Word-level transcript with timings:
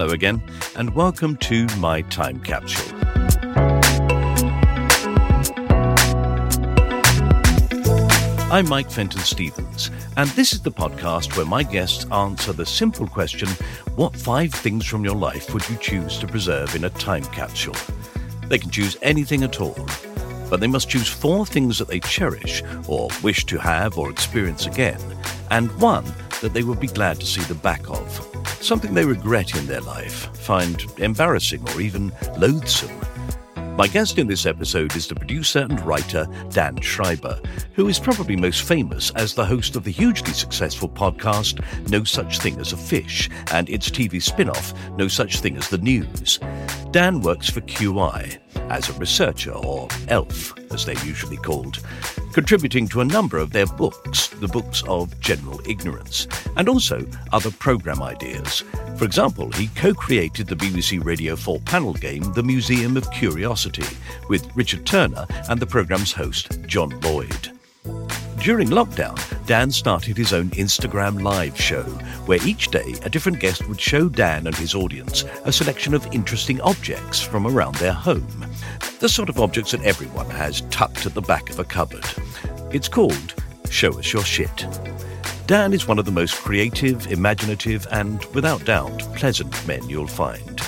Hello 0.00 0.14
again, 0.14 0.42
and 0.76 0.94
welcome 0.94 1.36
to 1.36 1.66
My 1.76 2.00
Time 2.00 2.40
Capsule. 2.40 2.96
I'm 8.50 8.66
Mike 8.66 8.90
Fenton 8.90 9.20
Stevens, 9.20 9.90
and 10.16 10.30
this 10.30 10.54
is 10.54 10.62
the 10.62 10.72
podcast 10.72 11.36
where 11.36 11.44
my 11.44 11.62
guests 11.62 12.06
answer 12.10 12.54
the 12.54 12.64
simple 12.64 13.06
question 13.06 13.50
what 13.94 14.16
five 14.16 14.54
things 14.54 14.86
from 14.86 15.04
your 15.04 15.16
life 15.16 15.52
would 15.52 15.68
you 15.68 15.76
choose 15.76 16.18
to 16.20 16.26
preserve 16.26 16.74
in 16.74 16.84
a 16.84 16.90
time 16.90 17.24
capsule? 17.24 17.76
They 18.48 18.56
can 18.56 18.70
choose 18.70 18.96
anything 19.02 19.42
at 19.42 19.60
all, 19.60 19.86
but 20.48 20.60
they 20.60 20.66
must 20.66 20.88
choose 20.88 21.08
four 21.08 21.44
things 21.44 21.78
that 21.78 21.88
they 21.88 22.00
cherish 22.00 22.62
or 22.88 23.10
wish 23.22 23.44
to 23.44 23.58
have 23.58 23.98
or 23.98 24.08
experience 24.08 24.64
again, 24.64 24.98
and 25.50 25.70
one 25.78 26.06
that 26.40 26.54
they 26.54 26.62
would 26.62 26.80
be 26.80 26.86
glad 26.86 27.20
to 27.20 27.26
see 27.26 27.42
the 27.42 27.54
back 27.54 27.86
of. 27.90 28.29
Something 28.60 28.92
they 28.92 29.04
regret 29.06 29.56
in 29.56 29.66
their 29.66 29.80
life, 29.80 30.34
find 30.36 30.84
embarrassing 30.98 31.66
or 31.70 31.80
even 31.80 32.12
loathsome. 32.36 32.90
My 33.76 33.86
guest 33.86 34.18
in 34.18 34.26
this 34.26 34.44
episode 34.44 34.94
is 34.94 35.06
the 35.06 35.14
producer 35.14 35.60
and 35.60 35.80
writer 35.86 36.26
Dan 36.50 36.78
Schreiber, 36.82 37.40
who 37.72 37.88
is 37.88 37.98
probably 37.98 38.36
most 38.36 38.62
famous 38.62 39.10
as 39.12 39.32
the 39.32 39.46
host 39.46 39.74
of 39.76 39.84
the 39.84 39.90
hugely 39.90 40.34
successful 40.34 40.88
podcast 40.88 41.64
No 41.88 42.04
Such 42.04 42.40
Thing 42.40 42.60
as 42.60 42.74
a 42.74 42.76
Fish 42.76 43.30
and 43.52 43.70
its 43.70 43.88
TV 43.88 44.22
spin 44.22 44.50
off 44.50 44.74
No 44.98 45.08
Such 45.08 45.40
Thing 45.40 45.56
as 45.56 45.70
the 45.70 45.78
News. 45.78 46.38
Dan 46.90 47.22
works 47.22 47.48
for 47.48 47.62
QI 47.62 48.38
as 48.70 48.88
a 48.88 48.92
researcher, 48.94 49.52
or 49.52 49.88
ELF 50.08 50.54
as 50.72 50.84
they're 50.84 51.04
usually 51.04 51.36
called, 51.36 51.80
contributing 52.32 52.88
to 52.88 53.00
a 53.00 53.04
number 53.04 53.38
of 53.38 53.50
their 53.50 53.66
books, 53.66 54.28
the 54.28 54.48
books 54.48 54.82
of 54.86 55.18
general 55.20 55.60
ignorance, 55.68 56.26
and 56.56 56.68
also 56.68 57.04
other 57.32 57.50
programme 57.50 58.02
ideas. 58.02 58.62
For 58.96 59.04
example, 59.04 59.50
he 59.52 59.68
co 59.68 59.92
created 59.92 60.46
the 60.46 60.56
BBC 60.56 61.04
Radio 61.04 61.36
4 61.36 61.58
panel 61.60 61.92
game 61.92 62.32
The 62.32 62.42
Museum 62.42 62.96
of 62.96 63.10
Curiosity 63.10 63.96
with 64.28 64.48
Richard 64.54 64.86
Turner 64.86 65.26
and 65.48 65.60
the 65.60 65.66
programme's 65.66 66.12
host, 66.12 66.60
John 66.66 66.98
Lloyd. 67.00 67.50
During 68.40 68.68
lockdown, 68.68 69.18
Dan 69.44 69.70
started 69.70 70.16
his 70.16 70.32
own 70.32 70.48
Instagram 70.50 71.22
live 71.22 71.60
show, 71.60 71.82
where 72.24 72.42
each 72.42 72.68
day 72.68 72.94
a 73.02 73.10
different 73.10 73.38
guest 73.38 73.68
would 73.68 73.78
show 73.78 74.08
Dan 74.08 74.46
and 74.46 74.56
his 74.56 74.74
audience 74.74 75.24
a 75.44 75.52
selection 75.52 75.92
of 75.92 76.06
interesting 76.10 76.58
objects 76.62 77.20
from 77.20 77.46
around 77.46 77.74
their 77.74 77.92
home. 77.92 78.46
The 78.98 79.10
sort 79.10 79.28
of 79.28 79.38
objects 79.38 79.72
that 79.72 79.82
everyone 79.82 80.30
has 80.30 80.62
tucked 80.70 81.04
at 81.04 81.12
the 81.12 81.20
back 81.20 81.50
of 81.50 81.58
a 81.58 81.64
cupboard. 81.64 82.06
It's 82.72 82.88
called 82.88 83.34
Show 83.68 83.98
Us 83.98 84.10
Your 84.10 84.24
Shit. 84.24 84.66
Dan 85.46 85.74
is 85.74 85.86
one 85.86 85.98
of 85.98 86.06
the 86.06 86.10
most 86.10 86.34
creative, 86.36 87.12
imaginative, 87.12 87.86
and 87.90 88.24
without 88.34 88.64
doubt, 88.64 89.00
pleasant 89.16 89.66
men 89.66 89.86
you'll 89.86 90.06
find. 90.06 90.62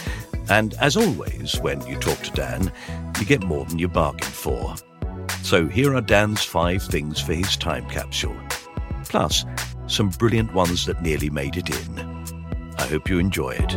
And 0.51 0.75
as 0.75 0.95
always, 0.95 1.59
when 1.61 1.81
you 1.87 1.97
talk 1.97 2.19
to 2.19 2.33
Dan, 2.33 2.71
you 3.19 3.25
get 3.25 3.43
more 3.43 3.65
than 3.65 3.79
you 3.79 3.89
bargain 3.89 4.29
for. 4.29 4.75
So 5.43 5.67
here 5.67 5.95
are 5.95 6.01
Dan's 6.01 6.43
five 6.43 6.83
things 6.85 7.21
for 7.21 7.35
his 7.35 7.57
time 7.57 7.87
capsule. 7.91 8.37
Plus, 9.05 9.45
some 9.89 10.09
brilliant 10.09 10.55
ones 10.55 10.87
that 10.87 11.03
nearly 11.03 11.31
made 11.31 11.57
it 11.57 11.69
in. 11.69 11.99
I 12.79 12.87
hope 12.87 13.11
you 13.11 13.19
enjoy 13.19 13.57
it. 13.59 13.73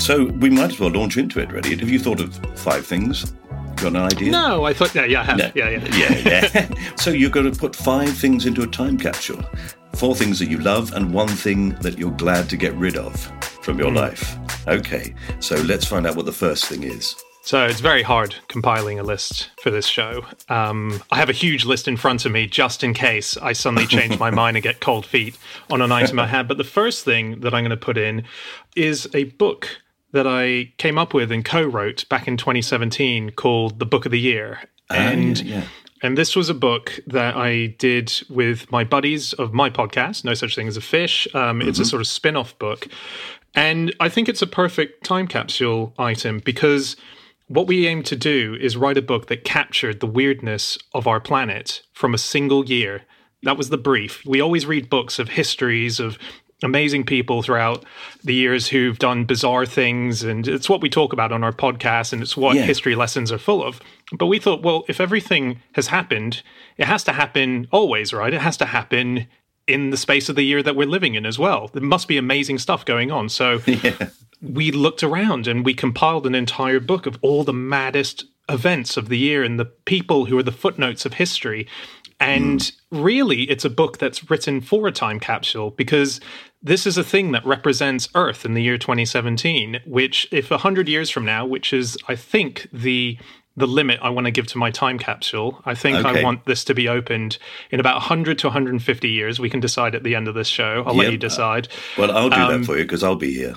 So 0.00 0.26
we 0.26 0.48
might 0.48 0.70
as 0.70 0.80
well 0.80 0.90
launch 0.90 1.16
into 1.16 1.40
it, 1.40 1.50
really. 1.52 1.76
Have 1.76 1.90
you 1.90 1.98
thought 1.98 2.20
of 2.20 2.34
five 2.58 2.86
things? 2.86 3.32
Got 3.76 3.88
an 3.88 3.96
idea? 3.96 4.30
No, 4.30 4.64
I 4.64 4.72
thought, 4.72 4.94
yeah, 4.94 5.04
yeah, 5.04 5.20
I 5.20 5.24
have. 5.24 5.38
No. 5.38 5.50
yeah, 5.54 5.68
yeah. 5.70 5.88
yeah, 5.92 6.48
yeah. 6.54 6.94
so 6.96 7.10
you're 7.10 7.30
going 7.30 7.52
to 7.52 7.58
put 7.58 7.74
five 7.74 8.16
things 8.16 8.46
into 8.46 8.62
a 8.62 8.66
time 8.66 8.96
capsule. 8.96 9.42
Four 9.96 10.14
things 10.14 10.38
that 10.38 10.46
you 10.46 10.58
love 10.58 10.92
and 10.94 11.12
one 11.12 11.28
thing 11.28 11.70
that 11.80 11.98
you're 11.98 12.12
glad 12.12 12.48
to 12.50 12.56
get 12.56 12.74
rid 12.74 12.96
of 12.96 13.30
from 13.62 13.78
your 13.78 13.90
life. 13.90 14.36
Okay, 14.68 15.14
so 15.40 15.56
let's 15.56 15.84
find 15.86 16.06
out 16.06 16.16
what 16.16 16.26
the 16.26 16.32
first 16.32 16.66
thing 16.66 16.82
is. 16.82 17.16
So 17.44 17.64
it's 17.66 17.80
very 17.80 18.02
hard 18.02 18.36
compiling 18.46 19.00
a 19.00 19.02
list 19.02 19.50
for 19.60 19.70
this 19.70 19.86
show. 19.86 20.24
Um, 20.48 21.02
I 21.10 21.16
have 21.16 21.28
a 21.28 21.32
huge 21.32 21.64
list 21.64 21.88
in 21.88 21.96
front 21.96 22.24
of 22.24 22.30
me 22.30 22.46
just 22.46 22.84
in 22.84 22.94
case 22.94 23.36
I 23.36 23.52
suddenly 23.52 23.86
change 23.86 24.16
my 24.18 24.30
mind 24.42 24.56
and 24.56 24.62
get 24.62 24.80
cold 24.80 25.04
feet 25.04 25.36
on 25.68 25.82
an 25.82 25.90
item 25.90 26.20
I 26.20 26.28
had. 26.28 26.46
But 26.46 26.56
the 26.58 26.64
first 26.64 27.04
thing 27.04 27.40
that 27.40 27.52
I'm 27.52 27.62
going 27.62 27.70
to 27.70 27.76
put 27.76 27.98
in 27.98 28.24
is 28.76 29.08
a 29.12 29.24
book 29.24 29.68
that 30.12 30.26
I 30.26 30.72
came 30.78 30.98
up 30.98 31.14
with 31.14 31.32
and 31.32 31.44
co-wrote 31.44 32.08
back 32.08 32.28
in 32.28 32.36
2017 32.36 33.30
called 33.30 33.80
The 33.80 33.86
Book 33.86 34.06
of 34.06 34.12
the 34.12 34.20
Year. 34.20 34.60
And 34.88 35.40
yeah, 35.40 35.56
yeah. 35.60 35.64
And 36.04 36.18
this 36.18 36.34
was 36.34 36.48
a 36.48 36.54
book 36.54 36.98
that 37.06 37.36
I 37.36 37.66
did 37.78 38.12
with 38.28 38.70
my 38.72 38.82
buddies 38.82 39.32
of 39.34 39.52
my 39.52 39.70
podcast, 39.70 40.24
No 40.24 40.34
Such 40.34 40.56
Thing 40.56 40.66
as 40.66 40.76
a 40.76 40.80
Fish. 40.80 41.28
Um, 41.32 41.62
It's 41.62 41.78
a 41.78 41.84
sort 41.84 42.02
of 42.02 42.08
spin 42.08 42.36
off 42.36 42.58
book. 42.58 42.88
And 43.54 43.94
I 44.00 44.08
think 44.08 44.28
it's 44.28 44.42
a 44.42 44.46
perfect 44.46 45.04
time 45.04 45.26
capsule 45.28 45.94
item 45.98 46.40
because 46.44 46.96
what 47.48 47.66
we 47.66 47.86
aim 47.86 48.02
to 48.04 48.16
do 48.16 48.56
is 48.60 48.76
write 48.76 48.96
a 48.96 49.02
book 49.02 49.26
that 49.26 49.44
captured 49.44 50.00
the 50.00 50.06
weirdness 50.06 50.78
of 50.94 51.06
our 51.06 51.20
planet 51.20 51.82
from 51.92 52.14
a 52.14 52.18
single 52.18 52.64
year. 52.64 53.02
That 53.42 53.58
was 53.58 53.68
the 53.68 53.76
brief. 53.78 54.24
We 54.24 54.40
always 54.40 54.64
read 54.66 54.88
books 54.88 55.18
of 55.18 55.28
histories 55.30 56.00
of 56.00 56.16
amazing 56.62 57.04
people 57.04 57.42
throughout 57.42 57.84
the 58.22 58.32
years 58.34 58.68
who've 58.68 58.98
done 58.98 59.24
bizarre 59.24 59.66
things 59.66 60.22
and 60.22 60.46
it's 60.46 60.68
what 60.68 60.80
we 60.80 60.88
talk 60.88 61.12
about 61.12 61.32
on 61.32 61.42
our 61.42 61.52
podcast 61.52 62.12
and 62.12 62.22
it's 62.22 62.36
what 62.36 62.54
Yeah. 62.54 62.62
history 62.62 62.94
lessons 62.94 63.32
are 63.32 63.38
full 63.38 63.64
of 63.64 63.80
but 64.16 64.26
we 64.26 64.38
thought 64.38 64.62
well 64.62 64.84
if 64.86 65.00
everything 65.00 65.60
has 65.72 65.88
happened 65.88 66.40
it 66.76 66.86
has 66.86 67.02
to 67.02 67.12
happen 67.12 67.66
always 67.72 68.12
right 68.12 68.32
it 68.32 68.40
has 68.40 68.56
to 68.58 68.66
happen 68.66 69.26
in 69.66 69.90
the 69.90 69.96
space 69.96 70.28
of 70.28 70.36
the 70.36 70.42
year 70.42 70.62
that 70.62 70.76
we're 70.76 70.88
living 70.88 71.14
in 71.14 71.24
as 71.24 71.38
well. 71.38 71.68
There 71.68 71.82
must 71.82 72.08
be 72.08 72.18
amazing 72.18 72.58
stuff 72.58 72.84
going 72.84 73.10
on. 73.10 73.28
So 73.28 73.60
yeah. 73.66 74.10
we 74.40 74.72
looked 74.72 75.02
around 75.02 75.46
and 75.46 75.64
we 75.64 75.74
compiled 75.74 76.26
an 76.26 76.34
entire 76.34 76.80
book 76.80 77.06
of 77.06 77.18
all 77.22 77.44
the 77.44 77.52
maddest 77.52 78.24
events 78.48 78.96
of 78.96 79.08
the 79.08 79.18
year 79.18 79.42
and 79.42 79.58
the 79.58 79.64
people 79.64 80.26
who 80.26 80.36
are 80.38 80.42
the 80.42 80.52
footnotes 80.52 81.06
of 81.06 81.14
history. 81.14 81.66
And 82.18 82.60
mm. 82.60 82.72
really, 82.90 83.42
it's 83.42 83.64
a 83.64 83.70
book 83.70 83.98
that's 83.98 84.30
written 84.30 84.60
for 84.60 84.86
a 84.86 84.92
time 84.92 85.18
capsule 85.18 85.70
because 85.70 86.20
this 86.62 86.86
is 86.86 86.96
a 86.96 87.04
thing 87.04 87.32
that 87.32 87.44
represents 87.44 88.08
Earth 88.14 88.44
in 88.44 88.54
the 88.54 88.62
year 88.62 88.78
2017, 88.78 89.80
which, 89.86 90.28
if 90.30 90.50
100 90.50 90.88
years 90.88 91.10
from 91.10 91.24
now, 91.24 91.44
which 91.44 91.72
is, 91.72 91.98
I 92.06 92.14
think, 92.14 92.68
the 92.72 93.18
the 93.56 93.66
limit 93.66 94.00
I 94.02 94.10
want 94.10 94.26
to 94.26 94.30
give 94.30 94.46
to 94.48 94.58
my 94.58 94.70
time 94.70 94.98
capsule. 94.98 95.60
I 95.64 95.74
think 95.74 95.98
okay. 95.98 96.20
I 96.20 96.22
want 96.22 96.46
this 96.46 96.64
to 96.64 96.74
be 96.74 96.88
opened 96.88 97.38
in 97.70 97.80
about 97.80 97.96
100 97.96 98.38
to 98.38 98.46
150 98.48 99.08
years. 99.08 99.38
We 99.38 99.50
can 99.50 99.60
decide 99.60 99.94
at 99.94 100.02
the 100.02 100.14
end 100.14 100.28
of 100.28 100.34
this 100.34 100.48
show. 100.48 100.84
I'll 100.86 100.94
yep. 100.94 101.04
let 101.04 101.12
you 101.12 101.18
decide. 101.18 101.68
Well, 101.98 102.10
I'll 102.10 102.30
do 102.30 102.36
um, 102.36 102.60
that 102.60 102.66
for 102.66 102.76
you 102.76 102.84
because 102.84 103.02
I'll 103.02 103.16
be 103.16 103.34
here. 103.34 103.56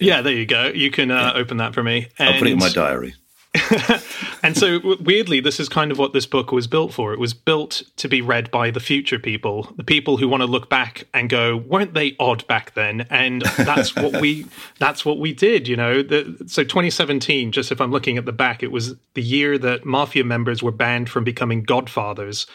Yeah, 0.00 0.22
there 0.22 0.32
you 0.32 0.46
go. 0.46 0.66
You 0.66 0.90
can 0.90 1.10
uh, 1.10 1.32
yeah. 1.34 1.40
open 1.40 1.58
that 1.58 1.74
for 1.74 1.82
me. 1.82 2.08
And 2.18 2.30
I'll 2.30 2.38
put 2.38 2.48
it 2.48 2.52
in 2.52 2.58
my 2.58 2.70
diary. 2.70 3.14
and 4.42 4.56
so 4.56 4.80
weirdly 5.00 5.38
this 5.38 5.60
is 5.60 5.68
kind 5.68 5.92
of 5.92 5.98
what 5.98 6.12
this 6.12 6.26
book 6.26 6.50
was 6.50 6.66
built 6.66 6.92
for. 6.92 7.12
It 7.12 7.20
was 7.20 7.34
built 7.34 7.82
to 7.96 8.08
be 8.08 8.20
read 8.20 8.50
by 8.50 8.70
the 8.70 8.80
future 8.80 9.18
people 9.18 9.72
the 9.76 9.84
people 9.84 10.16
who 10.16 10.28
want 10.28 10.40
to 10.40 10.46
look 10.46 10.68
back 10.68 11.06
and 11.14 11.30
go 11.30 11.56
weren't 11.56 11.94
they 11.94 12.16
odd 12.18 12.46
back 12.46 12.74
then? 12.74 13.06
And 13.10 13.42
that's 13.42 13.94
what 13.94 14.20
we 14.20 14.46
that's 14.78 15.04
what 15.04 15.18
we 15.18 15.32
did 15.32 15.68
you 15.68 15.76
know? 15.76 16.02
The, 16.02 16.36
so 16.46 16.64
2017 16.64 17.52
just 17.52 17.70
if 17.70 17.80
i'm 17.80 17.92
looking 17.92 18.18
at 18.18 18.24
the 18.24 18.32
back 18.32 18.62
it 18.62 18.72
was 18.72 18.94
the 19.14 19.22
year 19.22 19.56
that 19.58 19.84
mafia 19.84 20.24
members 20.24 20.62
were 20.62 20.72
banned 20.72 21.08
from 21.08 21.24
becoming 21.24 21.62
godfathers. 21.62 22.46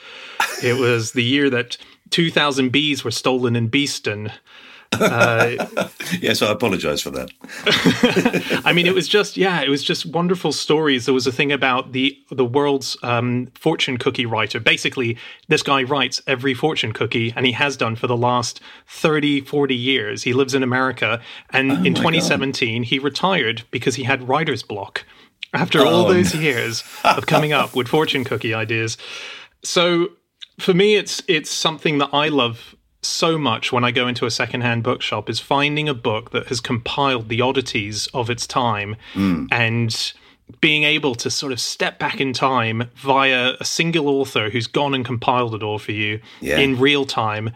It 0.62 0.78
was 0.78 1.14
the 1.14 1.24
year 1.24 1.50
that 1.50 1.78
2000 2.10 2.72
bees 2.72 3.04
were 3.04 3.12
stolen 3.12 3.56
in 3.56 3.68
beeston 3.68 4.32
uh, 4.94 5.88
yes, 6.22 6.42
I 6.42 6.52
apologize 6.52 7.02
for 7.02 7.12
that. 7.12 8.62
I 8.66 8.74
mean, 8.74 8.88
it 8.88 8.94
was 8.94 9.08
just 9.08 9.38
yeah, 9.38 9.62
it 9.62 9.70
was 9.70 9.84
just 9.84 10.06
wonderful 10.06 10.52
stories. 10.52 11.06
There 11.06 11.14
was 11.14 11.28
a 11.28 11.32
thing 11.32 11.52
about 11.52 11.92
the 11.92 12.18
the 12.32 12.46
world's 12.46 12.98
um, 13.04 13.48
fortune 13.56 13.98
cookie 13.98 14.26
writer. 14.26 14.60
Basically, 14.60 15.18
this 15.48 15.64
guy 15.64 15.84
writes 15.84 16.22
every 16.28 16.54
fortune 16.54 16.94
cookie, 16.94 17.34
and 17.36 17.46
he 17.46 17.52
has 17.54 17.78
done 17.78 17.96
for 17.96 18.08
the 18.08 18.18
last 18.18 18.62
30, 18.88 19.42
40 19.42 19.76
years. 19.76 20.24
He 20.24 20.34
lives 20.34 20.54
in 20.54 20.64
America, 20.64 21.22
and 21.52 21.72
oh 21.72 21.84
in 21.84 21.94
2017 21.94 22.82
God. 22.82 22.88
he 22.88 23.00
retired 23.00 23.64
because 23.72 23.96
he 23.96 24.04
had 24.04 24.28
writer's 24.28 24.64
block 24.64 25.06
after 25.54 25.80
oh. 25.80 25.88
all 25.88 26.06
those 26.06 26.36
years 26.36 26.84
of 27.04 27.26
coming 27.26 27.54
up 27.54 27.76
with 27.76 27.88
fortune 27.88 28.24
cookie 28.24 28.54
ideas. 28.54 28.98
So 29.64 30.10
for 30.60 30.74
me, 30.74 30.96
it's 30.96 31.22
it's 31.28 31.50
something 31.50 32.00
that 32.00 32.10
I 32.14 32.30
love 32.30 32.76
so 33.02 33.38
much 33.38 33.72
when 33.72 33.84
I 33.84 33.92
go 33.92 34.08
into 34.08 34.26
a 34.26 34.32
secondhand 34.32 34.84
bookshop 34.84 35.30
is 35.30 35.40
finding 35.40 35.88
a 35.88 35.94
book 35.94 36.32
that 36.32 36.48
has 36.48 36.60
compiled 36.60 37.30
the 37.30 37.42
oddities 37.42 38.08
of 38.14 38.30
its 38.30 38.46
time 38.46 38.96
mm. 39.14 39.48
and 39.52 40.14
being 40.62 40.84
able 40.84 41.16
to 41.16 41.30
sort 41.30 41.52
of 41.52 41.60
step 41.60 42.00
back 42.00 42.20
in 42.20 42.34
time 42.34 42.90
via 42.96 43.54
a 43.60 43.66
single 43.66 44.10
author 44.10 44.50
who's 44.50 44.68
gone 44.68 44.94
and 44.94 45.06
compiled 45.06 45.54
it 45.56 45.64
all 45.64 45.80
for 45.80 45.92
you 45.92 46.20
yeah. 46.42 46.58
in 46.58 46.80
real 46.80 47.06
time 47.06 47.52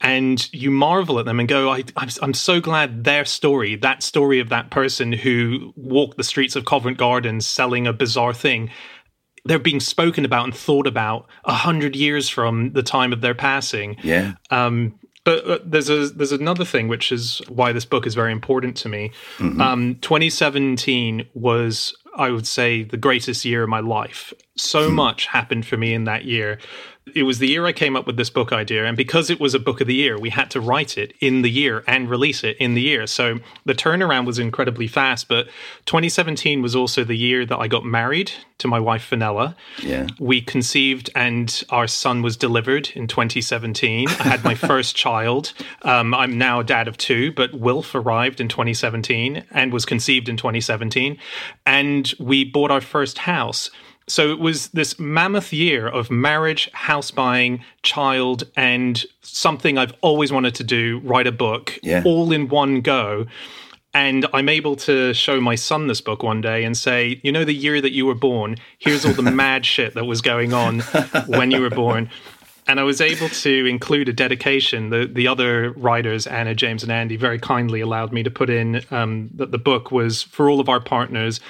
and 0.00 0.52
you 0.52 0.70
marvel 0.70 1.18
at 1.18 1.24
them 1.24 1.40
and 1.40 1.48
go 1.48 1.70
I, 1.70 1.84
am 2.22 2.34
so 2.34 2.60
glad 2.60 3.04
their 3.04 3.24
story 3.24 3.76
that 3.76 4.02
story 4.02 4.38
of 4.40 4.50
that 4.50 4.70
person 4.70 5.12
who 5.12 5.72
walked 5.76 6.16
the 6.16 6.24
streets 6.24 6.54
of 6.54 6.66
covent 6.66 6.98
garden 6.98 7.40
selling 7.40 7.86
a 7.86 7.92
bizarre 7.92 8.34
thing 8.34 8.70
they're 9.44 9.58
being 9.58 9.80
spoken 9.80 10.24
about 10.24 10.44
and 10.44 10.54
thought 10.54 10.86
about 10.86 11.26
a 11.44 11.54
hundred 11.54 11.96
years 11.96 12.28
from 12.28 12.72
the 12.72 12.82
time 12.82 13.12
of 13.12 13.20
their 13.20 13.34
passing. 13.34 13.96
Yeah. 14.02 14.34
Um, 14.50 14.98
but 15.24 15.46
uh, 15.46 15.58
there's 15.64 15.88
a 15.88 16.08
there's 16.08 16.32
another 16.32 16.64
thing 16.64 16.88
which 16.88 17.10
is 17.10 17.40
why 17.48 17.72
this 17.72 17.84
book 17.84 18.06
is 18.06 18.14
very 18.14 18.32
important 18.32 18.76
to 18.78 18.88
me. 18.88 19.10
Mm-hmm. 19.38 19.60
Um, 19.60 19.94
2017 19.96 21.26
was 21.34 21.96
I 22.16 22.30
would 22.30 22.46
say 22.46 22.84
the 22.84 22.96
greatest 22.96 23.44
year 23.44 23.62
of 23.62 23.68
my 23.68 23.80
life. 23.80 24.32
So 24.56 24.90
much 24.90 25.26
happened 25.26 25.66
for 25.66 25.76
me 25.76 25.94
in 25.94 26.04
that 26.04 26.24
year 26.24 26.58
it 27.14 27.24
was 27.24 27.38
the 27.38 27.48
year 27.48 27.66
I 27.66 27.72
came 27.72 27.96
up 27.96 28.06
with 28.06 28.16
this 28.16 28.30
book 28.30 28.52
idea, 28.52 28.86
and 28.86 28.96
because 28.96 29.28
it 29.28 29.38
was 29.38 29.54
a 29.54 29.58
book 29.58 29.80
of 29.80 29.86
the 29.86 29.94
year, 29.94 30.18
we 30.18 30.30
had 30.30 30.50
to 30.52 30.60
write 30.60 30.96
it 30.96 31.12
in 31.20 31.42
the 31.42 31.50
year 31.50 31.84
and 31.86 32.08
release 32.08 32.42
it 32.42 32.56
in 32.56 32.74
the 32.74 32.80
year. 32.80 33.06
So 33.06 33.40
the 33.66 33.74
turnaround 33.74 34.24
was 34.26 34.38
incredibly 34.38 34.86
fast. 34.86 35.28
But 35.28 35.46
2017 35.84 36.62
was 36.62 36.74
also 36.74 37.04
the 37.04 37.16
year 37.16 37.44
that 37.44 37.58
I 37.58 37.68
got 37.68 37.84
married 37.84 38.32
to 38.58 38.68
my 38.68 38.80
wife 38.80 39.04
Fenella. 39.04 39.54
Yeah, 39.82 40.06
we 40.18 40.40
conceived, 40.40 41.10
and 41.14 41.62
our 41.68 41.86
son 41.86 42.22
was 42.22 42.36
delivered 42.36 42.90
in 42.94 43.06
2017. 43.06 44.08
I 44.08 44.12
had 44.12 44.42
my 44.42 44.54
first 44.54 44.96
child. 44.96 45.52
Um, 45.82 46.14
I'm 46.14 46.38
now 46.38 46.60
a 46.60 46.64
dad 46.64 46.88
of 46.88 46.96
two, 46.96 47.32
but 47.32 47.52
Wilf 47.52 47.94
arrived 47.94 48.40
in 48.40 48.48
2017 48.48 49.44
and 49.50 49.72
was 49.72 49.84
conceived 49.84 50.28
in 50.28 50.38
2017, 50.38 51.18
and 51.66 52.14
we 52.18 52.44
bought 52.44 52.70
our 52.70 52.80
first 52.80 53.18
house. 53.18 53.70
So 54.06 54.30
it 54.30 54.38
was 54.38 54.68
this 54.68 54.98
mammoth 54.98 55.52
year 55.52 55.88
of 55.88 56.10
marriage, 56.10 56.70
house 56.72 57.10
buying, 57.10 57.64
child, 57.82 58.44
and 58.56 59.04
something 59.22 59.78
I've 59.78 59.94
always 60.02 60.30
wanted 60.30 60.54
to 60.56 60.64
do 60.64 61.00
write 61.04 61.26
a 61.26 61.32
book 61.32 61.78
yeah. 61.82 62.02
all 62.04 62.30
in 62.32 62.48
one 62.48 62.80
go. 62.80 63.26
And 63.94 64.26
I'm 64.34 64.48
able 64.48 64.74
to 64.76 65.14
show 65.14 65.40
my 65.40 65.54
son 65.54 65.86
this 65.86 66.00
book 66.00 66.22
one 66.22 66.40
day 66.40 66.64
and 66.64 66.76
say, 66.76 67.20
you 67.22 67.30
know, 67.30 67.44
the 67.44 67.54
year 67.54 67.80
that 67.80 67.92
you 67.92 68.06
were 68.06 68.16
born, 68.16 68.56
here's 68.78 69.06
all 69.06 69.12
the 69.12 69.22
mad 69.30 69.64
shit 69.64 69.94
that 69.94 70.04
was 70.04 70.20
going 70.20 70.52
on 70.52 70.80
when 71.26 71.52
you 71.52 71.60
were 71.60 71.70
born. 71.70 72.10
And 72.66 72.80
I 72.80 72.82
was 72.82 73.00
able 73.00 73.28
to 73.28 73.66
include 73.66 74.08
a 74.08 74.12
dedication. 74.12 74.88
The 74.88 75.06
the 75.06 75.28
other 75.28 75.72
writers, 75.72 76.26
Anna, 76.26 76.54
James, 76.54 76.82
and 76.82 76.90
Andy, 76.90 77.16
very 77.16 77.38
kindly 77.38 77.80
allowed 77.80 78.10
me 78.10 78.22
to 78.22 78.30
put 78.30 78.48
in 78.48 78.82
um, 78.90 79.28
that 79.34 79.50
the 79.50 79.58
book 79.58 79.92
was 79.92 80.22
for 80.22 80.48
all 80.48 80.60
of 80.60 80.68
our 80.68 80.80
partners 80.80 81.40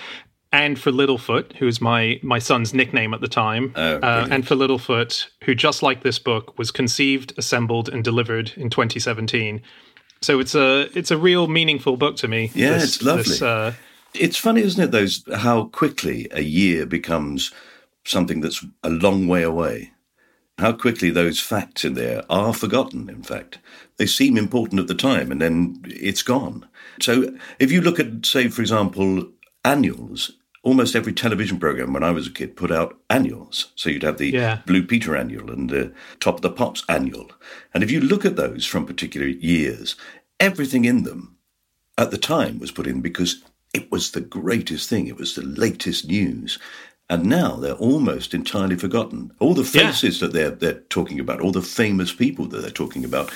and 0.55 0.79
for 0.79 0.93
Littlefoot, 0.93 1.57
who's 1.57 1.81
my 1.81 2.21
my 2.23 2.39
son's 2.39 2.73
nickname 2.73 3.13
at 3.13 3.21
the 3.21 3.29
time, 3.29 3.73
oh, 3.75 3.97
uh, 3.97 4.29
and 4.31 4.47
for 4.47 4.55
Littlefoot, 4.55 5.27
who 5.43 5.55
just 5.55 5.83
like 5.83 6.05
this 6.05 6.21
book 6.21 6.57
was 6.57 6.71
conceived, 6.71 7.35
assembled, 7.37 7.89
and 7.89 8.05
delivered 8.05 8.53
in 8.57 8.71
2017. 8.71 9.61
So 10.23 10.39
it's 10.39 10.55
a 10.55 10.89
it's 10.97 11.11
a 11.11 11.19
real 11.19 11.49
meaningful 11.49 11.97
book 11.97 12.17
to 12.19 12.29
me. 12.29 12.53
Yeah, 12.55 12.75
this, 12.75 12.85
it's 12.85 13.03
lovely. 13.03 13.23
This, 13.25 13.43
uh, 13.43 13.75
it's 14.15 14.37
funny, 14.37 14.63
isn't 14.63 14.83
it? 14.83 14.93
Those 14.93 15.25
how 15.35 15.65
quickly 15.65 16.29
a 16.31 16.43
year 16.43 16.87
becomes 16.87 17.53
something 18.05 18.41
that's 18.41 18.65
a 18.85 18.91
long 18.91 19.27
way 19.27 19.43
away. 19.43 19.91
How 20.59 20.71
quickly 20.71 21.11
those 21.11 21.41
facts 21.41 21.85
in 21.85 21.95
there 21.95 22.23
are 22.31 22.55
forgotten. 22.55 23.11
In 23.11 23.25
fact, 23.25 23.59
they 23.97 24.07
seem 24.07 24.37
important 24.37 24.81
at 24.81 24.87
the 24.87 24.95
time, 24.95 25.33
and 25.33 25.43
then 25.43 25.83
it's 25.85 26.23
gone. 26.23 26.69
So 27.01 27.35
if 27.59 27.73
you 27.73 27.81
look 27.81 27.99
at, 27.99 28.25
say, 28.25 28.47
for 28.47 28.63
example, 28.63 29.27
annuals 29.65 30.31
almost 30.65 30.97
every 30.97 31.13
television 31.13 31.61
program 31.61 31.93
when 31.93 32.03
I 32.03 32.11
was 32.11 32.27
a 32.27 32.33
kid 32.33 32.57
put 32.57 32.73
out 32.73 32.99
annuals. 33.09 33.71
So 33.77 33.91
you'd 33.91 34.03
have 34.03 34.19
the 34.19 34.31
yeah. 34.31 34.63
Blue 34.67 34.83
Peter 34.83 35.15
annual 35.15 35.51
and 35.51 35.71
the 35.71 35.93
Top 36.19 36.37
of 36.37 36.43
the 36.43 36.51
Pops 36.51 36.83
annual. 36.89 37.31
And 37.73 37.85
if 37.85 37.91
you 37.91 38.01
look 38.01 38.25
at 38.25 38.37
those 38.37 38.67
from 38.67 38.87
particular 38.87 39.27
years, 39.27 39.95
everything 40.41 40.85
in 40.85 41.05
them 41.05 41.37
at 41.97 42.11
the 42.11 42.19
time 42.19 42.59
was 42.59 42.73
put 42.73 42.87
in 42.87 43.01
because 43.01 43.43
it 43.73 43.93
was 43.93 44.11
the 44.11 44.21
greatest 44.21 44.89
thing. 44.89 45.07
It 45.07 45.19
was 45.19 45.35
the 45.35 45.43
latest 45.43 46.09
news. 46.09 46.59
And 47.11 47.27
now 47.27 47.57
they're 47.57 47.75
almost 47.75 48.33
entirely 48.33 48.77
forgotten. 48.77 49.33
All 49.39 49.53
the 49.53 49.65
faces 49.65 50.21
yeah. 50.21 50.27
that 50.27 50.33
they're, 50.33 50.51
they're 50.51 50.81
talking 50.89 51.21
about, 51.21 51.43
all 51.43 51.53
the 51.53 51.61
famous 51.61 52.13
people 52.13 52.47
that 52.47 52.63
they're 52.63 52.71
talking 52.71 53.05
about, 53.05 53.31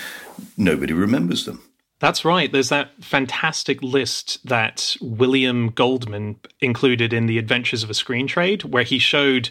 nobody 0.57 0.95
remembers 0.95 1.45
them. 1.45 1.63
That's 2.01 2.25
right. 2.25 2.51
There's 2.51 2.69
that 2.69 2.91
fantastic 3.03 3.83
list 3.83 4.47
that 4.47 4.97
William 5.01 5.71
Goldman 5.71 6.37
included 6.61 7.13
in 7.13 7.27
The 7.27 7.39
Adventures 7.39 7.83
of 7.83 7.91
a 7.91 7.95
Screen 7.95 8.27
Trade, 8.27 8.65
where 8.65 8.85
he 8.85 8.99
showed 8.99 9.51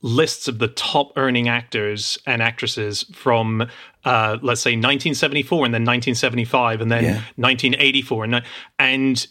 lists 0.00 0.46
of 0.46 0.60
the 0.60 0.68
top 0.68 1.12
earning 1.16 1.48
actors 1.48 2.16
and 2.24 2.40
actresses 2.40 3.04
from, 3.12 3.68
uh, 4.04 4.38
let's 4.42 4.60
say, 4.60 4.70
1974 4.70 5.64
and 5.64 5.74
then 5.74 5.82
1975 5.82 6.80
and 6.80 6.90
then 6.90 7.02
yeah. 7.02 7.10
1984. 7.34 8.24
And, 8.24 8.42
and 8.78 9.26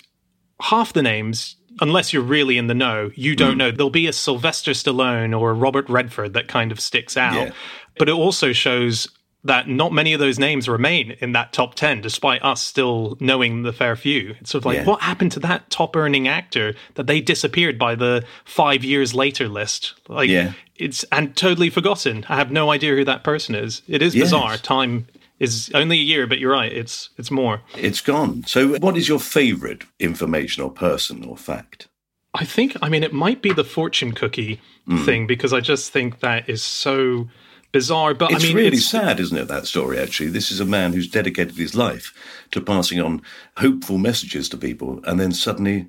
half 0.59 0.91
the 0.91 1.03
names 1.03 1.55
unless 1.81 2.13
you're 2.13 2.23
really 2.23 2.57
in 2.57 2.67
the 2.67 2.73
know, 2.73 3.11
you 3.15 3.35
don't 3.35 3.55
mm. 3.55 3.57
know. 3.57 3.71
There'll 3.71 3.89
be 3.89 4.07
a 4.07 4.13
Sylvester 4.13 4.71
Stallone 4.71 5.37
or 5.39 5.51
a 5.51 5.53
Robert 5.53 5.87
Redford 5.89 6.33
that 6.33 6.47
kind 6.47 6.71
of 6.71 6.79
sticks 6.79 7.15
out. 7.17 7.35
Yeah. 7.35 7.51
But 7.97 8.09
it 8.09 8.13
also 8.13 8.51
shows 8.51 9.07
that 9.47 9.67
not 9.67 9.91
many 9.91 10.13
of 10.13 10.19
those 10.19 10.37
names 10.37 10.69
remain 10.69 11.11
in 11.19 11.31
that 11.31 11.51
top 11.53 11.75
10, 11.75 12.01
despite 12.01 12.43
us 12.43 12.61
still 12.61 13.17
knowing 13.19 13.63
the 13.63 13.73
fair 13.73 13.95
few. 13.95 14.35
It's 14.39 14.51
sort 14.51 14.61
of 14.61 14.65
like, 14.65 14.77
yeah. 14.77 14.85
what 14.85 15.01
happened 15.01 15.31
to 15.33 15.39
that 15.41 15.69
top 15.69 15.95
earning 15.95 16.27
actor 16.27 16.75
that 16.95 17.07
they 17.07 17.21
disappeared 17.21 17.79
by 17.79 17.95
the 17.95 18.23
five 18.45 18.83
years 18.83 19.13
later 19.13 19.47
list? 19.47 19.95
Like, 20.07 20.29
yeah. 20.29 20.53
it's 20.75 21.03
and 21.11 21.35
totally 21.35 21.69
forgotten. 21.69 22.25
I 22.29 22.35
have 22.35 22.51
no 22.51 22.69
idea 22.69 22.95
who 22.95 23.05
that 23.05 23.23
person 23.23 23.55
is. 23.55 23.81
It 23.87 24.01
is 24.01 24.13
yes. 24.13 24.25
bizarre. 24.25 24.57
Time 24.57 25.07
is 25.39 25.71
only 25.73 25.99
a 25.99 26.03
year, 26.03 26.27
but 26.27 26.39
you're 26.39 26.51
right. 26.51 26.71
It's 26.71 27.09
it's 27.17 27.31
more. 27.31 27.61
It's 27.75 28.01
gone. 28.01 28.43
So, 28.45 28.77
what 28.77 28.97
is 28.97 29.07
your 29.07 29.19
favorite 29.19 29.83
information 29.99 30.63
or 30.63 30.71
person 30.71 31.23
or 31.23 31.37
fact? 31.37 31.87
I 32.33 32.45
think. 32.45 32.75
I 32.81 32.89
mean, 32.89 33.03
it 33.03 33.13
might 33.13 33.41
be 33.41 33.53
the 33.53 33.63
fortune 33.63 34.11
cookie 34.11 34.59
mm. 34.87 35.05
thing 35.05 35.27
because 35.27 35.53
I 35.53 35.59
just 35.59 35.91
think 35.91 36.19
that 36.19 36.49
is 36.49 36.61
so 36.61 37.27
bizarre. 37.71 38.13
But 38.13 38.31
it's 38.31 38.43
I 38.43 38.47
mean, 38.47 38.57
really 38.57 38.77
it's, 38.77 38.89
sad, 38.89 39.19
isn't 39.19 39.37
it? 39.37 39.47
That 39.47 39.67
story. 39.67 39.99
Actually, 39.99 40.29
this 40.29 40.51
is 40.51 40.59
a 40.59 40.65
man 40.65 40.93
who's 40.93 41.09
dedicated 41.09 41.55
his 41.55 41.75
life 41.75 42.13
to 42.51 42.61
passing 42.61 42.99
on 42.99 43.21
hopeful 43.57 43.97
messages 43.97 44.49
to 44.49 44.57
people, 44.57 45.01
and 45.05 45.19
then 45.19 45.31
suddenly 45.31 45.87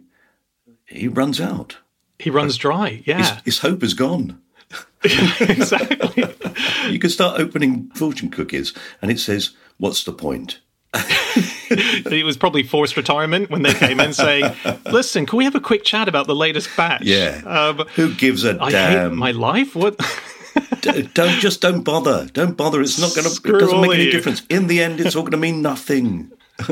he 0.87 1.09
runs 1.09 1.41
out. 1.41 1.79
He 2.19 2.31
runs 2.31 2.57
dry. 2.57 3.03
Yeah, 3.05 3.19
his, 3.19 3.43
his 3.45 3.59
hope 3.61 3.83
is 3.83 3.95
gone. 3.95 4.41
exactly. 5.05 6.25
you 6.91 6.99
can 6.99 7.11
start 7.11 7.41
opening 7.41 7.91
fortune 7.95 8.31
cookies, 8.31 8.75
and 9.01 9.11
it 9.11 9.21
says, 9.21 9.51
"What's 9.79 10.05
the 10.05 10.13
point?" 10.13 10.61
it 10.95 12.25
was 12.25 12.39
probably 12.39 12.63
forced 12.63 12.97
retirement 12.97 13.51
when 13.51 13.63
they 13.63 13.75
came 13.75 14.01
in 14.01 14.13
saying, 14.13 14.55
"Listen, 14.87 15.27
can 15.27 15.37
we 15.37 15.45
have 15.45 15.55
a 15.55 15.61
quick 15.61 15.85
chat 15.85 16.09
about 16.09 16.27
the 16.27 16.35
latest 16.35 16.69
batch?" 16.77 17.03
Yeah. 17.03 17.43
Um, 17.45 17.87
Who 17.95 18.15
gives 18.15 18.45
a 18.45 18.61
I 18.61 18.71
damn? 18.71 19.17
my 19.17 19.31
life. 19.31 19.77
What? 19.77 19.97
Don't 21.15 21.41
just 21.41 21.61
don't 21.61 21.83
bother. 21.83 22.27
Don't 22.33 22.57
bother. 22.57 22.81
It's 22.81 22.99
not 22.99 23.15
going 23.15 23.27
to. 23.29 23.57
It 23.57 23.61
doesn't 23.61 23.81
make 23.81 23.95
any 23.95 24.05
you. 24.05 24.13
difference. 24.13 24.43
In 24.49 24.67
the 24.67 24.83
end, 24.83 25.01
it's 25.01 25.17
all 25.17 25.23
going 25.23 25.33
to 25.33 25.37
mean 25.37 25.63
nothing. 25.63 26.33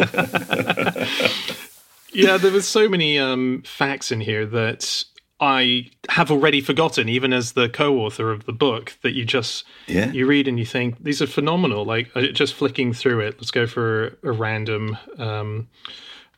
yeah, 2.12 2.36
there 2.36 2.50
was 2.52 2.66
so 2.66 2.88
many 2.88 3.18
um, 3.18 3.62
facts 3.64 4.10
in 4.10 4.20
here 4.20 4.44
that 4.46 5.04
I 5.38 5.90
have 6.08 6.30
already 6.30 6.60
forgotten, 6.60 7.08
even 7.08 7.32
as 7.32 7.52
the 7.52 7.68
co-author 7.68 8.32
of 8.32 8.46
the 8.46 8.52
book, 8.52 8.96
that 9.02 9.14
you 9.14 9.24
just 9.24 9.64
yeah. 9.86 10.10
you 10.10 10.26
read 10.26 10.48
and 10.48 10.58
you 10.58 10.66
think 10.66 11.02
these 11.02 11.20
are 11.20 11.26
phenomenal. 11.26 11.84
Like 11.84 12.10
uh, 12.14 12.22
just 12.28 12.54
flicking 12.54 12.92
through 12.92 13.20
it. 13.20 13.36
Let's 13.38 13.50
go 13.50 13.66
for 13.66 14.18
a 14.22 14.32
random, 14.32 14.96
um, 15.18 15.68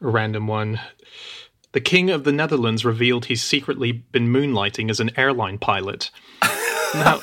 a 0.01 0.09
random 0.09 0.47
one. 0.47 0.81
The 1.73 1.81
King 1.81 2.11
of 2.11 2.25
the 2.25 2.33
Netherlands 2.33 2.85
revealed 2.85 3.27
he's 3.27 3.43
secretly 3.43 3.93
been 3.93 4.33
moonlighting 4.33 4.91
as 4.91 5.01
an 5.01 5.11
airline 5.17 5.59
pilot. 5.59 6.11
Now, 6.95 7.21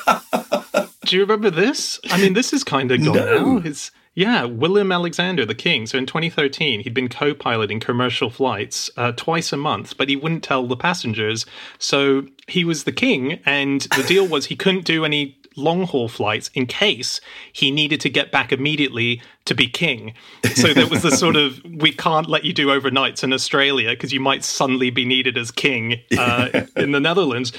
do 1.06 1.16
you 1.16 1.22
remember 1.22 1.50
this? 1.50 2.00
I 2.10 2.20
mean, 2.20 2.34
this 2.34 2.54
is 2.54 2.64
kind 2.64 2.92
of 2.92 3.04
gone 3.04 3.16
no. 3.16 3.56
now. 3.56 3.62
It's 3.66 3.92
yeah, 4.16 4.46
William 4.46 4.94
Alexander, 4.94 5.46
the 5.46 5.54
king. 5.54 5.86
So 5.86 5.98
in 5.98 6.06
2013, 6.06 6.80
he'd 6.82 6.94
been 6.94 7.10
co 7.10 7.34
piloting 7.34 7.82
commercial 7.82 8.30
flights 8.30 8.90
uh, 8.96 9.12
twice 9.12 9.52
a 9.52 9.58
month, 9.58 9.98
but 9.98 10.08
he 10.08 10.16
wouldn't 10.16 10.44
tell 10.44 10.66
the 10.66 10.78
passengers. 10.78 11.46
So 11.80 12.26
he 12.48 12.64
was 12.64 12.86
the 12.86 12.94
king, 12.94 13.42
and 13.46 13.82
the 13.82 14.04
deal 14.08 14.26
was 14.26 14.46
he 14.46 14.56
couldn't 14.56 14.86
do 14.86 15.04
any 15.04 15.38
long 15.56 15.84
haul 15.84 16.08
flights 16.08 16.50
in 16.54 16.66
case 16.66 17.22
he 17.52 17.72
needed 17.72 18.00
to 18.02 18.10
get 18.10 18.32
back 18.32 18.52
immediately 18.52 19.22
to 19.46 19.56
be 19.56 19.68
king. 19.68 20.14
So 20.56 20.74
there 20.74 20.88
was 20.88 21.02
the 21.02 21.12
sort 21.16 21.36
of 21.36 21.62
we 21.64 21.92
can't 21.92 22.28
let 22.28 22.44
you 22.44 22.54
do 22.54 22.68
overnights 22.68 23.24
in 23.24 23.34
Australia 23.34 23.92
because 23.92 24.14
you 24.14 24.20
might 24.20 24.44
suddenly 24.44 24.90
be 24.90 25.06
needed 25.06 25.38
as 25.38 25.52
king 25.52 26.02
uh, 26.18 26.66
in 26.76 26.92
the 26.92 27.00
Netherlands. 27.00 27.54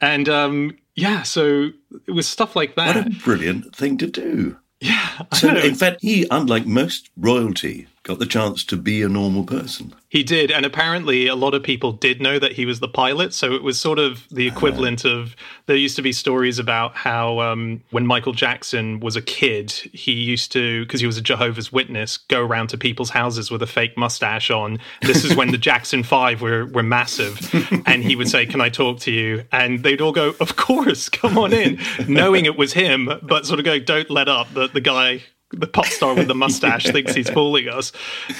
And 0.00 0.28
um, 0.28 0.76
yeah, 0.94 1.22
so 1.22 1.70
it 2.06 2.12
was 2.12 2.26
stuff 2.26 2.56
like 2.56 2.74
that. 2.76 2.96
What 2.96 3.06
a 3.06 3.10
brilliant 3.10 3.74
thing 3.74 3.98
to 3.98 4.06
do. 4.06 4.56
Yeah. 4.80 5.22
So, 5.34 5.48
in 5.56 5.74
fact, 5.74 6.02
he, 6.02 6.26
unlike 6.30 6.66
most 6.66 7.10
royalty, 7.16 7.88
got 8.08 8.18
the 8.18 8.26
chance 8.26 8.64
to 8.64 8.74
be 8.74 9.02
a 9.02 9.08
normal 9.08 9.44
person. 9.44 9.94
He 10.08 10.22
did, 10.22 10.50
and 10.50 10.64
apparently 10.64 11.26
a 11.26 11.34
lot 11.34 11.52
of 11.52 11.62
people 11.62 11.92
did 11.92 12.22
know 12.22 12.38
that 12.38 12.52
he 12.52 12.64
was 12.64 12.80
the 12.80 12.88
pilot. 12.88 13.34
So 13.34 13.52
it 13.52 13.62
was 13.62 13.78
sort 13.78 13.98
of 13.98 14.26
the 14.30 14.48
equivalent 14.48 15.04
uh, 15.04 15.10
of 15.10 15.36
there 15.66 15.76
used 15.76 15.94
to 15.96 16.02
be 16.02 16.12
stories 16.12 16.58
about 16.58 16.96
how 16.96 17.38
um, 17.40 17.82
when 17.90 18.06
Michael 18.06 18.32
Jackson 18.32 19.00
was 19.00 19.14
a 19.14 19.20
kid, 19.20 19.70
he 19.70 20.12
used 20.12 20.50
to 20.52 20.84
because 20.84 21.00
he 21.00 21.06
was 21.06 21.18
a 21.18 21.20
Jehovah's 21.20 21.70
Witness, 21.70 22.16
go 22.16 22.40
around 22.40 22.68
to 22.68 22.78
people's 22.78 23.10
houses 23.10 23.50
with 23.50 23.62
a 23.62 23.66
fake 23.66 23.94
mustache 23.98 24.50
on. 24.50 24.78
This 25.02 25.22
is 25.22 25.36
when 25.36 25.50
the 25.50 25.58
Jackson 25.58 26.02
Five 26.02 26.40
were 26.40 26.64
were 26.64 26.82
massive, 26.82 27.38
and 27.86 28.02
he 28.02 28.16
would 28.16 28.30
say, 28.30 28.46
"Can 28.46 28.62
I 28.62 28.70
talk 28.70 29.00
to 29.00 29.12
you?" 29.12 29.44
And 29.52 29.82
they'd 29.82 30.00
all 30.00 30.12
go, 30.12 30.34
"Of 30.40 30.56
course, 30.56 31.10
come 31.10 31.36
on 31.36 31.52
in," 31.52 31.78
knowing 32.08 32.46
it 32.46 32.56
was 32.56 32.72
him, 32.72 33.10
but 33.22 33.44
sort 33.44 33.58
of 33.58 33.66
go, 33.66 33.78
"Don't 33.78 34.08
let 34.08 34.30
up." 34.30 34.54
That 34.54 34.72
the 34.72 34.80
guy 34.80 35.24
the 35.52 35.66
pop 35.66 35.86
star 35.86 36.14
with 36.14 36.28
the 36.28 36.34
mustache 36.34 36.84
thinks 36.92 37.14
he's 37.14 37.30
fooling 37.30 37.68
us. 37.68 37.92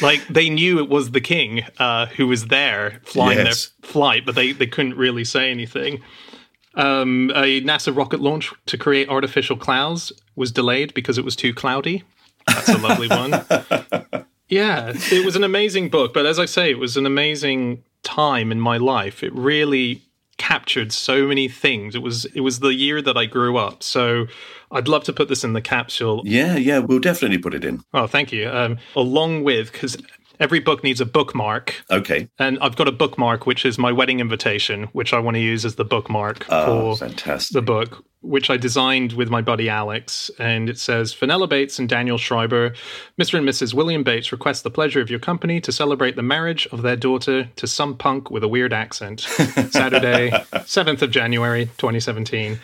Like 0.03 0.27
they 0.29 0.49
knew 0.49 0.79
it 0.79 0.89
was 0.89 1.13
the 1.13 1.21
king 1.21 1.63
uh, 1.79 2.07
who 2.07 2.27
was 2.27 2.47
there 2.47 3.01
flying 3.05 3.39
yes. 3.39 3.71
their 3.81 3.91
flight, 3.91 4.27
but 4.27 4.35
they, 4.35 4.53
they 4.53 4.67
couldn't 4.67 4.97
really 4.97 5.25
say 5.25 5.51
anything. 5.51 6.03
Um, 6.75 7.31
a 7.35 7.61
NASA 7.63 7.97
rocket 7.97 8.21
launch 8.21 8.53
to 8.67 8.79
create 8.79 9.09
artificial 9.09 9.57
clouds 9.57 10.13
was 10.37 10.53
delayed 10.53 10.95
because 10.95 11.19
it 11.19 11.25
was 11.25 11.35
too 11.35 11.53
cloudy. 11.53 12.05
That's 12.47 12.69
a 12.69 12.79
lovely 12.79 13.09
one. 13.09 13.33
yeah, 14.49 14.93
it 14.95 15.25
was 15.25 15.35
an 15.35 15.45
amazing 15.45 15.89
book, 15.89 16.15
but 16.15 16.25
as 16.25 16.39
I 16.39 16.45
say, 16.45 16.71
it 16.71 16.79
was 16.79 16.97
an 16.97 17.05
amazing 17.05 17.83
time 18.03 18.53
in 18.53 18.61
my 18.61 18.77
life. 18.77 19.23
It 19.23 19.35
really 19.35 20.03
captured 20.39 20.93
so 20.93 21.27
many 21.27 21.49
things. 21.49 21.95
It 21.95 22.03
was 22.03 22.25
it 22.27 22.41
was 22.41 22.61
the 22.61 22.75
year 22.75 23.03
that 23.03 23.17
I 23.17 23.27
grew 23.27 23.57
up. 23.57 23.83
So 23.83 24.27
I'd 24.71 24.89
love 24.89 25.05
to 25.05 25.13
put 25.13 25.29
this 25.29 25.45
in 25.45 25.53
the 25.53 25.61
capsule. 25.61 26.23
Yeah, 26.25 26.57
yeah, 26.57 26.79
we'll 26.79 27.01
definitely 27.01 27.39
put 27.39 27.55
it 27.55 27.65
in. 27.65 27.83
Oh, 27.93 28.07
thank 28.07 28.33
you. 28.33 28.49
Um, 28.49 28.79
along 28.97 29.45
with 29.45 29.73
because 29.73 29.97
every 30.41 30.61
book 30.61 30.85
needs 30.85 31.01
a 31.01 31.07
bookmark. 31.07 31.75
Okay. 31.91 32.29
And 32.39 32.59
I've 32.61 32.77
got 32.77 32.89
a 32.89 32.93
bookmark 32.93 33.47
which 33.47 33.65
is 33.65 33.79
my 33.79 33.93
wedding 33.93 34.21
invitation, 34.21 34.85
which 34.93 35.13
I 35.13 35.19
want 35.19 35.37
to 35.37 35.41
use 35.41 35.65
as 35.65 35.77
the 35.77 35.85
bookmark 35.85 36.47
oh, 36.49 36.95
for 36.95 37.07
fantastic. 37.07 37.55
the 37.55 37.63
book, 37.63 38.05
which 38.21 38.51
I 38.51 38.57
designed 38.57 39.13
with 39.13 39.31
my 39.31 39.41
buddy 39.41 39.69
Alex. 39.69 40.31
And 40.39 40.69
it 40.69 40.79
says 40.79 41.13
Fenella 41.13 41.47
Bates 41.47 41.79
and 41.79 41.89
Daniel 41.89 42.19
Schreiber, 42.19 42.75
Mr. 43.21 43.39
and 43.39 43.49
Mrs. 43.49 43.75
William 43.75 44.03
Bates 44.03 44.33
request 44.33 44.65
the 44.65 44.71
pleasure 44.71 45.01
of 45.01 45.11
your 45.11 45.21
company 45.21 45.61
to 45.61 45.73
celebrate 45.73 46.17
the 46.17 46.23
marriage 46.23 46.67
of 46.73 46.83
their 46.83 46.97
daughter 46.97 47.49
to 47.57 47.67
some 47.67 47.97
punk 47.97 48.31
with 48.31 48.43
a 48.43 48.49
weird 48.49 48.73
accent. 48.73 49.21
Saturday, 49.71 50.31
7th 50.31 51.03
of 51.03 51.11
January, 51.11 51.67
2017 51.79 52.59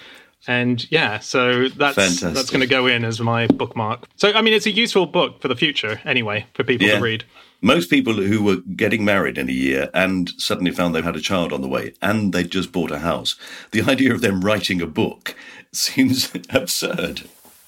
and 0.47 0.91
yeah 0.91 1.19
so 1.21 1.69
that's 1.69 1.95
Fantastic. 1.95 2.35
that's 2.35 2.51
going 2.51 2.61
to 2.61 2.67
go 2.67 2.87
in 2.87 3.05
as 3.05 3.21
my 3.21 3.47
bookmark 3.47 4.07
so 4.17 4.33
i 4.33 4.43
mean 4.43 4.53
it's 4.53 4.67
a 4.67 4.71
useful 4.71 5.07
book 5.07 5.41
for 5.41 5.49
the 5.49 5.57
future 5.57 6.01
anyway 6.05 6.47
for 6.55 6.65
people 6.65 6.87
yeah. 6.87 6.97
to 6.97 7.01
read 7.01 7.25
most 7.65 7.89
people 7.89 8.13
who 8.15 8.43
were 8.43 8.57
getting 8.77 9.05
married 9.05 9.39
in 9.39 9.49
a 9.49 9.53
year 9.53 9.89
and 9.95 10.31
suddenly 10.37 10.71
found 10.71 10.95
they 10.95 11.01
had 11.03 11.17
a 11.17 11.21
child 11.21 11.53
on 11.53 11.63
the 11.63 11.69
way 11.69 11.95
and 12.03 12.33
they'd 12.33 12.51
just 12.51 12.71
bought 12.73 12.91
a 12.91 12.99
house 12.99 13.37
the 13.73 13.83
idea 13.83 14.13
of 14.13 14.21
them 14.21 14.43
writing 14.43 14.83
a 14.83 14.87
book 14.87 15.35
seems 15.73 16.31
absurd 16.51 17.23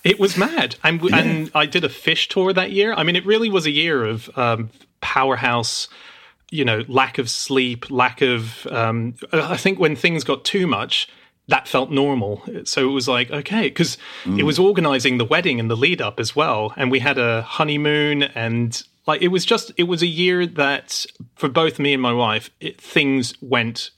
it 0.05 0.21
was 0.21 0.37
mad 0.37 0.77
and, 0.85 1.01
Yeah. 1.03 1.17
and 1.19 1.51
i 1.55 1.65
did 1.67 1.83
a 1.85 1.89
fish 1.89 2.29
tour 2.29 2.53
that 2.53 2.71
year 2.73 2.93
i 2.93 3.03
mean 3.03 3.17
it 3.17 3.25
really 3.27 3.49
was 3.51 3.65
a 3.67 3.71
year 3.71 4.05
of 4.05 4.31
um, 4.39 4.71
powerhouse 5.01 5.89
you 6.51 6.65
know 6.65 6.85
lack 6.89 7.19
of 7.19 7.29
sleep 7.31 7.91
lack 7.91 8.21
of 8.23 8.67
um, 8.71 9.15
i 9.33 9.57
think 9.57 9.79
when 9.81 9.97
things 9.97 10.25
got 10.25 10.45
too 10.45 10.67
much 10.67 11.09
that 11.49 11.69
felt 11.69 11.93
normal. 11.93 12.43
So 12.65 12.89
it 12.89 12.93
was 12.93 13.07
like, 13.07 13.31
okay, 13.31 13.69
because 13.69 13.97
it 14.37 14.43
was 14.43 14.59
organizing 14.59 15.19
the 15.19 15.25
wedding 15.25 15.61
and 15.61 15.71
the 15.71 15.77
lead 15.77 16.03
up 16.03 16.19
as 16.19 16.35
well. 16.35 16.73
And 16.77 16.91
we 16.91 16.99
had 16.99 17.19
a 17.19 17.43
honeymoon 17.43 18.25
and 18.25 18.83
like 19.07 19.23
it 19.23 19.29
was 19.29 19.45
just, 19.45 19.73
it 19.77 19.85
was 19.85 20.03
a 20.03 20.07
year 20.07 20.47
that 20.47 21.05
for 21.37 21.49
both 21.49 21.79
me 21.79 21.93
and 21.93 22.03
my 22.03 22.13
wife, 22.13 22.51
it, 22.61 22.81
things 22.81 23.35
went 23.41 23.91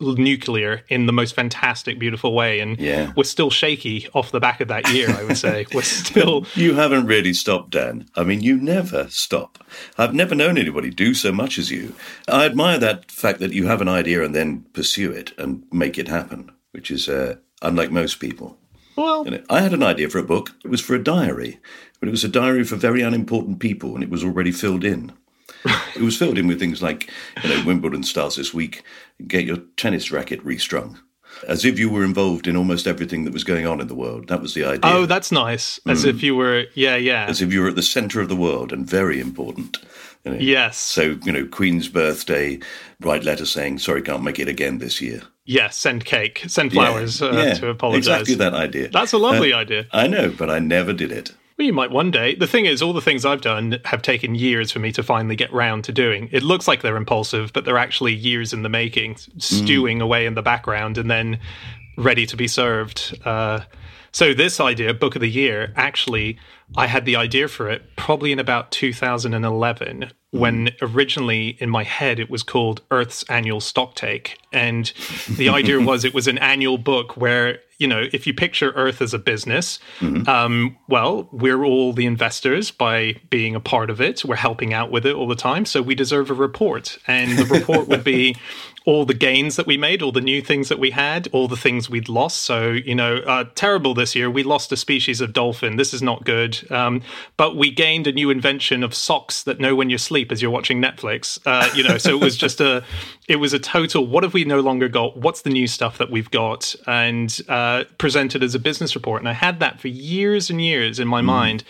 nuclear 0.00 0.82
in 0.88 1.04
the 1.06 1.12
most 1.12 1.34
fantastic, 1.34 1.98
beautiful 1.98 2.32
way. 2.34 2.60
And 2.60 2.78
Yeah. 2.80 3.12
we're 3.16 3.24
still 3.24 3.50
shaky 3.50 4.08
off 4.14 4.30
the 4.32 4.40
back 4.40 4.60
of 4.60 4.68
that 4.68 4.88
year, 4.92 5.10
I 5.10 5.24
would 5.24 5.36
say. 5.36 5.66
we're 5.74 5.82
still. 5.82 6.46
You 6.54 6.74
haven't 6.74 7.06
really 7.06 7.34
stopped, 7.34 7.70
Dan. 7.70 8.08
I 8.16 8.24
mean, 8.24 8.40
you 8.40 8.56
never 8.56 9.08
stop. 9.10 9.62
I've 9.98 10.14
never 10.14 10.34
known 10.34 10.56
anybody 10.56 10.90
do 10.90 11.12
so 11.14 11.32
much 11.32 11.58
as 11.58 11.70
you. 11.70 11.94
I 12.28 12.46
admire 12.46 12.78
that 12.78 13.10
fact 13.10 13.40
that 13.40 13.52
you 13.52 13.66
have 13.66 13.82
an 13.82 13.88
idea 13.88 14.24
and 14.24 14.34
then 14.34 14.64
pursue 14.72 15.12
it 15.12 15.32
and 15.38 15.64
make 15.70 15.98
it 15.98 16.08
happen, 16.08 16.50
which 16.72 16.90
is 16.90 17.08
uh, 17.08 17.36
unlike 17.60 17.90
most 17.90 18.20
people. 18.20 18.56
Well, 18.96 19.26
I 19.48 19.60
had 19.60 19.72
an 19.72 19.82
idea 19.82 20.08
for 20.10 20.18
a 20.18 20.22
book. 20.24 20.52
It 20.64 20.68
was 20.68 20.80
for 20.80 20.94
a 20.94 21.02
diary, 21.02 21.58
but 22.00 22.08
it 22.08 22.12
was 22.12 22.24
a 22.24 22.28
diary 22.28 22.64
for 22.64 22.76
very 22.76 23.02
unimportant 23.02 23.60
people, 23.60 23.94
and 23.94 24.02
it 24.02 24.10
was 24.10 24.24
already 24.24 24.50
filled 24.52 24.84
in. 24.84 25.12
it 25.94 26.02
was 26.02 26.16
filled 26.16 26.38
in 26.38 26.46
with 26.46 26.58
things 26.58 26.82
like, 26.82 27.10
you 27.42 27.50
know, 27.50 27.62
Wimbledon 27.66 28.02
starts 28.02 28.36
this 28.36 28.54
week. 28.54 28.82
Get 29.26 29.44
your 29.44 29.58
tennis 29.76 30.10
racket 30.10 30.42
restrung, 30.42 30.98
as 31.46 31.64
if 31.64 31.78
you 31.78 31.90
were 31.90 32.02
involved 32.04 32.46
in 32.46 32.56
almost 32.56 32.86
everything 32.86 33.24
that 33.24 33.32
was 33.34 33.44
going 33.44 33.66
on 33.66 33.80
in 33.80 33.86
the 33.88 33.94
world. 33.94 34.28
That 34.28 34.40
was 34.40 34.54
the 34.54 34.64
idea. 34.64 34.90
oh, 34.90 35.04
that's 35.06 35.30
nice. 35.30 35.78
As 35.86 36.04
if 36.04 36.22
you 36.22 36.34
were, 36.34 36.64
yeah, 36.74 36.96
yeah. 36.96 37.26
as 37.26 37.42
if 37.42 37.52
you 37.52 37.60
were 37.60 37.68
at 37.68 37.76
the 37.76 37.82
centre 37.82 38.20
of 38.22 38.28
the 38.30 38.36
world 38.36 38.72
and 38.72 38.86
very 38.88 39.20
important. 39.20 39.78
You 40.24 40.32
know. 40.32 40.38
yes. 40.38 40.78
So 40.78 41.18
you 41.24 41.32
know, 41.32 41.46
Queen's 41.46 41.88
birthday, 41.88 42.58
write 43.00 43.24
letter 43.24 43.44
saying 43.46 43.78
sorry, 43.80 44.00
can't 44.02 44.22
make 44.22 44.38
it 44.38 44.48
again 44.48 44.78
this 44.78 45.00
year. 45.00 45.22
Yes, 45.44 45.76
send 45.76 46.04
cake, 46.04 46.44
send 46.46 46.72
flowers 46.72 47.20
Yeah, 47.20 47.28
uh, 47.28 47.32
yeah, 47.42 47.54
to 47.54 47.68
apologize. 47.68 48.06
Exactly 48.06 48.34
that 48.36 48.54
idea. 48.54 48.88
That's 48.88 49.12
a 49.12 49.18
lovely 49.18 49.52
Uh, 49.52 49.58
idea. 49.58 49.86
I 49.92 50.06
know, 50.06 50.30
but 50.30 50.48
I 50.48 50.58
never 50.60 50.92
did 50.92 51.10
it. 51.10 51.32
Well, 51.60 51.66
you 51.66 51.74
might 51.74 51.90
one 51.90 52.10
day. 52.10 52.36
The 52.36 52.46
thing 52.46 52.64
is, 52.64 52.80
all 52.80 52.94
the 52.94 53.02
things 53.02 53.26
I've 53.26 53.42
done 53.42 53.80
have 53.84 54.00
taken 54.00 54.34
years 54.34 54.72
for 54.72 54.78
me 54.78 54.92
to 54.92 55.02
finally 55.02 55.36
get 55.36 55.52
round 55.52 55.84
to 55.84 55.92
doing. 55.92 56.30
It 56.32 56.42
looks 56.42 56.66
like 56.66 56.80
they're 56.80 56.96
impulsive, 56.96 57.52
but 57.52 57.66
they're 57.66 57.76
actually 57.76 58.14
years 58.14 58.54
in 58.54 58.62
the 58.62 58.70
making, 58.70 59.18
stewing 59.36 60.00
away 60.00 60.24
in 60.24 60.32
the 60.32 60.40
background 60.40 60.96
and 60.96 61.10
then 61.10 61.38
ready 61.98 62.24
to 62.24 62.34
be 62.34 62.48
served. 62.48 63.14
Uh, 63.26 63.60
so, 64.10 64.32
this 64.32 64.58
idea, 64.58 64.94
Book 64.94 65.16
of 65.16 65.20
the 65.20 65.28
Year, 65.28 65.74
actually, 65.76 66.38
I 66.78 66.86
had 66.86 67.04
the 67.04 67.16
idea 67.16 67.46
for 67.46 67.68
it 67.68 67.94
probably 67.94 68.32
in 68.32 68.38
about 68.38 68.70
2011 68.70 70.12
when 70.30 70.70
originally 70.80 71.56
in 71.58 71.68
my 71.68 71.82
head 71.82 72.20
it 72.20 72.30
was 72.30 72.42
called 72.42 72.82
Earth's 72.90 73.24
Annual 73.24 73.60
Stocktake. 73.60 74.36
And 74.52 74.92
the 75.36 75.48
idea 75.48 75.80
was 75.84 76.04
it 76.04 76.14
was 76.14 76.28
an 76.28 76.38
annual 76.38 76.78
book 76.78 77.16
where 77.16 77.60
you 77.80 77.86
know, 77.86 78.06
if 78.12 78.26
you 78.26 78.34
picture 78.34 78.72
Earth 78.72 79.00
as 79.00 79.14
a 79.14 79.18
business, 79.18 79.78
mm-hmm. 80.00 80.28
um, 80.28 80.76
well, 80.86 81.30
we're 81.32 81.64
all 81.64 81.94
the 81.94 82.04
investors 82.04 82.70
by 82.70 83.16
being 83.30 83.54
a 83.54 83.60
part 83.60 83.88
of 83.88 84.02
it. 84.02 84.22
We're 84.22 84.36
helping 84.36 84.74
out 84.74 84.90
with 84.90 85.06
it 85.06 85.16
all 85.16 85.26
the 85.26 85.34
time. 85.34 85.64
So 85.64 85.80
we 85.80 85.94
deserve 85.94 86.30
a 86.30 86.34
report. 86.34 86.98
And 87.06 87.38
the 87.38 87.46
report 87.46 87.88
would 87.88 88.04
be 88.04 88.36
all 88.86 89.04
the 89.04 89.14
gains 89.14 89.56
that 89.56 89.66
we 89.66 89.76
made, 89.76 90.00
all 90.00 90.12
the 90.12 90.20
new 90.20 90.40
things 90.40 90.68
that 90.68 90.78
we 90.78 90.90
had, 90.90 91.28
all 91.32 91.48
the 91.48 91.56
things 91.56 91.90
we'd 91.90 92.08
lost. 92.08 92.42
So, 92.42 92.70
you 92.70 92.94
know, 92.94 93.16
uh, 93.18 93.44
terrible 93.54 93.92
this 93.92 94.16
year. 94.16 94.30
We 94.30 94.42
lost 94.42 94.72
a 94.72 94.76
species 94.76 95.20
of 95.20 95.32
dolphin. 95.32 95.76
This 95.76 95.92
is 95.92 96.02
not 96.02 96.24
good. 96.24 96.70
Um, 96.70 97.02
but 97.36 97.56
we 97.56 97.70
gained 97.70 98.06
a 98.06 98.12
new 98.12 98.30
invention 98.30 98.82
of 98.82 98.94
socks 98.94 99.42
that 99.42 99.60
know 99.60 99.74
when 99.74 99.90
you 99.90 99.98
sleep 99.98 100.32
as 100.32 100.40
you're 100.40 100.50
watching 100.50 100.80
Netflix. 100.80 101.38
Uh, 101.44 101.68
you 101.74 101.82
know, 101.82 101.98
so 101.98 102.10
it 102.10 102.20
was 102.20 102.36
just 102.36 102.60
a, 102.60 102.82
it 103.28 103.36
was 103.36 103.52
a 103.52 103.58
total. 103.58 104.06
What 104.06 104.22
have 104.22 104.32
we 104.32 104.44
no 104.44 104.60
longer 104.60 104.88
got? 104.88 105.18
What's 105.18 105.42
the 105.42 105.50
new 105.50 105.66
stuff 105.66 105.98
that 105.98 106.10
we've 106.10 106.30
got? 106.30 106.74
And 106.86 107.38
uh, 107.48 107.84
presented 107.98 108.42
as 108.42 108.54
a 108.54 108.58
business 108.58 108.94
report. 108.94 109.20
And 109.20 109.28
I 109.28 109.34
had 109.34 109.60
that 109.60 109.78
for 109.78 109.88
years 109.88 110.48
and 110.48 110.60
years 110.62 110.98
in 110.98 111.06
my 111.06 111.20
mm. 111.20 111.26
mind, 111.26 111.64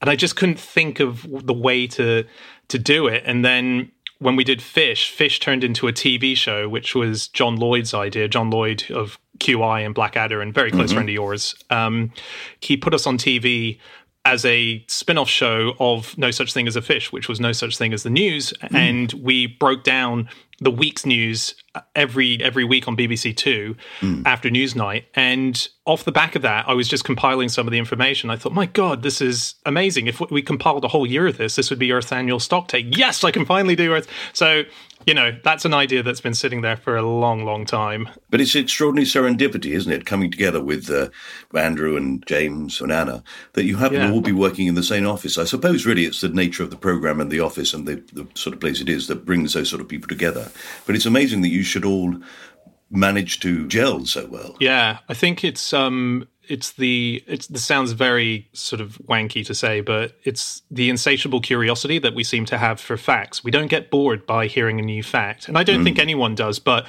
and 0.00 0.08
I 0.08 0.16
just 0.16 0.36
couldn't 0.36 0.60
think 0.60 1.00
of 1.00 1.26
the 1.28 1.52
way 1.52 1.86
to 1.88 2.24
to 2.68 2.78
do 2.78 3.08
it. 3.08 3.22
And 3.26 3.44
then 3.44 3.90
when 4.22 4.36
we 4.36 4.44
did 4.44 4.62
Fish, 4.62 5.10
Fish 5.10 5.40
turned 5.40 5.64
into 5.64 5.88
a 5.88 5.92
TV 5.92 6.36
show, 6.36 6.68
which 6.68 6.94
was 6.94 7.28
John 7.28 7.56
Lloyd's 7.56 7.92
idea. 7.92 8.28
John 8.28 8.50
Lloyd 8.50 8.88
of 8.90 9.18
QI 9.38 9.84
and 9.84 9.94
Blackadder, 9.94 10.40
and 10.40 10.54
very 10.54 10.70
close 10.70 10.86
mm-hmm. 10.86 10.94
friend 10.94 11.08
of 11.08 11.12
yours. 11.12 11.54
Um, 11.70 12.12
he 12.60 12.76
put 12.76 12.94
us 12.94 13.06
on 13.06 13.18
TV 13.18 13.78
as 14.24 14.44
a 14.44 14.84
spin-off 14.86 15.28
show 15.28 15.74
of 15.80 16.16
No 16.16 16.30
Such 16.30 16.52
Thing 16.52 16.68
as 16.68 16.76
a 16.76 16.82
Fish, 16.82 17.12
which 17.12 17.28
was 17.28 17.40
No 17.40 17.52
Such 17.52 17.76
Thing 17.76 17.92
as 17.92 18.04
the 18.04 18.10
News, 18.10 18.52
mm. 18.62 18.74
and 18.74 19.12
we 19.14 19.46
broke 19.46 19.82
down 19.82 20.28
the 20.60 20.70
week's 20.70 21.04
news 21.04 21.56
every 21.96 22.40
every 22.40 22.62
week 22.62 22.86
on 22.86 22.96
BBC 22.96 23.36
Two 23.36 23.74
mm. 24.00 24.22
after 24.24 24.48
Newsnight. 24.48 25.04
And 25.14 25.68
off 25.86 26.04
the 26.04 26.12
back 26.12 26.36
of 26.36 26.42
that, 26.42 26.68
I 26.68 26.74
was 26.74 26.86
just 26.86 27.04
compiling 27.04 27.48
some 27.48 27.66
of 27.66 27.72
the 27.72 27.78
information. 27.78 28.30
I 28.30 28.36
thought, 28.36 28.52
my 28.52 28.66
God, 28.66 29.02
this 29.02 29.20
is 29.20 29.56
amazing. 29.66 30.06
If 30.06 30.20
we 30.30 30.40
compiled 30.40 30.84
a 30.84 30.88
whole 30.88 31.06
year 31.06 31.26
of 31.26 31.36
this, 31.36 31.56
this 31.56 31.68
would 31.70 31.80
be 31.80 31.90
Earth's 31.90 32.12
annual 32.12 32.38
stock 32.38 32.68
take. 32.68 32.96
Yes, 32.96 33.24
I 33.24 33.32
can 33.32 33.44
finally 33.44 33.74
do 33.74 33.92
Earth. 33.92 34.08
So 34.32 34.62
you 35.06 35.14
know, 35.14 35.36
that's 35.42 35.64
an 35.64 35.74
idea 35.74 36.02
that's 36.02 36.20
been 36.20 36.34
sitting 36.34 36.62
there 36.62 36.76
for 36.76 36.96
a 36.96 37.02
long, 37.02 37.44
long 37.44 37.64
time. 37.64 38.08
But 38.30 38.40
it's 38.40 38.54
extraordinary 38.54 39.06
serendipity, 39.06 39.72
isn't 39.72 39.92
it, 39.92 40.06
coming 40.06 40.30
together 40.30 40.62
with 40.62 40.90
uh, 40.90 41.10
Andrew 41.54 41.96
and 41.96 42.24
James 42.26 42.80
and 42.80 42.92
Anna, 42.92 43.22
that 43.54 43.64
you 43.64 43.76
happen 43.76 43.98
yeah. 43.98 44.08
to 44.08 44.12
all 44.12 44.20
be 44.20 44.32
working 44.32 44.66
in 44.66 44.74
the 44.74 44.82
same 44.82 45.06
office. 45.06 45.38
I 45.38 45.44
suppose 45.44 45.86
really 45.86 46.04
it's 46.04 46.20
the 46.20 46.28
nature 46.28 46.62
of 46.62 46.70
the 46.70 46.76
program 46.76 47.20
and 47.20 47.30
the 47.30 47.40
office 47.40 47.74
and 47.74 47.86
the, 47.86 47.96
the 48.12 48.26
sort 48.34 48.54
of 48.54 48.60
place 48.60 48.80
it 48.80 48.88
is 48.88 49.08
that 49.08 49.24
brings 49.24 49.54
those 49.54 49.70
sort 49.70 49.80
of 49.80 49.88
people 49.88 50.08
together. 50.08 50.50
But 50.86 50.96
it's 50.96 51.06
amazing 51.06 51.42
that 51.42 51.48
you 51.48 51.62
should 51.62 51.84
all 51.84 52.16
manage 52.90 53.40
to 53.40 53.66
gel 53.68 54.04
so 54.04 54.26
well. 54.26 54.56
Yeah, 54.60 54.98
I 55.08 55.14
think 55.14 55.44
it's 55.44 55.72
um 55.72 56.28
it's 56.48 56.72
the 56.72 57.22
it's 57.26 57.46
this 57.46 57.64
sounds 57.64 57.92
very 57.92 58.48
sort 58.52 58.80
of 58.80 58.98
wanky 59.08 59.44
to 59.46 59.54
say, 59.54 59.80
but 59.80 60.16
it's 60.24 60.62
the 60.70 60.90
insatiable 60.90 61.40
curiosity 61.40 61.98
that 61.98 62.14
we 62.14 62.24
seem 62.24 62.44
to 62.46 62.58
have 62.58 62.80
for 62.80 62.96
facts. 62.96 63.44
We 63.44 63.50
don't 63.50 63.68
get 63.68 63.90
bored 63.90 64.26
by 64.26 64.46
hearing 64.46 64.78
a 64.78 64.82
new 64.82 65.02
fact, 65.02 65.48
and 65.48 65.56
I 65.56 65.62
don't 65.62 65.80
mm. 65.80 65.84
think 65.84 65.98
anyone 65.98 66.34
does. 66.34 66.58
But 66.58 66.86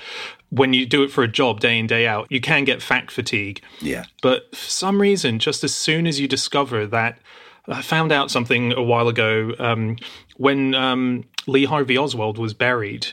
when 0.50 0.74
you 0.74 0.86
do 0.86 1.04
it 1.04 1.12
for 1.12 1.24
a 1.24 1.28
job 1.28 1.60
day 1.60 1.78
in 1.78 1.88
day 1.88 2.08
out, 2.08 2.28
you 2.30 2.42
can 2.42 2.64
get 2.64 2.82
fact 2.82 3.12
fatigue. 3.12 3.62
Yeah. 3.80 4.06
But 4.22 4.56
for 4.56 4.70
some 4.70 5.02
reason, 5.02 5.40
just 5.40 5.64
as 5.64 5.74
soon 5.74 6.08
as 6.08 6.20
you 6.20 6.28
discover 6.28 6.86
that, 6.88 7.20
I 7.68 7.82
found 7.82 8.12
out 8.12 8.32
something 8.32 8.74
a 8.74 8.84
while 8.84 9.08
ago 9.08 9.54
um, 9.60 9.98
when 10.38 10.76
um, 10.76 11.24
Lee 11.48 11.66
Harvey 11.66 11.98
Oswald 11.98 12.38
was 12.38 12.54
buried 12.54 13.08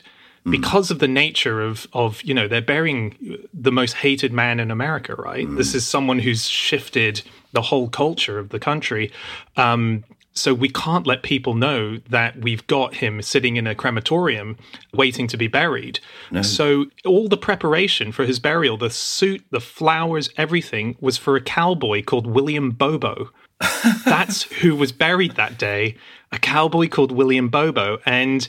mm. 0.45 0.51
because 0.51 0.91
of 0.91 0.99
the 0.99 1.07
nature 1.07 1.61
of 1.61 1.87
of 1.93 2.21
you 2.23 2.33
know 2.33 2.47
they're 2.47 2.61
burying 2.61 3.47
the 3.53 3.71
most 3.71 3.93
hated 3.93 4.33
man 4.33 4.59
in 4.59 4.71
America, 4.71 5.15
right? 5.15 5.47
Mm. 5.47 5.57
This 5.57 5.75
is 5.75 5.85
someone 5.85 6.19
who's 6.19 6.47
shifted 6.47 7.21
the 7.53 7.61
whole 7.61 7.89
culture 7.89 8.39
of 8.39 8.49
the 8.49 8.59
country. 8.59 9.11
Um, 9.57 10.03
so 10.33 10.53
we 10.53 10.69
can't 10.69 11.05
let 11.05 11.23
people 11.23 11.55
know 11.55 11.97
that 12.09 12.37
we've 12.37 12.65
got 12.67 12.95
him 12.95 13.21
sitting 13.21 13.57
in 13.57 13.67
a 13.67 13.75
crematorium 13.75 14.57
waiting 14.93 15.27
to 15.27 15.37
be 15.37 15.47
buried. 15.47 15.99
No. 16.31 16.41
So 16.41 16.85
all 17.05 17.27
the 17.27 17.37
preparation 17.37 18.11
for 18.11 18.23
his 18.23 18.39
burial, 18.39 18.77
the 18.77 18.89
suit, 18.89 19.43
the 19.51 19.59
flowers, 19.59 20.29
everything 20.37 20.95
was 21.01 21.17
for 21.17 21.35
a 21.35 21.41
cowboy 21.41 22.01
called 22.03 22.27
William 22.27 22.71
Bobo. 22.71 23.29
That's 24.05 24.43
who 24.43 24.75
was 24.75 24.91
buried 24.91 25.35
that 25.35 25.57
day, 25.57 25.97
a 26.31 26.39
cowboy 26.39 26.87
called 26.87 27.11
William 27.11 27.49
Bobo. 27.49 27.99
And 28.05 28.47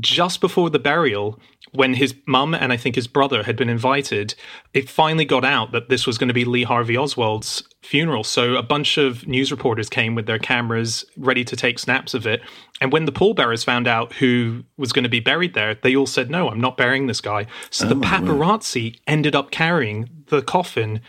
just 0.00 0.40
before 0.40 0.70
the 0.70 0.78
burial, 0.78 1.38
when 1.72 1.94
his 1.94 2.14
mum 2.26 2.54
and 2.54 2.72
I 2.72 2.76
think 2.76 2.94
his 2.94 3.06
brother 3.06 3.44
had 3.44 3.56
been 3.56 3.68
invited, 3.68 4.34
it 4.74 4.88
finally 4.88 5.24
got 5.24 5.44
out 5.44 5.72
that 5.72 5.88
this 5.88 6.06
was 6.06 6.18
going 6.18 6.28
to 6.28 6.34
be 6.34 6.44
Lee 6.44 6.64
Harvey 6.64 6.96
Oswald's 6.96 7.62
funeral. 7.82 8.24
So 8.24 8.56
a 8.56 8.62
bunch 8.62 8.98
of 8.98 9.26
news 9.26 9.50
reporters 9.50 9.88
came 9.88 10.14
with 10.14 10.26
their 10.26 10.38
cameras 10.38 11.04
ready 11.16 11.44
to 11.44 11.56
take 11.56 11.78
snaps 11.78 12.14
of 12.14 12.26
it. 12.26 12.42
And 12.80 12.92
when 12.92 13.04
the 13.04 13.12
pallbearers 13.12 13.64
found 13.64 13.86
out 13.86 14.14
who 14.14 14.64
was 14.76 14.92
going 14.92 15.04
to 15.04 15.08
be 15.08 15.20
buried 15.20 15.54
there, 15.54 15.74
they 15.74 15.94
all 15.94 16.06
said, 16.06 16.30
No, 16.30 16.48
I'm 16.48 16.60
not 16.60 16.76
burying 16.76 17.06
this 17.06 17.20
guy. 17.20 17.46
So 17.70 17.86
oh, 17.86 17.88
the 17.88 17.94
paparazzi 17.96 18.98
ended 19.06 19.36
up 19.36 19.50
carrying 19.50 20.08
the 20.26 20.42
coffin 20.42 21.00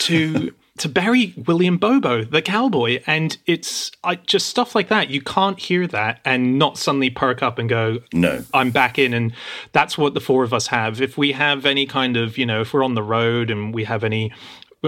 to 0.00 0.54
to 0.80 0.88
bury 0.88 1.34
William 1.46 1.76
Bobo, 1.76 2.24
the 2.24 2.40
cowboy. 2.40 3.02
And 3.06 3.36
it's 3.46 3.92
I, 4.02 4.14
just 4.14 4.48
stuff 4.48 4.74
like 4.74 4.88
that. 4.88 5.10
You 5.10 5.20
can't 5.20 5.58
hear 5.58 5.86
that 5.86 6.20
and 6.24 6.58
not 6.58 6.78
suddenly 6.78 7.10
perk 7.10 7.42
up 7.42 7.58
and 7.58 7.68
go, 7.68 7.98
No, 8.12 8.42
I'm 8.54 8.70
back 8.70 8.98
in. 8.98 9.12
And 9.12 9.34
that's 9.72 9.98
what 9.98 10.14
the 10.14 10.20
four 10.20 10.42
of 10.42 10.54
us 10.54 10.68
have. 10.68 11.00
If 11.00 11.18
we 11.18 11.32
have 11.32 11.66
any 11.66 11.84
kind 11.86 12.16
of, 12.16 12.38
you 12.38 12.46
know, 12.46 12.62
if 12.62 12.72
we're 12.72 12.82
on 12.82 12.94
the 12.94 13.02
road 13.02 13.50
and 13.50 13.74
we 13.74 13.84
have 13.84 14.02
any 14.02 14.32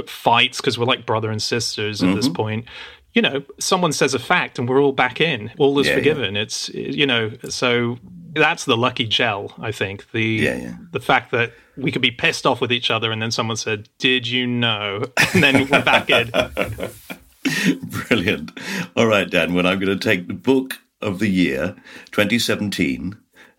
fights, 0.07 0.61
because 0.61 0.79
we're 0.79 0.87
like 0.87 1.05
brother 1.05 1.31
and 1.31 1.43
sisters 1.43 2.03
at 2.03 2.07
mm-hmm. 2.07 2.17
this 2.17 2.29
point, 2.29 2.65
you 3.13 3.21
know, 3.21 3.45
someone 3.61 3.93
says 3.93 4.15
a 4.15 4.19
fact 4.19 4.59
and 4.59 4.67
we're 4.67 4.81
all 4.81 4.93
back 4.93 5.21
in. 5.21 5.53
All 5.59 5.79
is 5.79 5.89
yeah, 5.89 5.95
forgiven. 5.95 6.35
Yeah. 6.35 6.43
It's, 6.43 6.71
you 6.71 7.07
know, 7.07 7.33
so 7.51 7.99
that's 8.33 8.65
the 8.65 8.79
lucky 8.79 9.07
gel, 9.07 9.53
I 9.61 9.73
think. 9.73 10.11
The 10.13 10.25
yeah. 10.25 10.75
the 10.91 11.01
fact 11.01 11.33
that 11.33 11.53
we 11.77 11.91
could 11.91 12.03
be 12.03 12.11
pissed 12.11 12.47
off 12.47 12.61
with 12.61 12.73
each 12.73 12.91
other 12.91 13.11
and 13.11 13.21
then 13.21 13.31
someone 13.31 13.57
said, 13.57 13.89
"Did 13.99 14.27
you 14.27 14.47
know?" 14.47 15.05
and 15.35 15.43
then 15.43 15.69
we're 15.69 15.83
back 15.83 16.11
in. 16.11 16.31
Brilliant. 17.83 18.53
All 18.97 19.07
right, 19.07 19.29
Dan, 19.29 19.55
well 19.55 19.67
I'm 19.67 19.79
going 19.79 19.99
to 19.99 20.03
take 20.03 20.29
the 20.29 20.35
book 20.35 20.81
of 21.01 21.19
the 21.19 21.29
year 21.29 21.75
2017 22.13 23.17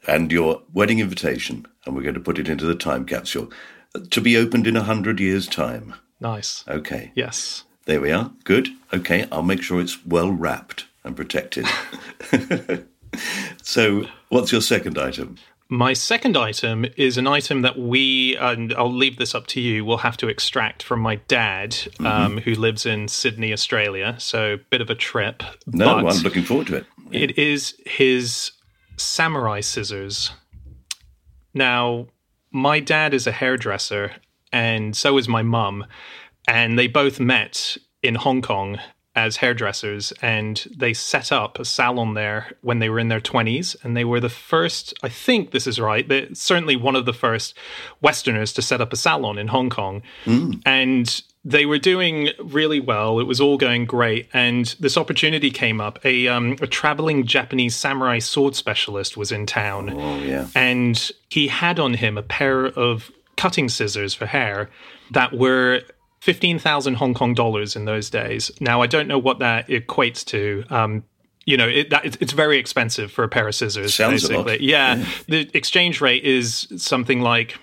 and 0.07 0.31
your 0.31 0.61
wedding 0.73 0.99
invitation 0.99 1.65
and 1.85 1.95
we're 1.95 2.03
going 2.03 2.13
to 2.13 2.19
put 2.19 2.39
it 2.39 2.47
into 2.47 2.65
the 2.65 2.75
time 2.75 3.05
capsule 3.05 3.51
to 4.09 4.21
be 4.21 4.37
opened 4.37 4.67
in 4.67 4.75
a 4.75 4.79
100 4.79 5.19
years 5.19 5.47
time. 5.47 5.95
Nice. 6.19 6.63
Okay. 6.67 7.11
Yes. 7.15 7.65
There 7.85 7.99
we 7.99 8.11
are. 8.11 8.31
Good. 8.45 8.69
Okay, 8.93 9.27
I'll 9.31 9.43
make 9.43 9.61
sure 9.61 9.81
it's 9.81 10.05
well 10.05 10.31
wrapped 10.31 10.85
and 11.03 11.15
protected. 11.17 11.65
so, 13.61 14.07
what's 14.29 14.51
your 14.51 14.61
second 14.61 14.97
item? 14.97 15.35
My 15.73 15.93
second 15.93 16.37
item 16.37 16.85
is 16.97 17.17
an 17.17 17.25
item 17.25 17.63
that 17.63 17.79
we, 17.79 18.37
and 18.37 18.71
I'll 18.75 18.93
leave 18.93 19.17
this 19.17 19.33
up 19.33 19.47
to 19.47 19.59
you, 19.59 19.83
will 19.83 19.97
have 19.97 20.15
to 20.17 20.27
extract 20.27 20.83
from 20.83 20.99
my 20.99 21.15
dad, 21.27 21.71
mm-hmm. 21.71 22.05
um, 22.05 22.37
who 22.37 22.53
lives 22.53 22.85
in 22.85 23.07
Sydney, 23.07 23.51
Australia. 23.51 24.15
So, 24.19 24.59
bit 24.69 24.81
of 24.81 24.91
a 24.91 24.95
trip. 24.95 25.41
No, 25.65 25.95
I'm 25.97 26.21
looking 26.21 26.43
forward 26.43 26.67
to 26.67 26.75
it. 26.75 26.85
Yeah. 27.09 27.21
It 27.21 27.39
is 27.39 27.73
his 27.87 28.51
samurai 28.97 29.61
scissors. 29.61 30.29
Now, 31.55 32.05
my 32.51 32.79
dad 32.79 33.15
is 33.15 33.25
a 33.25 33.31
hairdresser, 33.31 34.11
and 34.51 34.95
so 34.95 35.17
is 35.17 35.27
my 35.27 35.41
mum. 35.41 35.87
And 36.47 36.77
they 36.77 36.85
both 36.85 37.19
met 37.19 37.77
in 38.03 38.13
Hong 38.13 38.43
Kong 38.43 38.77
as 39.15 39.37
hairdressers 39.37 40.11
and 40.21 40.65
they 40.75 40.93
set 40.93 41.31
up 41.31 41.59
a 41.59 41.65
salon 41.65 42.15
there 42.15 42.53
when 42.61 42.79
they 42.79 42.89
were 42.89 42.99
in 42.99 43.09
their 43.09 43.21
20s 43.21 43.75
and 43.83 43.95
they 43.95 44.03
were 44.03 44.19
the 44.19 44.29
first 44.29 44.93
i 45.03 45.09
think 45.09 45.51
this 45.51 45.67
is 45.67 45.79
right 45.79 46.07
they're 46.07 46.33
certainly 46.33 46.75
one 46.75 46.95
of 46.95 47.05
the 47.05 47.13
first 47.13 47.55
westerners 48.01 48.51
to 48.51 48.61
set 48.61 48.81
up 48.81 48.91
a 48.91 48.95
salon 48.95 49.37
in 49.37 49.47
hong 49.47 49.69
kong. 49.69 50.01
Mm. 50.25 50.61
and 50.65 51.21
they 51.45 51.65
were 51.65 51.77
doing 51.77 52.29
really 52.39 52.79
well. 52.79 53.19
It 53.19 53.27
was 53.27 53.41
all 53.41 53.57
going 53.57 53.85
great. 53.85 54.29
And 54.33 54.65
this 54.79 54.95
opportunity 54.95 55.51
came 55.51 55.81
up. 55.81 55.99
A, 56.05 56.27
um, 56.29 56.55
a 56.61 56.67
traveling 56.67 57.25
japanese 57.25 57.75
samurai 57.75 58.19
sword 58.19 58.55
specialist 58.55 59.17
was 59.17 59.31
in 59.31 59.45
town. 59.45 59.89
Oh, 59.89 60.19
yeah. 60.19 60.47
and 60.55 61.11
he 61.29 61.49
had 61.49 61.79
on 61.79 61.95
him 61.95 62.17
a 62.17 62.23
pair 62.23 62.65
of 62.65 63.11
cutting 63.35 63.67
scissors 63.67 64.13
for 64.13 64.25
hair 64.25 64.69
that 65.11 65.33
were 65.33 65.81
15,000 66.23 66.93
Hong 66.93 67.13
Kong 67.13 67.33
dollars 67.33 67.75
in 67.75 67.83
those 67.83 68.09
days. 68.09 68.49
Now, 68.61 68.81
I 68.81 68.87
don't 68.87 69.09
know 69.09 69.19
what 69.19 69.39
that 69.39 69.67
equates 69.67 70.23
to. 70.27 70.63
Um, 70.69 71.03
you 71.45 71.57
know, 71.57 71.67
it, 71.67 71.89
that, 71.89 72.05
it's 72.05 72.31
very 72.31 72.57
expensive 72.59 73.11
for 73.11 73.25
a 73.25 73.27
pair 73.27 73.45
of 73.45 73.53
scissors. 73.53 73.93
Sounds 73.93 74.29
basically, 74.29 74.63
yeah. 74.63 74.95
yeah. 74.95 75.05
The 75.27 75.51
exchange 75.53 75.99
rate 75.99 76.23
is 76.23 76.65
something 76.77 77.19
like 77.19 77.57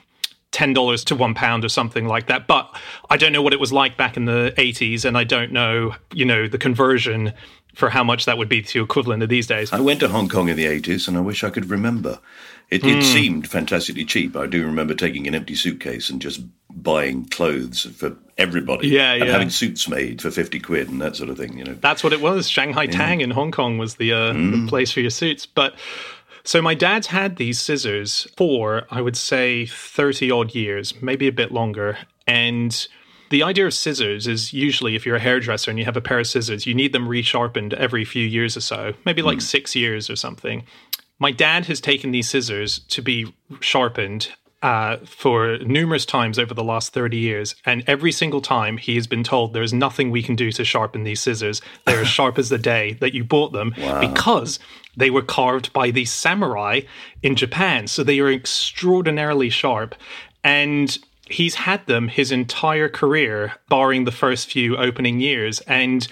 ten 0.52 0.74
dollars 0.74 1.04
to 1.04 1.14
one 1.14 1.32
pound 1.32 1.64
or 1.64 1.70
something 1.70 2.06
like 2.06 2.26
that. 2.26 2.46
But 2.46 2.76
I 3.08 3.16
don't 3.16 3.32
know 3.32 3.40
what 3.40 3.54
it 3.54 3.60
was 3.60 3.72
like 3.72 3.96
back 3.96 4.18
in 4.18 4.26
the 4.26 4.52
eighties, 4.58 5.06
and 5.06 5.16
I 5.16 5.24
don't 5.24 5.52
know, 5.52 5.94
you 6.12 6.26
know, 6.26 6.46
the 6.46 6.58
conversion 6.58 7.32
for 7.74 7.88
how 7.88 8.04
much 8.04 8.26
that 8.26 8.36
would 8.36 8.50
be 8.50 8.60
to 8.60 8.82
equivalent 8.82 9.22
of 9.22 9.30
these 9.30 9.46
days. 9.46 9.72
I 9.72 9.80
went 9.80 10.00
to 10.00 10.08
Hong 10.08 10.28
Kong 10.28 10.50
in 10.50 10.58
the 10.58 10.66
eighties, 10.66 11.08
and 11.08 11.16
I 11.16 11.20
wish 11.20 11.42
I 11.42 11.48
could 11.48 11.70
remember. 11.70 12.20
It, 12.68 12.82
mm. 12.82 12.90
it, 12.90 12.94
hmm. 12.96 13.00
seemed 13.00 13.48
fantastically 13.48 14.04
cheap. 14.04 14.36
I 14.36 14.46
do 14.46 14.66
remember 14.66 14.92
taking 14.92 15.26
an 15.26 15.34
empty 15.34 15.54
suitcase 15.54 16.10
and 16.10 16.20
just 16.20 16.42
buying 16.74 17.26
clothes 17.26 17.82
for 17.96 18.16
everybody. 18.38 18.88
Yeah, 18.88 19.12
and 19.12 19.26
yeah. 19.26 19.32
having 19.32 19.50
suits 19.50 19.88
made 19.88 20.22
for 20.22 20.30
50 20.30 20.60
quid 20.60 20.88
and 20.88 21.00
that 21.00 21.16
sort 21.16 21.30
of 21.30 21.36
thing, 21.36 21.58
you 21.58 21.64
know. 21.64 21.74
That's 21.74 22.02
what 22.02 22.12
it 22.12 22.20
was. 22.20 22.48
Shanghai 22.48 22.86
Tang 22.86 23.20
in 23.20 23.30
Hong 23.30 23.52
Kong 23.52 23.78
was 23.78 23.96
the, 23.96 24.12
uh, 24.12 24.32
the 24.32 24.66
place 24.68 24.90
for 24.90 25.00
your 25.00 25.10
suits. 25.10 25.46
But 25.46 25.74
so 26.44 26.62
my 26.62 26.74
dad's 26.74 27.08
had 27.08 27.36
these 27.36 27.60
scissors 27.60 28.26
for, 28.36 28.86
I 28.90 29.00
would 29.00 29.16
say, 29.16 29.66
30 29.66 30.30
odd 30.30 30.54
years, 30.54 31.00
maybe 31.02 31.28
a 31.28 31.32
bit 31.32 31.52
longer. 31.52 31.98
And 32.26 32.88
the 33.30 33.42
idea 33.42 33.66
of 33.66 33.74
scissors 33.74 34.26
is 34.26 34.52
usually 34.52 34.96
if 34.96 35.06
you're 35.06 35.16
a 35.16 35.20
hairdresser 35.20 35.70
and 35.70 35.78
you 35.78 35.84
have 35.84 35.96
a 35.96 36.00
pair 36.00 36.18
of 36.18 36.26
scissors, 36.26 36.66
you 36.66 36.74
need 36.74 36.92
them 36.92 37.08
resharpened 37.08 37.74
every 37.74 38.04
few 38.04 38.26
years 38.26 38.56
or 38.56 38.60
so, 38.60 38.94
maybe 39.04 39.22
like 39.22 39.40
six 39.40 39.76
years 39.76 40.10
or 40.10 40.16
something. 40.16 40.64
My 41.18 41.30
dad 41.30 41.66
has 41.66 41.80
taken 41.80 42.12
these 42.12 42.28
scissors 42.28 42.78
to 42.88 43.02
be 43.02 43.32
sharpened 43.60 44.30
uh, 44.62 44.98
for 44.98 45.58
numerous 45.58 46.04
times 46.04 46.38
over 46.38 46.52
the 46.52 46.64
last 46.64 46.92
30 46.92 47.16
years. 47.16 47.54
And 47.64 47.82
every 47.86 48.12
single 48.12 48.40
time 48.40 48.76
he 48.76 48.94
has 48.96 49.06
been 49.06 49.24
told 49.24 49.52
there's 49.52 49.72
nothing 49.72 50.10
we 50.10 50.22
can 50.22 50.36
do 50.36 50.52
to 50.52 50.64
sharpen 50.64 51.04
these 51.04 51.20
scissors. 51.20 51.62
They're 51.86 52.00
as 52.00 52.08
sharp 52.18 52.38
as 52.38 52.50
the 52.50 52.58
day 52.58 52.94
that 53.00 53.14
you 53.14 53.24
bought 53.24 53.52
them 53.52 53.74
because 54.00 54.58
they 54.96 55.10
were 55.10 55.22
carved 55.22 55.72
by 55.72 55.90
these 55.90 56.12
samurai 56.12 56.80
in 57.22 57.36
Japan. 57.36 57.86
So 57.86 58.04
they 58.04 58.20
are 58.20 58.30
extraordinarily 58.30 59.48
sharp. 59.48 59.94
And 60.44 60.96
he's 61.26 61.54
had 61.54 61.86
them 61.86 62.08
his 62.08 62.32
entire 62.32 62.88
career, 62.88 63.54
barring 63.68 64.04
the 64.04 64.12
first 64.12 64.50
few 64.50 64.76
opening 64.76 65.20
years. 65.20 65.60
And 65.60 66.06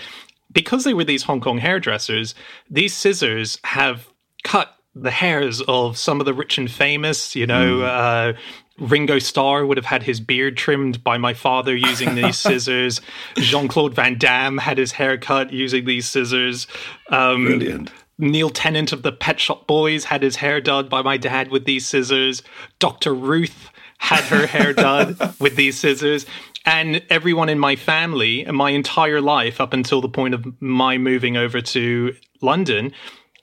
because 0.52 0.84
they 0.84 0.94
were 0.94 1.04
these 1.04 1.24
Hong 1.24 1.40
Kong 1.40 1.58
hairdressers, 1.58 2.34
these 2.70 2.94
scissors 2.94 3.58
have 3.64 4.08
cut 4.44 4.77
the 5.02 5.10
hairs 5.10 5.60
of 5.62 5.96
some 5.96 6.20
of 6.20 6.26
the 6.26 6.34
rich 6.34 6.58
and 6.58 6.70
famous. 6.70 7.34
You 7.36 7.46
know, 7.46 7.82
uh, 7.82 8.32
Ringo 8.78 9.18
Starr 9.18 9.66
would 9.66 9.76
have 9.76 9.86
had 9.86 10.02
his 10.02 10.20
beard 10.20 10.56
trimmed 10.56 11.02
by 11.02 11.18
my 11.18 11.34
father 11.34 11.76
using 11.76 12.14
these 12.14 12.36
scissors. 12.38 13.00
Jean 13.36 13.68
Claude 13.68 13.94
Van 13.94 14.18
Damme 14.18 14.58
had 14.58 14.78
his 14.78 14.92
hair 14.92 15.18
cut 15.18 15.52
using 15.52 15.84
these 15.84 16.06
scissors. 16.06 16.66
Um, 17.10 17.44
Brilliant. 17.44 17.92
Neil 18.18 18.50
Tennant 18.50 18.92
of 18.92 19.02
the 19.02 19.12
Pet 19.12 19.38
Shop 19.38 19.66
Boys 19.66 20.04
had 20.04 20.22
his 20.22 20.36
hair 20.36 20.60
done 20.60 20.88
by 20.88 21.02
my 21.02 21.16
dad 21.16 21.50
with 21.50 21.64
these 21.64 21.86
scissors. 21.86 22.42
Dr. 22.80 23.14
Ruth 23.14 23.70
had 23.98 24.24
her 24.24 24.46
hair 24.46 24.72
done 24.72 25.16
with 25.40 25.56
these 25.56 25.78
scissors. 25.78 26.26
And 26.64 27.02
everyone 27.10 27.48
in 27.48 27.58
my 27.58 27.76
family 27.76 28.44
and 28.44 28.56
my 28.56 28.70
entire 28.70 29.20
life, 29.20 29.60
up 29.60 29.72
until 29.72 30.00
the 30.00 30.08
point 30.08 30.34
of 30.34 30.60
my 30.60 30.98
moving 30.98 31.36
over 31.36 31.60
to 31.60 32.14
London, 32.42 32.92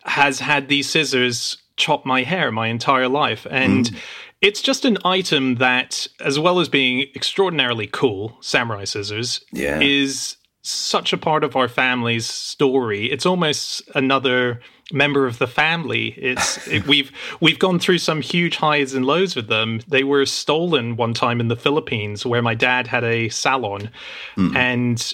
has 0.06 0.39
had 0.39 0.68
these 0.68 0.89
scissors 0.89 1.58
chop 1.78 2.06
my 2.06 2.24
hair 2.24 2.52
my 2.52 2.68
entire 2.68 3.10
life. 3.10 3.46
And 3.50 3.88
hmm. 3.88 3.96
it's 4.41 4.62
just 4.62 4.86
an 4.86 4.98
item 5.04 5.56
that, 5.56 6.08
as 6.20 6.39
well 6.39 6.60
as 6.60 6.70
being 6.70 7.08
extraordinarily 7.15 7.88
cool, 7.88 8.38
samurai 8.41 8.86
scissors, 8.86 9.44
Yeah. 9.52 9.80
is 9.82 10.38
such 10.62 11.13
a 11.13 11.18
part 11.18 11.44
of 11.44 11.56
our 11.56 11.68
family's 11.68 12.26
story. 12.26 13.12
It's 13.12 13.26
almost 13.26 13.84
another 13.94 14.62
member 14.91 15.28
of 15.28 15.38
the 15.38 15.48
family. 15.48 16.15
It's 16.18 16.68
it, 16.68 16.88
we've 16.88 17.12
we've 17.39 17.60
gone 17.60 17.78
through 17.78 18.00
some 18.00 18.22
huge 18.22 18.58
highs 18.58 18.94
and 18.94 19.06
lows 19.06 19.36
with 19.36 19.48
them. 19.48 19.82
They 19.88 20.04
were 20.04 20.26
stolen 20.26 20.96
one 20.96 21.13
time 21.13 21.39
in 21.39 21.50
the 21.50 21.56
Philippines 21.56 22.26
where 22.26 22.41
my 22.41 22.56
dad 22.56 22.88
had 22.88 23.04
a 23.04 23.30
salon 23.30 23.91
hmm. 24.36 24.56
and 24.58 25.13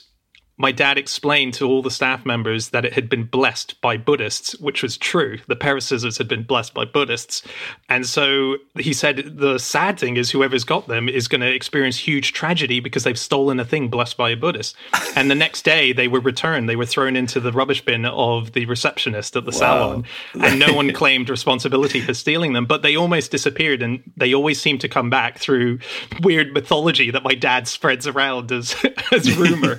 my 0.61 0.71
dad 0.71 0.99
explained 0.99 1.55
to 1.55 1.67
all 1.67 1.81
the 1.81 1.89
staff 1.89 2.23
members 2.23 2.69
that 2.69 2.85
it 2.85 2.93
had 2.93 3.09
been 3.09 3.23
blessed 3.23 3.81
by 3.81 3.97
Buddhists, 3.97 4.53
which 4.59 4.83
was 4.83 4.95
true. 4.95 5.39
The 5.47 5.55
pair 5.55 5.75
of 5.75 5.81
scissors 5.81 6.19
had 6.19 6.27
been 6.27 6.43
blessed 6.43 6.75
by 6.75 6.85
Buddhists. 6.85 7.41
And 7.89 8.05
so 8.05 8.57
he 8.77 8.93
said 8.93 9.37
the 9.37 9.57
sad 9.57 9.99
thing 9.99 10.17
is 10.17 10.29
whoever's 10.29 10.63
got 10.63 10.87
them 10.87 11.09
is 11.09 11.27
going 11.27 11.41
to 11.41 11.51
experience 11.51 11.97
huge 11.97 12.31
tragedy 12.31 12.79
because 12.79 13.03
they've 13.03 13.17
stolen 13.17 13.59
a 13.59 13.65
thing 13.65 13.87
blessed 13.87 14.17
by 14.17 14.29
a 14.29 14.37
Buddhist. 14.37 14.75
And 15.13 15.29
the 15.29 15.35
next 15.35 15.63
day 15.63 15.91
they 15.91 16.07
were 16.07 16.21
returned. 16.21 16.69
They 16.69 16.77
were 16.77 16.85
thrown 16.85 17.17
into 17.17 17.41
the 17.41 17.51
rubbish 17.51 17.83
bin 17.83 18.05
of 18.05 18.53
the 18.53 18.65
receptionist 18.65 19.35
at 19.35 19.43
the 19.43 19.51
salon. 19.51 20.05
And 20.39 20.57
no 20.57 20.73
one 20.73 20.93
claimed 21.01 21.29
responsibility 21.29 21.99
for 21.99 22.13
stealing 22.13 22.53
them, 22.53 22.65
but 22.65 22.81
they 22.81 22.95
almost 22.95 23.29
disappeared. 23.29 23.83
And 23.83 24.01
they 24.15 24.33
always 24.33 24.61
seem 24.61 24.77
to 24.79 24.87
come 24.87 25.09
back 25.09 25.37
through 25.37 25.79
weird 26.21 26.53
mythology 26.53 27.11
that 27.11 27.23
my 27.23 27.35
dad 27.35 27.67
spreads 27.67 28.07
around 28.07 28.53
as, 28.53 28.73
as 29.11 29.35
rumor. 29.35 29.75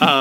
um, 0.00 0.15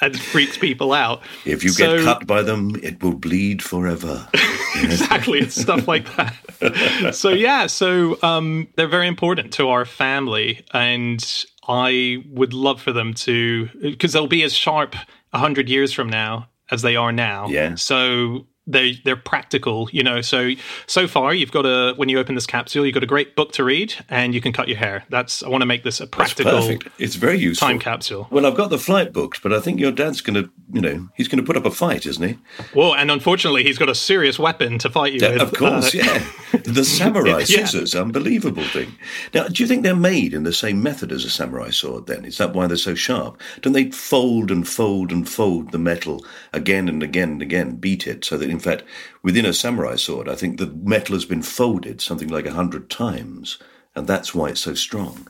and 0.00 0.18
freaks 0.18 0.56
people 0.58 0.92
out. 0.92 1.22
If 1.44 1.62
you 1.64 1.70
So- 1.70 1.96
get 1.96 2.04
cut 2.04 2.26
by 2.26 2.42
them, 2.42 2.76
it 2.82 3.02
will 3.02 3.14
bleed 3.16 3.62
forever. 3.62 4.28
exactly 4.82 5.40
it's 5.40 5.60
stuff 5.60 5.88
like 5.88 6.06
that 6.16 7.12
so 7.12 7.28
yeah 7.30 7.66
so 7.66 8.16
um 8.22 8.68
they're 8.76 8.86
very 8.86 9.08
important 9.08 9.52
to 9.52 9.68
our 9.68 9.84
family 9.84 10.64
and 10.72 11.44
i 11.68 12.22
would 12.30 12.52
love 12.54 12.80
for 12.80 12.92
them 12.92 13.12
to 13.12 13.68
because 13.82 14.12
they'll 14.12 14.28
be 14.28 14.44
as 14.44 14.54
sharp 14.54 14.94
100 15.30 15.68
years 15.68 15.92
from 15.92 16.08
now 16.08 16.48
as 16.70 16.82
they 16.82 16.94
are 16.94 17.10
now 17.12 17.48
Yeah. 17.48 17.74
so 17.74 18.46
they 18.66 19.00
they're 19.04 19.16
practical 19.16 19.88
you 19.90 20.02
know 20.02 20.20
so 20.20 20.50
so 20.86 21.08
far 21.08 21.32
you've 21.32 21.50
got 21.50 21.64
a 21.64 21.94
when 21.96 22.08
you 22.10 22.18
open 22.18 22.34
this 22.34 22.46
capsule 22.46 22.84
you've 22.84 22.92
got 22.94 23.02
a 23.02 23.06
great 23.06 23.34
book 23.34 23.52
to 23.52 23.64
read 23.64 23.94
and 24.10 24.34
you 24.34 24.40
can 24.40 24.52
cut 24.52 24.68
your 24.68 24.76
hair 24.76 25.02
that's 25.08 25.42
i 25.42 25.48
want 25.48 25.62
to 25.62 25.66
make 25.66 25.82
this 25.82 25.98
a 25.98 26.04
That's 26.04 26.10
practical 26.34 26.52
perfect. 26.60 26.88
It's 26.98 27.14
very 27.16 27.38
useful. 27.38 27.68
time 27.68 27.78
capsule 27.78 28.28
Well, 28.30 28.44
I've 28.44 28.56
got 28.56 28.68
the 28.70 28.78
flight 28.78 29.12
booked, 29.14 29.42
but 29.42 29.52
I 29.52 29.60
think 29.60 29.80
your 29.80 29.90
dad's 29.92 30.20
going 30.20 30.34
to, 30.42 30.50
you 30.72 30.80
know, 30.82 31.08
he's 31.16 31.26
going 31.26 31.42
to 31.42 31.46
put 31.46 31.56
up 31.56 31.64
a 31.64 31.70
fight, 31.70 32.04
isn't 32.06 32.22
he? 32.28 32.38
well 32.74 32.94
and 32.94 33.10
unfortunately 33.10 33.64
he's 33.64 33.78
got 33.78 33.88
a 33.88 33.94
serious 33.94 34.38
weapon 34.38 34.78
to 34.78 34.90
fight 34.90 35.14
you 35.14 35.20
Yeah, 35.22 35.32
with 35.32 35.42
of 35.42 35.52
course, 35.54 35.94
Uh, 35.94 35.98
yeah. 35.98 36.60
The 36.64 36.84
samurai 36.98 37.38
Yeah. 37.48 37.64
scissors, 37.64 37.94
unbelievable 37.94 38.62
thing. 38.64 38.94
Now, 39.32 39.48
do 39.48 39.62
you 39.62 39.66
think 39.66 39.82
they're 39.82 39.96
made 39.96 40.34
in 40.34 40.42
the 40.44 40.52
same 40.52 40.82
method 40.82 41.10
as 41.12 41.24
a 41.24 41.30
samurai 41.30 41.70
sword 41.70 42.06
then? 42.06 42.24
Is 42.26 42.36
that 42.38 42.52
why 42.52 42.66
they're 42.66 42.76
so 42.76 42.94
sharp? 42.94 43.40
Don't 43.62 43.72
they 43.72 43.90
fold 43.90 44.50
and 44.50 44.68
fold 44.68 45.10
and 45.12 45.26
fold 45.28 45.72
the 45.72 45.78
metal 45.78 46.24
again 46.52 46.88
and 46.88 47.02
again 47.02 47.30
and 47.30 47.42
again, 47.42 47.76
beat 47.76 48.06
it, 48.06 48.24
so 48.24 48.36
that 48.36 48.50
in 48.50 48.59
fact, 48.60 48.84
within 49.22 49.46
a 49.46 49.52
samurai 49.52 49.96
sword, 49.96 50.28
I 50.28 50.34
think 50.36 50.58
the 50.58 50.66
metal 50.66 51.14
has 51.14 51.24
been 51.24 51.42
folded 51.42 52.00
something 52.00 52.28
like 52.28 52.46
a 52.46 52.52
hundred 52.52 52.88
times, 52.90 53.58
and 53.94 54.06
that's 54.06 54.34
why 54.34 54.50
it's 54.50 54.60
so 54.60 54.74
strong. 54.74 55.28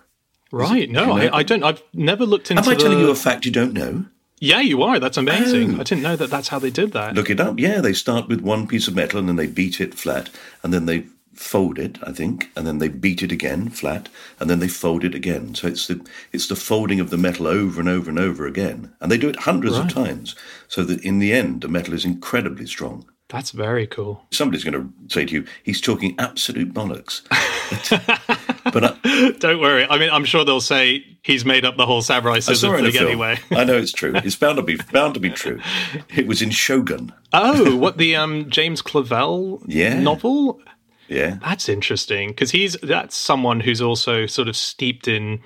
right 0.53 0.91
no 0.91 1.03
you 1.03 1.07
know 1.07 1.13
I, 1.33 1.39
I 1.39 1.43
don't 1.45 1.63
i've 1.63 1.83
never 1.95 2.27
looked 2.27 2.51
into 2.51 2.63
Am 2.63 2.69
I 2.69 2.75
the, 2.75 2.81
telling 2.81 2.99
you 2.99 3.11
a 3.11 3.15
fact 3.15 3.45
you 3.45 3.53
don't 3.53 3.73
know? 3.73 4.07
Yeah, 4.43 4.61
you 4.63 4.83
are. 4.83 4.99
That's 4.99 5.19
amazing. 5.19 5.75
Oh. 5.77 5.81
I 5.81 5.83
didn't 5.85 6.03
know 6.03 6.17
that 6.17 6.31
that's 6.31 6.49
how 6.49 6.59
they 6.59 6.71
did 6.71 6.93
that. 6.93 7.15
Look 7.15 7.29
it 7.29 7.41
up. 7.41 7.59
Yeah, 7.61 7.83
they 7.83 7.93
start 7.93 8.27
with 8.27 8.41
one 8.41 8.67
piece 8.67 8.89
of 8.89 8.97
metal 8.97 9.19
and 9.21 9.29
then 9.29 9.37
they 9.37 9.47
beat 9.47 9.83
it 9.83 9.95
flat, 9.95 10.31
and 10.63 10.73
then 10.73 10.87
they 10.87 11.05
fold 11.35 11.79
it, 11.79 11.99
I 12.03 12.13
think, 12.13 12.51
and 12.57 12.67
then 12.67 12.79
they 12.79 12.89
beat 12.89 13.23
it 13.23 13.33
again 13.33 13.69
flat, 13.69 14.09
and 14.39 14.49
then 14.49 14.59
they 14.59 14.69
fold 14.69 15.05
it 15.05 15.15
again. 15.15 15.55
So 15.55 15.69
it's 15.69 15.87
the 15.87 16.01
it's 16.33 16.49
the 16.49 16.57
folding 16.57 17.01
of 17.01 17.11
the 17.11 17.19
metal 17.19 17.47
over 17.47 17.81
and 17.81 17.89
over 17.89 18.09
and 18.11 18.19
over 18.19 18.47
again, 18.47 18.95
and 19.01 19.13
they 19.13 19.19
do 19.19 19.29
it 19.29 19.41
hundreds 19.41 19.77
of 19.77 19.93
times, 19.93 20.35
so 20.69 20.85
that 20.85 21.05
in 21.05 21.19
the 21.19 21.33
end 21.33 21.61
the 21.61 21.69
metal 21.69 21.95
is 21.95 22.05
incredibly 22.05 22.67
strong. 22.67 23.05
That's 23.31 23.53
very 23.53 23.87
cool. 23.87 24.25
Somebody's 24.33 24.65
going 24.65 24.75
to 24.75 25.15
say 25.15 25.25
to 25.25 25.33
you, 25.33 25.45
"He's 25.63 25.81
talking 25.81 26.15
absolute 26.19 26.75
bollocks," 26.75 27.23
but, 28.73 28.85
I, 29.05 29.31
Don't 29.39 29.61
worry. 29.61 29.87
I 29.89 29.99
mean, 29.99 30.11
I'm 30.11 30.25
sure 30.25 30.45
they'll 30.45 30.61
say 30.61 31.05
he's 31.23 31.45
made 31.45 31.65
up 31.65 31.77
the 31.77 31.87
whole 31.87 32.03
samurai 32.03 32.35
I 32.37 32.41
scissor 32.41 32.67
saw 32.67 32.75
it 32.75 32.81
in 32.81 32.87
a 32.87 32.91
thing 32.93 33.03
anyway. 33.07 33.39
I 33.51 33.65
know 33.65 33.77
it's 33.77 33.93
true. 33.93 34.13
It's 34.17 34.37
bound 34.37 34.57
to 34.57 34.63
be 34.63 34.79
bound 34.93 35.15
to 35.15 35.21
be 35.21 35.31
true. 35.31 35.61
It 36.17 36.27
was 36.27 36.43
in 36.43 36.51
Shogun. 36.51 37.13
oh, 37.33 37.77
what 37.77 37.97
the 37.99 38.17
um 38.17 38.51
James 38.51 38.83
Clavell 38.83 39.63
Yeah. 39.67 40.01
novel? 40.01 40.61
Yeah. 41.09 41.39
That's 41.43 41.69
interesting 41.69 42.29
because 42.29 42.51
he's 42.51 42.77
that's 42.83 43.17
someone 43.17 43.61
who's 43.61 43.81
also 43.81 44.27
sort 44.27 44.49
of 44.49 44.57
steeped 44.57 45.09
in 45.09 45.41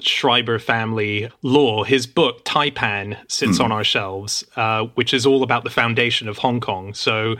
Schreiber 0.00 0.58
family 0.58 1.28
lore. 1.42 1.84
His 1.86 2.06
book 2.06 2.44
Taipan 2.44 3.16
sits 3.28 3.58
on 3.60 3.72
our 3.72 3.84
shelves, 3.84 4.44
uh, 4.56 4.84
which 4.94 5.12
is 5.12 5.26
all 5.26 5.42
about 5.42 5.64
the 5.64 5.70
foundation 5.70 6.28
of 6.28 6.38
Hong 6.38 6.60
Kong. 6.60 6.94
So, 6.94 7.36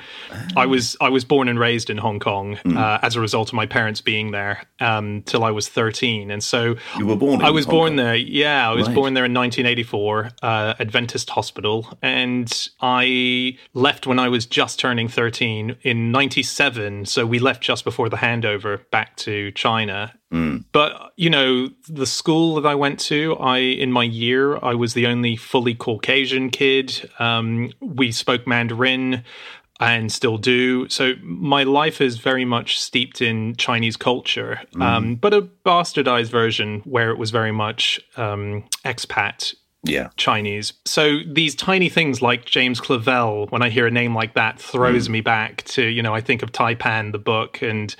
I 0.56 0.66
was 0.66 0.96
I 1.00 1.08
was 1.08 1.24
born 1.24 1.48
and 1.48 1.58
raised 1.58 1.88
in 1.90 1.98
Hong 1.98 2.18
Kong 2.18 2.56
uh, 2.76 2.98
as 3.02 3.16
a 3.16 3.20
result 3.20 3.48
of 3.48 3.54
my 3.54 3.66
parents 3.66 4.00
being 4.00 4.32
there 4.32 4.62
um, 4.80 5.22
till 5.22 5.44
I 5.44 5.50
was 5.50 5.68
thirteen, 5.68 6.30
and 6.30 6.42
so 6.42 6.76
You 6.98 7.06
were 7.06 7.16
born 7.16 7.42
I 7.42 7.50
was 7.50 7.64
Hong 7.64 7.74
born 7.74 7.88
Kong? 7.90 7.96
there. 7.96 8.16
Yeah, 8.16 8.68
I 8.70 8.74
was 8.74 8.86
Right. 8.88 8.94
born 8.94 9.14
there 9.14 9.24
in 9.24 9.32
1984, 9.34 10.30
uh, 10.42 10.74
Adventist 10.80 11.30
Hospital, 11.30 11.96
and 12.02 12.50
I 12.80 13.56
left 13.74 14.06
when 14.06 14.18
I 14.18 14.28
was 14.28 14.46
just 14.46 14.78
turning 14.80 15.08
13 15.08 15.76
in 15.82 16.10
97. 16.10 17.06
So 17.06 17.24
we 17.26 17.38
left 17.38 17.62
just 17.62 17.84
before 17.84 18.08
the 18.08 18.16
handover 18.16 18.80
back 18.90 19.16
to 19.18 19.50
China. 19.52 20.12
But 20.72 21.12
you 21.16 21.30
know, 21.30 21.70
the 21.88 22.06
school 22.06 22.54
that 22.56 22.68
I 22.68 22.74
went 22.74 23.00
to, 23.00 23.36
I 23.36 23.58
in 23.58 23.90
my 23.92 24.04
year, 24.04 24.58
I 24.62 24.74
was 24.74 24.94
the 24.94 25.06
only 25.06 25.36
fully 25.36 25.74
Caucasian 25.74 26.50
kid. 26.50 27.10
Um, 27.18 27.72
we 27.80 28.12
spoke 28.12 28.46
Mandarin 28.46 29.24
and 29.80 30.10
still 30.12 30.38
do. 30.38 30.88
So 30.88 31.14
my 31.22 31.62
life 31.62 32.00
is 32.00 32.18
very 32.18 32.44
much 32.44 32.78
steeped 32.78 33.22
in 33.22 33.54
Chinese 33.56 33.96
culture, 33.96 34.60
um, 34.80 35.14
but 35.14 35.32
a 35.32 35.42
bastardized 35.42 36.30
version 36.30 36.80
where 36.80 37.10
it 37.10 37.18
was 37.18 37.30
very 37.30 37.52
much 37.52 38.00
um, 38.16 38.64
expat 38.84 39.54
Yeah. 39.84 40.08
Chinese. 40.16 40.72
So 40.84 41.20
these 41.24 41.54
tiny 41.54 41.88
things 41.88 42.20
like 42.20 42.44
James 42.44 42.80
Clavell, 42.80 43.50
when 43.52 43.62
I 43.62 43.70
hear 43.70 43.86
a 43.86 43.90
name 43.90 44.16
like 44.16 44.34
that, 44.34 44.60
throws 44.60 45.08
me 45.08 45.20
back 45.20 45.62
to, 45.66 45.82
you 45.82 46.02
know, 46.02 46.12
I 46.12 46.20
think 46.20 46.42
of 46.42 46.50
Taipan, 46.50 47.12
the 47.12 47.18
book, 47.18 47.62
and 47.62 47.94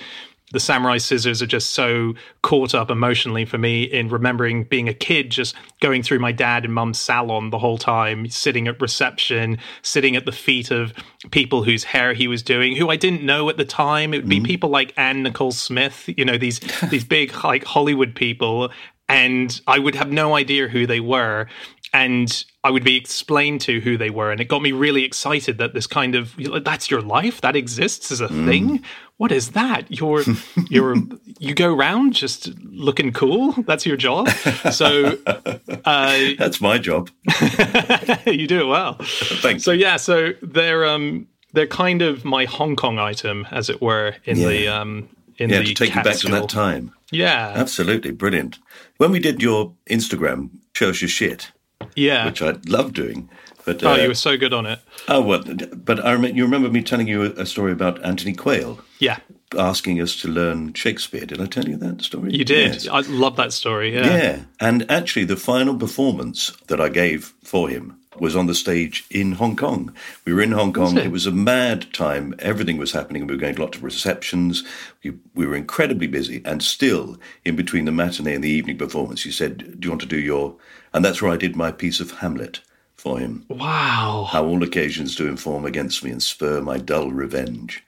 the 0.52 0.60
samurai 0.60 0.98
scissors 0.98 1.42
are 1.42 1.46
just 1.46 1.70
so 1.70 2.14
caught 2.42 2.74
up 2.74 2.90
emotionally 2.90 3.44
for 3.44 3.58
me 3.58 3.82
in 3.82 4.08
remembering 4.08 4.64
being 4.64 4.88
a 4.88 4.94
kid, 4.94 5.30
just 5.30 5.54
going 5.80 6.02
through 6.02 6.18
my 6.18 6.32
dad 6.32 6.64
and 6.64 6.74
mum's 6.74 6.98
salon 6.98 7.50
the 7.50 7.58
whole 7.58 7.78
time, 7.78 8.28
sitting 8.28 8.66
at 8.66 8.80
reception, 8.80 9.58
sitting 9.82 10.16
at 10.16 10.24
the 10.24 10.32
feet 10.32 10.70
of 10.70 10.92
people 11.30 11.64
whose 11.64 11.84
hair 11.84 12.14
he 12.14 12.28
was 12.28 12.42
doing, 12.42 12.76
who 12.76 12.88
I 12.88 12.96
didn't 12.96 13.22
know 13.22 13.48
at 13.48 13.56
the 13.56 13.64
time. 13.64 14.14
It 14.14 14.18
would 14.18 14.28
be 14.28 14.40
mm. 14.40 14.46
people 14.46 14.70
like 14.70 14.92
Anna 14.96 15.20
Nicole 15.20 15.52
Smith, 15.52 16.08
you 16.16 16.24
know, 16.24 16.38
these 16.38 16.60
these 16.90 17.04
big 17.04 17.32
like 17.44 17.64
Hollywood 17.64 18.14
people, 18.14 18.70
and 19.08 19.60
I 19.66 19.78
would 19.78 19.94
have 19.94 20.10
no 20.10 20.34
idea 20.34 20.68
who 20.68 20.86
they 20.86 21.00
were 21.00 21.46
and 21.92 22.44
I 22.64 22.70
would 22.70 22.84
be 22.84 22.96
explained 22.96 23.60
to 23.62 23.80
who 23.80 23.96
they 23.96 24.10
were, 24.10 24.30
and 24.30 24.40
it 24.40 24.46
got 24.46 24.62
me 24.62 24.72
really 24.72 25.04
excited 25.04 25.58
that 25.58 25.74
this 25.74 25.86
kind 25.86 26.14
of 26.14 26.34
that's 26.62 26.90
your 26.90 27.00
life 27.00 27.40
that 27.40 27.56
exists 27.56 28.10
as 28.10 28.20
a 28.20 28.28
mm. 28.28 28.46
thing. 28.46 28.84
What 29.16 29.32
is 29.32 29.50
that? 29.52 29.86
You're 29.88 30.22
you're 30.68 30.96
you 31.38 31.54
go 31.54 31.72
around 31.72 32.14
just 32.14 32.48
looking 32.64 33.12
cool. 33.12 33.52
That's 33.66 33.86
your 33.86 33.96
job. 33.96 34.28
So 34.72 35.18
uh, 35.26 36.18
that's 36.38 36.60
my 36.60 36.78
job. 36.78 37.10
you 38.26 38.46
do 38.46 38.60
it 38.60 38.66
well. 38.66 38.98
Thanks. 39.00 39.64
So 39.64 39.72
yeah, 39.72 39.96
so 39.96 40.32
they're 40.42 40.84
um 40.84 41.26
they're 41.52 41.66
kind 41.66 42.02
of 42.02 42.24
my 42.24 42.44
Hong 42.44 42.76
Kong 42.76 42.98
item, 42.98 43.46
as 43.50 43.70
it 43.70 43.80
were, 43.80 44.14
in 44.24 44.38
yeah. 44.38 44.48
the 44.48 44.68
um 44.68 45.08
in 45.38 45.50
yeah, 45.50 45.60
the 45.60 45.66
to 45.66 45.74
take 45.74 45.94
you 45.94 46.02
back 46.02 46.16
to 46.18 46.28
that 46.28 46.48
time. 46.48 46.92
Yeah, 47.10 47.52
absolutely 47.54 48.10
brilliant. 48.10 48.58
When 48.98 49.12
we 49.12 49.20
did 49.20 49.40
your 49.40 49.72
Instagram, 49.88 50.50
Show 50.74 50.90
Us 50.90 51.00
Your 51.00 51.08
Shit 51.08 51.52
yeah, 51.98 52.26
which 52.26 52.42
I 52.42 52.56
love 52.66 52.92
doing. 52.92 53.28
But 53.64 53.84
oh, 53.84 53.92
uh, 53.92 53.96
you 53.96 54.08
were 54.08 54.14
so 54.14 54.38
good 54.38 54.54
on 54.54 54.64
it. 54.64 54.80
Oh, 55.08 55.20
well, 55.20 55.44
but 55.74 56.02
I 56.04 56.12
remember, 56.12 56.36
you 56.36 56.44
remember 56.44 56.70
me 56.70 56.82
telling 56.82 57.06
you 57.06 57.22
a, 57.22 57.44
story 57.44 57.72
about 57.72 58.02
Anthony 58.02 58.32
Quayle. 58.32 58.80
Yeah, 58.98 59.18
asking 59.56 60.00
us 60.00 60.20
to 60.22 60.28
learn 60.28 60.72
Shakespeare. 60.72 61.26
Did 61.26 61.40
I 61.40 61.46
tell 61.46 61.68
you 61.68 61.76
that 61.76 62.02
story? 62.02 62.32
You 62.32 62.44
did. 62.44 62.74
Yes. 62.74 62.88
I 62.88 63.00
love 63.00 63.36
that 63.36 63.52
story. 63.52 63.94
Yeah, 63.94 64.06
yeah. 64.06 64.40
And 64.60 64.90
actually, 64.90 65.26
the 65.26 65.36
final 65.36 65.76
performance 65.76 66.56
that 66.68 66.80
I 66.80 66.88
gave 66.88 67.34
for 67.42 67.68
him 67.68 67.98
was 68.20 68.36
on 68.36 68.46
the 68.46 68.54
stage 68.54 69.04
in 69.10 69.32
Hong 69.32 69.56
Kong. 69.56 69.94
We 70.24 70.32
were 70.32 70.42
in 70.42 70.52
Hong 70.52 70.72
Kong. 70.72 70.96
It? 70.96 71.06
it? 71.06 71.12
was 71.12 71.26
a 71.26 71.32
mad 71.32 71.92
time. 71.92 72.34
Everything 72.38 72.76
was 72.76 72.92
happening. 72.92 73.26
We 73.26 73.34
were 73.34 73.40
going 73.40 73.54
to 73.54 73.60
lots 73.60 73.76
of 73.76 73.84
receptions. 73.84 74.64
We, 75.04 75.12
we, 75.34 75.46
were 75.46 75.54
incredibly 75.54 76.06
busy. 76.06 76.42
And 76.44 76.62
still, 76.62 77.18
in 77.44 77.56
between 77.56 77.84
the 77.84 77.92
matinee 77.92 78.34
and 78.34 78.44
the 78.44 78.50
evening 78.50 78.78
performance, 78.78 79.22
he 79.22 79.32
said, 79.32 79.80
Do 79.80 79.86
you 79.86 79.90
want 79.90 80.00
to 80.02 80.06
do 80.06 80.18
your 80.18 80.56
and 80.98 81.04
that's 81.04 81.22
where 81.22 81.30
I 81.30 81.36
did 81.36 81.54
my 81.54 81.70
piece 81.70 82.00
of 82.00 82.10
Hamlet 82.10 82.58
for 82.96 83.20
him. 83.20 83.44
Wow. 83.46 84.26
How 84.32 84.44
all 84.44 84.64
occasions 84.64 85.14
do 85.14 85.28
inform 85.28 85.64
against 85.64 86.02
me 86.02 86.10
and 86.10 86.20
spur 86.20 86.60
my 86.60 86.76
dull 86.76 87.12
revenge. 87.12 87.84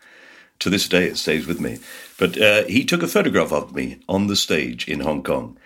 To 0.60 0.70
this 0.70 0.86
day, 0.86 1.06
it 1.06 1.16
stays 1.16 1.44
with 1.44 1.60
me. 1.60 1.80
But 2.20 2.40
uh, 2.40 2.62
he 2.66 2.84
took 2.84 3.02
a 3.02 3.08
photograph 3.08 3.50
of 3.50 3.74
me 3.74 3.98
on 4.08 4.28
the 4.28 4.36
stage 4.36 4.86
in 4.86 5.00
Hong 5.00 5.24
Kong, 5.24 5.58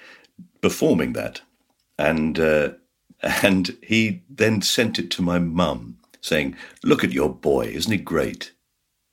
performing 0.62 1.12
that. 1.12 1.42
And, 1.98 2.40
uh, 2.40 2.70
and 3.42 3.76
he 3.82 4.22
then 4.30 4.62
sent 4.62 4.98
it 4.98 5.10
to 5.10 5.20
my 5.20 5.38
mum, 5.38 5.98
saying, 6.22 6.56
Look 6.82 7.04
at 7.04 7.12
your 7.12 7.28
boy, 7.28 7.66
isn't 7.66 7.92
he 7.92 7.98
great? 7.98 8.52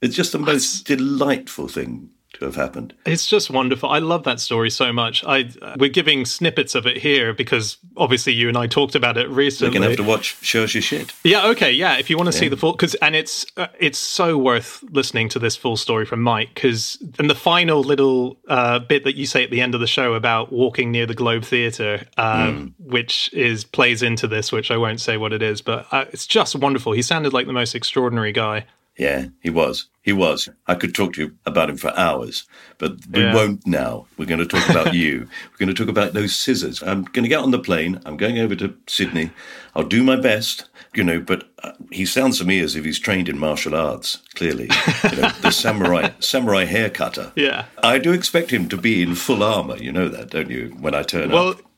It's 0.01 0.15
just 0.15 0.31
the 0.31 0.39
most 0.39 0.85
delightful 0.85 1.67
thing 1.67 2.11
to 2.41 2.45
have 2.45 2.55
happened. 2.55 2.93
It's 3.05 3.27
just 3.27 3.49
wonderful. 3.49 3.89
I 3.89 3.99
love 3.99 4.23
that 4.23 4.39
story 4.39 4.71
so 4.71 4.91
much. 4.91 5.23
I 5.25 5.49
we're 5.77 5.89
giving 5.89 6.25
snippets 6.25 6.73
of 6.75 6.87
it 6.87 6.97
here 6.97 7.33
because 7.33 7.77
obviously 7.95 8.33
you 8.33 8.47
and 8.47 8.57
I 8.57 8.65
talked 8.65 8.95
about 8.95 9.15
it 9.17 9.29
recently. 9.29 9.67
You're 9.67 9.79
gonna 9.79 9.89
have 9.89 9.97
to 9.97 10.09
watch 10.09 10.43
Show 10.43 10.63
Us 10.63 10.73
Your 10.73 10.81
Shit. 10.81 11.13
Yeah, 11.23 11.47
okay, 11.49 11.71
yeah. 11.71 11.97
If 11.97 12.09
you 12.09 12.17
want 12.17 12.31
to 12.31 12.35
yeah. 12.35 12.39
see 12.39 12.47
the 12.49 12.57
full, 12.57 12.71
because 12.71 12.95
and 12.95 13.15
it's 13.15 13.45
uh, 13.57 13.67
it's 13.79 13.99
so 13.99 14.37
worth 14.37 14.83
listening 14.89 15.29
to 15.29 15.39
this 15.39 15.55
full 15.55 15.77
story 15.77 16.05
from 16.05 16.21
Mike 16.21 16.49
because 16.53 16.97
and 17.19 17.29
the 17.29 17.35
final 17.35 17.81
little 17.81 18.37
uh, 18.47 18.79
bit 18.79 19.03
that 19.03 19.15
you 19.15 19.27
say 19.27 19.43
at 19.43 19.51
the 19.51 19.61
end 19.61 19.75
of 19.75 19.79
the 19.79 19.87
show 19.87 20.15
about 20.15 20.51
walking 20.51 20.91
near 20.91 21.05
the 21.05 21.13
Globe 21.13 21.43
Theatre, 21.43 22.07
um, 22.17 22.73
mm. 22.79 22.91
which 22.91 23.31
is 23.33 23.63
plays 23.63 24.01
into 24.01 24.27
this, 24.27 24.51
which 24.51 24.71
I 24.71 24.77
won't 24.77 24.99
say 24.99 25.17
what 25.17 25.31
it 25.31 25.43
is, 25.43 25.61
but 25.61 25.85
uh, 25.91 26.05
it's 26.11 26.25
just 26.25 26.55
wonderful. 26.55 26.93
He 26.93 27.03
sounded 27.03 27.33
like 27.33 27.45
the 27.45 27.53
most 27.53 27.75
extraordinary 27.75 28.31
guy. 28.31 28.65
Yeah, 28.97 29.27
he 29.41 29.49
was. 29.49 29.87
He 30.03 30.13
was. 30.13 30.49
I 30.67 30.75
could 30.75 30.95
talk 30.95 31.13
to 31.13 31.21
you 31.21 31.37
about 31.45 31.69
him 31.69 31.77
for 31.77 31.97
hours, 31.97 32.45
but 32.77 32.93
we 33.11 33.21
yeah. 33.21 33.33
won't 33.33 33.65
now. 33.67 34.07
We're 34.17 34.25
going 34.25 34.39
to 34.39 34.45
talk 34.45 34.67
about 34.69 34.93
you. 34.95 35.27
We're 35.51 35.65
going 35.65 35.73
to 35.73 35.75
talk 35.75 35.89
about 35.89 36.13
those 36.13 36.35
scissors. 36.35 36.81
I'm 36.81 37.03
going 37.03 37.23
to 37.23 37.29
get 37.29 37.39
on 37.39 37.51
the 37.51 37.59
plane. 37.59 38.01
I'm 38.05 38.17
going 38.17 38.39
over 38.39 38.55
to 38.55 38.75
Sydney. 38.87 39.31
I'll 39.75 39.83
do 39.83 40.03
my 40.03 40.15
best, 40.15 40.69
you 40.93 41.03
know, 41.03 41.21
but 41.21 41.49
uh, 41.63 41.73
he 41.91 42.05
sounds 42.05 42.39
to 42.39 42.45
me 42.45 42.59
as 42.59 42.75
if 42.75 42.83
he's 42.83 42.99
trained 42.99 43.29
in 43.29 43.37
martial 43.37 43.75
arts, 43.75 44.17
clearly. 44.33 44.69
You 45.03 45.21
know, 45.21 45.29
the 45.41 45.51
samurai 45.51 46.09
samurai 46.19 46.65
hair 46.65 46.89
cutter. 46.89 47.31
Yeah. 47.35 47.65
I 47.83 47.99
do 47.99 48.11
expect 48.11 48.51
him 48.51 48.67
to 48.69 48.77
be 48.77 49.03
in 49.03 49.15
full 49.15 49.43
armor. 49.43 49.77
You 49.77 49.91
know 49.91 50.09
that, 50.09 50.31
don't 50.31 50.49
you, 50.49 50.75
when 50.79 50.95
I 50.95 51.03
turn 51.03 51.29
well, 51.29 51.49
up? 51.49 51.55
Well, 51.57 51.70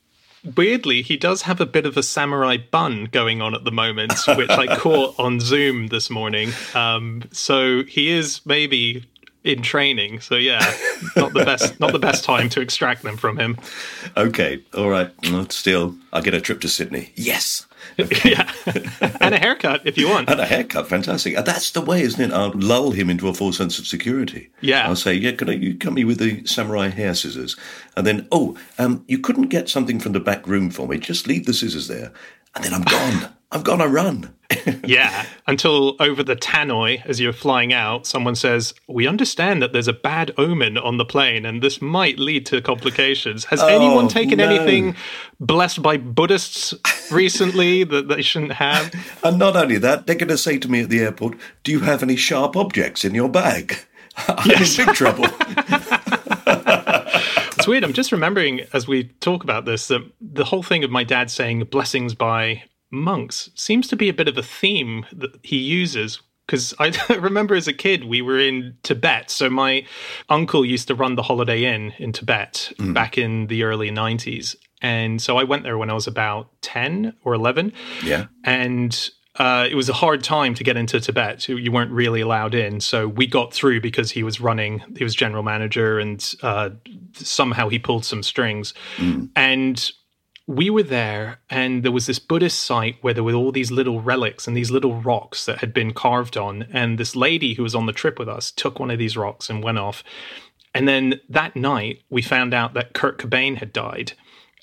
weirdly, 0.55 1.01
he 1.01 1.17
does 1.17 1.43
have 1.43 1.61
a 1.61 1.65
bit 1.65 1.85
of 1.85 1.97
a 1.97 2.03
samurai 2.03 2.57
bun 2.57 3.05
going 3.11 3.41
on 3.41 3.55
at 3.55 3.63
the 3.63 3.71
moment, 3.71 4.13
which 4.35 4.49
I 4.49 4.75
caught 4.77 5.19
on 5.19 5.39
Zoom 5.39 5.87
this 5.87 6.09
morning. 6.09 6.51
Um, 6.73 7.23
so 7.31 7.83
he 7.83 8.09
is 8.09 8.41
maybe 8.45 9.05
in 9.43 9.61
training. 9.61 10.21
So 10.21 10.35
yeah, 10.35 10.73
not 11.15 11.33
the 11.33 11.43
best, 11.45 11.79
not 11.79 11.91
the 11.91 11.99
best 11.99 12.23
time 12.23 12.49
to 12.49 12.61
extract 12.61 13.03
them 13.03 13.17
from 13.17 13.37
him. 13.37 13.57
Okay, 14.15 14.61
all 14.73 14.89
right. 14.89 15.11
Still, 15.51 15.95
I 16.11 16.21
get 16.21 16.33
a 16.33 16.41
trip 16.41 16.61
to 16.61 16.69
Sydney. 16.69 17.11
Yes. 17.15 17.65
yeah, 18.25 18.51
and 19.19 19.35
a 19.35 19.37
haircut 19.37 19.81
if 19.85 19.97
you 19.97 20.09
want. 20.09 20.29
And 20.29 20.39
a 20.39 20.45
haircut, 20.45 20.87
fantastic. 20.87 21.35
And 21.35 21.45
that's 21.45 21.71
the 21.71 21.81
way, 21.81 22.01
isn't 22.01 22.31
it? 22.31 22.33
I'll 22.33 22.51
lull 22.55 22.91
him 22.91 23.09
into 23.09 23.27
a 23.27 23.33
false 23.33 23.57
sense 23.57 23.79
of 23.79 23.87
security. 23.87 24.49
Yeah, 24.61 24.87
I'll 24.87 24.95
say, 24.95 25.13
"Yeah, 25.13 25.33
can 25.33 25.49
I, 25.49 25.53
you 25.53 25.75
come 25.75 25.95
me 25.95 26.03
with 26.03 26.19
the 26.19 26.45
samurai 26.45 26.89
hair 26.89 27.13
scissors?" 27.13 27.55
And 27.95 28.07
then, 28.07 28.27
"Oh, 28.31 28.57
um, 28.77 29.03
you 29.07 29.19
couldn't 29.19 29.49
get 29.49 29.69
something 29.69 29.99
from 29.99 30.13
the 30.13 30.19
back 30.19 30.47
room 30.47 30.69
for 30.69 30.87
me. 30.87 30.97
Just 30.97 31.27
leave 31.27 31.45
the 31.45 31.53
scissors 31.53 31.87
there." 31.87 32.11
And 32.55 32.63
then 32.63 32.73
I'm 32.73 32.83
gone. 32.83 33.33
I've 33.53 33.63
got 33.63 33.77
to 33.77 33.87
run. 33.87 34.33
yeah, 34.83 35.25
until 35.47 35.95
over 35.99 36.23
the 36.23 36.35
tannoy 36.35 37.05
as 37.05 37.19
you're 37.19 37.33
flying 37.33 37.71
out, 37.71 38.05
someone 38.07 38.35
says, 38.35 38.73
"We 38.87 39.07
understand 39.07 39.61
that 39.61 39.73
there's 39.73 39.87
a 39.87 39.93
bad 39.93 40.31
omen 40.37 40.77
on 40.77 40.97
the 40.97 41.05
plane, 41.05 41.45
and 41.45 41.61
this 41.61 41.81
might 41.81 42.17
lead 42.17 42.45
to 42.47 42.61
complications." 42.61 43.45
Has 43.45 43.61
oh, 43.61 43.67
anyone 43.67 44.07
taken 44.07 44.39
no. 44.39 44.49
anything 44.49 44.95
blessed 45.39 45.81
by 45.81 45.97
Buddhists 45.97 46.73
recently 47.11 47.83
that 47.83 48.07
they 48.07 48.21
shouldn't 48.21 48.53
have? 48.53 48.93
And 49.23 49.39
not 49.39 49.55
only 49.55 49.77
that, 49.77 50.05
they're 50.05 50.15
going 50.15 50.29
to 50.29 50.37
say 50.37 50.57
to 50.57 50.69
me 50.69 50.81
at 50.81 50.89
the 50.89 50.99
airport, 50.99 51.37
"Do 51.63 51.71
you 51.71 51.79
have 51.81 52.03
any 52.03 52.15
sharp 52.15 52.55
objects 52.55 53.05
in 53.05 53.15
your 53.15 53.29
bag?" 53.29 53.77
I'm 54.27 54.49
yes. 54.49 54.77
in 54.77 54.85
big 54.85 54.95
trouble. 54.95 55.25
it's 57.55 57.67
weird. 57.67 57.83
I'm 57.83 57.93
just 57.93 58.11
remembering 58.11 58.61
as 58.73 58.87
we 58.87 59.05
talk 59.21 59.43
about 59.43 59.65
this 59.65 59.87
that 59.87 60.01
the 60.21 60.43
whole 60.43 60.63
thing 60.63 60.83
of 60.83 60.91
my 60.91 61.03
dad 61.03 61.31
saying 61.31 61.63
blessings 61.65 62.13
by 62.13 62.63
monks 62.91 63.49
seems 63.55 63.87
to 63.87 63.95
be 63.95 64.09
a 64.09 64.13
bit 64.13 64.27
of 64.27 64.37
a 64.37 64.43
theme 64.43 65.05
that 65.11 65.31
he 65.41 65.57
uses 65.57 66.19
because 66.45 66.73
I 66.79 66.91
remember 67.09 67.55
as 67.55 67.67
a 67.67 67.73
kid 67.73 68.03
we 68.05 68.21
were 68.21 68.39
in 68.39 68.77
Tibet. 68.83 69.31
So 69.31 69.49
my 69.49 69.85
uncle 70.29 70.65
used 70.65 70.87
to 70.89 70.95
run 70.95 71.15
the 71.15 71.23
Holiday 71.23 71.65
Inn 71.65 71.93
in 71.97 72.11
Tibet 72.11 72.71
mm. 72.77 72.93
back 72.93 73.17
in 73.17 73.47
the 73.47 73.63
early 73.63 73.89
90s. 73.89 74.55
And 74.83 75.21
so 75.21 75.37
I 75.37 75.45
went 75.45 75.63
there 75.63 75.77
when 75.77 75.89
I 75.89 75.93
was 75.93 76.05
about 76.05 76.49
10 76.61 77.15
or 77.23 77.33
11. 77.33 77.73
Yeah. 78.03 78.27
And 78.43 79.09
uh, 79.39 79.67
it 79.69 79.75
was 79.75 79.89
a 79.89 79.93
hard 79.93 80.23
time 80.23 80.53
to 80.55 80.63
get 80.63 80.77
into 80.77 80.99
Tibet. 80.99 81.47
You 81.47 81.71
weren't 81.71 81.91
really 81.91 82.21
allowed 82.21 82.53
in. 82.53 82.81
So 82.81 83.07
we 83.07 83.25
got 83.25 83.53
through 83.53 83.81
because 83.81 84.11
he 84.11 84.21
was 84.21 84.39
running, 84.39 84.83
he 84.95 85.03
was 85.03 85.15
general 85.15 85.41
manager, 85.41 85.97
and 85.97 86.35
uh, 86.43 86.71
somehow 87.13 87.69
he 87.69 87.79
pulled 87.79 88.05
some 88.05 88.21
strings. 88.21 88.73
Mm. 88.97 89.29
And 89.35 89.91
we 90.45 90.69
were 90.69 90.83
there 90.83 91.39
and 91.49 91.83
there 91.83 91.91
was 91.91 92.05
this 92.05 92.19
Buddhist 92.19 92.61
site 92.61 92.97
where 93.01 93.13
there 93.13 93.23
were 93.23 93.33
all 93.33 93.53
these 93.53 93.71
little 93.71 94.01
relics 94.01 94.45
and 94.45 94.57
these 94.57 94.71
little 94.71 95.01
rocks 95.01 95.45
that 95.45 95.59
had 95.59 95.73
been 95.73 95.93
carved 95.93 96.35
on. 96.35 96.67
And 96.73 96.97
this 96.97 97.15
lady 97.15 97.53
who 97.53 97.63
was 97.63 97.73
on 97.73 97.85
the 97.85 97.93
trip 97.93 98.19
with 98.19 98.27
us 98.27 98.51
took 98.51 98.77
one 98.77 98.91
of 98.91 98.99
these 98.99 99.15
rocks 99.15 99.49
and 99.49 99.63
went 99.63 99.77
off. 99.77 100.03
And 100.75 100.87
then 100.87 101.21
that 101.29 101.55
night, 101.55 102.01
we 102.09 102.21
found 102.21 102.53
out 102.53 102.73
that 102.73 102.93
Kurt 102.93 103.19
Cobain 103.19 103.57
had 103.57 103.71
died. 103.71 104.13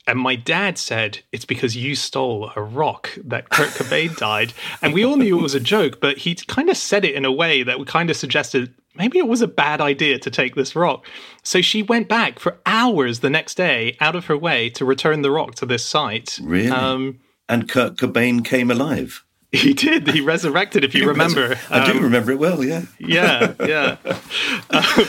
And 0.06 0.18
my 0.18 0.34
dad 0.34 0.78
said, 0.78 1.20
It's 1.32 1.44
because 1.44 1.76
you 1.76 1.94
stole 1.94 2.50
a 2.56 2.62
rock 2.62 3.10
that 3.24 3.50
Kurt 3.50 3.68
Cobain 3.68 4.16
died. 4.16 4.52
And 4.82 4.92
we 4.92 5.04
all 5.04 5.16
knew 5.16 5.38
it 5.38 5.42
was 5.42 5.54
a 5.54 5.60
joke, 5.60 6.00
but 6.00 6.18
he 6.18 6.34
kind 6.34 6.68
of 6.70 6.76
said 6.76 7.04
it 7.04 7.14
in 7.14 7.24
a 7.24 7.32
way 7.32 7.62
that 7.62 7.78
we 7.78 7.84
kind 7.84 8.10
of 8.10 8.16
suggested 8.16 8.74
maybe 8.94 9.18
it 9.18 9.28
was 9.28 9.40
a 9.40 9.48
bad 9.48 9.80
idea 9.80 10.18
to 10.18 10.30
take 10.30 10.54
this 10.54 10.74
rock. 10.74 11.06
So 11.42 11.60
she 11.60 11.82
went 11.82 12.08
back 12.08 12.38
for 12.38 12.58
hours 12.66 13.20
the 13.20 13.30
next 13.30 13.56
day 13.56 13.96
out 14.00 14.16
of 14.16 14.26
her 14.26 14.36
way 14.36 14.70
to 14.70 14.84
return 14.84 15.22
the 15.22 15.30
rock 15.30 15.54
to 15.56 15.66
this 15.66 15.84
site. 15.84 16.38
Really? 16.42 16.68
Um, 16.68 17.20
and 17.48 17.68
Kurt 17.68 17.96
Cobain 17.96 18.44
came 18.44 18.70
alive. 18.70 19.24
He 19.52 19.74
did. 19.74 20.06
He 20.08 20.20
resurrected, 20.20 20.84
if 20.84 20.94
you 20.94 21.08
remember. 21.08 21.58
I 21.70 21.84
do 21.84 21.98
um, 21.98 22.04
remember 22.04 22.30
it 22.30 22.38
well, 22.38 22.62
yeah. 22.62 22.82
yeah, 23.00 23.54
yeah. 23.66 23.96
Uh, 24.70 25.04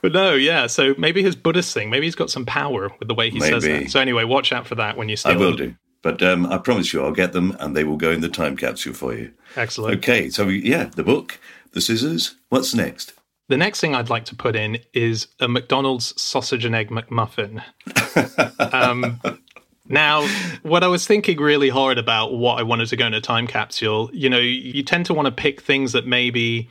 but 0.00 0.12
no, 0.12 0.34
yeah. 0.34 0.68
So 0.68 0.94
maybe 0.98 1.22
his 1.22 1.34
Buddhist 1.34 1.74
thing, 1.74 1.90
maybe 1.90 2.06
he's 2.06 2.14
got 2.14 2.30
some 2.30 2.46
power 2.46 2.92
with 3.00 3.08
the 3.08 3.14
way 3.14 3.30
he 3.30 3.40
maybe. 3.40 3.50
says 3.50 3.64
that. 3.64 3.90
So 3.90 3.98
anyway, 3.98 4.22
watch 4.22 4.52
out 4.52 4.68
for 4.68 4.76
that 4.76 4.96
when 4.96 5.08
you 5.08 5.16
steal 5.16 5.32
I 5.32 5.36
will 5.36 5.56
them. 5.56 5.70
do. 5.70 5.74
But 6.02 6.22
um, 6.22 6.46
I 6.46 6.58
promise 6.58 6.92
you, 6.92 7.02
I'll 7.02 7.12
get 7.12 7.32
them 7.32 7.56
and 7.58 7.76
they 7.76 7.84
will 7.84 7.96
go 7.96 8.10
in 8.10 8.20
the 8.20 8.28
time 8.28 8.56
capsule 8.56 8.94
for 8.94 9.14
you. 9.14 9.32
Excellent. 9.56 9.98
Okay, 9.98 10.30
so 10.30 10.48
yeah, 10.48 10.84
the 10.84 11.04
book, 11.04 11.40
the 11.72 11.80
scissors. 11.80 12.36
What's 12.50 12.74
next? 12.74 13.14
The 13.48 13.56
next 13.56 13.80
thing 13.80 13.94
I'd 13.94 14.08
like 14.08 14.24
to 14.26 14.36
put 14.36 14.56
in 14.56 14.78
is 14.94 15.26
a 15.38 15.48
McDonald's 15.48 16.20
sausage 16.20 16.64
and 16.64 16.74
egg 16.74 16.88
McMuffin. 16.90 17.62
um, 18.72 19.20
now, 19.88 20.26
what 20.62 20.84
I 20.84 20.86
was 20.86 21.06
thinking 21.06 21.38
really 21.38 21.68
hard 21.68 21.98
about 21.98 22.34
what 22.34 22.58
I 22.58 22.62
wanted 22.62 22.88
to 22.88 22.96
go 22.96 23.06
in 23.06 23.14
a 23.14 23.20
time 23.20 23.46
capsule, 23.46 24.10
you 24.12 24.30
know, 24.30 24.38
you 24.38 24.82
tend 24.82 25.06
to 25.06 25.14
want 25.14 25.26
to 25.26 25.32
pick 25.32 25.60
things 25.60 25.92
that 25.92 26.06
maybe 26.06 26.68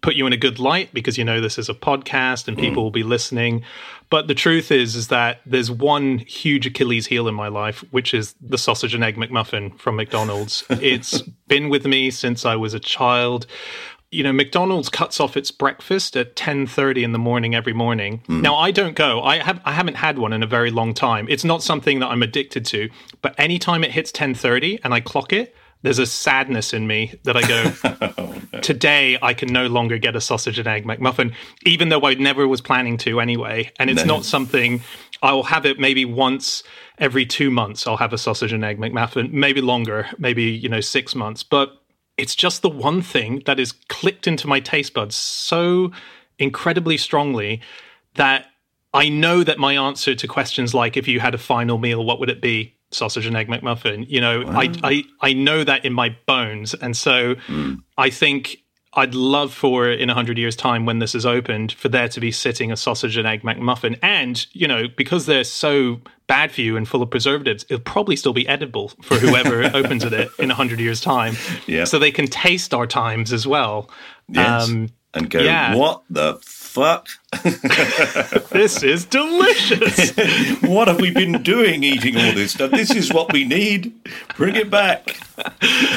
put 0.00 0.14
you 0.14 0.26
in 0.26 0.32
a 0.32 0.36
good 0.36 0.58
light 0.58 0.92
because 0.94 1.18
you 1.18 1.24
know 1.24 1.40
this 1.40 1.58
is 1.58 1.68
a 1.68 1.74
podcast 1.74 2.46
and 2.46 2.56
people 2.56 2.82
mm. 2.82 2.86
will 2.86 2.90
be 2.90 3.02
listening. 3.02 3.64
But 4.10 4.28
the 4.28 4.34
truth 4.34 4.70
is 4.70 4.96
is 4.96 5.08
that 5.08 5.40
there's 5.44 5.70
one 5.70 6.18
huge 6.18 6.66
Achilles 6.66 7.06
heel 7.06 7.28
in 7.28 7.34
my 7.34 7.48
life, 7.48 7.84
which 7.90 8.14
is 8.14 8.34
the 8.40 8.58
sausage 8.58 8.94
and 8.94 9.04
egg 9.04 9.16
McMuffin 9.16 9.78
from 9.78 9.96
McDonald's. 9.96 10.64
it's 10.70 11.22
been 11.48 11.68
with 11.68 11.84
me 11.84 12.10
since 12.10 12.46
I 12.46 12.56
was 12.56 12.74
a 12.74 12.80
child. 12.80 13.46
You 14.10 14.22
know, 14.22 14.32
McDonald's 14.32 14.88
cuts 14.88 15.20
off 15.20 15.36
its 15.36 15.50
breakfast 15.50 16.16
at 16.16 16.34
10:30 16.34 17.04
in 17.04 17.12
the 17.12 17.18
morning 17.18 17.54
every 17.54 17.74
morning. 17.74 18.22
Mm. 18.28 18.40
Now, 18.40 18.56
I 18.56 18.70
don't 18.70 18.94
go. 18.94 19.22
I 19.22 19.38
have 19.38 19.60
I 19.64 19.72
haven't 19.72 19.96
had 19.96 20.18
one 20.18 20.32
in 20.32 20.42
a 20.42 20.46
very 20.46 20.70
long 20.70 20.94
time. 20.94 21.26
It's 21.28 21.44
not 21.44 21.62
something 21.62 21.98
that 22.00 22.06
I'm 22.06 22.22
addicted 22.22 22.64
to, 22.66 22.88
but 23.20 23.34
anytime 23.38 23.84
it 23.84 23.90
hits 23.90 24.10
10:30 24.12 24.80
and 24.82 24.94
I 24.94 25.00
clock 25.00 25.32
it, 25.32 25.54
there's 25.82 25.98
a 25.98 26.06
sadness 26.06 26.72
in 26.72 26.86
me 26.86 27.14
that 27.22 27.36
I 27.36 27.42
go, 27.42 27.72
oh, 28.18 28.42
no. 28.52 28.60
today 28.60 29.16
I 29.22 29.32
can 29.34 29.52
no 29.52 29.66
longer 29.68 29.96
get 29.98 30.16
a 30.16 30.20
sausage 30.20 30.58
and 30.58 30.66
egg 30.66 30.84
McMuffin, 30.84 31.34
even 31.64 31.88
though 31.88 32.02
I 32.02 32.14
never 32.14 32.48
was 32.48 32.60
planning 32.60 32.96
to 32.98 33.20
anyway. 33.20 33.70
And 33.78 33.88
it's 33.88 34.04
no. 34.04 34.16
not 34.16 34.24
something 34.24 34.82
I'll 35.22 35.44
have 35.44 35.66
it 35.66 35.78
maybe 35.78 36.04
once 36.04 36.62
every 36.98 37.26
two 37.26 37.50
months. 37.50 37.86
I'll 37.86 37.96
have 37.96 38.12
a 38.12 38.18
sausage 38.18 38.52
and 38.52 38.64
egg 38.64 38.78
McMuffin, 38.78 39.30
maybe 39.32 39.60
longer, 39.60 40.08
maybe, 40.18 40.44
you 40.44 40.68
know, 40.68 40.80
six 40.80 41.14
months. 41.14 41.42
But 41.42 41.77
it's 42.18 42.34
just 42.34 42.62
the 42.62 42.68
one 42.68 43.00
thing 43.00 43.42
that 43.46 43.58
is 43.58 43.72
clicked 43.88 44.26
into 44.26 44.46
my 44.46 44.60
taste 44.60 44.92
buds 44.92 45.14
so 45.14 45.92
incredibly 46.38 46.96
strongly 46.96 47.60
that 48.14 48.46
I 48.92 49.08
know 49.08 49.44
that 49.44 49.58
my 49.58 49.74
answer 49.74 50.14
to 50.14 50.26
questions 50.26 50.74
like 50.74 50.96
if 50.96 51.08
you 51.08 51.20
had 51.20 51.34
a 51.34 51.38
final 51.38 51.78
meal, 51.78 52.04
what 52.04 52.20
would 52.20 52.30
it 52.30 52.42
be? 52.42 52.74
sausage 52.90 53.26
and 53.26 53.36
egg 53.36 53.48
McMuffin. 53.48 54.06
You 54.08 54.20
know, 54.20 54.44
wow. 54.44 54.60
I, 54.60 54.72
I 54.82 55.04
I 55.20 55.32
know 55.32 55.64
that 55.64 55.84
in 55.84 55.92
my 55.92 56.16
bones, 56.26 56.74
and 56.74 56.96
so 56.96 57.34
mm. 57.34 57.78
I 57.96 58.10
think 58.10 58.58
I'd 58.94 59.14
love 59.14 59.52
for 59.52 59.90
in 59.90 60.10
a 60.10 60.14
hundred 60.14 60.38
years' 60.38 60.56
time 60.56 60.86
when 60.86 60.98
this 60.98 61.14
is 61.14 61.26
opened 61.26 61.72
for 61.72 61.88
there 61.88 62.08
to 62.08 62.20
be 62.20 62.32
sitting 62.32 62.72
a 62.72 62.76
sausage 62.76 63.16
and 63.16 63.26
egg 63.26 63.42
McMuffin, 63.42 63.98
and 64.02 64.46
you 64.52 64.66
know 64.66 64.88
because 64.96 65.26
they're 65.26 65.44
so 65.44 66.00
bad 66.28 66.52
for 66.52 66.60
you 66.60 66.76
and 66.76 66.86
full 66.86 67.02
of 67.02 67.10
preservatives, 67.10 67.64
it'll 67.68 67.82
probably 67.82 68.14
still 68.14 68.32
be 68.32 68.46
edible 68.46 68.88
for 69.02 69.16
whoever 69.16 69.64
opens 69.74 70.04
it 70.04 70.30
in 70.38 70.50
a 70.50 70.54
hundred 70.54 70.78
years' 70.78 71.00
time. 71.00 71.34
Yeah. 71.66 71.84
So 71.84 71.98
they 71.98 72.12
can 72.12 72.28
taste 72.28 72.72
our 72.72 72.86
times 72.86 73.32
as 73.32 73.46
well. 73.46 73.90
Yes. 74.28 74.68
Um, 74.68 74.90
and 75.14 75.30
go, 75.30 75.40
yeah. 75.40 75.74
what 75.74 76.02
the 76.10 76.34
this 78.50 78.82
is 78.82 79.04
delicious. 79.04 80.12
what 80.62 80.88
have 80.88 81.00
we 81.00 81.10
been 81.10 81.42
doing 81.42 81.84
eating 81.84 82.16
all 82.16 82.32
this 82.32 82.52
stuff? 82.52 82.70
This 82.70 82.90
is 82.90 83.12
what 83.12 83.32
we 83.32 83.44
need. 83.44 83.92
Bring 84.36 84.56
it 84.56 84.70
back. 84.70 85.16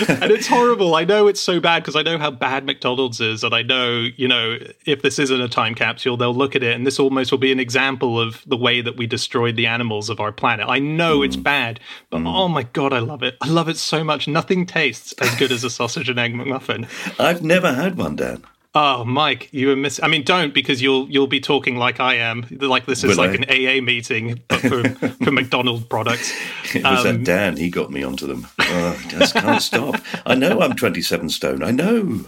and 0.10 0.32
it's 0.32 0.48
horrible. 0.48 0.94
I 0.96 1.06
know 1.06 1.28
it's 1.28 1.40
so 1.40 1.60
bad 1.60 1.84
because 1.84 1.96
I 1.96 2.02
know 2.02 2.18
how 2.18 2.32
bad 2.32 2.66
McDonald's 2.66 3.22
is. 3.22 3.44
And 3.44 3.56
I 3.56 3.62
know, 3.62 4.08
you 4.18 4.28
know, 4.28 4.58
if 4.86 5.02
this 5.02 5.20
isn't 5.20 5.42
a 5.42 5.48
time 5.48 5.74
capsule, 5.74 6.18
they'll 6.18 6.36
look 6.36 6.56
at 6.56 6.64
it 6.64 6.76
and 6.76 6.86
this 6.86 7.00
almost 7.00 7.32
will 7.32 7.40
be 7.40 7.52
an 7.52 7.60
example 7.60 8.20
of 8.20 8.44
the 8.46 8.58
way 8.58 8.82
that 8.82 8.98
we 8.98 9.08
destroyed 9.08 9.56
the 9.56 9.68
animals 9.68 10.10
of 10.10 10.20
our 10.20 10.34
planet. 10.34 10.68
I 10.68 10.80
know 10.80 11.20
mm. 11.20 11.26
it's 11.26 11.38
bad, 11.38 11.80
but 12.10 12.20
mm. 12.20 12.28
oh 12.28 12.50
my 12.50 12.64
God, 12.64 12.92
I 12.92 13.00
love 13.00 13.24
it. 13.24 13.38
I 13.42 13.48
love 13.48 13.70
it 13.70 13.78
so 13.78 14.04
much. 14.04 14.28
Nothing 14.28 14.66
tastes 14.66 15.14
as 15.14 15.34
good 15.36 15.52
as 15.52 15.64
a 15.64 15.70
sausage 15.70 16.10
and 16.10 16.20
egg 16.20 16.34
McMuffin. 16.34 16.90
I've 17.20 17.42
never 17.42 17.74
had 17.74 17.98
one, 17.98 18.18
Dan. 18.18 18.44
Oh, 18.74 19.04
Mike, 19.04 19.50
you 19.52 19.68
were 19.68 19.76
miss. 19.76 20.00
I 20.02 20.08
mean, 20.08 20.24
don't 20.24 20.54
because 20.54 20.82
you'll 20.82 21.10
you'll 21.10 21.28
be 21.28 21.42
talking 21.42 21.76
like 21.76 22.00
I 22.00 22.16
am. 22.16 22.46
Like 22.50 22.86
this 22.86 23.04
is 23.04 23.18
Will 23.18 23.26
like 23.26 23.32
I? 23.32 23.44
an 23.44 23.82
AA 23.82 23.84
meeting, 23.84 24.42
but 24.48 24.62
for 24.62 24.84
for 25.24 25.32
McDonald's 25.32 25.84
products. 25.84 26.34
It 26.74 26.84
was 26.84 27.06
um, 27.06 27.18
that 27.18 27.24
Dan. 27.26 27.58
He 27.58 27.70
got 27.70 27.92
me 27.92 28.02
onto 28.04 28.28
them. 28.28 28.48
Oh, 28.60 28.98
I 28.98 29.10
just 29.10 29.34
can't 29.34 29.62
stop. 29.62 29.96
I 30.26 30.36
know 30.36 30.62
I'm 30.62 30.76
27 30.76 31.30
stone. 31.30 31.64
I 31.64 31.72
know. 31.72 32.22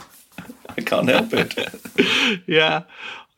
I 0.78 0.82
can't 0.82 1.08
help 1.08 1.30
it. 1.32 2.44
yeah, 2.48 2.84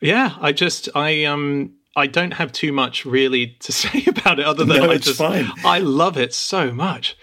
yeah. 0.01 0.35
I 0.41 0.51
just 0.51 0.89
I 0.95 1.25
um 1.25 1.73
I 1.95 2.07
don't 2.07 2.33
have 2.33 2.51
too 2.51 2.71
much 2.71 3.05
really 3.05 3.55
to 3.59 3.71
say 3.71 4.03
about 4.07 4.39
it 4.39 4.45
other 4.47 4.65
than 4.65 4.77
no, 4.77 4.89
I 4.89 4.97
just 4.97 5.19
fine. 5.19 5.51
I 5.63 5.77
love 5.77 6.17
it 6.17 6.33
so 6.33 6.71
much. 6.71 7.15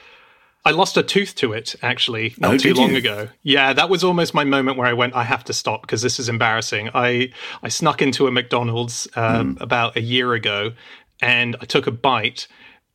I 0.64 0.70
lost 0.70 0.96
a 0.96 1.02
tooth 1.02 1.34
to 1.36 1.52
it 1.52 1.74
actually 1.82 2.34
not 2.38 2.54
oh, 2.54 2.58
too 2.58 2.74
long 2.74 2.90
you? 2.90 2.98
ago. 2.98 3.28
Yeah, 3.42 3.72
that 3.72 3.90
was 3.90 4.04
almost 4.04 4.32
my 4.32 4.44
moment 4.44 4.78
where 4.78 4.86
I 4.86 4.92
went, 4.92 5.14
I 5.14 5.24
have 5.24 5.44
to 5.44 5.52
stop 5.52 5.82
because 5.82 6.02
this 6.02 6.20
is 6.20 6.28
embarrassing. 6.28 6.90
I 6.94 7.32
I 7.62 7.68
snuck 7.68 8.00
into 8.00 8.26
a 8.26 8.30
McDonald's 8.30 9.08
um, 9.16 9.56
mm. 9.56 9.60
about 9.60 9.96
a 9.96 10.00
year 10.00 10.34
ago, 10.34 10.72
and 11.20 11.56
I 11.60 11.64
took 11.64 11.86
a 11.86 11.90
bite, 11.90 12.46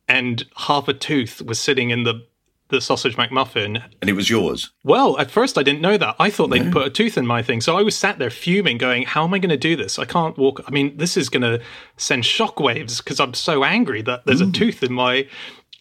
and 0.08 0.46
half 0.56 0.88
a 0.88 0.94
tooth 0.94 1.42
was 1.42 1.58
sitting 1.58 1.90
in 1.90 2.04
the 2.04 2.26
the 2.68 2.80
sausage 2.80 3.16
McMuffin. 3.16 3.82
And 4.00 4.10
it 4.10 4.12
was 4.12 4.28
yours? 4.28 4.70
Well, 4.84 5.18
at 5.18 5.30
first 5.30 5.56
I 5.56 5.62
didn't 5.62 5.80
know 5.80 5.96
that. 5.96 6.16
I 6.18 6.30
thought 6.30 6.48
they'd 6.48 6.66
no. 6.66 6.70
put 6.70 6.86
a 6.86 6.90
tooth 6.90 7.16
in 7.16 7.26
my 7.26 7.42
thing. 7.42 7.60
So 7.60 7.78
I 7.78 7.82
was 7.82 7.96
sat 7.96 8.18
there 8.18 8.30
fuming, 8.30 8.78
going, 8.78 9.04
How 9.04 9.24
am 9.24 9.34
I 9.34 9.38
going 9.38 9.50
to 9.50 9.56
do 9.56 9.74
this? 9.74 9.98
I 9.98 10.04
can't 10.04 10.36
walk. 10.36 10.62
I 10.66 10.70
mean, 10.70 10.96
this 10.96 11.16
is 11.16 11.28
going 11.28 11.42
to 11.42 11.62
send 11.96 12.24
shockwaves 12.24 12.98
because 12.98 13.20
I'm 13.20 13.34
so 13.34 13.64
angry 13.64 14.02
that 14.02 14.26
there's 14.26 14.40
a 14.40 14.50
tooth 14.50 14.82
in 14.82 14.92
my 14.92 15.26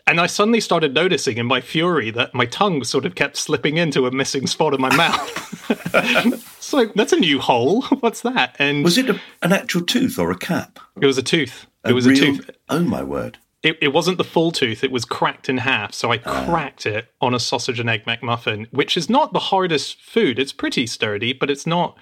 and 0.07 0.21
I 0.21 0.27
suddenly 0.27 0.61
started 0.61 0.93
noticing 0.93 1.37
in 1.37 1.45
my 1.45 1.59
fury 1.59 2.11
that 2.11 2.33
my 2.33 2.45
tongue 2.45 2.83
sort 2.85 3.05
of 3.05 3.15
kept 3.15 3.35
slipping 3.35 3.77
into 3.77 4.07
a 4.07 4.11
missing 4.11 4.47
spot 4.47 4.73
in 4.73 4.81
my 4.81 4.95
mouth. 4.95 5.69
it's 5.93 6.73
like, 6.73 6.93
that's 6.93 7.11
a 7.11 7.19
new 7.19 7.39
hole. 7.39 7.81
What's 7.99 8.21
that? 8.21 8.55
And 8.57 8.83
was 8.83 8.97
it 8.97 9.09
a, 9.09 9.19
an 9.41 9.51
actual 9.51 9.81
tooth 9.81 10.17
or 10.17 10.31
a 10.31 10.37
cap? 10.37 10.79
It 10.99 11.05
was 11.05 11.17
a 11.17 11.23
tooth. 11.23 11.67
A 11.83 11.89
it 11.89 11.93
was 11.93 12.07
real, 12.07 12.17
a 12.17 12.19
tooth. 12.19 12.49
Oh 12.69 12.79
my 12.79 13.03
word. 13.03 13.37
It, 13.63 13.77
it, 13.81 13.89
wasn't 13.89 14.17
the 14.17 14.23
full 14.23 14.51
tooth. 14.51 14.83
It 14.83 14.91
was 14.91 15.03
cracked 15.03 15.49
in 15.49 15.57
half. 15.57 15.93
So 15.93 16.13
I 16.13 16.21
ah. 16.25 16.45
cracked 16.47 16.85
it 16.85 17.11
on 17.19 17.33
a 17.33 17.39
sausage 17.39 17.79
and 17.79 17.89
egg 17.89 18.05
McMuffin, 18.05 18.71
which 18.71 18.95
is 18.95 19.09
not 19.09 19.33
the 19.33 19.39
hardest 19.39 20.01
food. 20.01 20.39
It's 20.39 20.53
pretty 20.53 20.87
sturdy, 20.87 21.33
but 21.33 21.49
it's 21.49 21.67
not 21.67 21.97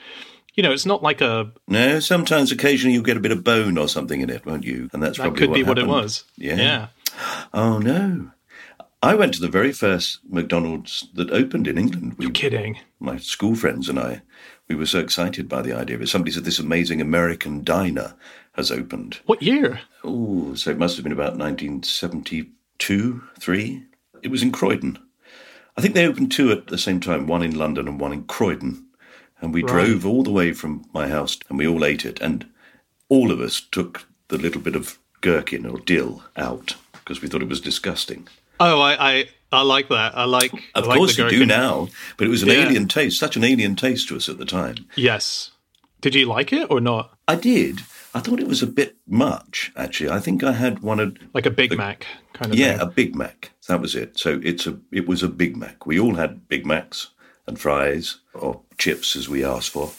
you 0.56 0.64
know, 0.64 0.72
it's 0.72 0.86
not 0.86 1.04
like 1.04 1.20
a. 1.20 1.52
No, 1.68 2.00
sometimes 2.00 2.52
occasionally 2.52 2.94
you 2.94 3.04
get 3.04 3.18
a 3.18 3.20
bit 3.20 3.34
of 3.34 3.44
bone 3.44 3.78
or 3.78 3.90
something 3.90 4.22
in 4.22 4.30
it, 4.30 4.46
won't 4.46 4.64
you? 4.64 4.90
And 4.94 5.04
that's 5.04 5.18
that 5.18 5.24
probably 5.24 5.40
could 5.40 5.50
what 5.50 5.56
be 5.56 5.62
happened. 5.62 5.88
what 5.90 5.98
it 6.00 6.04
was. 6.04 6.24
Yeah. 6.38 6.56
Yeah. 6.56 6.88
Oh 7.54 7.80
no. 7.80 8.32
I 9.06 9.14
went 9.14 9.36
to 9.36 9.42
the 9.42 9.48
very 9.48 9.72
first 9.72 10.20
McDonald's 10.28 11.08
that 11.14 11.30
opened 11.30 11.68
in 11.68 11.78
England. 11.78 12.16
You're 12.18 12.32
kidding. 12.32 12.80
My 13.00 13.18
school 13.18 13.54
friends 13.54 13.88
and 13.88 14.00
I, 14.00 14.24
we 14.68 14.74
were 14.74 14.88
so 14.88 15.00
excited 15.00 15.48
by 15.48 15.62
the 15.62 15.74
idea 15.74 15.96
of 15.96 16.02
it. 16.02 16.10
Somebody 16.10 16.32
said 16.32 16.44
this 16.44 16.58
amazing 16.58 17.02
American 17.02 17.64
diner 17.64 18.16
has 18.54 18.72
opened. 18.72 19.20
What 19.28 19.44
year? 19.44 19.82
Oh, 20.04 20.56
so 20.56 20.72
it 20.72 20.80
must 20.80 20.96
have 20.96 21.04
been 21.04 21.12
about 21.12 21.38
1972, 21.38 23.24
3. 23.40 23.84
It 24.24 24.32
was 24.32 24.42
in 24.42 24.52
Croydon. 24.52 24.98
I 25.78 25.82
think 25.82 25.94
they 25.94 26.08
opened 26.08 26.32
two 26.32 26.52
at 26.52 26.68
the 26.68 26.78
same 26.78 27.00
time, 27.00 27.28
one 27.28 27.44
in 27.44 27.56
London 27.56 27.88
and 27.88 28.00
one 28.00 28.14
in 28.14 28.24
Croydon. 28.24 28.88
And 29.40 29.54
we 29.54 29.62
right. 29.62 29.72
drove 29.72 30.06
all 30.06 30.24
the 30.24 30.32
way 30.32 30.52
from 30.52 30.86
my 30.94 31.10
house 31.10 31.38
and 31.48 31.60
we 31.60 31.68
all 31.68 31.86
ate 31.86 32.06
it. 32.06 32.20
And 32.22 32.50
all 33.08 33.32
of 33.32 33.40
us 33.40 33.62
took 33.62 34.08
the 34.30 34.38
little 34.38 34.62
bit 34.62 34.76
of 34.76 34.98
gherkin 35.22 35.66
or 35.66 35.80
dill 35.80 36.24
out 36.36 36.76
because 37.06 37.22
we 37.22 37.28
thought 37.28 37.44
it 37.44 37.48
was 37.48 37.62
disgusting. 37.62 38.28
Oh, 38.60 38.82
I, 38.82 39.12
I, 39.12 39.30
I 39.52 39.62
like 39.62 39.90
that. 39.90 40.18
I 40.18 40.26
like. 40.26 40.52
Of 40.74 40.86
I 40.86 40.88
like 40.88 40.98
course, 40.98 41.18
you 41.18 41.30
do 41.30 41.46
now, 41.46 41.88
but 42.18 42.26
it 42.28 42.30
was 42.30 42.42
an 42.42 42.50
yeah. 42.50 42.66
alien 42.66 42.88
taste, 42.88 43.20
such 43.20 43.38
an 43.38 43.44
alien 43.44 43.76
taste 43.76 44.08
to 44.10 44.16
us 44.16 44.28
at 44.28 44.38
the 44.38 44.46
time. 44.46 44.88
Yes. 44.96 45.52
Did 46.02 46.16
you 46.16 46.26
like 46.26 46.52
it 46.52 46.70
or 46.70 46.82
not? 46.82 47.18
I 47.28 47.36
did. 47.36 47.82
I 48.14 48.20
thought 48.22 48.40
it 48.40 48.48
was 48.48 48.64
a 48.64 48.68
bit 48.68 48.96
much, 49.08 49.72
actually. 49.76 50.10
I 50.10 50.20
think 50.20 50.44
I 50.44 50.54
had 50.54 50.80
one 50.80 51.00
of 51.00 51.18
like 51.34 51.46
a 51.46 51.52
Big 51.52 51.72
the, 51.72 51.76
Mac 51.76 52.06
kind 52.34 52.52
of. 52.52 52.58
Yeah, 52.58 52.74
thing. 52.78 52.82
a 52.82 52.86
Big 52.86 53.16
Mac. 53.16 53.52
That 53.68 53.82
was 53.82 53.96
it. 53.96 54.18
So 54.18 54.40
it's 54.44 54.66
a. 54.68 54.80
It 54.92 55.08
was 55.08 55.22
a 55.22 55.28
Big 55.28 55.58
Mac. 55.58 55.86
We 55.86 56.00
all 56.00 56.16
had 56.16 56.48
Big 56.48 56.66
Macs 56.66 57.10
and 57.48 57.60
fries 57.60 58.18
or 58.34 58.62
chips, 58.78 59.16
as 59.16 59.30
we 59.30 59.44
asked 59.44 59.70
for. 59.70 59.92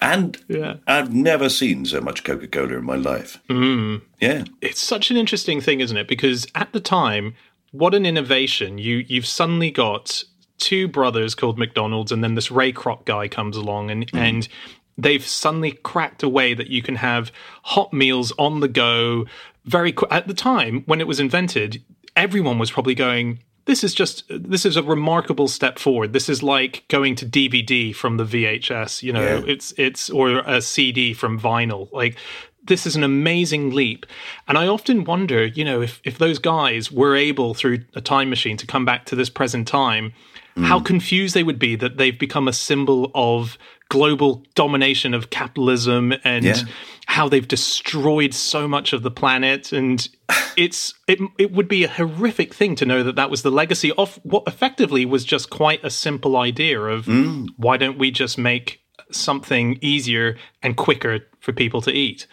And 0.00 0.38
yeah. 0.48 0.76
I've 0.86 1.12
never 1.12 1.48
seen 1.48 1.84
so 1.84 2.00
much 2.00 2.24
Coca 2.24 2.46
Cola 2.46 2.78
in 2.78 2.84
my 2.84 2.94
life. 2.94 3.40
Mm. 3.48 4.02
Yeah. 4.20 4.44
It's 4.60 4.82
such 4.82 5.10
an 5.10 5.16
interesting 5.16 5.60
thing, 5.60 5.80
isn't 5.80 5.96
it? 5.96 6.08
Because 6.08 6.46
at 6.54 6.72
the 6.72 6.80
time, 6.80 7.34
what 7.72 7.94
an 7.94 8.06
innovation. 8.06 8.78
You 8.78 9.04
you've 9.08 9.26
suddenly 9.26 9.70
got 9.70 10.22
two 10.58 10.88
brothers 10.88 11.34
called 11.34 11.58
McDonald's 11.58 12.12
and 12.12 12.22
then 12.22 12.34
this 12.34 12.50
Ray 12.50 12.72
Kroc 12.72 13.04
guy 13.04 13.28
comes 13.28 13.56
along 13.56 13.90
and 13.90 14.10
mm. 14.10 14.18
and 14.18 14.48
they've 14.96 15.24
suddenly 15.24 15.72
cracked 15.72 16.22
a 16.22 16.28
way 16.28 16.54
that 16.54 16.68
you 16.68 16.82
can 16.82 16.96
have 16.96 17.30
hot 17.62 17.92
meals 17.92 18.32
on 18.38 18.60
the 18.60 18.68
go 18.68 19.26
very 19.64 19.92
quick. 19.92 20.10
At 20.12 20.26
the 20.26 20.34
time 20.34 20.82
when 20.86 21.00
it 21.00 21.06
was 21.06 21.20
invented, 21.20 21.82
everyone 22.16 22.58
was 22.58 22.70
probably 22.70 22.94
going 22.94 23.40
this 23.68 23.84
is 23.84 23.94
just 23.94 24.24
this 24.30 24.64
is 24.64 24.76
a 24.78 24.82
remarkable 24.82 25.46
step 25.46 25.78
forward. 25.78 26.14
This 26.14 26.30
is 26.30 26.42
like 26.42 26.84
going 26.88 27.14
to 27.16 27.26
DVD 27.26 27.94
from 27.94 28.16
the 28.16 28.24
VHS, 28.24 29.02
you 29.02 29.12
know, 29.12 29.22
yeah. 29.22 29.42
it's 29.46 29.74
it's 29.76 30.08
or 30.08 30.38
a 30.38 30.62
CD 30.62 31.12
from 31.12 31.38
vinyl. 31.38 31.92
Like 31.92 32.16
this 32.64 32.86
is 32.86 32.96
an 32.96 33.04
amazing 33.04 33.74
leap. 33.74 34.06
And 34.48 34.56
I 34.56 34.66
often 34.66 35.04
wonder, 35.04 35.44
you 35.44 35.66
know, 35.66 35.82
if, 35.82 36.00
if 36.02 36.16
those 36.16 36.38
guys 36.38 36.90
were 36.90 37.14
able 37.14 37.52
through 37.52 37.80
a 37.94 38.00
time 38.00 38.30
machine 38.30 38.56
to 38.56 38.66
come 38.66 38.86
back 38.86 39.04
to 39.06 39.16
this 39.16 39.28
present 39.28 39.68
time, 39.68 40.14
mm. 40.56 40.64
how 40.64 40.80
confused 40.80 41.34
they 41.34 41.42
would 41.42 41.58
be 41.58 41.76
that 41.76 41.98
they've 41.98 42.18
become 42.18 42.48
a 42.48 42.52
symbol 42.54 43.10
of 43.14 43.58
global 43.88 44.44
domination 44.54 45.14
of 45.14 45.30
capitalism 45.30 46.12
and 46.24 46.44
Yeah. 46.44 46.62
how 47.06 47.28
they've 47.28 47.48
destroyed 47.48 48.34
so 48.34 48.68
much 48.68 48.92
of 48.92 49.02
the 49.02 49.10
planet. 49.10 49.72
And 49.72 50.06
it's 50.56 50.94
it, 51.06 51.18
it 51.38 51.52
would 51.52 51.68
be 51.68 51.84
a 51.84 51.88
horrific 51.88 52.54
thing 52.54 52.74
to 52.76 52.86
know 52.86 53.02
that 53.02 53.16
that 53.16 53.30
was 53.30 53.42
the 53.42 53.50
legacy 53.50 53.92
of 53.92 54.20
what 54.22 54.44
effectively 54.46 55.06
was 55.06 55.24
just 55.24 55.50
quite 55.50 55.82
a 55.84 55.90
simple 55.90 56.36
idea 56.36 56.80
of 56.80 57.06
mm. 57.06 57.46
why 57.56 57.76
don't 57.76 57.98
we 57.98 58.10
just 58.10 58.36
make 58.36 58.80
something 59.10 59.78
easier 59.80 60.36
and 60.62 60.76
quicker 60.76 61.20
for 61.40 61.52
people 61.52 61.80
to 61.82 61.90
eat? 61.90 62.26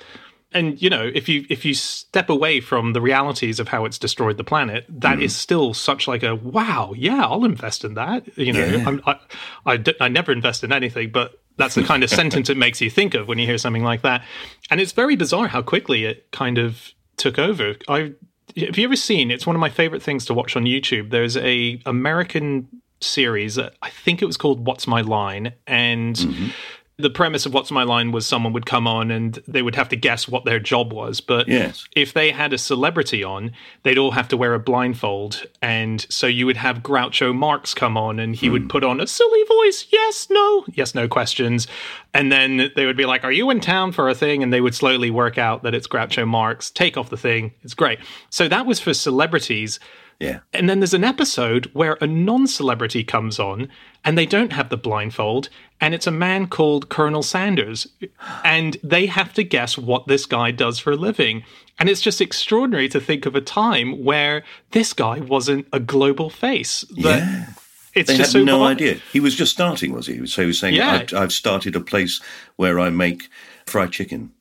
And 0.51 0.81
you 0.81 0.89
know 0.89 1.09
if 1.13 1.27
you 1.29 1.45
if 1.49 1.65
you 1.65 1.73
step 1.73 2.29
away 2.29 2.59
from 2.61 2.93
the 2.93 3.01
realities 3.01 3.59
of 3.59 3.67
how 3.69 3.85
it's 3.85 3.97
destroyed 3.97 4.37
the 4.37 4.43
planet 4.43 4.85
that 4.89 5.17
mm. 5.17 5.23
is 5.23 5.35
still 5.35 5.73
such 5.73 6.07
like 6.07 6.23
a 6.23 6.35
wow 6.35 6.93
yeah 6.95 7.25
i'll 7.25 7.43
invest 7.45 7.83
in 7.83 7.95
that. 7.95 8.37
You 8.37 8.53
know 8.53 8.65
Yeah. 8.65 8.87
I'm, 8.87 9.01
I, 9.05 9.19
I, 9.65 9.83
I 10.01 10.07
never 10.07 10.31
invest 10.31 10.63
in 10.63 10.71
anything 10.71 11.11
but 11.11 11.41
that's 11.57 11.75
the 11.75 11.83
kind 11.83 12.03
of 12.03 12.09
sentence 12.09 12.49
it 12.49 12.57
makes 12.57 12.81
you 12.81 12.89
think 12.89 13.13
of 13.13 13.27
when 13.27 13.37
you 13.39 13.45
hear 13.45 13.57
something 13.57 13.83
like 13.83 14.01
that. 14.01 14.23
And 14.69 14.79
it's 14.81 14.91
very 14.91 15.15
bizarre 15.15 15.47
how 15.47 15.61
quickly 15.61 16.05
it 16.05 16.31
kind 16.31 16.57
of 16.57 16.93
took 17.17 17.39
over. 17.39 17.75
I 17.87 18.13
have 18.57 18.77
you 18.77 18.85
ever 18.85 18.95
seen 18.95 19.31
it's 19.31 19.45
one 19.45 19.55
of 19.55 19.59
my 19.59 19.69
favorite 19.69 20.03
things 20.03 20.25
to 20.25 20.33
watch 20.33 20.55
on 20.55 20.63
youtube. 20.63 21.09
There's 21.09 21.35
a 21.37 21.81
american 21.85 22.67
series 23.01 23.59
i 23.59 23.89
think 23.89 24.21
it 24.21 24.25
was 24.25 24.37
called 24.37 24.65
what's 24.65 24.87
my 24.87 25.01
line? 25.01 25.53
And 25.67 26.15
mm-hmm. 26.15 26.49
The 26.97 27.09
premise 27.09 27.45
of 27.45 27.53
what's 27.53 27.71
my 27.71 27.83
line 27.83 28.11
was 28.11 28.25
someone 28.25 28.53
would 28.53 28.65
come 28.65 28.87
on 28.87 29.11
and 29.11 29.41
they 29.47 29.61
would 29.61 29.75
have 29.75 29.89
to 29.89 29.97
guess 29.97 30.27
what 30.27 30.45
their 30.45 30.59
job 30.59 30.93
was 30.93 31.19
but 31.19 31.47
Yes. 31.47 31.85
if 31.95 32.13
they 32.13 32.31
had 32.31 32.53
a 32.53 32.57
celebrity 32.57 33.23
on 33.23 33.51
they'd 33.83 33.97
all 33.97 34.11
have 34.11 34.27
to 34.29 34.37
wear 34.37 34.53
a 34.53 34.59
blindfold. 34.59 35.45
And 35.61 36.05
so 36.09 36.27
you 36.27 36.45
would 36.45 36.57
have 36.57 36.83
groucho 36.83 37.35
marx 37.35 37.73
come 37.73 37.97
on 37.97 38.19
and 38.19 38.35
he 38.35 38.49
would 38.49 38.63
hmm. 38.63 38.67
put 38.69 38.83
on 38.83 39.01
a 39.01 39.07
silly 39.07 39.43
voice 39.43 39.87
yes 39.91 40.27
no 40.29 40.65
yes 40.73 40.95
no 40.95 41.07
questions. 41.07 41.67
And 42.13 42.31
then 42.31 42.71
they 42.75 42.85
would 42.85 42.97
be 42.97 43.05
like 43.05 43.23
are 43.23 43.31
you 43.31 43.49
in 43.49 43.59
town 43.59 43.91
for 43.91 44.07
a 44.07 44.15
thing? 44.15 44.41
And 44.41 44.53
they 44.53 44.61
would 44.61 44.75
slowly 44.75 45.11
work 45.11 45.37
out 45.37 45.63
that 45.63 45.75
it's 45.75 45.87
groucho 45.87 46.27
marx. 46.27 46.71
Take 46.71 46.97
off 46.97 47.09
the 47.09 47.17
thing. 47.17 47.53
It's 47.63 47.73
great. 47.73 47.99
So 48.29 48.47
that 48.47 48.65
was 48.65 48.79
for 48.79 48.93
celebrities 48.93 49.79
Yeah. 50.19 50.39
and 50.53 50.69
then 50.69 50.79
there's 50.79 50.93
an 50.93 51.03
episode 51.03 51.69
where 51.73 51.97
a 52.01 52.07
non 52.07 52.47
celebrity 52.47 53.03
comes 53.03 53.39
on 53.39 53.67
and 54.03 54.17
they 54.17 54.25
don't 54.25 54.53
have 54.53 54.69
the 54.69 54.77
blindfold, 54.77 55.49
and 55.81 55.93
it's 55.93 56.07
a 56.07 56.11
man 56.11 56.47
called 56.47 56.89
Colonel 56.89 57.23
Sanders. 57.23 57.87
And 58.43 58.77
they 58.83 59.07
have 59.07 59.33
to 59.33 59.43
guess 59.43 59.77
what 59.77 60.07
this 60.07 60.25
guy 60.25 60.51
does 60.51 60.79
for 60.79 60.91
a 60.91 60.95
living. 60.95 61.43
And 61.79 61.89
it's 61.89 62.01
just 62.01 62.21
extraordinary 62.21 62.87
to 62.89 63.01
think 63.01 63.25
of 63.25 63.35
a 63.35 63.41
time 63.41 64.03
where 64.03 64.43
this 64.71 64.93
guy 64.93 65.19
wasn't 65.19 65.67
a 65.73 65.79
global 65.79 66.29
face. 66.29 66.85
Yeah. 66.91 67.47
It's 67.95 68.09
They 68.09 68.17
just 68.17 68.33
had 68.33 68.39
so 68.39 68.43
no 68.43 68.63
idea. 68.63 68.99
He 69.11 69.19
was 69.19 69.35
just 69.35 69.53
starting, 69.53 69.93
was 69.93 70.07
he? 70.07 70.25
So 70.27 70.41
he 70.41 70.47
was 70.47 70.59
saying, 70.59 70.75
Yeah. 70.75 70.93
I've, 70.93 71.13
I've 71.13 71.31
started 71.31 71.75
a 71.75 71.81
place 71.81 72.21
where 72.57 72.79
I 72.79 72.89
make 72.89 73.29
fried 73.65 73.91
chicken. 73.91 74.31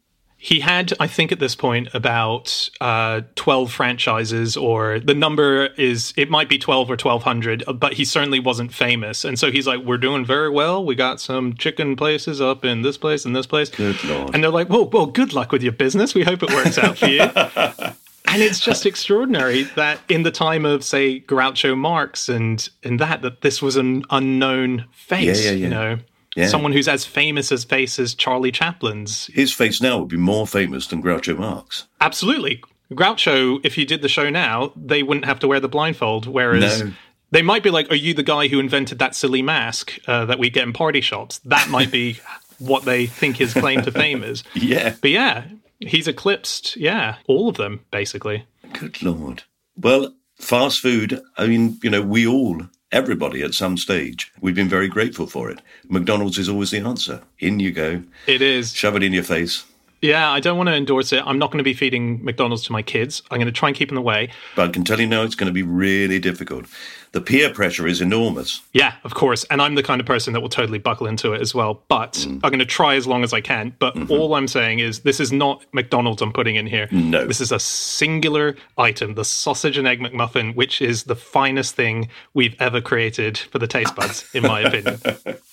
He 0.44 0.60
had, 0.60 0.92
I 1.00 1.06
think, 1.06 1.32
at 1.32 1.38
this 1.40 1.54
point, 1.54 1.88
about 1.94 2.68
uh, 2.78 3.22
12 3.34 3.72
franchises, 3.72 4.58
or 4.58 5.00
the 5.00 5.14
number 5.14 5.68
is, 5.78 6.12
it 6.18 6.28
might 6.28 6.50
be 6.50 6.58
12 6.58 6.90
or 6.90 6.98
1200, 7.00 7.64
but 7.80 7.94
he 7.94 8.04
certainly 8.04 8.40
wasn't 8.40 8.70
famous. 8.70 9.24
And 9.24 9.38
so 9.38 9.50
he's 9.50 9.66
like, 9.66 9.80
We're 9.80 9.96
doing 9.96 10.22
very 10.22 10.50
well. 10.50 10.84
We 10.84 10.96
got 10.96 11.18
some 11.18 11.54
chicken 11.54 11.96
places 11.96 12.42
up 12.42 12.62
in 12.62 12.82
this 12.82 12.98
place 12.98 13.24
and 13.24 13.34
this 13.34 13.46
place. 13.46 13.70
Good 13.70 14.04
Lord. 14.04 14.34
And 14.34 14.44
they're 14.44 14.50
like, 14.50 14.68
Well, 14.68 14.86
well, 14.90 15.06
good 15.06 15.32
luck 15.32 15.50
with 15.50 15.62
your 15.62 15.72
business. 15.72 16.14
We 16.14 16.24
hope 16.24 16.42
it 16.42 16.50
works 16.50 16.76
out 16.76 16.98
for 16.98 17.06
you. 17.06 17.24
And 18.26 18.42
it's 18.42 18.58
just 18.58 18.84
extraordinary 18.84 19.62
that 19.76 20.00
in 20.08 20.24
the 20.24 20.30
time 20.32 20.64
of, 20.64 20.82
say, 20.82 21.20
Groucho 21.20 21.76
Marx 21.78 22.28
and 22.28 22.68
and 22.82 22.98
that, 22.98 23.22
that 23.22 23.42
this 23.42 23.62
was 23.62 23.76
an 23.76 24.02
unknown 24.10 24.86
face, 24.90 25.44
Yeah, 25.44 25.52
yeah, 25.52 25.56
you 25.56 25.68
know, 25.68 25.98
Yeah. 26.34 26.48
someone 26.48 26.72
who's 26.72 26.88
as 26.88 27.04
famous 27.04 27.52
as 27.52 27.64
face 27.64 27.98
as 27.98 28.14
Charlie 28.14 28.50
Chaplin's. 28.52 29.26
His 29.32 29.52
face 29.52 29.80
now 29.80 29.98
would 30.00 30.08
be 30.08 30.16
more 30.16 30.46
famous 30.46 30.86
than 30.86 31.02
Groucho 31.02 31.38
Marx. 31.38 31.86
Absolutely. 32.00 32.62
Groucho, 32.92 33.60
if 33.64 33.78
you 33.78 33.86
did 33.86 34.02
the 34.02 34.08
show 34.08 34.30
now, 34.30 34.72
they 34.76 35.02
wouldn't 35.02 35.24
have 35.26 35.38
to 35.40 35.48
wear 35.48 35.60
the 35.60 35.68
blindfold. 35.68 36.26
Whereas 36.26 36.82
No. 36.82 36.92
they 37.30 37.42
might 37.42 37.62
be 37.62 37.70
like, 37.70 37.90
Are 37.90 37.94
you 37.96 38.14
the 38.14 38.22
guy 38.22 38.48
who 38.48 38.58
invented 38.60 38.98
that 38.98 39.14
silly 39.14 39.42
mask 39.42 39.98
uh, 40.06 40.24
that 40.26 40.38
we 40.38 40.50
get 40.50 40.64
in 40.64 40.72
party 40.72 41.00
shops? 41.00 41.38
That 41.44 41.68
might 41.70 41.90
be 41.90 42.18
what 42.58 42.84
they 42.84 43.06
think 43.06 43.36
his 43.36 43.52
claim 43.54 43.82
to 43.82 43.90
fame 43.92 44.22
is. 44.22 44.44
Yeah. 44.54 44.94
But 45.00 45.10
yeah, 45.10 45.44
he's 45.80 46.06
eclipsed, 46.08 46.76
yeah, 46.76 47.16
all 47.26 47.48
of 47.48 47.56
them, 47.56 47.80
basically. 47.90 48.46
Good 48.72 49.02
Lord. 49.02 49.42
Well, 49.76 50.14
fast 50.40 50.80
food, 50.80 51.20
I 51.36 51.46
mean, 51.46 51.78
you 51.82 51.90
know, 51.90 52.02
we 52.02 52.26
all, 52.26 52.62
everybody 52.94 53.42
at 53.42 53.52
some 53.52 53.76
stage, 53.76 54.32
we've 54.40 54.54
been 54.54 54.68
very 54.68 54.88
grateful 54.88 55.26
for 55.26 55.50
it. 55.50 55.60
McDonald's 55.88 56.38
is 56.38 56.48
always 56.48 56.70
the 56.70 56.78
answer. 56.78 57.20
In 57.40 57.58
you 57.60 57.72
go, 57.72 58.02
It 58.26 58.40
is. 58.40 58.72
shove 58.72 58.94
it 58.96 59.02
in 59.02 59.12
your 59.12 59.24
face. 59.24 59.64
Yeah, 60.00 60.30
I 60.30 60.38
don't 60.38 60.56
want 60.56 60.68
to 60.68 60.74
endorse 60.74 61.12
it. 61.12 61.22
I'm 61.26 61.38
not 61.38 61.50
going 61.50 61.58
to 61.58 61.64
be 61.64 61.74
feeding 61.74 62.24
McDonald's 62.24 62.62
to 62.64 62.72
my 62.72 62.82
kids. 62.82 63.22
I'm 63.30 63.38
going 63.38 63.46
to 63.46 63.52
try 63.52 63.68
and 63.70 63.76
keep 63.76 63.88
them 63.88 63.98
away. 63.98 64.30
But 64.54 64.68
I 64.68 64.72
can 64.72 64.84
tell 64.84 65.00
you 65.00 65.06
now, 65.06 65.22
it's 65.22 65.34
going 65.34 65.46
to 65.48 65.52
be 65.52 65.62
really 65.62 66.18
difficult. 66.18 66.66
The 67.14 67.20
peer 67.20 67.48
pressure 67.48 67.86
is 67.86 68.00
enormous. 68.00 68.60
Yeah, 68.72 68.94
of 69.04 69.14
course. 69.14 69.44
And 69.44 69.62
I'm 69.62 69.76
the 69.76 69.84
kind 69.84 70.00
of 70.00 70.06
person 70.06 70.32
that 70.32 70.40
will 70.40 70.48
totally 70.48 70.78
buckle 70.80 71.06
into 71.06 71.32
it 71.32 71.40
as 71.40 71.54
well. 71.54 71.80
But 71.88 72.14
Mm. 72.14 72.40
I'm 72.42 72.50
going 72.50 72.58
to 72.58 72.64
try 72.66 72.96
as 72.96 73.06
long 73.06 73.22
as 73.22 73.32
I 73.32 73.40
can. 73.40 73.74
But 73.78 73.94
Mm-hmm. 73.94 74.10
all 74.10 74.34
I'm 74.34 74.48
saying 74.48 74.80
is 74.80 75.00
this 75.00 75.20
is 75.20 75.30
not 75.32 75.64
McDonald's 75.72 76.20
I'm 76.22 76.32
putting 76.32 76.56
in 76.56 76.66
here. 76.66 76.88
No. 76.90 77.24
This 77.24 77.40
is 77.40 77.52
a 77.52 77.58
singular 77.60 78.56
item, 78.76 79.14
the 79.14 79.24
sausage 79.24 79.78
and 79.78 79.86
egg 79.86 80.00
McMuffin, 80.00 80.56
which 80.56 80.82
is 80.82 81.04
the 81.04 81.14
finest 81.14 81.76
thing 81.76 82.08
we've 82.34 82.56
ever 82.60 82.80
created 82.80 83.38
for 83.38 83.58
the 83.60 83.68
taste 83.68 83.94
buds, 83.94 84.28
in 84.34 84.42
my 84.42 84.60
opinion. 84.62 84.98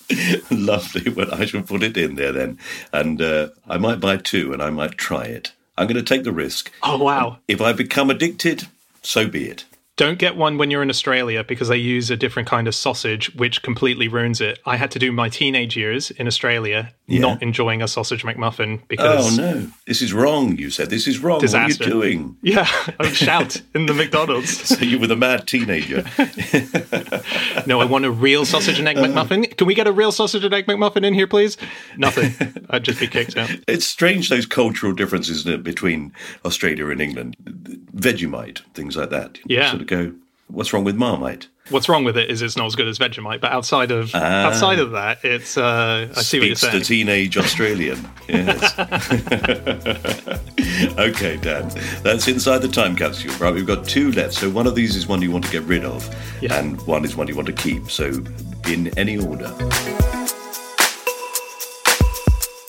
Lovely. 0.50 1.10
Well, 1.12 1.32
I 1.32 1.46
shall 1.46 1.62
put 1.62 1.82
it 1.82 1.96
in 1.96 2.16
there 2.16 2.32
then. 2.32 2.58
And 2.92 3.22
uh, 3.22 3.48
I 3.68 3.78
might 3.78 4.00
buy 4.00 4.16
two 4.16 4.52
and 4.52 4.62
I 4.62 4.70
might 4.70 4.98
try 4.98 5.24
it. 5.24 5.52
I'm 5.78 5.86
going 5.86 5.96
to 5.96 6.02
take 6.02 6.24
the 6.24 6.32
risk. 6.32 6.70
Oh, 6.82 6.98
wow. 7.02 7.38
If 7.48 7.60
I 7.60 7.72
become 7.72 8.10
addicted, 8.10 8.66
so 9.02 9.28
be 9.28 9.48
it. 9.48 9.64
Don't 9.96 10.18
get 10.18 10.36
one 10.36 10.56
when 10.56 10.70
you're 10.70 10.82
in 10.82 10.88
Australia 10.90 11.44
because 11.44 11.68
they 11.68 11.76
use 11.76 12.10
a 12.10 12.16
different 12.16 12.48
kind 12.48 12.66
of 12.66 12.74
sausage, 12.74 13.34
which 13.34 13.62
completely 13.62 14.08
ruins 14.08 14.40
it. 14.40 14.58
I 14.64 14.76
had 14.76 14.90
to 14.92 14.98
do 14.98 15.12
my 15.12 15.28
teenage 15.28 15.76
years 15.76 16.10
in 16.10 16.26
Australia 16.26 16.94
not 17.08 17.42
enjoying 17.42 17.82
a 17.82 17.88
sausage 17.88 18.22
McMuffin 18.24 18.80
because 18.88 19.38
Oh, 19.38 19.42
no. 19.42 19.68
This 19.86 20.00
is 20.00 20.12
wrong, 20.14 20.56
you 20.56 20.70
said. 20.70 20.88
This 20.88 21.06
is 21.06 21.18
wrong. 21.18 21.40
Disaster. 21.40 21.84
What 21.84 21.92
are 21.92 22.08
you 22.08 22.14
doing? 22.14 22.36
Yeah, 22.42 22.66
I 22.98 23.02
would 23.04 23.14
shout 23.14 23.60
in 23.74 23.86
the 23.86 23.94
McDonald's. 23.94 24.62
So 24.72 24.86
you 24.86 24.98
were 24.98 25.06
the 25.06 25.16
mad 25.16 25.46
teenager. 25.46 26.04
No, 27.66 27.80
I 27.80 27.84
want 27.84 28.04
a 28.04 28.10
real 28.10 28.44
sausage 28.44 28.78
and 28.78 28.88
egg 28.88 28.96
uh-huh. 28.98 29.08
McMuffin. 29.08 29.56
Can 29.56 29.66
we 29.66 29.74
get 29.74 29.86
a 29.86 29.92
real 29.92 30.10
sausage 30.10 30.44
and 30.44 30.52
egg 30.52 30.66
McMuffin 30.66 31.04
in 31.04 31.14
here, 31.14 31.26
please? 31.26 31.56
Nothing. 31.96 32.32
I'd 32.70 32.82
just 32.84 32.98
be 32.98 33.06
kicked 33.06 33.36
out. 33.36 33.50
It's 33.68 33.86
strange 33.86 34.28
those 34.28 34.46
cultural 34.46 34.92
differences 34.92 35.38
isn't 35.38 35.52
it, 35.52 35.62
between 35.62 36.12
Australia 36.44 36.88
and 36.88 37.00
England. 37.00 37.36
Vegemite, 37.94 38.62
things 38.74 38.96
like 38.96 39.10
that. 39.10 39.38
Yeah. 39.46 39.70
Sort 39.70 39.81
of 39.82 39.88
go, 39.88 40.12
what's 40.48 40.72
wrong 40.72 40.84
with 40.84 40.96
Marmite? 40.96 41.48
What's 41.70 41.88
wrong 41.88 42.02
with 42.04 42.18
it 42.18 42.28
is 42.28 42.42
it's 42.42 42.56
not 42.56 42.66
as 42.66 42.74
good 42.74 42.88
as 42.88 42.98
Vegemite, 42.98 43.40
but 43.40 43.52
outside 43.52 43.92
of 43.92 44.12
outside 44.16 44.80
of 44.80 44.90
that, 44.90 45.24
it's 45.24 45.56
uh, 45.56 46.08
I 46.14 46.20
see 46.20 46.40
what 46.40 46.46
you're 46.48 46.56
Speaks 46.56 46.60
saying. 46.60 46.78
the 46.80 46.84
teenage 46.84 47.38
Australian. 47.38 48.08
Yes. 48.28 48.78
okay, 50.98 51.36
Dan. 51.36 51.70
That's 52.02 52.26
inside 52.26 52.58
the 52.58 52.68
time 52.68 52.96
capsule. 52.96 53.32
Right, 53.36 53.54
we've 53.54 53.66
got 53.66 53.86
two 53.86 54.10
left. 54.12 54.34
So 54.34 54.50
one 54.50 54.66
of 54.66 54.74
these 54.74 54.96
is 54.96 55.06
one 55.06 55.22
you 55.22 55.30
want 55.30 55.44
to 55.44 55.52
get 55.52 55.62
rid 55.62 55.84
of, 55.84 56.04
Yeah. 56.40 56.58
and 56.58 56.80
one 56.86 57.04
is 57.04 57.14
one 57.16 57.28
you 57.28 57.36
want 57.36 57.46
to 57.46 57.52
keep. 57.54 57.88
So 57.90 58.06
in 58.68 58.88
any 58.98 59.18
order. 59.18 59.54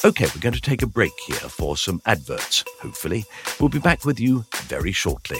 Okay, 0.06 0.26
we're 0.36 0.42
going 0.42 0.54
to 0.54 0.60
take 0.62 0.82
a 0.82 0.88
break 0.88 1.14
here 1.26 1.36
for 1.38 1.78
some 1.78 2.02
adverts, 2.06 2.66
hopefully. 2.82 3.24
We'll 3.60 3.70
be 3.70 3.80
back 3.80 4.04
with 4.04 4.20
you 4.20 4.44
very 4.68 4.92
shortly. 4.92 5.40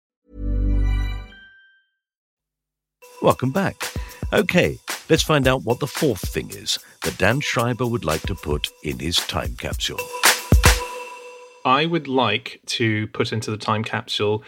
Welcome 3.21 3.51
back. 3.51 3.93
Okay, 4.33 4.79
let's 5.07 5.21
find 5.21 5.47
out 5.47 5.61
what 5.61 5.79
the 5.79 5.85
fourth 5.85 6.27
thing 6.27 6.49
is 6.49 6.79
that 7.03 7.19
Dan 7.19 7.39
Schreiber 7.39 7.85
would 7.85 8.03
like 8.03 8.23
to 8.23 8.33
put 8.33 8.69
in 8.83 8.97
his 8.97 9.17
time 9.17 9.55
capsule. 9.57 9.99
I 11.63 11.85
would 11.85 12.07
like 12.07 12.61
to 12.67 13.05
put 13.07 13.31
into 13.31 13.51
the 13.51 13.57
time 13.57 13.83
capsule 13.83 14.43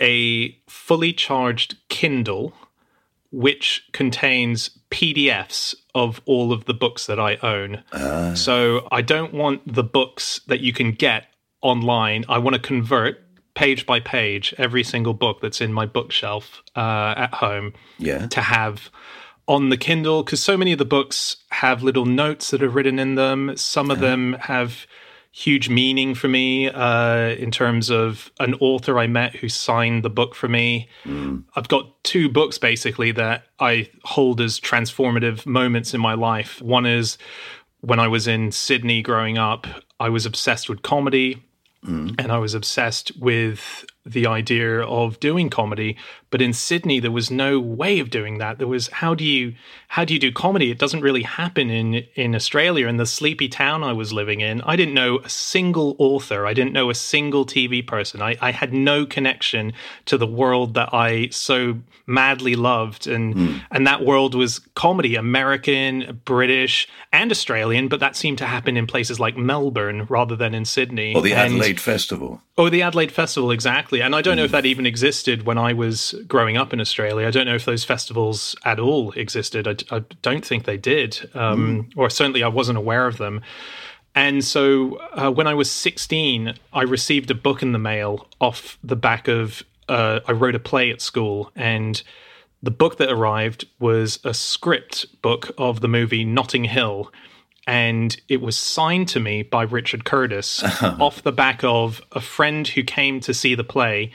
a 0.00 0.50
fully 0.66 1.12
charged 1.12 1.76
Kindle 1.88 2.52
which 3.30 3.86
contains 3.92 4.70
PDFs 4.90 5.76
of 5.94 6.20
all 6.24 6.52
of 6.52 6.64
the 6.64 6.74
books 6.74 7.06
that 7.06 7.20
I 7.20 7.36
own. 7.36 7.84
Ah. 7.92 8.32
So 8.34 8.88
I 8.90 9.00
don't 9.00 9.32
want 9.32 9.72
the 9.72 9.84
books 9.84 10.40
that 10.48 10.58
you 10.58 10.72
can 10.72 10.90
get 10.90 11.26
online. 11.60 12.24
I 12.28 12.38
want 12.38 12.56
to 12.56 12.60
convert 12.62 13.27
page 13.58 13.86
by 13.86 13.98
page 14.00 14.54
every 14.56 14.84
single 14.84 15.14
book 15.14 15.40
that's 15.42 15.60
in 15.60 15.72
my 15.72 15.84
bookshelf 15.84 16.62
uh, 16.76 17.14
at 17.16 17.34
home 17.34 17.72
Yeah. 17.98 18.26
to 18.28 18.40
have 18.40 18.90
on 19.46 19.70
the 19.70 19.76
Kindle 19.76 20.22
because 20.22 20.42
so 20.42 20.56
many 20.56 20.72
of 20.72 20.78
the 20.78 20.84
books 20.84 21.38
have 21.50 21.82
little 21.82 22.04
notes 22.06 22.50
that 22.50 22.62
are 22.62 22.68
written 22.68 22.98
in 22.98 23.16
them. 23.16 23.56
Some 23.56 23.90
of 23.90 23.98
them 24.00 24.34
have 24.40 24.86
huge 25.32 25.68
meaning 25.68 26.14
for 26.14 26.28
me 26.28 26.68
uh, 26.68 27.30
in 27.44 27.50
terms 27.50 27.90
of 27.90 28.30
an 28.38 28.54
author 28.60 28.98
I 28.98 29.06
met 29.06 29.36
who 29.36 29.48
signed 29.48 30.02
the 30.02 30.10
book 30.10 30.34
for 30.34 30.48
me. 30.48 30.88
I've 31.56 31.68
got 31.68 31.84
two 32.04 32.28
books 32.28 32.58
basically 32.58 33.10
that 33.12 33.44
I 33.58 33.88
hold 34.04 34.40
as 34.40 34.60
transformative 34.60 35.46
moments 35.46 35.94
in 35.94 36.00
my 36.00 36.14
life. 36.14 36.60
One 36.62 36.86
is 36.86 37.18
when 37.80 37.98
I 38.00 38.08
was 38.08 38.26
in 38.28 38.52
Sydney 38.52 39.02
growing 39.02 39.38
up, 39.38 39.66
I 39.98 40.08
was 40.10 40.26
obsessed 40.26 40.68
with 40.68 40.82
comedy 40.82 41.42
Mm. 41.84 42.16
and 42.18 42.32
I 42.32 42.38
was 42.38 42.54
obsessed 42.54 43.12
with 43.18 43.84
the 44.04 44.26
idea 44.26 44.80
of 44.80 45.20
doing 45.20 45.50
comedy. 45.50 45.96
But 46.30 46.42
in 46.42 46.52
Sydney, 46.52 47.00
there 47.00 47.10
was 47.10 47.30
no 47.30 47.58
way 47.58 48.00
of 48.00 48.10
doing 48.10 48.38
that. 48.38 48.58
There 48.58 48.66
was 48.66 48.88
how 48.88 49.14
do 49.14 49.24
you 49.24 49.54
how 49.88 50.04
do 50.04 50.12
you 50.12 50.20
do 50.20 50.30
comedy? 50.30 50.70
It 50.70 50.78
doesn't 50.78 51.00
really 51.00 51.22
happen 51.22 51.70
in 51.70 52.06
in 52.14 52.34
Australia. 52.34 52.86
In 52.86 52.96
the 52.96 53.06
sleepy 53.06 53.48
town 53.48 53.82
I 53.82 53.92
was 53.92 54.12
living 54.12 54.40
in, 54.40 54.60
I 54.62 54.76
didn't 54.76 54.94
know 54.94 55.18
a 55.20 55.28
single 55.28 55.96
author. 55.98 56.46
I 56.46 56.54
didn't 56.54 56.72
know 56.72 56.90
a 56.90 56.94
single 56.94 57.46
TV 57.46 57.86
person. 57.86 58.20
I, 58.20 58.36
I 58.40 58.52
had 58.52 58.72
no 58.72 59.06
connection 59.06 59.72
to 60.06 60.18
the 60.18 60.26
world 60.26 60.74
that 60.74 60.92
I 60.92 61.28
so 61.28 61.78
madly 62.06 62.56
loved, 62.56 63.06
and 63.06 63.34
hmm. 63.34 63.56
and 63.70 63.86
that 63.86 64.04
world 64.04 64.34
was 64.34 64.58
comedy, 64.74 65.14
American, 65.14 66.20
British, 66.24 66.88
and 67.12 67.30
Australian. 67.30 67.88
But 67.88 68.00
that 68.00 68.16
seemed 68.16 68.38
to 68.38 68.46
happen 68.46 68.76
in 68.76 68.86
places 68.86 69.18
like 69.18 69.36
Melbourne 69.36 70.06
rather 70.10 70.36
than 70.36 70.54
in 70.54 70.64
Sydney 70.64 71.14
Or 71.14 71.22
the 71.22 71.32
And- 71.32 71.54
Adelaide 71.54 71.80
Festival. 71.80 72.42
Oh, 72.58 72.68
the 72.68 72.82
Adelaide 72.82 73.12
Festival, 73.12 73.52
exactly. 73.52 73.97
And 74.06 74.14
I 74.14 74.22
don't 74.22 74.36
know 74.36 74.44
if 74.44 74.50
that 74.52 74.66
even 74.66 74.86
existed 74.86 75.44
when 75.44 75.58
I 75.58 75.72
was 75.72 76.14
growing 76.26 76.56
up 76.56 76.72
in 76.72 76.80
Australia. 76.80 77.26
I 77.26 77.30
don't 77.30 77.46
know 77.46 77.54
if 77.54 77.64
those 77.64 77.84
festivals 77.84 78.56
at 78.64 78.78
all 78.78 79.12
existed. 79.12 79.66
I, 79.68 79.96
I 79.96 80.00
don't 80.22 80.44
think 80.44 80.64
they 80.64 80.76
did, 80.76 81.30
um, 81.34 81.88
or 81.96 82.10
certainly 82.10 82.42
I 82.42 82.48
wasn't 82.48 82.78
aware 82.78 83.06
of 83.06 83.18
them. 83.18 83.42
And 84.14 84.44
so 84.44 84.96
uh, 85.12 85.30
when 85.30 85.46
I 85.46 85.54
was 85.54 85.70
16, 85.70 86.54
I 86.72 86.82
received 86.82 87.30
a 87.30 87.34
book 87.34 87.62
in 87.62 87.72
the 87.72 87.78
mail 87.78 88.26
off 88.40 88.78
the 88.82 88.96
back 88.96 89.28
of, 89.28 89.62
uh, 89.88 90.20
I 90.26 90.32
wrote 90.32 90.54
a 90.54 90.58
play 90.58 90.90
at 90.90 91.00
school, 91.00 91.52
and 91.54 92.02
the 92.62 92.70
book 92.70 92.98
that 92.98 93.10
arrived 93.10 93.66
was 93.78 94.18
a 94.24 94.34
script 94.34 95.06
book 95.22 95.52
of 95.56 95.80
the 95.80 95.88
movie 95.88 96.24
Notting 96.24 96.64
Hill 96.64 97.12
and 97.68 98.18
it 98.28 98.40
was 98.40 98.56
signed 98.56 99.08
to 99.08 99.20
me 99.20 99.42
by 99.42 99.62
Richard 99.62 100.06
Curtis 100.06 100.62
uh-huh. 100.64 100.96
off 100.98 101.22
the 101.22 101.32
back 101.32 101.62
of 101.62 102.00
a 102.12 102.20
friend 102.20 102.66
who 102.66 102.82
came 102.82 103.20
to 103.20 103.34
see 103.34 103.54
the 103.54 103.62
play 103.62 104.10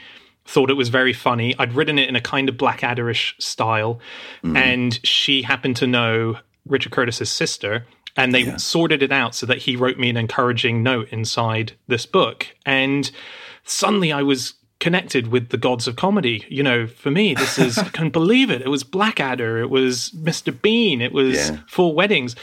thought 0.46 0.72
it 0.72 0.74
was 0.74 0.90
very 0.90 1.14
funny. 1.14 1.56
I'd 1.58 1.74
written 1.74 2.00
it 2.00 2.10
in 2.10 2.16
a 2.16 2.22
kind 2.22 2.50
of 2.50 2.58
blackadder-ish 2.58 3.36
style 3.40 4.00
hmm. 4.42 4.58
and 4.58 5.00
she 5.06 5.44
happened 5.44 5.78
to 5.78 5.88
know 5.88 6.40
richard 6.66 6.92
curtis's 6.92 7.30
sister 7.30 7.86
and 8.18 8.34
they 8.34 8.58
sorted 8.58 9.04
it 9.04 9.12
out 9.12 9.36
so 9.36 9.46
that 9.46 9.60
he 9.60 9.76
wrote 9.76 9.98
me 9.98 10.10
an 10.10 10.18
encouraging 10.18 10.82
note 10.82 11.10
inside 11.10 11.74
this 11.88 12.06
book. 12.06 12.48
And 12.66 13.10
suddenly 13.64 14.12
i 14.12 14.24
was 14.24 14.56
connected 14.80 15.28
with 15.28 15.50
the 15.50 15.58
gods 15.58 15.88
of 15.88 15.96
comedy. 15.96 16.44
You 16.50 16.64
know 16.64 16.88
for 16.88 17.12
me 17.12 17.36
this 17.36 17.60
is 17.60 17.78
i 17.88 17.90
couldn't 17.90 18.14
believe 18.14 18.50
it. 18.50 18.64
It 18.64 18.70
was 18.70 18.84
blackadder. 18.84 19.60
It 19.60 19.70
was 19.70 20.10
mr 20.16 20.60
bean. 20.60 21.02
It 21.02 21.14
was 21.14 21.36
Yeah. 21.36 21.58
four 21.68 21.94
weddings 21.94 22.36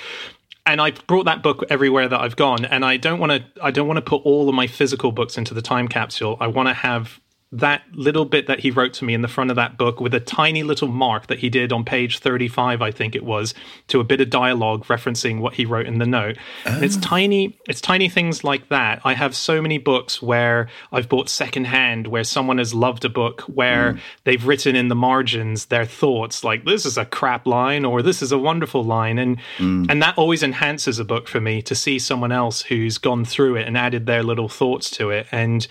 and 0.70 0.80
I 0.80 0.92
brought 1.06 1.24
that 1.24 1.42
book 1.42 1.64
everywhere 1.68 2.08
that 2.08 2.20
I've 2.20 2.36
gone. 2.36 2.64
And 2.64 2.84
I 2.84 2.96
don't 2.96 3.18
want 3.18 3.32
to. 3.32 3.64
I 3.64 3.70
don't 3.70 3.88
want 3.88 3.98
to 3.98 4.02
put 4.02 4.22
all 4.24 4.48
of 4.48 4.54
my 4.54 4.66
physical 4.66 5.12
books 5.12 5.36
into 5.36 5.54
the 5.54 5.62
time 5.62 5.88
capsule. 5.88 6.36
I 6.40 6.46
want 6.46 6.68
to 6.68 6.74
have 6.74 7.20
that 7.52 7.82
little 7.92 8.24
bit 8.24 8.46
that 8.46 8.60
he 8.60 8.70
wrote 8.70 8.92
to 8.94 9.04
me 9.04 9.14
in 9.14 9.22
the 9.22 9.28
front 9.28 9.50
of 9.50 9.56
that 9.56 9.76
book 9.76 10.00
with 10.00 10.14
a 10.14 10.20
tiny 10.20 10.62
little 10.62 10.88
mark 10.88 11.26
that 11.26 11.40
he 11.40 11.48
did 11.48 11.72
on 11.72 11.84
page 11.84 12.18
35 12.18 12.80
i 12.80 12.90
think 12.90 13.14
it 13.14 13.24
was 13.24 13.54
to 13.88 14.00
a 14.00 14.04
bit 14.04 14.20
of 14.20 14.30
dialogue 14.30 14.84
referencing 14.86 15.40
what 15.40 15.54
he 15.54 15.64
wrote 15.64 15.86
in 15.86 15.98
the 15.98 16.06
note. 16.06 16.36
And 16.64 16.84
it's 16.84 16.96
ah. 16.96 17.00
tiny 17.02 17.58
it's 17.68 17.80
tiny 17.80 18.08
things 18.08 18.44
like 18.44 18.68
that. 18.68 19.00
I 19.04 19.14
have 19.14 19.34
so 19.34 19.62
many 19.62 19.78
books 19.78 20.20
where 20.22 20.68
i've 20.92 21.08
bought 21.08 21.28
secondhand 21.28 22.06
where 22.06 22.24
someone 22.24 22.58
has 22.58 22.74
loved 22.74 23.04
a 23.04 23.08
book 23.08 23.42
where 23.42 23.92
hmm. 23.92 23.98
they've 24.24 24.46
written 24.46 24.76
in 24.76 24.88
the 24.88 24.94
margins 24.94 25.66
their 25.66 25.84
thoughts 25.84 26.44
like 26.44 26.64
this 26.64 26.84
is 26.86 26.96
a 26.96 27.04
crap 27.04 27.46
line 27.46 27.84
or 27.84 28.02
this 28.02 28.22
is 28.22 28.32
a 28.32 28.38
wonderful 28.38 28.84
line 28.84 29.18
and 29.18 29.40
hmm. 29.58 29.84
and 29.88 30.02
that 30.02 30.16
always 30.16 30.42
enhances 30.42 30.98
a 30.98 31.04
book 31.04 31.28
for 31.28 31.40
me 31.40 31.62
to 31.62 31.74
see 31.74 31.98
someone 31.98 32.32
else 32.32 32.62
who's 32.62 32.98
gone 32.98 33.24
through 33.24 33.56
it 33.56 33.66
and 33.66 33.76
added 33.76 34.06
their 34.06 34.22
little 34.22 34.48
thoughts 34.48 34.90
to 34.90 35.10
it. 35.10 35.26
And 35.32 35.66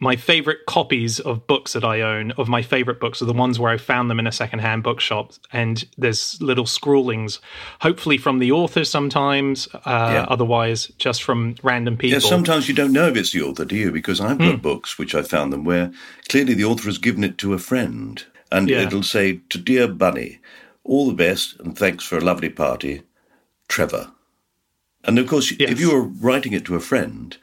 my 0.00 0.16
favorite 0.16 0.66
copies 0.66 1.18
of 1.20 1.46
books 1.46 1.72
that 1.72 1.84
I 1.84 2.00
own, 2.02 2.30
of 2.32 2.48
my 2.48 2.62
favorite 2.62 3.00
books, 3.00 3.20
are 3.20 3.24
the 3.24 3.32
ones 3.32 3.58
where 3.58 3.72
I 3.72 3.76
found 3.78 4.10
them 4.10 4.18
in 4.18 4.26
a 4.26 4.32
secondhand 4.32 4.82
bookshop. 4.82 5.32
And 5.52 5.84
there's 5.96 6.40
little 6.40 6.66
scrawlings, 6.66 7.40
hopefully 7.80 8.16
from 8.18 8.38
the 8.38 8.52
author 8.52 8.84
sometimes, 8.84 9.68
uh, 9.74 9.78
Yeah. 9.86 10.26
otherwise 10.28 10.92
just 10.98 11.22
from 11.22 11.56
random 11.62 11.96
people. 11.96 12.14
Yeah, 12.22 12.28
sometimes 12.28 12.68
you 12.68 12.74
don't 12.74 12.92
know 12.92 13.08
if 13.08 13.16
it's 13.16 13.32
the 13.32 13.42
author, 13.42 13.64
do 13.64 13.76
you? 13.76 13.90
Because 13.90 14.20
I've 14.20 14.38
got 14.38 14.62
books 14.62 14.98
which 14.98 15.14
I 15.14 15.22
found 15.22 15.52
them 15.52 15.64
where 15.64 15.90
clearly 16.28 16.54
the 16.54 16.64
author 16.64 16.84
has 16.86 16.98
given 16.98 17.24
it 17.24 17.38
to 17.38 17.52
a 17.54 17.58
friend, 17.58 18.24
and 18.52 18.68
Yeah. 18.68 18.82
it'll 18.82 19.02
say 19.02 19.40
to 19.50 19.58
dear 19.58 19.88
Bunny, 19.88 20.38
all 20.84 21.08
the 21.08 21.14
best 21.14 21.58
and 21.60 21.76
thanks 21.76 22.04
for 22.04 22.16
a 22.16 22.20
lovely 22.22 22.48
party, 22.48 23.02
Trevor. 23.68 24.12
And 25.04 25.18
of 25.18 25.26
course, 25.26 25.52
Yes. 25.58 25.70
if 25.72 25.80
you 25.80 25.92
were 25.92 26.02
writing 26.02 26.52
it 26.52 26.64
to 26.66 26.74
a 26.74 26.80
friend, 26.80 27.36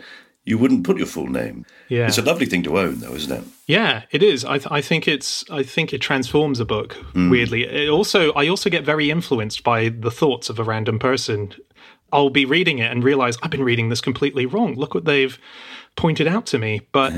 you 0.45 0.59
wouldn't 0.59 0.83
put 0.83 0.97
your 0.97 1.07
full 1.07 1.27
name. 1.27 1.65
Yeah. 1.89 2.07
It's 2.07 2.19
a 2.19 2.21
lovely 2.21 2.45
thing 2.45 2.63
to 2.63 2.77
own, 2.77 2.99
though, 2.99 3.13
isn't 3.13 3.31
it? 3.31 3.43
Yeah, 3.67 4.03
it 4.11 4.21
is. 4.21 4.45
I, 4.45 4.59
th- 4.59 4.71
I 4.71 4.79
think 4.79 5.07
it's. 5.07 5.43
I 5.49 5.63
think 5.63 5.91
it 5.91 5.99
transforms 5.99 6.59
a 6.59 6.65
book 6.65 6.93
hmm. 6.93 7.29
weirdly. 7.29 7.63
It 7.63 7.89
also, 7.89 8.31
I 8.33 8.47
also 8.47 8.69
get 8.69 8.85
very 8.85 9.09
influenced 9.09 9.63
by 9.63 9.89
the 9.89 10.11
thoughts 10.11 10.49
of 10.49 10.59
a 10.59 10.63
random 10.63 10.99
person. 10.99 11.53
I'll 12.13 12.29
be 12.29 12.45
reading 12.45 12.79
it 12.79 12.91
and 12.91 13.03
realize 13.03 13.37
I've 13.41 13.51
been 13.51 13.63
reading 13.63 13.89
this 13.89 14.01
completely 14.01 14.45
wrong. 14.45 14.75
Look 14.75 14.93
what 14.93 15.05
they've 15.05 15.37
pointed 15.95 16.27
out 16.27 16.45
to 16.47 16.59
me. 16.59 16.87
But 16.91 17.13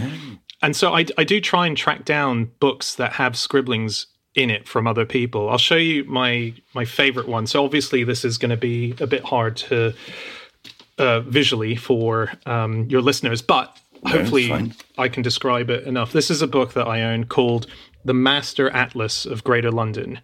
and 0.61 0.75
so 0.75 0.93
I, 0.93 1.05
I 1.17 1.23
do 1.23 1.41
try 1.41 1.67
and 1.67 1.75
track 1.75 2.05
down 2.05 2.51
books 2.59 2.95
that 2.95 3.13
have 3.13 3.37
scribblings 3.37 4.07
in 4.33 4.49
it 4.49 4.67
from 4.67 4.87
other 4.87 5.05
people. 5.05 5.49
I'll 5.49 5.57
show 5.57 5.75
you 5.75 6.05
my 6.05 6.53
my 6.73 6.85
favorite 6.85 7.27
one. 7.27 7.45
So 7.47 7.65
obviously 7.65 8.03
this 8.03 8.23
is 8.23 8.37
going 8.37 8.51
to 8.51 8.57
be 8.57 8.95
a 8.99 9.07
bit 9.07 9.23
hard 9.23 9.57
to 9.57 9.93
uh, 10.97 11.21
visually 11.21 11.75
for 11.75 12.31
um, 12.45 12.85
your 12.89 13.01
listeners, 13.01 13.41
but 13.41 13.77
hopefully. 14.05 14.51
I 14.97 15.09
can 15.09 15.23
describe 15.23 15.69
it 15.69 15.85
enough. 15.85 16.11
This 16.11 16.29
is 16.29 16.41
a 16.41 16.47
book 16.47 16.73
that 16.73 16.87
I 16.87 17.01
own 17.01 17.25
called 17.25 17.67
The 18.05 18.13
Master 18.13 18.69
Atlas 18.69 19.25
of 19.25 19.43
Greater 19.43 19.71
London, 19.71 20.19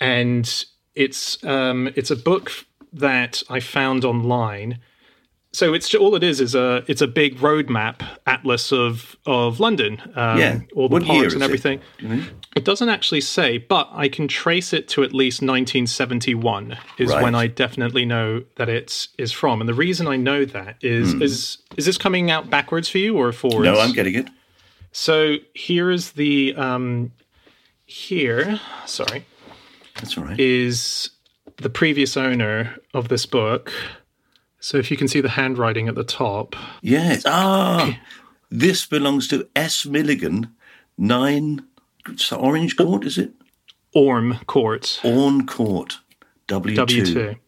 and 0.00 0.64
it's 0.94 1.42
um, 1.44 1.90
it's 1.96 2.10
a 2.10 2.16
book 2.16 2.50
that 2.92 3.42
I 3.48 3.60
found 3.60 4.04
online, 4.04 4.78
So 5.52 5.74
it's 5.74 5.92
all 5.96 6.14
it 6.14 6.22
is 6.22 6.40
is 6.40 6.54
a 6.54 6.84
it's 6.86 7.02
a 7.02 7.08
big 7.08 7.38
roadmap 7.38 8.02
atlas 8.26 8.72
of 8.72 9.16
of 9.26 9.58
London. 9.58 10.00
Um, 10.14 10.38
Yeah. 10.38 10.60
all 10.76 10.88
the 10.88 10.94
What 10.94 11.04
parks 11.04 11.34
and 11.34 11.42
it? 11.42 11.44
everything. 11.44 11.80
It 12.56 12.64
doesn't 12.64 12.88
actually 12.88 13.20
say, 13.20 13.58
but 13.58 13.88
I 13.92 14.08
can 14.08 14.26
trace 14.28 14.72
it 14.72 14.88
to 14.88 15.02
at 15.02 15.12
least 15.12 15.40
1971 15.40 16.76
is 16.98 17.08
Right. 17.10 17.22
when 17.22 17.34
I 17.34 17.46
definitely 17.48 18.04
know 18.04 18.42
that 18.56 18.68
it 18.68 19.08
is 19.18 19.32
from. 19.32 19.60
And 19.60 19.68
the 19.68 19.74
reason 19.74 20.06
I 20.06 20.16
know 20.16 20.44
that 20.44 20.76
is 20.82 21.14
is 21.14 21.58
is 21.76 21.86
this 21.86 21.98
coming 21.98 22.30
out 22.30 22.48
backwards 22.48 22.88
for 22.88 22.98
you 22.98 23.16
or 23.16 23.32
forwards? 23.32 23.64
No, 23.64 23.80
I'm 23.80 23.92
getting 23.92 24.14
it. 24.14 24.28
So 24.92 25.36
here 25.54 25.90
is 25.90 26.12
the 26.12 26.54
um 26.56 27.10
here, 27.86 28.60
sorry, 28.86 29.24
That's 29.96 30.16
all 30.16 30.24
right. 30.24 30.38
is 30.38 31.10
the 31.56 31.70
previous 31.70 32.16
owner 32.16 32.76
of 32.94 33.08
this 33.08 33.26
book. 33.26 33.72
So 34.60 34.78
if 34.78 34.90
you 34.90 34.96
can 34.96 35.08
see 35.08 35.20
the 35.20 35.30
handwriting 35.30 35.88
at 35.88 35.94
the 35.94 36.04
top. 36.04 36.54
Yes. 36.82 37.22
Ah, 37.26 37.98
this 38.50 38.86
belongs 38.86 39.26
to 39.28 39.48
S. 39.56 39.86
Milligan, 39.86 40.54
9 40.98 41.62
it's 42.08 42.32
Orange 42.32 42.76
Court, 42.76 43.04
is 43.04 43.18
it? 43.18 43.32
Orme 43.94 44.38
Court. 44.46 45.00
Orme 45.04 45.46
Court, 45.46 45.98
W2. 46.48 46.76
W2. 46.76 47.38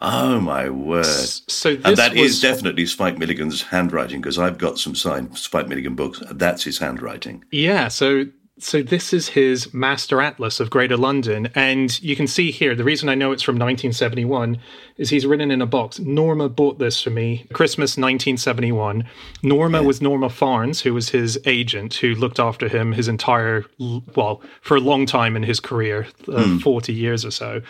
Oh, 0.00 0.40
my 0.40 0.68
word. 0.68 1.06
So 1.06 1.74
this 1.74 1.84
and 1.84 1.96
that 1.96 2.14
is 2.14 2.22
was, 2.22 2.40
definitely 2.40 2.84
Spike 2.86 3.18
Milligan's 3.18 3.62
handwriting 3.62 4.20
because 4.20 4.38
I've 4.38 4.58
got 4.58 4.78
some 4.78 4.94
signed 4.94 5.38
Spike 5.38 5.68
Milligan 5.68 5.94
books. 5.94 6.22
That's 6.30 6.64
his 6.64 6.78
handwriting. 6.78 7.44
Yeah, 7.50 7.88
so 7.88 8.26
so 8.58 8.82
this 8.82 9.12
is 9.12 9.28
his 9.28 9.74
master 9.74 10.22
atlas 10.22 10.60
of 10.60 10.70
Greater 10.70 10.96
London, 10.96 11.48
and 11.54 12.00
you 12.02 12.16
can 12.16 12.26
see 12.26 12.50
here 12.50 12.74
the 12.74 12.84
reason 12.84 13.08
I 13.08 13.14
know 13.14 13.32
it's 13.32 13.42
from 13.42 13.56
1971 13.56 14.58
is 14.96 15.10
he's 15.10 15.26
written 15.26 15.50
in 15.50 15.60
a 15.60 15.66
box. 15.66 15.98
Norma 16.00 16.48
bought 16.48 16.78
this 16.78 17.02
for 17.02 17.10
me, 17.10 17.46
Christmas 17.52 17.92
1971. 17.92 19.04
Norma 19.42 19.82
was 19.82 20.00
Norma 20.00 20.28
Farnes, 20.28 20.80
who 20.80 20.94
was 20.94 21.10
his 21.10 21.38
agent, 21.44 21.94
who 21.94 22.14
looked 22.14 22.40
after 22.40 22.68
him 22.68 22.92
his 22.92 23.08
entire 23.08 23.66
well 24.14 24.40
for 24.62 24.76
a 24.76 24.80
long 24.80 25.04
time 25.04 25.36
in 25.36 25.42
his 25.42 25.60
career, 25.60 26.06
uh, 26.28 26.58
40 26.58 26.92
years 26.92 27.24
or 27.24 27.30
so, 27.30 27.62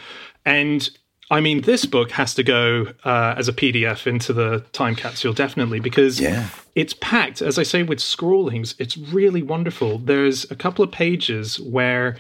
and. 0.45 0.91
I 1.31 1.41
mean, 1.41 1.63
this 1.63 1.85
book 1.87 2.13
has 2.13 2.35
to 2.35 2.43
go 2.45 2.87
uh, 3.05 3.35
as 3.37 3.49
a 3.49 3.53
PDF 3.53 4.07
into 4.07 4.33
the 4.33 4.61
time 4.73 4.95
capsule, 4.95 5.33
definitely, 5.33 5.81
because 5.81 6.21
Yeah. 6.21 6.49
it's 6.77 6.95
packed, 6.95 7.43
as 7.43 7.59
I 7.59 7.65
say, 7.65 7.83
with 7.83 7.99
scrawlings. 8.01 8.75
It's 8.79 8.97
really 8.97 9.43
wonderful. 9.43 9.99
There's 9.99 10.49
a 10.51 10.55
couple 10.55 10.85
of 10.85 10.93
pages 10.93 11.59
where 11.59 12.17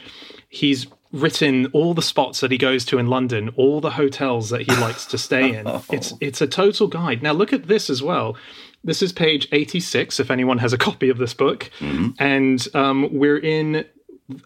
he's 0.49 0.87
written 1.13 1.67
all 1.73 1.95
the 1.95 2.03
spots 2.03 2.41
that 2.41 2.51
he 2.51 2.59
goes 2.59 2.85
to 2.87 2.99
in 2.99 3.07
London, 3.07 3.51
all 3.57 3.81
the 3.81 3.91
hotels 3.93 4.51
that 4.51 4.63
he 4.63 4.77
likes 4.81 5.07
to 5.07 5.17
stay 5.19 5.55
in. 5.57 5.67
It's 5.93 6.13
it's 6.21 6.41
a 6.41 6.47
total 6.49 6.89
guide. 6.89 7.23
Now 7.23 7.33
look 7.33 7.53
at 7.53 7.69
this 7.69 7.89
as 7.89 8.03
well. 8.03 8.37
This 8.83 9.03
is 9.03 9.13
page 9.13 9.47
86, 9.53 10.19
if 10.21 10.31
anyone 10.33 10.59
has 10.59 10.73
a 10.73 10.79
copy 10.89 11.09
of 11.09 11.19
this 11.19 11.33
book. 11.33 11.71
And 12.19 12.67
um, 12.75 13.09
we're 13.13 13.39
in 13.39 13.85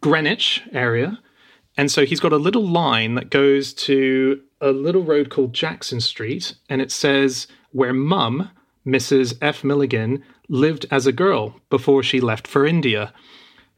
Greenwich 0.00 0.62
area. 0.72 1.18
And 1.80 1.90
so 1.90 2.04
he's 2.04 2.20
got 2.20 2.34
a 2.34 2.36
little 2.36 2.68
line 2.68 3.14
that 3.14 3.30
goes 3.30 3.72
to 3.88 4.42
a 4.60 4.70
little 4.70 5.02
road 5.02 5.30
called 5.30 5.54
Jackson 5.54 6.02
Street, 6.02 6.54
and 6.68 6.82
it 6.82 6.92
says 6.92 7.46
where 7.72 7.94
Mum, 7.94 8.50
Mrs. 8.86 9.38
F. 9.40 9.64
Milligan, 9.64 10.22
lived 10.46 10.84
as 10.90 11.06
a 11.06 11.10
girl 11.10 11.58
before 11.70 12.02
she 12.02 12.20
left 12.20 12.46
for 12.46 12.66
India. 12.66 13.14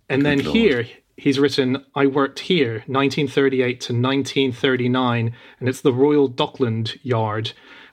And 0.09 0.27
then 0.27 0.41
here 0.41 0.89
he's 1.17 1.39
written, 1.39 1.85
I 1.95 2.07
worked 2.07 2.41
here, 2.41 2.83
1938 2.89 3.81
to 3.83 3.93
1939, 3.93 5.33
and 5.61 5.69
it's 5.69 5.83
the 5.83 5.93
Royal 5.93 6.27
Dockland 6.27 6.99
Yard. 7.05 7.53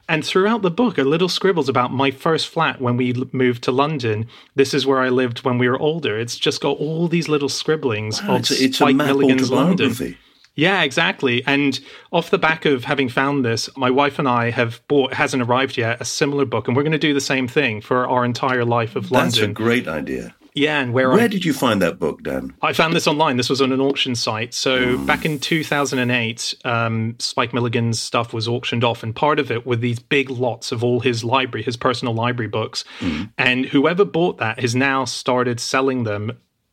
And 0.09 0.25
throughout 0.25 0.63
the 0.63 0.71
book 0.71 0.97
are 0.97 1.05
little 1.05 1.29
scribbles 1.29 1.69
about 1.69 1.93
my 1.93 2.09
first 2.09 2.47
flat 2.47 2.81
when 2.81 2.97
we 2.97 3.13
moved 3.31 3.63
to 3.65 3.71
London. 3.71 4.25
This 4.55 4.73
is 4.73 4.87
where 4.87 4.99
I 4.99 5.09
lived 5.09 5.45
when 5.45 5.59
we 5.59 5.69
were 5.69 5.79
older. 5.79 6.17
It's 6.17 6.35
just 6.35 6.61
got 6.61 6.77
all 6.77 7.07
these 7.07 7.29
little 7.29 7.47
scribblings 7.47 8.19
Oh, 8.23 8.33
of 8.33 8.39
it's 8.39 8.51
a, 8.51 8.63
it's 8.63 8.77
Spike 8.77 8.95
Milligan's 8.95 9.51
London. 9.51 10.17
Yeah, 10.55 10.81
exactly. 10.81 11.43
And 11.45 11.79
off 12.11 12.31
the 12.31 12.39
back 12.39 12.65
of 12.65 12.85
having 12.85 13.07
found 13.07 13.45
this, 13.45 13.69
my 13.77 13.91
wife 13.91 14.17
and 14.17 14.27
I 14.27 14.49
have 14.49 14.81
bought, 14.87 15.13
hasn't 15.13 15.43
arrived 15.43 15.77
yet, 15.77 16.01
a 16.01 16.05
similar 16.05 16.43
book, 16.43 16.67
and 16.67 16.75
we're 16.75 16.83
going 16.83 16.91
to 16.91 16.97
do 16.97 17.13
the 17.13 17.21
same 17.21 17.47
thing 17.47 17.79
for 17.79 18.07
our 18.07 18.25
entire 18.25 18.65
life 18.65 18.95
of 18.95 19.11
London. 19.11 19.29
That's 19.29 19.37
a 19.37 19.47
great 19.53 19.87
idea. 19.87 20.35
Yeah, 20.53 20.79
and 20.81 20.93
where, 20.93 21.09
Where 21.09 21.21
I, 21.21 21.27
did 21.27 21.45
you 21.45 21.53
find 21.53 21.81
that 21.81 21.99
book, 21.99 22.23
Dan? 22.23 22.53
I 22.61 22.73
found 22.73 22.93
this 22.95 23.07
online. 23.07 23.37
This 23.37 23.49
was 23.49 23.61
on 23.61 23.71
an 23.71 23.79
auction 23.81 24.15
site. 24.15 24.53
So 24.53 24.97
Hmm. 24.97 25.05
back 25.05 25.25
in 25.25 25.39
2008, 25.39 26.55
um, 26.65 27.15
Spike 27.19 27.53
Milligan's 27.53 27.99
stuff 27.99 28.33
was 28.33 28.47
auctioned 28.47 28.83
off, 28.83 29.03
and 29.03 29.15
part 29.15 29.39
of 29.39 29.51
it 29.51 29.65
were 29.65 29.75
these 29.75 29.99
big 29.99 30.29
lots 30.29 30.71
of 30.71 30.83
all 30.83 30.99
his 30.99 31.23
library, 31.23 31.63
his 31.63 31.77
personal 31.77 32.13
library 32.13 32.49
books. 32.49 32.83
Hmm. 32.99 33.23
And 33.37 33.65
whoever 33.65 34.05
bought 34.05 34.37
that 34.39 34.59
has 34.59 34.75
now 34.75 35.05
started 35.05 35.59
selling 35.59 36.03
them. 36.03 36.31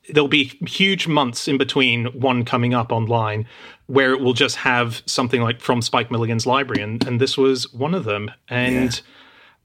There'll 0.08 0.28
be 0.28 0.56
huge 0.68 1.08
months 1.08 1.48
in 1.48 1.58
between 1.58 2.06
one 2.06 2.44
coming 2.44 2.74
up 2.74 2.92
online 2.92 3.44
where 3.86 4.12
it 4.12 4.20
will 4.20 4.34
just 4.34 4.56
have 4.56 5.02
something 5.06 5.42
like 5.42 5.60
from 5.60 5.82
Spike 5.82 6.10
Milligan's 6.12 6.46
library, 6.46 6.80
and, 6.82 7.04
and 7.06 7.20
this 7.20 7.36
was 7.36 7.72
one 7.72 7.92
of 7.94 8.04
them. 8.04 8.30
And 8.48 9.00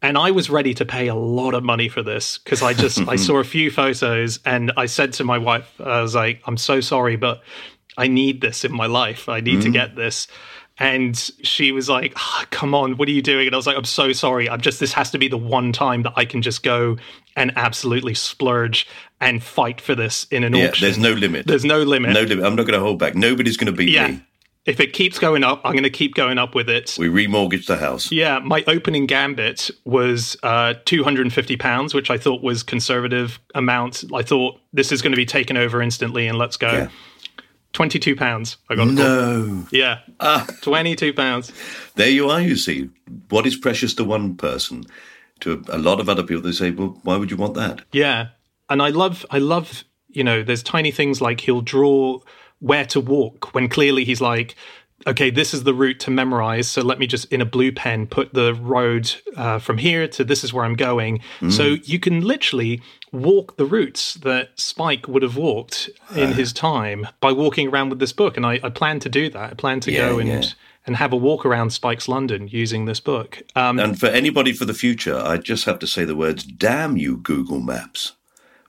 and 0.01 0.17
I 0.17 0.31
was 0.31 0.49
ready 0.49 0.73
to 0.75 0.85
pay 0.85 1.07
a 1.07 1.15
lot 1.15 1.53
of 1.53 1.63
money 1.63 1.89
for 1.89 2.01
this 2.01 2.37
because 2.39 2.61
I 2.61 2.73
just 2.73 2.99
I 3.07 3.15
saw 3.27 3.37
a 3.37 3.43
few 3.43 3.69
photos 3.71 4.39
and 4.45 4.71
I 4.77 4.85
said 4.87 5.13
to 5.13 5.23
my 5.23 5.37
wife, 5.37 5.69
I 5.79 6.01
was 6.01 6.15
like, 6.15 6.41
I'm 6.45 6.57
so 6.57 6.81
sorry, 6.81 7.15
but 7.15 7.41
I 7.97 8.07
need 8.07 8.41
this 8.41 8.63
in 8.65 8.71
my 8.71 8.87
life. 8.87 9.29
I 9.29 9.41
need 9.41 9.61
to 9.61 9.69
get 9.69 9.95
this. 9.95 10.27
And 10.79 11.15
she 11.43 11.71
was 11.71 11.89
like, 11.89 12.13
"Ah, 12.15 12.45
"Come 12.49 12.73
on, 12.73 12.97
what 12.97 13.07
are 13.07 13.11
you 13.11 13.21
doing?" 13.21 13.45
And 13.45 13.53
I 13.53 13.57
was 13.57 13.67
like, 13.67 13.77
"I'm 13.77 13.83
so 13.83 14.13
sorry. 14.13 14.49
I'm 14.49 14.61
just 14.61 14.79
this 14.79 14.93
has 14.93 15.11
to 15.11 15.19
be 15.19 15.27
the 15.27 15.37
one 15.37 15.73
time 15.73 16.01
that 16.03 16.13
I 16.15 16.25
can 16.25 16.41
just 16.41 16.63
go 16.63 16.97
and 17.35 17.51
absolutely 17.55 18.15
splurge 18.15 18.87
and 19.19 19.43
fight 19.43 19.79
for 19.79 19.93
this 19.93 20.25
in 20.31 20.43
an 20.43 20.55
Yeah, 20.55 20.69
auction. 20.69 20.83
there's 20.85 20.97
no 20.97 21.11
limit. 21.11 21.45
There's 21.45 21.65
no 21.65 21.83
limit. 21.83 22.13
No 22.13 22.21
limit. 22.21 22.43
I'm 22.45 22.55
not 22.55 22.63
going 22.63 22.73
to 22.73 22.79
hold 22.79 22.97
back. 22.97 23.13
Nobody's 23.13 23.57
going 23.57 23.67
to 23.71 23.77
beat 23.77 23.89
yeah. 23.89 24.07
me. 24.07 24.21
If 24.65 24.79
it 24.79 24.93
keeps 24.93 25.17
going 25.17 25.43
up, 25.43 25.61
I'm 25.63 25.71
going 25.71 25.83
to 25.83 25.89
keep 25.89 26.13
going 26.13 26.37
up 26.37 26.53
with 26.53 26.69
it. 26.69 26.95
We 26.99 27.07
remortgaged 27.07 27.65
the 27.65 27.77
house. 27.77 28.11
Yeah, 28.11 28.39
my 28.39 28.63
opening 28.67 29.07
gambit 29.07 29.71
was 29.85 30.37
uh, 30.43 30.75
two 30.85 31.03
hundred 31.03 31.23
and 31.23 31.33
fifty 31.33 31.57
pounds, 31.57 31.95
which 31.95 32.11
I 32.11 32.17
thought 32.17 32.43
was 32.43 32.61
conservative 32.61 33.39
amount. 33.55 34.03
I 34.13 34.21
thought 34.21 34.59
this 34.71 34.91
is 34.91 35.01
going 35.01 35.13
to 35.13 35.17
be 35.17 35.25
taken 35.25 35.57
over 35.57 35.81
instantly, 35.81 36.27
and 36.27 36.37
let's 36.37 36.57
go. 36.57 36.71
Yeah. 36.71 36.89
Twenty-two 37.73 38.15
pounds. 38.15 38.57
I 38.69 38.75
got. 38.75 38.89
No. 38.89 39.65
Yeah, 39.71 39.99
twenty-two 40.61 41.13
pounds. 41.13 41.51
There 41.95 42.09
you 42.09 42.29
are, 42.29 42.41
you 42.41 42.55
see. 42.55 42.89
What 43.29 43.47
is 43.47 43.55
precious 43.55 43.93
to 43.95 44.03
one 44.03 44.35
person, 44.35 44.83
to 45.39 45.63
a 45.69 45.77
lot 45.77 45.99
of 45.99 46.07
other 46.07 46.21
people, 46.21 46.43
they 46.43 46.51
say, 46.51 46.69
well, 46.71 46.99
why 47.03 47.17
would 47.17 47.31
you 47.31 47.37
want 47.37 47.55
that? 47.55 47.81
Yeah, 47.93 48.27
and 48.69 48.81
I 48.81 48.89
love, 48.89 49.25
I 49.31 49.39
love, 49.39 49.85
you 50.09 50.23
know, 50.23 50.43
there's 50.43 50.61
tiny 50.61 50.91
things 50.91 51.19
like 51.21 51.39
he'll 51.39 51.61
draw 51.61 52.19
where 52.61 52.85
to 52.85 52.99
walk 53.01 53.53
when 53.53 53.67
clearly 53.67 54.05
he's 54.05 54.21
like, 54.21 54.55
okay, 55.07 55.31
this 55.31 55.51
is 55.53 55.63
the 55.63 55.73
route 55.73 55.99
to 55.99 56.11
memorize. 56.11 56.69
So 56.69 56.81
let 56.83 56.99
me 56.99 57.07
just 57.07 57.25
in 57.33 57.41
a 57.41 57.45
blue 57.45 57.71
pen 57.71 58.05
put 58.05 58.33
the 58.35 58.53
road 58.53 59.11
uh, 59.35 59.57
from 59.59 59.79
here 59.79 60.07
to 60.07 60.23
this 60.23 60.43
is 60.43 60.53
where 60.53 60.63
I'm 60.63 60.75
going. 60.75 61.21
So 61.49 61.75
you 61.83 61.99
can 61.99 62.21
literally 62.21 62.81
walk 63.11 63.57
the 63.57 63.65
routes 63.65 64.13
that 64.15 64.51
Spike 64.59 65.07
would 65.07 65.23
have 65.23 65.35
walked 65.37 65.89
in 66.15 66.33
his 66.33 66.53
time 66.53 67.07
by 67.19 67.31
walking 67.31 67.67
around 67.69 67.89
with 67.89 67.97
this 67.99 68.13
book. 68.13 68.37
And 68.37 68.45
I, 68.45 68.59
I 68.63 68.69
plan 68.69 68.99
to 68.99 69.09
do 69.09 69.27
that. 69.31 69.51
I 69.51 69.53
plan 69.55 69.79
to 69.81 69.91
Yeah, 69.91 70.09
go 70.09 70.19
and. 70.19 70.29
yeah. 70.29 70.43
And 70.87 70.95
have 70.95 71.13
a 71.13 71.15
walk 71.15 71.45
around 71.45 71.69
Spike's 71.69 72.07
London 72.07 72.47
using 72.47 72.85
this 72.85 72.99
book. 72.99 73.43
Um, 73.55 73.77
And 73.77 73.99
for 73.99 74.07
anybody 74.07 74.51
for 74.51 74.65
the 74.65 74.73
future, 74.73 75.15
I 75.15 75.37
just 75.37 75.65
have 75.65 75.77
to 75.77 75.85
say 75.85 76.05
the 76.05 76.15
words, 76.15 76.43
damn 76.43 76.97
you, 76.97 77.17
Google 77.17 77.59
Maps. 77.59 78.13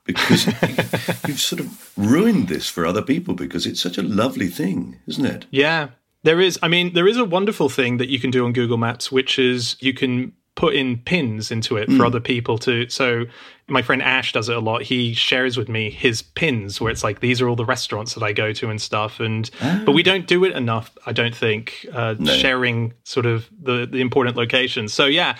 Because 0.05 0.47
you've 1.27 1.41
sort 1.41 1.61
of 1.61 1.93
ruined 1.97 2.49
this 2.49 2.69
for 2.69 2.85
other 2.85 3.03
people 3.03 3.35
because 3.35 3.67
it's 3.67 3.81
such 3.81 3.99
a 3.99 4.03
lovely 4.03 4.49
thing, 4.49 4.99
isn't 5.07 5.25
it? 5.25 5.47
Yeah, 5.51 5.91
there 6.25 6.41
is. 6.41 6.59
I 6.63 6.69
mean, 6.69 6.95
there 6.95 7.07
is 7.07 7.17
a 7.17 7.25
wonderful 7.25 7.69
thing 7.69 7.99
that 7.99 8.09
you 8.09 8.19
can 8.19 8.31
do 8.31 8.45
on 8.45 8.53
Google 8.53 8.79
Maps, 8.79 9.13
which 9.13 9.39
is 9.39 9.77
you 9.81 9.95
can 9.95 10.33
put 10.55 10.75
in 10.75 10.99
pins 10.99 11.51
into 11.51 11.77
it 11.77 11.91
for 11.91 12.05
other 12.05 12.21
people 12.21 12.59
to. 12.59 12.89
So, 12.89 13.25
my 13.69 13.81
friend 13.81 14.03
Ash 14.03 14.33
does 14.33 14.51
it 14.51 14.57
a 14.57 14.61
lot. 14.61 14.83
He 14.83 15.15
shares 15.15 15.57
with 15.57 15.69
me 15.69 15.91
his 15.91 16.21
pins 16.21 16.79
where 16.79 16.91
it's 16.91 17.03
like, 17.03 17.21
these 17.21 17.41
are 17.41 17.49
all 17.49 17.57
the 17.57 17.65
restaurants 17.65 18.13
that 18.15 18.23
I 18.23 18.33
go 18.33 18.53
to 18.53 18.69
and 18.69 18.81
stuff. 18.81 19.19
And, 19.19 19.51
but 19.87 19.93
we 19.93 20.03
don't 20.03 20.27
do 20.27 20.45
it 20.45 20.55
enough, 20.55 20.91
I 21.07 21.13
don't 21.13 21.35
think, 21.35 21.87
uh, 21.93 22.17
sharing 22.25 22.93
sort 23.05 23.25
of 23.25 23.49
the, 23.63 23.87
the 23.87 24.01
important 24.01 24.37
locations. 24.37 24.93
So, 24.93 25.07
yeah, 25.07 25.37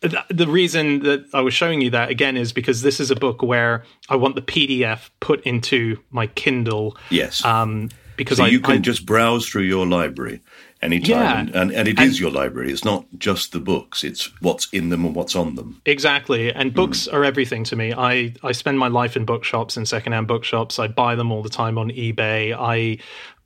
th- 0.00 0.14
the 0.30 0.48
reason 0.48 1.00
that 1.04 1.26
I 1.32 1.42
was 1.42 1.54
showing 1.54 1.80
you 1.80 1.90
that 1.90 2.10
again 2.10 2.36
is 2.36 2.52
because 2.52 2.82
this 2.82 2.98
is 2.98 3.12
a 3.12 3.16
book 3.16 3.42
where 3.42 3.84
I 4.08 4.16
want 4.16 4.34
the 4.34 4.42
PDF 4.42 5.10
put 5.20 5.42
into 5.42 5.98
my 6.10 6.26
Kindle. 6.26 6.96
Yes. 7.10 7.44
Um, 7.44 7.90
because 8.16 8.38
so 8.38 8.44
I, 8.44 8.48
you 8.48 8.60
can 8.60 8.76
I- 8.76 8.78
just 8.78 9.06
browse 9.06 9.48
through 9.48 9.62
your 9.62 9.86
library 9.86 10.40
anytime. 10.82 11.10
Yeah. 11.10 11.40
And, 11.40 11.54
and, 11.54 11.72
and 11.72 11.88
it 11.88 11.98
is 12.00 12.20
your 12.20 12.30
library. 12.30 12.70
It's 12.70 12.84
not 12.84 13.06
just 13.18 13.52
the 13.52 13.60
books, 13.60 14.04
it's 14.04 14.30
what's 14.40 14.68
in 14.72 14.90
them 14.90 15.04
and 15.04 15.14
what's 15.14 15.34
on 15.34 15.54
them. 15.54 15.80
Exactly. 15.86 16.52
And 16.52 16.70
hmm. 16.70 16.76
books 16.76 17.08
are 17.08 17.24
everything 17.24 17.64
to 17.64 17.76
me. 17.76 17.92
I, 17.92 18.34
I 18.42 18.52
spend 18.52 18.78
my 18.78 18.88
life 18.88 19.16
in 19.16 19.24
bookshops 19.24 19.76
and 19.76 19.88
secondhand 19.88 20.28
bookshops. 20.28 20.78
I 20.78 20.88
buy 20.88 21.14
them 21.14 21.32
all 21.32 21.42
the 21.42 21.48
time 21.48 21.78
on 21.78 21.90
eBay. 21.90 22.54
I 22.58 22.98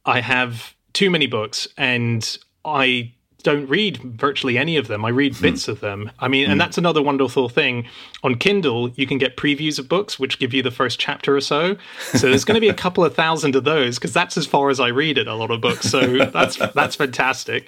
I 0.07 0.21
have 0.21 0.75
too 0.93 1.11
many 1.11 1.27
books 1.27 1.69
and 1.77 2.39
I 2.65 3.13
don't 3.43 3.69
read 3.69 3.99
virtually 3.99 4.59
any 4.59 4.77
of 4.77 4.89
them. 4.89 5.05
I 5.05 5.09
read 5.09 5.35
hmm. 5.37 5.43
bits 5.43 5.69
of 5.69 5.81
them. 5.81 6.11
I 6.19 6.29
mean, 6.29 6.45
and 6.45 6.55
hmm. 6.55 6.59
that's 6.59 6.79
another 6.79 7.03
wonderful 7.03 7.49
thing. 7.49 7.87
On 8.23 8.35
Kindle, 8.35 8.91
you 8.91 9.07
can 9.07 9.19
get 9.19 9.37
previews 9.37 9.79
of 9.79 9.89
books, 9.89 10.19
which 10.19 10.39
give 10.39 10.53
you 10.53 10.63
the 10.63 10.71
first 10.71 11.01
chapter 11.01 11.37
or 11.37 11.41
so. 11.41 11.77
So 12.13 12.29
there's 12.29 12.45
going 12.45 12.57
to 12.57 12.61
be 12.61 12.69
a 12.69 12.75
couple 12.81 13.05
of 13.05 13.15
thousand 13.15 13.57
of 13.57 13.65
those 13.65 13.99
because 13.99 14.13
that's 14.13 14.37
as 14.37 14.47
far 14.47 14.71
as 14.71 14.81
I 14.81 14.89
read 14.89 15.19
it. 15.19 15.27
A 15.27 15.35
lot 15.35 15.51
of 15.51 15.61
books, 15.61 15.91
so 15.91 16.25
that's 16.33 16.57
that's 16.75 16.97
fantastic. 16.97 17.67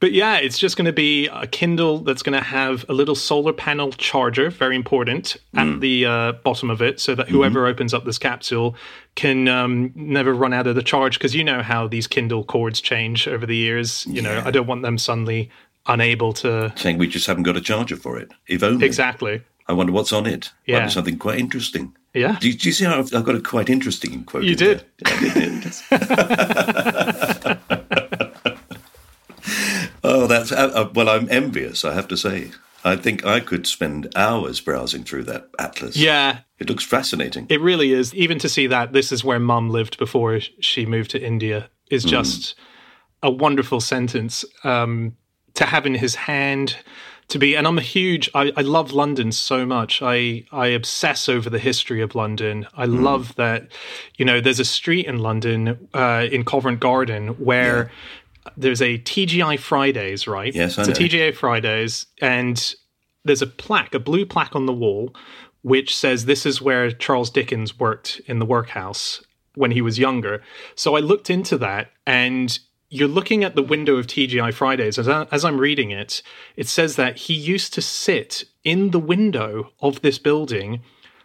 But 0.00 0.12
yeah, 0.12 0.36
it's 0.36 0.58
just 0.58 0.76
going 0.76 0.86
to 0.86 0.92
be 0.92 1.28
a 1.28 1.46
Kindle 1.46 1.98
that's 1.98 2.22
going 2.22 2.38
to 2.38 2.44
have 2.44 2.84
a 2.88 2.92
little 2.92 3.14
solar 3.14 3.52
panel 3.52 3.92
charger, 3.92 4.50
very 4.50 4.76
important, 4.76 5.36
at 5.54 5.66
hmm. 5.66 5.80
the 5.80 6.06
uh, 6.06 6.32
bottom 6.32 6.70
of 6.70 6.82
it, 6.82 7.00
so 7.00 7.14
that 7.14 7.28
whoever 7.28 7.66
opens 7.66 7.94
up 7.94 8.04
this 8.04 8.18
capsule 8.18 8.76
can 9.16 9.46
um, 9.48 9.92
never 9.94 10.34
run 10.34 10.52
out 10.52 10.66
of 10.66 10.74
the 10.74 10.82
charge 10.82 11.18
because 11.18 11.34
you 11.34 11.44
know 11.44 11.62
how 11.62 11.86
these 11.86 12.06
Kindle 12.06 12.44
cords 12.44 12.80
change 12.80 13.28
over 13.28 13.46
the 13.46 13.56
years. 13.56 14.04
You 14.08 14.20
know, 14.22 14.42
I 14.44 14.50
don't 14.50 14.66
want 14.66 14.82
them 14.82 14.98
suddenly 14.98 15.50
unable 15.86 16.32
to. 16.34 16.72
Saying 16.76 16.98
we 16.98 17.06
just 17.06 17.26
haven't 17.26 17.44
got 17.44 17.56
a 17.56 17.60
charger 17.60 17.96
for 17.96 18.18
it. 18.18 18.30
If 18.48 18.62
only. 18.62 18.84
Exactly. 18.86 19.42
I 19.66 19.72
wonder 19.72 19.92
what's 19.92 20.12
on 20.12 20.26
it. 20.26 20.50
Might 20.68 20.74
Yeah. 20.74 20.84
be 20.86 20.90
something 20.90 21.16
quite 21.18 21.38
interesting. 21.38 21.94
Yeah. 22.12 22.36
Do 22.40 22.48
you, 22.48 22.54
do 22.54 22.68
you 22.68 22.72
see 22.72 22.84
how 22.84 22.98
I've, 22.98 23.14
I've 23.14 23.24
got 23.24 23.34
a 23.34 23.40
quite 23.40 23.68
interesting 23.70 24.24
quote? 24.24 24.44
You 24.44 24.52
in 24.52 24.56
did. 24.58 24.84
there? 25.04 25.14
I 25.14 25.32
did. 25.34 25.64
oh, 30.04 30.26
that's 30.26 30.52
uh, 30.52 30.70
uh, 30.74 30.90
well. 30.94 31.08
I'm 31.08 31.28
envious. 31.30 31.84
I 31.84 31.94
have 31.94 32.08
to 32.08 32.16
say. 32.16 32.50
I 32.84 32.96
think 32.96 33.24
I 33.24 33.40
could 33.40 33.66
spend 33.66 34.12
hours 34.14 34.60
browsing 34.60 35.04
through 35.04 35.24
that 35.24 35.48
atlas. 35.58 35.96
Yeah, 35.96 36.40
it 36.58 36.68
looks 36.68 36.84
fascinating. 36.84 37.46
it 37.48 37.60
really 37.60 37.92
is. 37.92 38.14
Even 38.14 38.38
to 38.40 38.48
see 38.48 38.66
that 38.66 38.92
this 38.92 39.10
is 39.10 39.24
where 39.24 39.38
Mum 39.38 39.70
lived 39.70 39.98
before 39.98 40.40
she 40.60 40.84
moved 40.86 41.10
to 41.12 41.22
India 41.22 41.70
is 41.90 42.04
just 42.04 42.54
a 43.22 43.30
wonderful 43.30 43.80
sentence 43.80 44.44
um, 44.64 45.16
to 45.54 45.64
have 45.64 45.86
in 45.86 45.94
his 45.94 46.14
hand. 46.14 46.76
To 47.28 47.38
be, 47.38 47.56
and 47.56 47.66
I'm 47.66 47.78
a 47.78 47.82
huge. 47.82 48.28
I, 48.34 48.52
I 48.54 48.60
love 48.60 48.92
London 48.92 49.32
so 49.32 49.64
much. 49.64 50.02
I 50.02 50.44
I 50.52 50.66
obsess 50.66 51.26
over 51.26 51.48
the 51.48 51.58
history 51.58 52.02
of 52.02 52.14
London. 52.14 52.66
I 52.74 52.84
love 52.84 53.34
that. 53.36 53.68
You 54.18 54.26
know, 54.26 54.42
there's 54.42 54.60
a 54.60 54.64
street 54.64 55.06
in 55.06 55.20
London, 55.20 55.88
uh, 55.94 56.26
in 56.30 56.44
Covent 56.44 56.80
Garden, 56.80 57.28
where 57.42 57.90
there's 58.56 58.82
a 58.82 58.98
TGI 58.98 59.58
Fridays, 59.58 60.26
right? 60.26 60.54
Yes, 60.54 60.78
I 60.78 60.82
it's 60.82 60.98
know. 60.98 61.06
a 61.06 61.08
TGI 61.08 61.34
Fridays, 61.34 62.06
and 62.20 62.74
there's 63.24 63.42
a 63.42 63.46
plaque, 63.46 63.94
a 63.94 63.98
blue 63.98 64.26
plaque 64.26 64.54
on 64.54 64.66
the 64.66 64.72
wall, 64.72 65.14
which 65.62 65.96
says 65.96 66.24
this 66.24 66.44
is 66.44 66.60
where 66.60 66.90
Charles 66.90 67.30
Dickens 67.30 67.78
worked 67.78 68.20
in 68.26 68.38
the 68.38 68.46
workhouse 68.46 69.22
when 69.54 69.70
he 69.70 69.80
was 69.80 69.98
younger. 69.98 70.42
So 70.74 70.96
I 70.96 71.00
looked 71.00 71.30
into 71.30 71.56
that, 71.58 71.90
and 72.06 72.58
you're 72.90 73.08
looking 73.08 73.42
at 73.42 73.56
the 73.56 73.62
window 73.62 73.96
of 73.96 74.06
TGI 74.06 74.52
Fridays. 74.52 74.98
As, 74.98 75.08
I, 75.08 75.26
as 75.32 75.44
I'm 75.44 75.58
reading 75.58 75.90
it, 75.90 76.22
it 76.56 76.68
says 76.68 76.96
that 76.96 77.16
he 77.16 77.34
used 77.34 77.74
to 77.74 77.82
sit 77.82 78.44
in 78.62 78.90
the 78.90 79.00
window 79.00 79.72
of 79.80 80.02
this 80.02 80.18
building, 80.18 80.82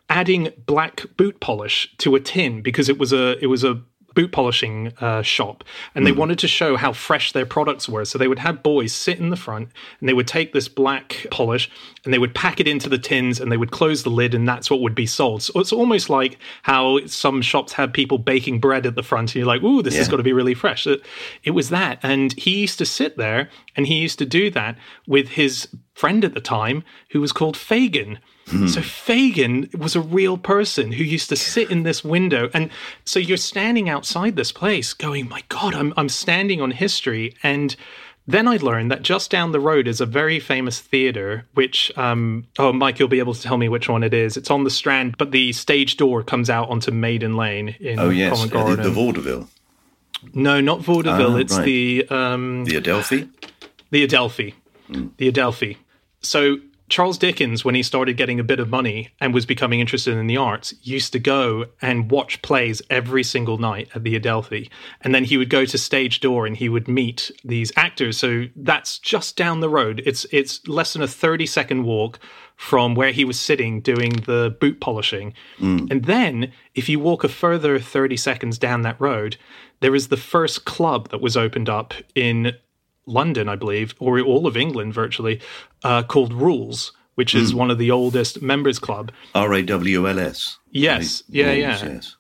adding 0.10 0.52
black 0.66 1.06
boot 1.18 1.40
polish 1.40 1.94
to 2.00 2.16
a 2.16 2.20
tin 2.20 2.62
because 2.62 2.90
it 2.90 2.98
was 2.98 3.14
a 3.14 3.38
it 3.44 3.48
was 3.48 3.64
a 3.64 3.82
boot 4.20 4.34
polishing 4.34 4.92
uh, 5.00 5.22
shop 5.22 5.64
and 5.96 6.06
they 6.06 6.12
wanted 6.12 6.38
to 6.38 6.46
show 6.46 6.76
how 6.76 6.92
fresh 6.92 7.32
their 7.32 7.46
products 7.46 7.88
were. 7.88 8.04
So 8.04 8.18
they 8.18 8.28
would 8.28 8.40
have 8.40 8.62
boys 8.62 8.92
sit 8.92 9.18
in 9.18 9.30
the 9.30 9.38
front 9.38 9.70
and 10.02 10.10
they 10.10 10.14
would 10.14 10.28
take 10.28 10.52
this 10.52 10.68
black 10.68 11.26
polish 11.32 11.72
and 12.04 12.14
they 12.14 12.20
would 12.20 12.36
pack 12.36 12.60
it 12.60 12.68
into 12.68 12.90
the 12.90 12.98
tins 12.98 13.40
and 13.40 13.50
they 13.50 13.56
would 13.56 13.72
close 13.72 14.04
the 14.04 14.10
lid 14.10 14.34
and 14.34 14.46
that's 14.46 14.70
what 14.70 14.82
would 14.82 14.94
be 14.94 15.06
sold. 15.06 15.42
So 15.42 15.58
it's 15.58 15.72
almost 15.72 16.10
like 16.10 16.38
how 16.64 17.00
some 17.06 17.42
shops 17.42 17.72
have 17.74 17.94
people 17.94 18.18
baking 18.18 18.60
bread 18.60 18.86
at 18.86 18.96
the 18.96 19.04
front 19.04 19.30
and 19.30 19.36
you're 19.36 19.46
like 19.46 19.64
ooh 19.64 19.82
this 19.82 19.96
has 19.96 20.10
got 20.10 20.18
to 20.18 20.24
be 20.24 20.34
really 20.34 20.54
fresh. 20.54 20.86
It, 20.86 21.02
it 21.46 21.52
was 21.52 21.70
that. 21.70 22.00
And 22.04 22.34
he 22.34 22.60
used 22.60 22.78
to 22.80 22.86
sit 22.86 23.16
there 23.16 23.50
and 23.78 23.88
he 23.88 23.96
used 24.00 24.20
to 24.20 24.26
do 24.26 24.50
that 24.52 24.76
with 25.08 25.30
his 25.30 25.70
friend 25.94 26.26
at 26.26 26.34
the 26.34 26.42
time 26.42 26.84
who 27.12 27.22
was 27.22 27.32
called 27.32 27.56
Fagin 27.56 28.20
so 28.68 28.82
Fagin 28.82 29.70
was 29.78 29.96
a 29.96 30.02
real 30.02 30.38
person 30.38 30.92
who 30.92 31.04
used 31.04 31.30
to 31.30 31.36
sit 31.36 31.70
in 31.70 31.84
this 31.84 32.04
window, 32.04 32.50
and 32.54 32.70
so 33.06 33.20
you're 33.20 33.38
standing 33.38 33.90
outside 33.90 34.36
this 34.36 34.52
place, 34.52 34.94
going, 34.94 35.30
"My 35.30 35.44
God, 35.50 35.76
I'm 35.76 35.94
I'm 35.98 36.10
standing 36.10 36.62
on 36.62 36.72
history." 36.72 37.36
And 37.44 37.76
then 38.28 38.48
I 38.48 38.58
learned 38.58 38.92
that 38.92 39.02
just 39.02 39.32
down 39.32 39.52
the 39.52 39.60
road 39.60 39.88
is 39.88 40.02
a 40.02 40.06
very 40.06 40.40
famous 40.40 40.80
theater, 40.80 41.48
which 41.54 41.92
um, 41.98 42.48
oh, 42.58 42.74
Mike, 42.74 43.00
you'll 43.00 43.08
be 43.08 43.20
able 43.20 43.34
to 43.34 43.42
tell 43.42 43.58
me 43.58 43.70
which 43.70 43.90
one 43.90 44.04
it 44.04 44.14
is. 44.14 44.38
It's 44.38 44.52
on 44.52 44.64
the 44.64 44.70
Strand, 44.70 45.18
but 45.18 45.32
the 45.32 45.52
stage 45.54 45.98
door 45.98 46.24
comes 46.24 46.50
out 46.50 46.70
onto 46.70 46.92
Maiden 46.92 47.36
Lane 47.36 47.76
in 47.80 48.00
Oh 48.00 48.10
yes, 48.10 48.42
uh, 48.54 48.76
the, 48.76 48.84
the 48.84 48.90
Vaudeville, 48.90 49.48
no, 50.34 50.62
not 50.62 50.82
Vaudeville. 50.82 51.36
Ah, 51.36 51.40
it's 51.40 51.58
right. 51.58 51.66
the 51.66 52.08
um, 52.10 52.66
the 52.66 52.76
Adelphi. 52.76 53.30
the 53.92 54.04
Adelphi. 54.04 54.56
The 55.18 55.28
Adelphi. 55.28 55.78
So 56.22 56.58
Charles 56.90 57.18
Dickens, 57.18 57.64
when 57.64 57.76
he 57.76 57.84
started 57.84 58.18
getting 58.18 58.40
a 58.40 58.44
bit 58.44 58.60
of 58.60 58.70
money 58.70 59.10
and 59.22 59.34
was 59.34 59.46
becoming 59.46 59.80
interested 59.80 60.18
in 60.18 60.28
the 60.28 60.38
arts, 60.38 60.74
used 60.82 61.14
to 61.14 61.20
go 61.20 61.66
and 61.82 62.10
watch 62.10 62.42
plays 62.42 62.82
every 62.90 63.24
single 63.24 63.58
night 63.58 63.90
at 63.94 64.04
the 64.04 64.16
Adelphi. 64.16 64.70
And 65.02 65.14
then 65.14 65.24
he 65.24 65.38
would 65.38 65.50
go 65.50 65.66
to 65.66 65.78
stage 65.78 66.20
door 66.20 66.46
and 66.46 66.58
he 66.58 66.68
would 66.68 66.88
meet 66.88 67.32
these 67.46 67.72
actors. 67.76 68.18
So 68.18 68.46
that's 68.56 68.98
just 68.98 69.38
down 69.38 69.60
the 69.60 69.70
road. 69.70 70.02
It's 70.06 70.26
it's 70.32 70.68
less 70.68 70.94
than 70.94 71.02
a 71.02 71.08
30 71.08 71.46
second 71.46 71.84
walk 71.84 72.20
from 72.56 72.94
where 72.94 73.12
he 73.12 73.24
was 73.24 73.40
sitting 73.40 73.80
doing 73.80 74.12
the 74.26 74.56
boot 74.60 74.82
polishing. 74.82 75.34
Mm. 75.60 75.90
And 75.90 76.06
then 76.06 76.52
if 76.76 76.90
you 76.90 77.00
walk 77.00 77.24
a 77.24 77.30
further 77.30 77.80
30 77.80 78.18
seconds 78.18 78.58
down 78.58 78.82
that 78.82 79.00
road, 79.00 79.38
there 79.80 79.96
is 79.96 80.10
the 80.10 80.18
first 80.18 80.66
club 80.66 81.10
that 81.10 81.22
was 81.22 81.38
opened 81.38 81.70
up 81.70 81.94
in 82.16 82.54
London, 83.10 83.50
I 83.50 83.56
believe, 83.56 83.96
or 84.00 84.20
all 84.22 84.48
of 84.48 84.56
England 84.56 84.94
virtually, 84.94 85.42
uh, 85.84 86.04
called 86.04 86.34
Rules, 86.34 86.94
which 87.16 87.36
is 87.36 87.54
one 87.54 87.70
of 87.70 87.78
the 87.78 87.92
oldest 87.92 88.42
members 88.42 88.80
club. 88.80 89.12
R 89.36 89.54
A 89.54 89.62
W 89.64 90.08
L 90.08 90.20
S. 90.20 90.58
Yes, 90.72 91.24
yeah, 91.28 91.48
Rules, 91.48 91.58
yeah. 91.58 91.90
Yes. 91.90 92.16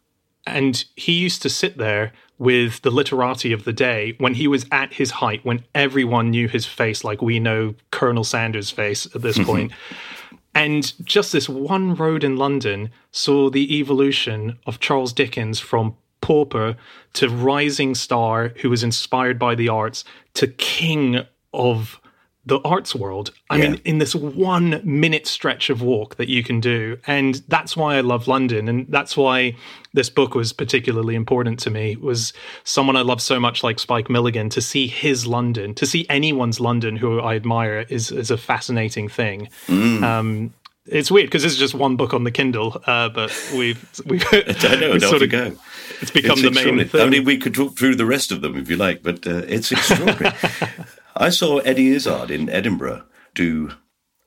And 0.45 0.83
he 0.95 1.13
used 1.13 1.41
to 1.43 1.49
sit 1.49 1.77
there 1.77 2.11
with 2.37 2.81
the 2.81 2.89
literati 2.89 3.51
of 3.51 3.65
the 3.65 3.73
day 3.73 4.15
when 4.17 4.33
he 4.33 4.47
was 4.47 4.65
at 4.71 4.93
his 4.93 5.11
height, 5.11 5.43
when 5.43 5.63
everyone 5.75 6.31
knew 6.31 6.47
his 6.47 6.65
face, 6.65 7.03
like 7.03 7.21
we 7.21 7.39
know 7.39 7.75
Colonel 7.91 8.23
Sanders' 8.23 8.71
face 8.71 9.05
at 9.13 9.21
this 9.21 9.37
point. 9.45 9.71
And 10.55 10.91
just 11.05 11.31
this 11.31 11.47
one 11.47 11.95
road 11.95 12.23
in 12.23 12.37
London 12.37 12.89
saw 13.11 13.49
the 13.49 13.77
evolution 13.77 14.57
of 14.65 14.79
Charles 14.79 15.13
Dickens 15.13 15.59
from 15.59 15.95
pauper 16.29 16.75
to 17.13 17.27
rising 17.27 17.95
star 17.95 18.49
who 18.61 18.69
was 18.69 18.83
inspired 18.83 19.39
by 19.39 19.55
the 19.55 19.67
arts 19.67 20.03
to 20.35 20.45
king 20.47 21.21
of 21.53 21.99
the 22.45 22.59
arts 22.63 22.93
world. 22.95 23.31
I 23.49 23.57
Yeah. 23.57 23.63
mean, 23.71 23.81
in 23.83 23.97
this 23.97 24.13
one 24.15 24.81
minute 24.83 25.27
stretch 25.27 25.69
of 25.69 25.81
walk 25.81 26.15
that 26.17 26.29
you 26.29 26.41
can 26.43 26.59
do. 26.59 26.97
And 27.05 27.41
that's 27.47 27.75
why 27.75 27.97
I 27.97 28.01
love 28.01 28.27
London. 28.27 28.67
And 28.69 28.85
that's 28.89 29.17
why 29.17 29.55
this 29.93 30.09
book 30.09 30.35
was 30.35 30.53
particularly 30.53 31.15
important 31.15 31.59
to 31.61 31.69
me, 31.69 31.95
was 31.95 32.31
someone 32.63 32.95
I 32.95 33.01
love 33.01 33.21
so 33.21 33.39
much 33.39 33.63
like 33.63 33.77
Spike 33.79 34.09
Milligan, 34.09 34.49
to 34.49 34.61
see 34.61 34.87
his 34.87 35.25
London, 35.27 35.73
to 35.75 35.85
see 35.85 36.05
anyone's 36.09 36.59
London 36.59 36.95
who 36.95 37.19
I 37.19 37.35
admire 37.35 37.85
is, 37.89 38.11
is 38.11 38.31
a 38.31 38.37
fascinating 38.37 39.09
thing. 39.09 39.49
Um, 39.67 40.53
it's 40.91 41.11
weird 41.11 41.27
because 41.27 41.43
this 41.43 41.53
is 41.53 41.59
just 41.59 41.73
one 41.73 41.95
book 41.95 42.13
on 42.13 42.23
the 42.23 42.31
Kindle, 42.31 42.81
uh, 42.85 43.09
but 43.09 43.31
we've 43.55 43.83
we've 44.05 44.25
I 44.31 44.75
know. 44.75 44.91
we've 44.91 45.01
sort 45.01 45.21
of 45.21 45.29
go. 45.29 45.55
it's 46.01 46.11
become 46.11 46.39
It's 46.39 46.41
the 46.41 46.51
main 46.51 46.87
thing. 46.87 47.01
I 47.01 47.09
mean, 47.09 47.25
we 47.25 47.37
could 47.37 47.53
talk 47.53 47.77
through 47.77 47.95
the 47.95 48.05
rest 48.05 48.31
of 48.31 48.41
them 48.41 48.57
if 48.57 48.69
you 48.69 48.75
like, 48.75 49.03
but 49.03 49.25
uh, 49.27 49.43
it's 49.47 49.71
extraordinary. 49.71 50.35
I 51.15 51.29
saw 51.29 51.57
Eddie 51.59 51.89
Izzard 51.89 52.31
in 52.31 52.49
Edinburgh 52.49 53.03
do, 53.33 53.71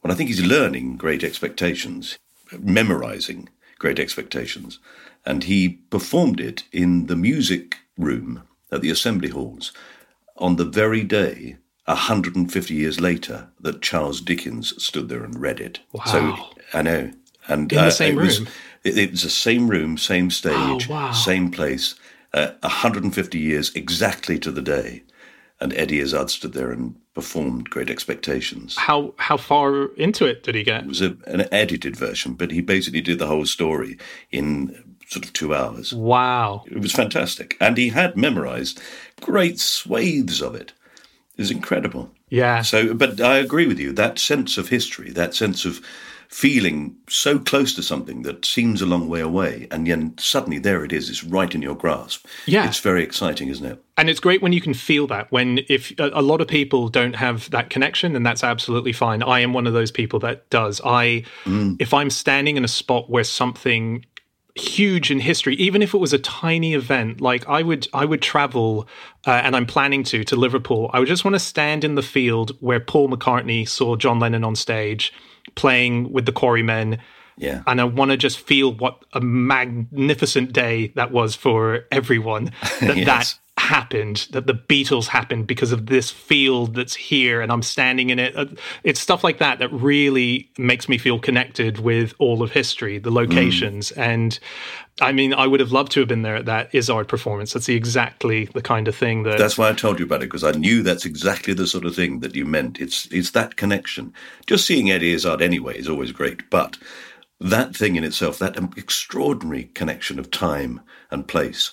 well, 0.02 0.12
I 0.12 0.14
think 0.14 0.28
he's 0.28 0.44
learning 0.44 0.96
Great 0.96 1.24
Expectations, 1.24 2.18
memorizing 2.58 3.48
Great 3.78 3.98
Expectations, 3.98 4.78
and 5.24 5.44
he 5.44 5.68
performed 5.68 6.40
it 6.40 6.64
in 6.72 7.06
the 7.06 7.16
music 7.16 7.78
room 7.96 8.42
at 8.70 8.80
the 8.82 8.90
Assembly 8.90 9.28
Halls 9.28 9.72
on 10.36 10.56
the 10.56 10.64
very 10.64 11.02
day. 11.04 11.56
150 11.87 12.74
years 12.74 13.01
later, 13.01 13.49
that 13.61 13.83
Charles 13.83 14.20
Dickens 14.20 14.72
stood 14.83 15.09
there 15.09 15.24
and 15.24 15.39
read 15.41 15.61
it. 15.61 15.80
So 16.07 16.20
Wow. 16.22 16.51
I 16.74 16.83
know, 16.83 17.11
and 17.49 17.72
In 17.72 17.78
the 17.78 17.85
uh, 17.87 17.91
same 17.91 18.18
it 18.18 18.22
was- 18.22 18.39
room? 18.41 18.49
it, 18.85 18.99
it 18.99 19.11
was 19.11 19.22
the 19.22 19.30
same 19.30 19.68
room, 19.68 19.99
same 19.99 20.30
stage, 20.30 20.89
Oh, 20.89 20.93
wow. 20.93 21.12
same 21.12 21.51
place, 21.51 21.95
uh, 22.33 22.53
150 22.62 23.39
years 23.39 23.72
exactly 23.74 24.39
to 24.39 24.51
the 24.51 24.62
day. 24.62 25.03
And 25.61 25.72
Eddie 25.74 26.01
Izzard 26.01 26.28
stood 26.30 26.55
there 26.55 26.72
and 26.72 26.97
performed 27.14 27.70
Great 27.70 27.89
Expectations. 27.91 28.74
how 28.76 29.14
how 29.18 29.37
far 29.37 29.87
into 29.97 30.24
it 30.26 30.43
did 30.43 30.55
he 30.57 30.64
get? 30.64 30.83
It 30.83 30.89
was 30.89 31.03
a, 31.03 31.16
an 31.26 31.47
edited 31.53 31.95
version, 31.95 32.33
but 32.35 32.51
he 32.51 32.61
basically 32.61 33.01
did 33.01 33.18
the 33.20 33.28
whole 33.28 33.45
story 33.47 33.97
in 34.33 34.97
sort 35.07 35.24
of 35.24 35.33
two 35.33 35.55
hours. 35.55 35.93
Wow. 35.93 36.64
It 36.66 36.78
was 36.80 36.91
fantastic. 36.93 37.57
And 37.61 37.76
he 37.76 37.91
had 37.91 38.16
memorized 38.16 38.80
great 39.20 39.61
swathes 39.61 40.41
of 40.43 40.55
it. 40.57 40.72
Was 41.39 41.51
incredible. 41.51 42.11
Yeah. 42.28 42.62
So, 42.62 42.95
but 42.95 43.20
I 43.20 43.39
agree 43.39 43.66
with 43.66 43.80
you. 43.80 43.93
That 43.93 44.18
sense 44.18 44.59
of 44.59 44.68
history, 44.68 45.11
that 45.11 45.35
sense 45.35 45.64
of 45.64 45.80
feeling 46.28 46.97
so 47.11 47.39
close 47.39 47.74
to 47.74 47.83
something 47.83 48.22
that 48.22 48.43
seems 48.45 48.80
a 48.80 48.87
long 48.87 49.07
way 49.07 49.20
away, 49.20 49.68
and 49.70 49.87
then 49.87 50.14
suddenly 50.18 50.59
there 50.59 50.83
it 50.83 50.91
is. 50.91 51.11
It's 51.11 51.22
right 51.22 51.55
in 51.55 51.61
your 51.61 51.74
grasp. 51.74 52.26
Yeah. 52.47 52.66
It's 52.66 52.78
very 52.78 53.03
exciting, 53.03 53.49
isn't 53.49 53.66
it? 53.66 53.85
And 53.99 54.09
it's 54.09 54.20
great 54.20 54.41
when 54.41 54.55
you 54.55 54.61
can 54.61 54.72
feel 54.72 55.07
that. 55.09 55.30
When 55.30 55.61
if 55.68 55.93
a, 55.99 56.11
a 56.14 56.22
lot 56.22 56.41
of 56.41 56.49
people 56.49 56.89
don't 56.89 57.16
have 57.16 57.51
that 57.51 57.68
connection, 57.68 58.16
and 58.16 58.24
that's 58.24 58.43
absolutely 58.43 58.93
fine. 58.93 59.22
I 59.22 59.41
am 59.41 59.53
one 59.53 59.66
of 59.66 59.74
those 59.74 59.91
people 59.91 60.18
that 60.20 60.49
does. 60.49 60.80
I, 60.85 61.24
mm. 61.45 61.76
if 61.78 61.93
I'm 61.93 62.09
standing 62.09 62.57
in 62.57 62.64
a 62.64 62.68
spot 62.68 63.11
where 63.11 63.24
something 63.24 64.07
huge 64.55 65.11
in 65.11 65.18
history 65.20 65.55
even 65.57 65.80
if 65.80 65.94
it 65.94 65.98
was 65.98 66.12
a 66.12 66.18
tiny 66.18 66.74
event 66.74 67.22
like 67.22 67.48
i 67.48 67.62
would 67.62 67.88
i 67.94 68.05
would 68.05 68.20
travel 68.20 68.86
uh, 69.26 69.30
and 69.44 69.57
i'm 69.57 69.64
planning 69.64 70.03
to 70.03 70.24
to 70.24 70.36
liverpool 70.36 70.90
i 70.92 70.98
would 70.98 71.09
just 71.09 71.24
want 71.24 71.34
to 71.34 71.38
stand 71.38 71.84
in 71.84 71.94
the 71.94 72.03
field 72.03 72.53
where 72.61 72.78
paul 72.78 73.09
mccartney 73.09 73.66
saw 73.66 73.96
john 73.96 74.18
lennon 74.20 74.44
on 74.44 74.55
stage 74.55 75.11
playing 75.55 76.12
with 76.12 76.26
the 76.26 76.32
quarrymen 76.32 76.98
Yeah. 77.38 77.62
and 77.66 77.80
i 77.80 77.84
want 77.84 78.11
to 78.11 78.18
just 78.18 78.38
feel 78.38 78.74
what 78.74 79.03
a 79.14 79.22
magnificent 79.22 80.53
day 80.53 80.88
that 80.96 81.12
was 81.12 81.34
for 81.34 81.86
everyone 81.90 82.53
that 82.80 82.96
Yes. 82.98 83.07
that 83.07 83.38
happened 83.62 84.28
that 84.32 84.46
the 84.46 84.54
beatles 84.54 85.06
happened 85.06 85.46
because 85.46 85.72
of 85.72 85.86
this 85.86 86.10
field 86.10 86.74
that's 86.74 86.94
here 86.94 87.40
and 87.40 87.52
i'm 87.52 87.62
standing 87.62 88.10
in 88.10 88.18
it 88.18 88.36
Uh, 88.36 88.46
it's 88.82 89.00
stuff 89.00 89.22
like 89.22 89.38
that 89.38 89.58
that 89.58 89.72
really 89.72 90.50
makes 90.58 90.88
me 90.88 90.98
feel 90.98 91.18
connected 91.18 91.78
with 91.78 92.14
all 92.18 92.42
of 92.42 92.50
history 92.52 92.98
the 92.98 93.10
locations 93.10 93.92
and 93.92 94.38
i 95.00 95.12
mean 95.12 95.32
i 95.34 95.46
would 95.46 95.60
have 95.60 95.72
loved 95.72 95.92
to 95.92 96.00
have 96.00 96.08
been 96.08 96.22
there 96.22 96.36
at 96.36 96.46
that 96.46 96.74
izzard 96.74 97.06
performance 97.08 97.52
that's 97.52 97.66
the, 97.66 97.74
exactly 97.74 98.46
the 98.46 98.62
kind 98.62 98.88
of 98.88 98.94
thing 98.96 99.22
that 99.24 99.38
That's 99.38 99.58
why 99.58 99.68
I 99.68 99.72
told 99.72 99.98
you 99.98 100.06
about 100.06 100.22
it 100.22 100.30
because 100.30 100.44
I 100.44 100.52
knew 100.52 100.82
that's 100.82 101.04
exactly 101.04 101.54
the 101.54 101.66
sort 101.66 101.84
of 101.84 101.94
thing 101.94 102.20
that 102.20 102.34
you 102.34 102.44
meant. 102.44 102.80
It's 102.80 103.06
it's 103.10 103.30
that 103.32 103.56
connection. 103.56 104.12
Just 104.46 104.66
seeing 104.66 104.90
Eddie 104.90 105.12
Izzard 105.14 105.42
anyway 105.42 105.78
is 105.78 105.88
always 105.88 106.12
great, 106.12 106.48
but 106.50 106.78
that 107.40 107.74
thing 107.74 107.96
in 107.96 108.04
itself, 108.04 108.38
that 108.38 108.56
extraordinary 108.76 109.64
connection 109.74 110.18
of 110.18 110.30
time 110.30 110.80
and 111.10 111.26
place, 111.26 111.72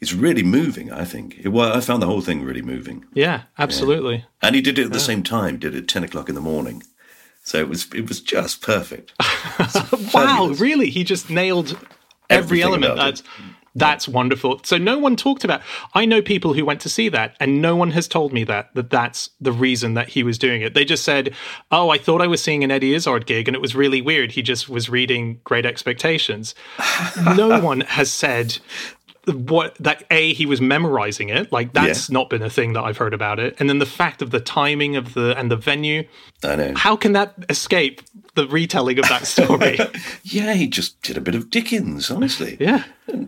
is 0.00 0.14
really 0.14 0.42
moving. 0.42 0.92
I 0.92 1.04
think. 1.04 1.38
It, 1.44 1.48
well, 1.48 1.76
I 1.76 1.80
found 1.80 2.02
the 2.02 2.06
whole 2.06 2.20
thing 2.20 2.42
really 2.44 2.62
moving, 2.62 3.04
yeah 3.14 3.42
absolutely. 3.58 4.24
And 4.42 4.54
he 4.54 4.60
did 4.60 4.78
it 4.78 4.86
at 4.86 4.92
the 4.92 5.00
same 5.00 5.22
time. 5.22 5.58
Did 5.58 5.74
it 5.74 5.78
at 5.78 5.88
ten 5.88 6.04
o'clock 6.04 6.28
in 6.28 6.34
the 6.34 6.40
morning, 6.40 6.82
so 7.42 7.58
it 7.58 7.68
was 7.68 7.88
it 7.94 8.08
was 8.08 8.20
just 8.20 8.62
perfect. 8.62 9.12
wow 10.14 10.48
really? 10.58 10.90
He 10.90 11.04
just 11.04 11.30
nailed 11.30 11.70
every 12.30 12.62
Everything 12.62 12.84
element. 12.84 12.96
that's 12.96 13.22
that's 13.74 14.08
wonderful. 14.08 14.60
So 14.64 14.76
no 14.76 14.98
one 14.98 15.14
talked 15.14 15.44
about 15.44 15.60
i 15.94 16.04
know 16.04 16.20
people 16.20 16.52
who 16.54 16.64
went 16.64 16.80
to 16.80 16.88
see 16.88 17.08
that 17.10 17.36
and 17.38 17.62
no 17.62 17.76
one 17.76 17.92
has 17.92 18.08
told 18.08 18.32
me 18.32 18.42
that 18.44 18.74
that 18.74 18.90
that's 18.90 19.30
the 19.40 19.52
reason 19.52 19.94
that 19.94 20.08
he 20.08 20.22
was 20.24 20.36
doing 20.38 20.62
it. 20.62 20.74
They 20.74 20.84
just 20.84 21.04
said 21.04 21.34
oh 21.70 21.90
i 21.90 21.98
thought 21.98 22.20
i 22.20 22.26
was 22.26 22.42
seeing 22.42 22.64
an 22.64 22.70
eddie 22.70 22.94
izzard 22.94 23.26
gig 23.26 23.46
and 23.48 23.54
it 23.54 23.60
was 23.60 23.74
really 23.76 24.00
weird. 24.00 24.32
He 24.32 24.42
just 24.42 24.68
was 24.68 24.88
reading 24.88 25.40
great 25.44 25.66
expectations. 25.66 26.54
No 27.36 27.60
one 27.60 27.80
has 27.82 28.10
said 28.12 28.58
what 29.34 29.74
that 29.76 30.04
a 30.10 30.32
he 30.32 30.46
was 30.46 30.60
memorizing 30.60 31.28
it 31.28 31.50
like 31.52 31.72
that's 31.72 32.08
Yeah. 32.08 32.14
not 32.14 32.30
been 32.30 32.42
a 32.42 32.50
thing 32.50 32.72
that 32.74 32.82
i've 32.82 32.96
heard 32.96 33.14
about 33.14 33.38
it 33.38 33.54
and 33.58 33.68
then 33.68 33.78
the 33.78 33.86
fact 33.86 34.22
of 34.22 34.30
the 34.30 34.40
timing 34.40 34.96
of 34.96 35.14
the 35.14 35.36
and 35.38 35.50
the 35.50 35.56
venue 35.56 36.04
I 36.42 36.56
know. 36.56 36.72
how 36.76 36.96
can 36.96 37.12
that 37.12 37.34
escape 37.48 38.02
the 38.34 38.46
retelling 38.48 38.98
of 38.98 39.08
that 39.08 39.26
story 39.34 39.78
Yeah, 40.22 40.54
he 40.54 40.66
just 40.68 41.00
did 41.02 41.16
a 41.16 41.20
bit 41.20 41.34
of 41.34 41.50
Dickens, 41.50 42.10
honestly. 42.10 42.56
yeah 42.60 42.84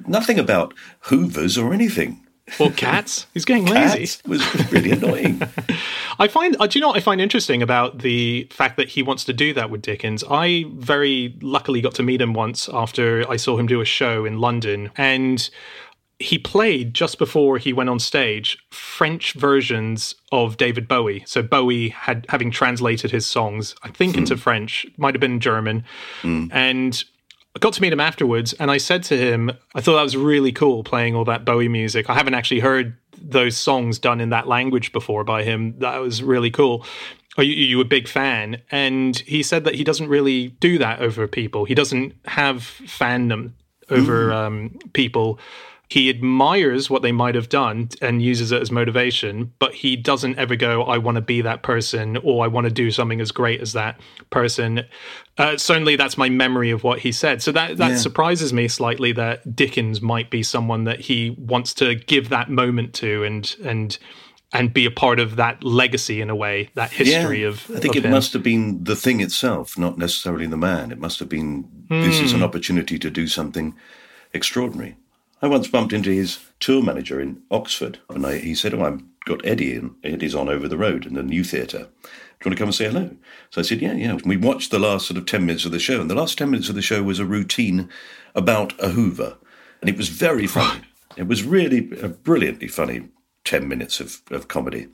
Nothing 0.06 0.38
about 0.38 0.74
Hoovers 1.00 1.56
or 1.56 1.72
anything. 1.72 2.26
or 2.58 2.70
cats. 2.72 3.26
He's 3.32 3.44
getting 3.44 3.64
lazy. 3.64 4.06
That 4.22 4.28
was 4.28 4.72
really 4.72 4.90
annoying. 4.90 5.40
I 6.18 6.26
find, 6.28 6.56
uh, 6.58 6.66
do 6.66 6.78
you 6.78 6.80
know 6.82 6.88
what 6.88 6.96
I 6.96 7.00
find 7.00 7.20
interesting 7.20 7.62
about 7.62 7.98
the 7.98 8.48
fact 8.50 8.76
that 8.76 8.88
he 8.88 9.02
wants 9.04 9.22
to 9.24 9.32
do 9.32 9.54
that 9.54 9.70
with 9.70 9.82
Dickens? 9.82 10.24
I 10.28 10.64
very 10.74 11.36
luckily 11.42 11.80
got 11.80 11.94
to 11.94 12.02
meet 12.02 12.20
him 12.20 12.34
once 12.34 12.68
after 12.72 13.24
I 13.30 13.36
saw 13.36 13.56
him 13.56 13.66
do 13.68 13.80
a 13.80 13.84
show 13.84 14.24
in 14.24 14.38
London, 14.40 14.90
and 14.96 15.48
he 16.20 16.38
played 16.38 16.92
just 16.92 17.18
before 17.18 17.56
he 17.56 17.72
went 17.72 17.88
on 17.88 17.98
stage 17.98 18.58
French 18.70 19.32
versions 19.32 20.14
of 20.30 20.58
David 20.58 20.86
Bowie. 20.86 21.24
So 21.26 21.42
Bowie 21.42 21.88
had 21.88 22.26
having 22.28 22.50
translated 22.50 23.10
his 23.10 23.26
songs, 23.26 23.74
I 23.82 23.88
think 23.88 24.16
into 24.16 24.34
hmm. 24.34 24.40
French, 24.40 24.86
might 24.98 25.14
have 25.14 25.20
been 25.20 25.40
German, 25.40 25.84
hmm. 26.22 26.46
and. 26.52 27.02
I 27.52 27.58
got 27.58 27.72
to 27.72 27.82
meet 27.82 27.92
him 27.92 27.98
afterwards, 27.98 28.52
and 28.52 28.70
I 28.70 28.76
said 28.76 29.02
to 29.04 29.18
him, 29.18 29.50
I 29.74 29.80
thought 29.80 29.96
that 29.96 30.04
was 30.04 30.16
really 30.16 30.52
cool 30.52 30.84
playing 30.84 31.16
all 31.16 31.24
that 31.24 31.44
Bowie 31.44 31.66
music. 31.66 32.08
I 32.08 32.14
haven't 32.14 32.34
actually 32.34 32.60
heard 32.60 32.96
those 33.20 33.56
songs 33.56 33.98
done 33.98 34.20
in 34.20 34.30
that 34.30 34.46
language 34.46 34.92
before 34.92 35.24
by 35.24 35.42
him. 35.42 35.74
That 35.80 35.96
was 35.96 36.22
really 36.22 36.52
cool. 36.52 36.86
Are 37.36 37.42
you, 37.42 37.54
you 37.54 37.80
a 37.80 37.84
big 37.84 38.06
fan? 38.06 38.62
And 38.70 39.18
he 39.18 39.42
said 39.42 39.64
that 39.64 39.74
he 39.74 39.82
doesn't 39.82 40.08
really 40.08 40.50
do 40.60 40.78
that 40.78 41.00
over 41.00 41.26
people. 41.26 41.64
He 41.64 41.74
doesn't 41.74 42.14
have 42.26 42.58
fandom 42.84 43.50
over 43.90 44.26
hmm. 44.26 44.32
um, 44.32 44.78
people. 44.92 45.40
He 45.90 46.08
admires 46.08 46.88
what 46.88 47.02
they 47.02 47.10
might 47.10 47.34
have 47.34 47.48
done 47.48 47.88
and 48.00 48.22
uses 48.22 48.52
it 48.52 48.62
as 48.62 48.70
motivation, 48.70 49.52
but 49.58 49.74
he 49.74 49.96
doesn't 49.96 50.38
ever 50.38 50.54
go, 50.54 50.84
I 50.84 50.98
want 50.98 51.16
to 51.16 51.20
be 51.20 51.40
that 51.40 51.64
person 51.64 52.16
or 52.18 52.44
I 52.44 52.46
want 52.46 52.66
to 52.66 52.72
do 52.72 52.92
something 52.92 53.20
as 53.20 53.32
great 53.32 53.60
as 53.60 53.72
that 53.72 54.00
person. 54.30 54.82
Uh, 55.36 55.56
certainly, 55.56 55.96
that's 55.96 56.16
my 56.16 56.28
memory 56.28 56.70
of 56.70 56.84
what 56.84 57.00
he 57.00 57.10
said. 57.10 57.42
So 57.42 57.50
that, 57.52 57.76
that 57.78 57.90
Yeah. 57.90 57.96
surprises 57.96 58.52
me 58.52 58.68
slightly 58.68 59.10
that 59.14 59.56
Dickens 59.56 60.00
might 60.00 60.30
be 60.30 60.44
someone 60.44 60.84
that 60.84 61.00
he 61.00 61.34
wants 61.36 61.74
to 61.74 61.96
give 61.96 62.28
that 62.28 62.48
moment 62.48 62.94
to 62.94 63.24
and, 63.24 63.56
and, 63.64 63.98
and 64.52 64.72
be 64.72 64.86
a 64.86 64.92
part 64.92 65.18
of 65.18 65.34
that 65.36 65.64
legacy 65.64 66.20
in 66.20 66.30
a 66.30 66.36
way, 66.36 66.70
that 66.76 66.92
history 66.92 67.42
yeah, 67.42 67.48
of. 67.48 67.68
I 67.68 67.80
think 67.80 67.96
of 67.96 68.04
it 68.04 68.06
him. 68.06 68.12
must 68.12 68.32
have 68.34 68.44
been 68.44 68.84
the 68.84 68.94
thing 68.94 69.20
itself, 69.20 69.76
not 69.76 69.98
necessarily 69.98 70.46
the 70.46 70.56
man. 70.56 70.92
It 70.92 71.00
must 71.00 71.18
have 71.18 71.28
been 71.28 71.68
this 71.88 72.20
is 72.20 72.30
Hmm. 72.30 72.36
an 72.36 72.42
opportunity 72.44 72.96
to 73.00 73.10
do 73.10 73.26
something 73.26 73.74
extraordinary. 74.32 74.94
I 75.42 75.48
once 75.48 75.68
bumped 75.68 75.92
into 75.92 76.10
his 76.10 76.38
tour 76.58 76.82
manager 76.82 77.20
in 77.20 77.42
Oxford, 77.50 77.98
and 78.10 78.26
I, 78.26 78.38
he 78.38 78.54
said, 78.54 78.74
"Oh, 78.74 78.82
I've 78.82 79.02
got 79.24 79.44
Eddie, 79.44 79.74
and 79.74 79.94
Eddie's 80.04 80.34
on 80.34 80.48
over 80.48 80.68
the 80.68 80.76
road 80.76 81.06
in 81.06 81.14
the 81.14 81.22
new 81.22 81.44
theatre. 81.44 81.88
Do 82.02 82.08
you 82.44 82.50
want 82.50 82.56
to 82.56 82.56
come 82.56 82.68
and 82.68 82.74
say 82.74 82.86
hello?" 82.86 83.16
So 83.50 83.60
I 83.60 83.64
said, 83.64 83.80
"Yeah, 83.80 83.94
yeah." 83.94 84.18
We 84.24 84.36
watched 84.36 84.70
the 84.70 84.78
last 84.78 85.06
sort 85.06 85.16
of 85.16 85.26
ten 85.26 85.46
minutes 85.46 85.64
of 85.64 85.72
the 85.72 85.78
show, 85.78 86.00
and 86.00 86.10
the 86.10 86.14
last 86.14 86.36
ten 86.36 86.50
minutes 86.50 86.68
of 86.68 86.74
the 86.74 86.82
show 86.82 87.02
was 87.02 87.18
a 87.18 87.24
routine 87.24 87.88
about 88.34 88.78
a 88.78 88.90
Hoover, 88.90 89.38
and 89.80 89.88
it 89.88 89.96
was 89.96 90.08
very 90.08 90.46
funny. 90.46 90.82
it 91.16 91.26
was 91.26 91.42
really 91.42 91.90
a 92.00 92.08
brilliantly 92.08 92.68
funny 92.68 93.08
ten 93.44 93.66
minutes 93.66 93.98
of, 93.98 94.20
of 94.30 94.48
comedy. 94.48 94.88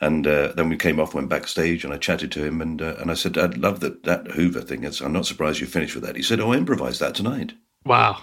And 0.00 0.26
uh, 0.26 0.48
then 0.56 0.68
we 0.68 0.76
came 0.76 0.98
off, 0.98 1.14
went 1.14 1.28
backstage, 1.28 1.84
and 1.84 1.94
I 1.94 1.98
chatted 1.98 2.32
to 2.32 2.44
him, 2.44 2.60
and 2.60 2.80
uh, 2.80 2.96
and 2.98 3.10
I 3.10 3.14
said, 3.14 3.36
"I'd 3.36 3.58
love 3.58 3.80
that 3.80 4.04
that 4.04 4.32
Hoover 4.32 4.62
thing. 4.62 4.84
It's, 4.84 5.00
I'm 5.00 5.12
not 5.12 5.26
surprised 5.26 5.60
you 5.60 5.66
finished 5.66 5.94
with 5.94 6.04
that." 6.04 6.16
He 6.16 6.22
said, 6.22 6.40
"Oh, 6.40 6.52
I 6.52 6.56
improvised 6.56 7.00
that 7.00 7.14
tonight." 7.14 7.52
Wow. 7.84 8.18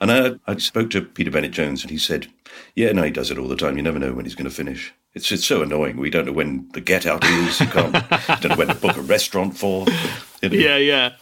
And 0.00 0.10
I, 0.10 0.32
I 0.46 0.56
spoke 0.58 0.90
to 0.90 1.02
Peter 1.02 1.30
Bennett 1.30 1.52
Jones, 1.52 1.82
and 1.82 1.90
he 1.90 1.98
said, 1.98 2.26
"Yeah, 2.74 2.92
no, 2.92 3.02
he 3.02 3.10
does 3.10 3.30
it 3.30 3.38
all 3.38 3.48
the 3.48 3.56
time. 3.56 3.76
You 3.76 3.82
never 3.82 3.98
know 3.98 4.12
when 4.12 4.24
he's 4.24 4.34
going 4.34 4.48
to 4.48 4.54
finish. 4.54 4.92
It's 5.14 5.30
it's 5.32 5.46
so 5.46 5.62
annoying. 5.62 5.96
We 5.96 6.10
don't 6.10 6.26
know 6.26 6.32
when 6.32 6.68
the 6.72 6.80
get 6.80 7.06
out 7.06 7.24
is. 7.24 7.60
You 7.60 7.66
can't 7.66 7.92
don't 8.40 8.48
know 8.50 8.56
when 8.56 8.68
to 8.68 8.74
book 8.74 8.96
a 8.96 9.02
restaurant 9.02 9.56
for. 9.56 9.86
Know. 9.86 10.48
Yeah, 10.50 10.76
yeah. 10.76 11.12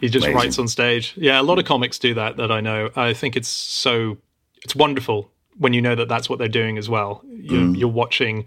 He 0.00 0.08
just 0.08 0.26
Amazing. 0.26 0.34
writes 0.36 0.58
on 0.58 0.68
stage. 0.68 1.14
Yeah, 1.16 1.40
a 1.40 1.42
lot 1.42 1.58
of 1.58 1.64
comics 1.64 1.98
do 1.98 2.12
that 2.14 2.36
that 2.36 2.50
I 2.52 2.60
know. 2.60 2.90
I 2.96 3.12
think 3.14 3.36
it's 3.36 3.48
so 3.48 4.18
it's 4.62 4.74
wonderful 4.76 5.30
when 5.58 5.72
you 5.72 5.80
know 5.80 5.94
that 5.94 6.08
that's 6.08 6.28
what 6.28 6.38
they're 6.38 6.48
doing 6.48 6.76
as 6.76 6.88
well. 6.88 7.22
You're, 7.30 7.60
Mm. 7.62 7.78
you're 7.78 7.88
watching 7.88 8.46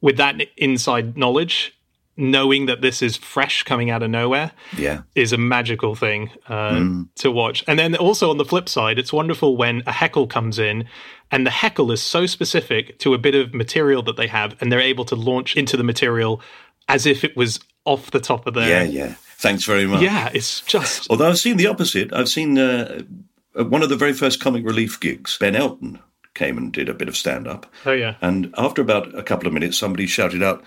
with 0.00 0.16
that 0.18 0.40
inside 0.56 1.16
knowledge, 1.18 1.74
knowing 2.16 2.66
that 2.66 2.80
this 2.80 3.02
is 3.02 3.16
fresh 3.16 3.62
coming 3.62 3.90
out 3.90 4.02
of 4.02 4.10
nowhere 4.10 4.50
yeah, 4.76 5.02
is 5.14 5.32
a 5.32 5.36
magical 5.36 5.94
thing 5.94 6.30
uh, 6.48 6.70
Mm. 6.72 7.08
to 7.16 7.30
watch. 7.30 7.62
And 7.68 7.78
then 7.78 7.94
also 7.96 8.30
on 8.30 8.38
the 8.38 8.44
flip 8.44 8.68
side, 8.68 8.98
it's 8.98 9.12
wonderful 9.12 9.56
when 9.56 9.82
a 9.86 9.92
heckle 9.92 10.26
comes 10.26 10.58
in 10.58 10.84
and 11.30 11.46
the 11.46 11.50
heckle 11.50 11.90
is 11.92 12.02
so 12.02 12.24
specific 12.26 12.98
to 13.00 13.12
a 13.14 13.18
bit 13.18 13.34
of 13.34 13.52
material 13.52 14.02
that 14.04 14.16
they 14.16 14.26
have 14.28 14.56
and 14.60 14.72
they're 14.72 14.80
able 14.80 15.04
to 15.06 15.14
launch 15.16 15.56
into 15.56 15.76
the 15.76 15.84
material 15.84 16.40
as 16.88 17.04
if 17.06 17.22
it 17.24 17.36
was 17.36 17.60
off 17.84 18.10
the 18.12 18.20
top 18.20 18.46
of 18.46 18.54
their 18.54 18.68
yeah, 18.68 18.82
yeah. 18.84 19.14
Thanks 19.38 19.64
very 19.64 19.86
much. 19.86 20.00
yeah, 20.02 20.30
it's 20.32 20.62
just 20.62 21.06
Although 21.10 21.28
I've 21.28 21.38
seen 21.38 21.58
the 21.58 21.66
opposite. 21.66 22.12
I've 22.12 22.28
seen 22.28 22.56
uh, 22.58 23.02
one 23.54 23.82
of 23.82 23.90
the 23.90 23.96
very 23.96 24.14
first 24.14 24.40
comic 24.40 24.64
relief 24.64 24.98
gigs. 24.98 25.36
Ben 25.38 25.54
Elton 25.54 25.98
came 26.34 26.56
and 26.56 26.72
did 26.72 26.88
a 26.88 26.94
bit 26.94 27.08
of 27.08 27.16
stand 27.16 27.46
up. 27.46 27.66
oh 27.84 27.92
yeah, 27.92 28.14
And 28.22 28.54
after 28.56 28.80
about 28.80 29.14
a 29.18 29.22
couple 29.22 29.46
of 29.46 29.52
minutes, 29.52 29.76
somebody 29.76 30.06
shouted 30.06 30.42
out, 30.42 30.62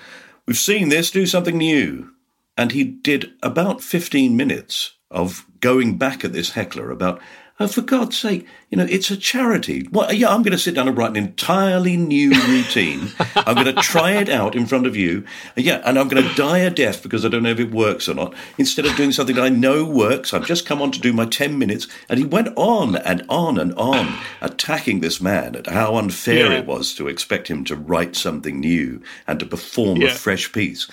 We've 0.45 0.57
seen 0.57 0.89
this, 0.89 1.11
do 1.11 1.25
something 1.25 1.57
new. 1.57 2.11
And 2.57 2.71
he 2.71 2.83
did 2.83 3.33
about 3.41 3.81
15 3.81 4.35
minutes 4.35 4.95
of 5.09 5.45
going 5.59 5.97
back 5.97 6.25
at 6.25 6.33
this 6.33 6.51
heckler 6.51 6.91
about, 6.91 7.21
oh, 7.61 7.67
for 7.67 7.81
God's 7.81 8.17
sake, 8.17 8.45
you 8.69 8.77
know, 8.77 8.85
it's 8.89 9.11
a 9.11 9.17
charity. 9.17 9.87
Well, 9.91 10.13
yeah, 10.13 10.29
I'm 10.29 10.43
going 10.43 10.53
to 10.53 10.57
sit 10.57 10.75
down 10.75 10.87
and 10.87 10.97
write 10.97 11.09
an 11.11 11.17
entirely 11.17 11.97
new 11.97 12.31
routine. 12.47 13.11
I'm 13.35 13.55
going 13.55 13.73
to 13.75 13.81
try 13.81 14.11
it 14.13 14.29
out 14.29 14.55
in 14.55 14.65
front 14.65 14.87
of 14.87 14.95
you. 14.95 15.25
Yeah, 15.55 15.81
and 15.83 15.99
I'm 15.99 16.07
going 16.07 16.23
to 16.23 16.35
die 16.35 16.59
a 16.59 16.69
death 16.69 17.03
because 17.03 17.25
I 17.25 17.29
don't 17.29 17.43
know 17.43 17.49
if 17.51 17.59
it 17.59 17.71
works 17.71 18.07
or 18.07 18.13
not. 18.13 18.33
Instead 18.57 18.85
of 18.85 18.95
doing 18.95 19.11
something 19.11 19.35
that 19.35 19.43
I 19.43 19.49
know 19.49 19.83
works, 19.85 20.33
I've 20.33 20.45
just 20.45 20.65
come 20.65 20.81
on 20.81 20.91
to 20.91 20.99
do 20.99 21.11
my 21.11 21.25
10 21.25 21.57
minutes. 21.59 21.87
And 22.07 22.17
he 22.19 22.25
went 22.25 22.49
on 22.55 22.95
and 22.95 23.25
on 23.27 23.57
and 23.59 23.73
on, 23.73 24.17
attacking 24.41 25.01
this 25.01 25.19
man 25.19 25.55
at 25.55 25.67
how 25.67 25.95
unfair 25.95 26.51
Yeah. 26.51 26.59
it 26.59 26.65
was 26.65 26.93
to 26.95 27.07
expect 27.07 27.49
him 27.49 27.65
to 27.65 27.75
write 27.75 28.15
something 28.15 28.59
new 28.59 29.01
and 29.27 29.39
to 29.39 29.45
perform 29.45 30.01
Yeah. 30.01 30.09
a 30.09 30.15
fresh 30.15 30.51
piece. 30.51 30.87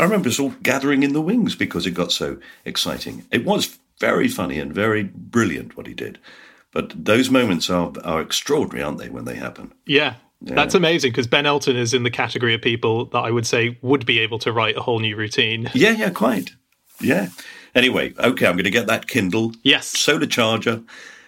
I 0.00 0.04
remember 0.04 0.28
us 0.28 0.38
all 0.38 0.54
gathering 0.62 1.02
in 1.02 1.12
the 1.12 1.20
wings 1.20 1.54
because 1.56 1.86
it 1.86 1.90
got 1.90 2.12
so 2.12 2.38
exciting. 2.64 3.24
It 3.32 3.44
was 3.44 3.78
very 4.00 4.28
funny 4.28 4.58
and 4.58 4.72
very 4.72 5.04
brilliant 5.04 5.76
what 5.76 5.86
he 5.86 5.94
did. 5.94 6.18
But 6.72 6.92
those 7.04 7.30
moments 7.30 7.70
are, 7.70 7.92
are 8.04 8.20
extraordinary, 8.20 8.82
aren't 8.82 8.98
they, 8.98 9.08
when 9.08 9.24
they 9.24 9.36
happen? 9.36 9.72
Yeah, 9.86 10.14
yeah. 10.40 10.54
That's 10.54 10.74
amazing 10.74 11.12
because 11.12 11.26
Ben 11.26 11.46
Elton 11.46 11.76
is 11.76 11.94
in 11.94 12.04
the 12.04 12.10
category 12.10 12.54
of 12.54 12.62
people 12.62 13.06
that 13.06 13.18
I 13.18 13.30
would 13.30 13.46
say 13.46 13.78
would 13.82 14.06
be 14.06 14.20
able 14.20 14.38
to 14.40 14.52
write 14.52 14.76
a 14.76 14.82
whole 14.82 15.00
new 15.00 15.16
routine. 15.16 15.70
Yeah, 15.74 15.90
yeah, 15.90 16.10
quite. 16.10 16.52
Yeah. 17.00 17.28
Anyway, 17.74 18.14
okay, 18.18 18.46
I'm 18.46 18.54
going 18.54 18.64
to 18.64 18.70
get 18.70 18.86
that 18.86 19.08
Kindle. 19.08 19.52
Yes. 19.62 19.86
Solar 19.86 20.26
charger, 20.26 20.82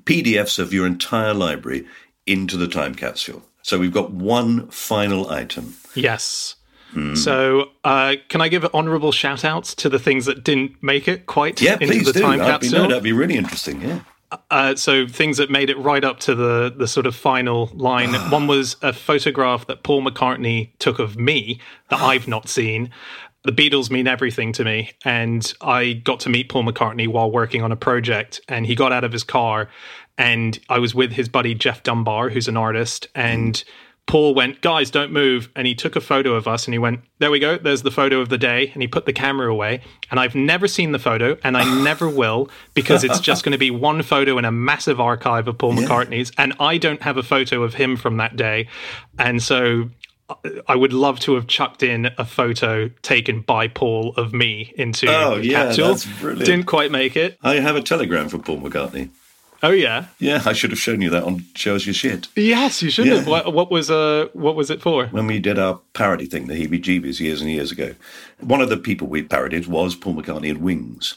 PDFs 0.05 0.59
of 0.59 0.73
your 0.73 0.87
entire 0.87 1.35
library 1.35 1.87
into 2.27 2.57
the 2.57 2.69
time 2.69 2.95
capsule. 2.95 3.43
So 3.63 3.79
we've 3.79 3.93
got 3.93 4.13
one 4.13 4.69
final 4.69 5.29
item. 5.31 5.77
Yes. 5.95 6.57
Mm. 6.95 7.17
So, 7.17 7.71
uh, 7.85 8.17
can 8.29 8.41
I 8.41 8.49
give 8.49 8.65
honourable 8.75 9.13
shout 9.13 9.45
outs 9.45 9.75
to 9.77 9.89
the 9.89 9.99
things 9.99 10.27
that 10.27 10.45
didn't 10.45 10.83
make 10.83 11.07
it 11.07 11.27
quite 11.27 11.61
yeah, 11.61 11.79
into 11.81 12.05
the 12.05 12.13
do. 12.13 12.21
time 12.21 12.39
that'd 12.39 12.53
capsule? 12.53 12.71
Be, 12.71 12.83
no, 12.83 12.89
that'd 12.89 13.05
be 13.05 13.13
really 13.13 13.37
interesting, 13.37 13.81
yeah. 13.81 14.01
Uh, 14.51 14.77
so 14.77 15.07
things 15.07 15.39
that 15.39 15.51
made 15.51 15.71
it 15.71 15.79
right 15.79 16.05
up 16.05 16.21
to 16.21 16.35
the 16.35 16.73
the 16.77 16.87
sort 16.87 17.07
of 17.07 17.17
final 17.17 17.71
line. 17.75 18.15
One 18.31 18.47
was 18.47 18.77
a 18.81 18.93
photograph 18.93 19.67
that 19.67 19.83
Paul 19.83 20.05
McCartney 20.05 20.71
took 20.79 21.01
of 21.01 21.17
me 21.17 21.61
that 21.89 22.01
I've 22.01 22.29
not 22.29 22.49
seen. 22.49 22.91
The 23.43 23.53
Beatles 23.53 23.91
mean 23.91 24.07
everything 24.07 24.53
to 24.53 24.65
me, 24.65 24.93
and 25.05 25.53
I 25.61 25.95
got 25.95 26.21
to 26.21 26.29
meet 26.29 26.49
Paul 26.49 26.65
McCartney 26.65 27.09
while 27.09 27.31
working 27.31 27.63
on 27.63 27.73
a 27.73 27.77
project. 27.77 28.41
And 28.49 28.67
he 28.67 28.75
got 28.77 28.93
out 28.93 29.03
of 29.03 29.11
his 29.11 29.25
car, 29.25 29.69
and 30.17 30.59
I 30.69 30.79
was 30.79 30.95
with 30.95 31.13
his 31.13 31.29
buddy 31.29 31.55
Geoff 31.55 31.83
Dunbar, 31.83 32.31
who's 32.31 32.49
an 32.49 32.57
artist, 32.57 33.09
and. 33.15 33.55
Mm 33.55 33.65
Paul 34.07 34.35
went, 34.35 34.61
guys, 34.61 34.91
don't 34.91 35.13
move. 35.13 35.49
And 35.55 35.67
he 35.67 35.75
took 35.75 35.95
a 35.95 36.01
photo 36.01 36.35
of 36.35 36.49
us 36.49 36.67
and 36.67 36.75
he 36.75 36.79
went, 36.79 37.01
there 37.19 37.31
we 37.31 37.39
go. 37.39 37.57
There's 37.59 37.83
the 37.83 37.93
photo 37.93 38.21
of 38.21 38.29
the 38.29 38.39
day. 38.39 38.71
And 38.73 38.83
he 38.83 38.89
put 38.89 39.07
the 39.07 39.13
camera 39.13 39.51
away. 39.51 39.83
And 40.11 40.19
I've 40.19 40.35
never 40.35 40.67
seen 40.67 40.93
the 40.93 40.99
photo 40.99 41.39
and 41.45 41.57
I 41.57 41.83
never 41.83 42.09
will 42.11 42.51
because 42.75 43.05
it's 43.05 43.21
just 43.21 43.45
going 43.45 43.53
to 43.53 43.59
be 43.59 43.71
one 43.71 44.03
photo 44.03 44.37
in 44.37 44.45
a 44.45 44.51
massive 44.51 45.01
archive 45.01 45.47
of 45.47 45.59
Paul 45.59 45.75
yeah. 45.75 45.87
McCartney's. 45.87 46.33
And 46.39 46.55
I 46.59 46.77
don't 46.77 47.03
have 47.03 47.17
a 47.17 47.23
photo 47.23 47.63
of 47.63 47.75
him 47.75 47.97
from 47.97 48.17
that 48.17 48.37
day. 48.37 48.69
And 49.19 49.43
so 49.43 49.91
I 50.67 50.77
would 50.77 50.93
love 50.93 51.21
to 51.21 51.35
have 51.35 51.47
chucked 51.47 51.83
in 51.83 52.11
a 52.19 52.25
photo 52.25 52.89
taken 53.03 53.41
by 53.43 53.69
Paul 53.69 54.15
of 54.17 54.33
me 54.33 54.73
into 54.77 55.07
oh, 55.09 55.39
the 55.39 55.47
yeah, 55.47 55.67
capsule. 55.67 55.89
That's 55.89 56.07
brilliant. 56.21 56.47
Didn't 56.47 56.67
quite 56.67 56.91
make 56.91 57.17
it. 57.17 57.39
I 57.43 57.57
have 57.57 57.77
a 57.77 57.83
telegram 57.83 58.29
from 58.29 58.43
Paul 58.43 58.61
McCartney. 58.61 59.11
Oh 59.63 59.73
yeah, 59.73 60.07
yeah. 60.19 60.43
I 60.47 60.55
should 60.55 60.71
have 60.71 60.79
shown 60.79 61.03
you 61.03 61.11
that 61.11 61.25
on 61.25 61.45
Show 61.55 61.75
Us 61.75 61.85
Your 61.85 61.93
Shit. 61.93 62.29
Yes, 62.35 62.83
you 62.83 62.91
should 62.91 63.07
yeah. 63.07 63.17
have. 63.17 63.27
What, 63.27 63.53
what, 63.53 63.71
was 63.71 63.91
uh, 63.91 64.29
what 64.33 64.57
was 64.57 64.71
it 64.71 64.81
for? 64.81 65.07
When 65.09 65.27
we 65.27 65.39
did 65.39 65.59
our 65.59 65.81
parody 65.93 66.25
thing, 66.25 66.47
the 66.47 66.55
Heebie-Jeebies, 66.55 67.21
years 67.21 67.43
and 67.43 67.51
years 67.51 67.71
ago, 67.71 67.95
one 68.39 68.63
of 68.63 68.71
the 68.71 68.79
people 68.79 69.07
we 69.07 69.23
parodied 69.23 69.67
was 69.67 69.95
Paul 69.95 70.15
McCartney 70.15 70.51
and 70.51 70.63
Wings. 70.63 71.17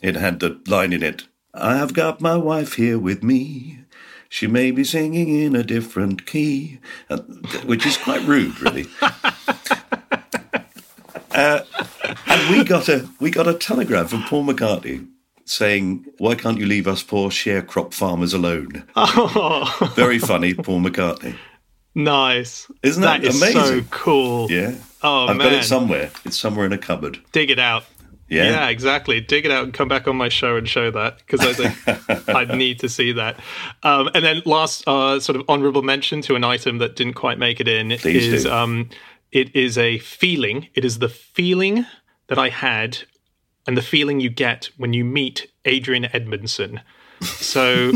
It 0.00 0.14
had 0.14 0.38
the 0.38 0.60
line 0.68 0.92
in 0.92 1.02
it: 1.02 1.24
"I've 1.52 1.92
got 1.92 2.20
my 2.20 2.36
wife 2.36 2.74
here 2.74 2.98
with 2.98 3.24
me." 3.24 3.80
She 4.28 4.46
may 4.46 4.70
be 4.70 4.84
singing 4.84 5.28
in 5.28 5.56
a 5.56 5.64
different 5.64 6.24
key, 6.24 6.78
which 7.64 7.84
is 7.84 7.96
quite 7.96 8.24
rude, 8.24 8.60
really. 8.60 8.86
uh, 11.32 11.62
and 12.26 12.50
we 12.56 12.62
got 12.62 12.88
a 12.88 13.08
we 13.18 13.32
got 13.32 13.48
a 13.48 13.54
telegram 13.54 14.06
from 14.06 14.22
Paul 14.22 14.44
McCartney 14.44 15.08
saying, 15.50 16.06
Why 16.18 16.34
can't 16.34 16.58
you 16.58 16.66
leave 16.66 16.86
us 16.86 17.02
poor 17.02 17.30
sharecrop 17.30 17.92
farmers 17.92 18.32
alone? 18.32 18.84
Oh. 18.96 19.92
Very 19.96 20.18
funny, 20.18 20.54
Paul 20.54 20.80
McCartney. 20.80 21.36
Nice. 21.94 22.70
Isn't 22.82 23.02
that, 23.02 23.22
that 23.22 23.28
is 23.28 23.36
amazing? 23.36 23.60
so 23.60 23.82
cool. 23.90 24.50
Yeah. 24.50 24.74
Oh, 25.02 25.26
I've 25.26 25.36
man. 25.36 25.50
got 25.50 25.52
it 25.54 25.64
somewhere. 25.64 26.10
It's 26.24 26.38
somewhere 26.38 26.66
in 26.66 26.72
a 26.72 26.78
cupboard. 26.78 27.18
Dig 27.32 27.50
it 27.50 27.58
out. 27.58 27.84
Yeah. 28.28 28.44
Yeah, 28.44 28.68
exactly. 28.68 29.20
Dig 29.20 29.44
it 29.44 29.50
out 29.50 29.64
and 29.64 29.74
come 29.74 29.88
back 29.88 30.06
on 30.06 30.14
my 30.16 30.28
show 30.28 30.56
and 30.56 30.68
show 30.68 30.92
that 30.92 31.18
because 31.18 31.40
I 31.40 31.52
think 31.52 32.28
I 32.28 32.44
need 32.56 32.78
to 32.78 32.88
see 32.88 33.10
that. 33.12 33.40
Um, 33.82 34.08
and 34.14 34.24
then 34.24 34.42
last 34.46 34.86
uh, 34.86 35.18
sort 35.18 35.34
of 35.34 35.44
honorable 35.48 35.82
mention 35.82 36.22
to 36.22 36.36
an 36.36 36.44
item 36.44 36.78
that 36.78 36.94
didn't 36.94 37.14
quite 37.14 37.38
make 37.38 37.58
it 37.58 37.66
in 37.66 37.90
Please 37.98 38.32
is 38.32 38.46
um, 38.46 38.88
it 39.32 39.54
is 39.56 39.76
a 39.76 39.98
feeling. 39.98 40.68
It 40.74 40.84
is 40.84 41.00
the 41.00 41.08
feeling 41.08 41.86
that 42.28 42.38
I 42.38 42.50
had 42.50 42.98
and 43.70 43.76
the 43.76 43.82
feeling 43.82 44.18
you 44.18 44.28
get 44.28 44.68
when 44.78 44.92
you 44.92 45.04
meet 45.04 45.48
Adrian 45.64 46.06
Edmondson. 46.12 46.80
So 47.20 47.92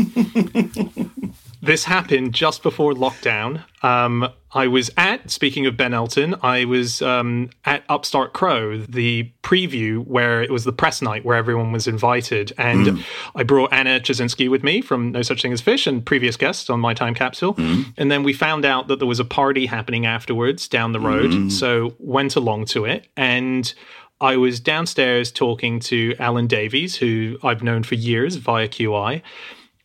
this 1.61 1.83
happened 1.83 2.33
just 2.33 2.63
before 2.63 2.93
lockdown. 2.93 3.61
Um, 3.83 4.29
I 4.53 4.67
was 4.67 4.89
at, 4.95 5.29
speaking 5.29 5.65
of 5.65 5.75
Ben 5.75 5.93
Elton, 5.93 6.35
I 6.41 6.63
was 6.63 7.01
um, 7.01 7.49
at 7.65 7.83
Upstart 7.89 8.31
Crow, 8.31 8.77
the 8.77 9.29
preview 9.43 10.05
where 10.07 10.41
it 10.41 10.49
was 10.49 10.63
the 10.63 10.71
press 10.71 11.01
night 11.01 11.25
where 11.25 11.35
everyone 11.35 11.73
was 11.73 11.89
invited. 11.89 12.53
And 12.57 12.87
mm. 12.87 13.03
I 13.35 13.43
brought 13.43 13.73
Anna 13.73 13.99
Ptaszynski 13.99 14.49
with 14.49 14.63
me 14.63 14.79
from 14.79 15.11
No 15.11 15.23
Such 15.23 15.41
Thing 15.41 15.51
as 15.51 15.59
Fish 15.59 15.87
and 15.87 16.05
previous 16.05 16.37
guests 16.37 16.69
on 16.69 16.79
my 16.79 16.93
time 16.93 17.15
capsule. 17.15 17.55
Mm. 17.55 17.93
And 17.97 18.09
then 18.09 18.23
we 18.23 18.31
found 18.31 18.63
out 18.63 18.87
that 18.87 18.99
there 18.99 19.07
was 19.09 19.19
a 19.19 19.25
party 19.25 19.65
happening 19.65 20.05
afterwards 20.05 20.69
down 20.69 20.93
the 20.93 21.01
road. 21.01 21.31
Mm. 21.31 21.51
So 21.51 21.95
went 21.99 22.37
along 22.37 22.67
to 22.67 22.85
it. 22.85 23.09
And 23.17 23.73
I 24.21 24.37
was 24.37 24.59
downstairs 24.59 25.31
talking 25.31 25.79
to 25.81 26.15
Alan 26.19 26.47
Davies, 26.47 26.95
who 26.95 27.37
I've 27.43 27.63
known 27.63 27.83
for 27.83 27.95
years 27.95 28.37
via 28.37 28.67
QI. 28.67 29.21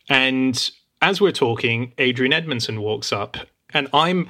And 0.09 0.71
as 1.01 1.19
we're 1.19 1.31
talking, 1.31 1.93
Adrian 1.97 2.33
Edmondson 2.33 2.81
walks 2.81 3.11
up, 3.11 3.37
and 3.73 3.87
I'm 3.93 4.29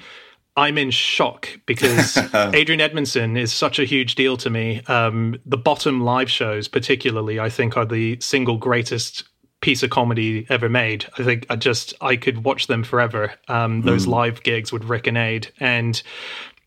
I'm 0.57 0.77
in 0.77 0.91
shock 0.91 1.49
because 1.65 2.17
Adrian 2.33 2.81
Edmondson 2.81 3.37
is 3.37 3.53
such 3.53 3.79
a 3.79 3.85
huge 3.85 4.15
deal 4.15 4.37
to 4.37 4.49
me. 4.49 4.81
Um, 4.87 5.39
the 5.45 5.57
bottom 5.57 6.01
live 6.01 6.29
shows, 6.29 6.67
particularly, 6.67 7.39
I 7.39 7.49
think, 7.49 7.77
are 7.77 7.85
the 7.85 8.19
single 8.19 8.57
greatest 8.57 9.23
piece 9.61 9.83
of 9.83 9.91
comedy 9.91 10.45
ever 10.49 10.67
made. 10.67 11.05
I 11.17 11.23
think 11.23 11.45
I 11.49 11.55
just 11.55 11.93
I 12.01 12.15
could 12.15 12.43
watch 12.43 12.67
them 12.67 12.83
forever. 12.83 13.33
Um, 13.47 13.81
those 13.81 14.05
mm. 14.05 14.09
live 14.09 14.43
gigs 14.43 14.73
with 14.73 14.83
Rik 14.85 15.07
and 15.07 15.17
Ade, 15.17 15.51
and 15.59 16.01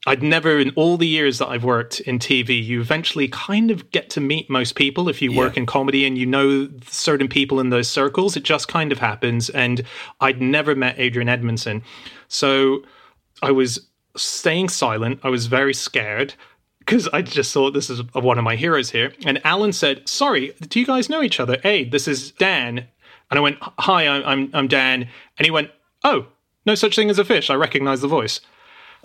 I'd 0.07 0.23
never, 0.23 0.59
in 0.59 0.71
all 0.77 0.97
the 0.99 1.07
years 1.07 1.39
that 1.39 1.49
I've 1.49 1.65
worked 1.65 2.01
in 2.01 2.19
TV, 2.19 2.63
you 2.63 2.81
eventually 2.81 3.29
kind 3.29 3.71
of 3.71 3.91
get 3.91 4.11
to 4.11 4.21
meet 4.21 4.51
most 4.51 4.75
people 4.75 5.09
if 5.09 5.23
you 5.23 5.33
yeah. 5.33 5.39
work 5.39 5.57
in 5.57 5.65
comedy 5.65 6.05
and 6.05 6.19
you 6.19 6.27
know 6.27 6.69
certain 6.87 7.29
people 7.29 7.59
in 7.59 7.71
those 7.71 7.89
circles. 7.89 8.37
It 8.37 8.43
just 8.43 8.69
kind 8.69 8.93
of 8.93 8.99
happens. 8.99 9.49
And 9.51 9.83
I'd 10.21 10.43
never 10.43 10.75
met 10.75 10.99
Adrian 10.99 11.29
Edmondson. 11.29 11.83
So 12.29 12.83
I 13.43 13.51
was 13.51 13.89
staying 14.17 14.69
silent. 14.69 15.21
I 15.23 15.31
was 15.31 15.47
very 15.47 15.75
scared 15.75 16.35
because 16.81 17.09
I 17.09 17.23
just 17.23 17.53
thought 17.53 17.73
this 17.73 17.89
is 17.89 18.03
one 18.13 18.39
of 18.39 18.45
my 18.45 18.57
heroes 18.57 18.91
here. 18.91 19.15
And 19.25 19.45
Alan 19.45 19.73
said, 19.73 20.07
Sorry, 20.07 20.55
do 20.69 20.79
you 20.79 20.87
guys 20.87 21.09
know 21.09 21.23
each 21.23 21.41
other? 21.41 21.59
Hey, 21.63 21.85
this 21.85 22.07
is 22.07 22.31
Dan. 22.33 22.87
And 23.31 23.39
I 23.39 23.41
went, 23.41 23.57
Hi, 23.61 24.07
I'm, 24.07 24.51
I'm 24.53 24.69
Dan. 24.69 25.09
And 25.39 25.47
he 25.47 25.51
went, 25.51 25.71
Oh, 26.05 26.27
no 26.67 26.75
such 26.75 26.95
thing 26.95 27.09
as 27.09 27.19
a 27.19 27.25
fish. 27.25 27.49
I 27.49 27.55
recognize 27.55 28.03
the 28.03 28.09
voice. 28.09 28.41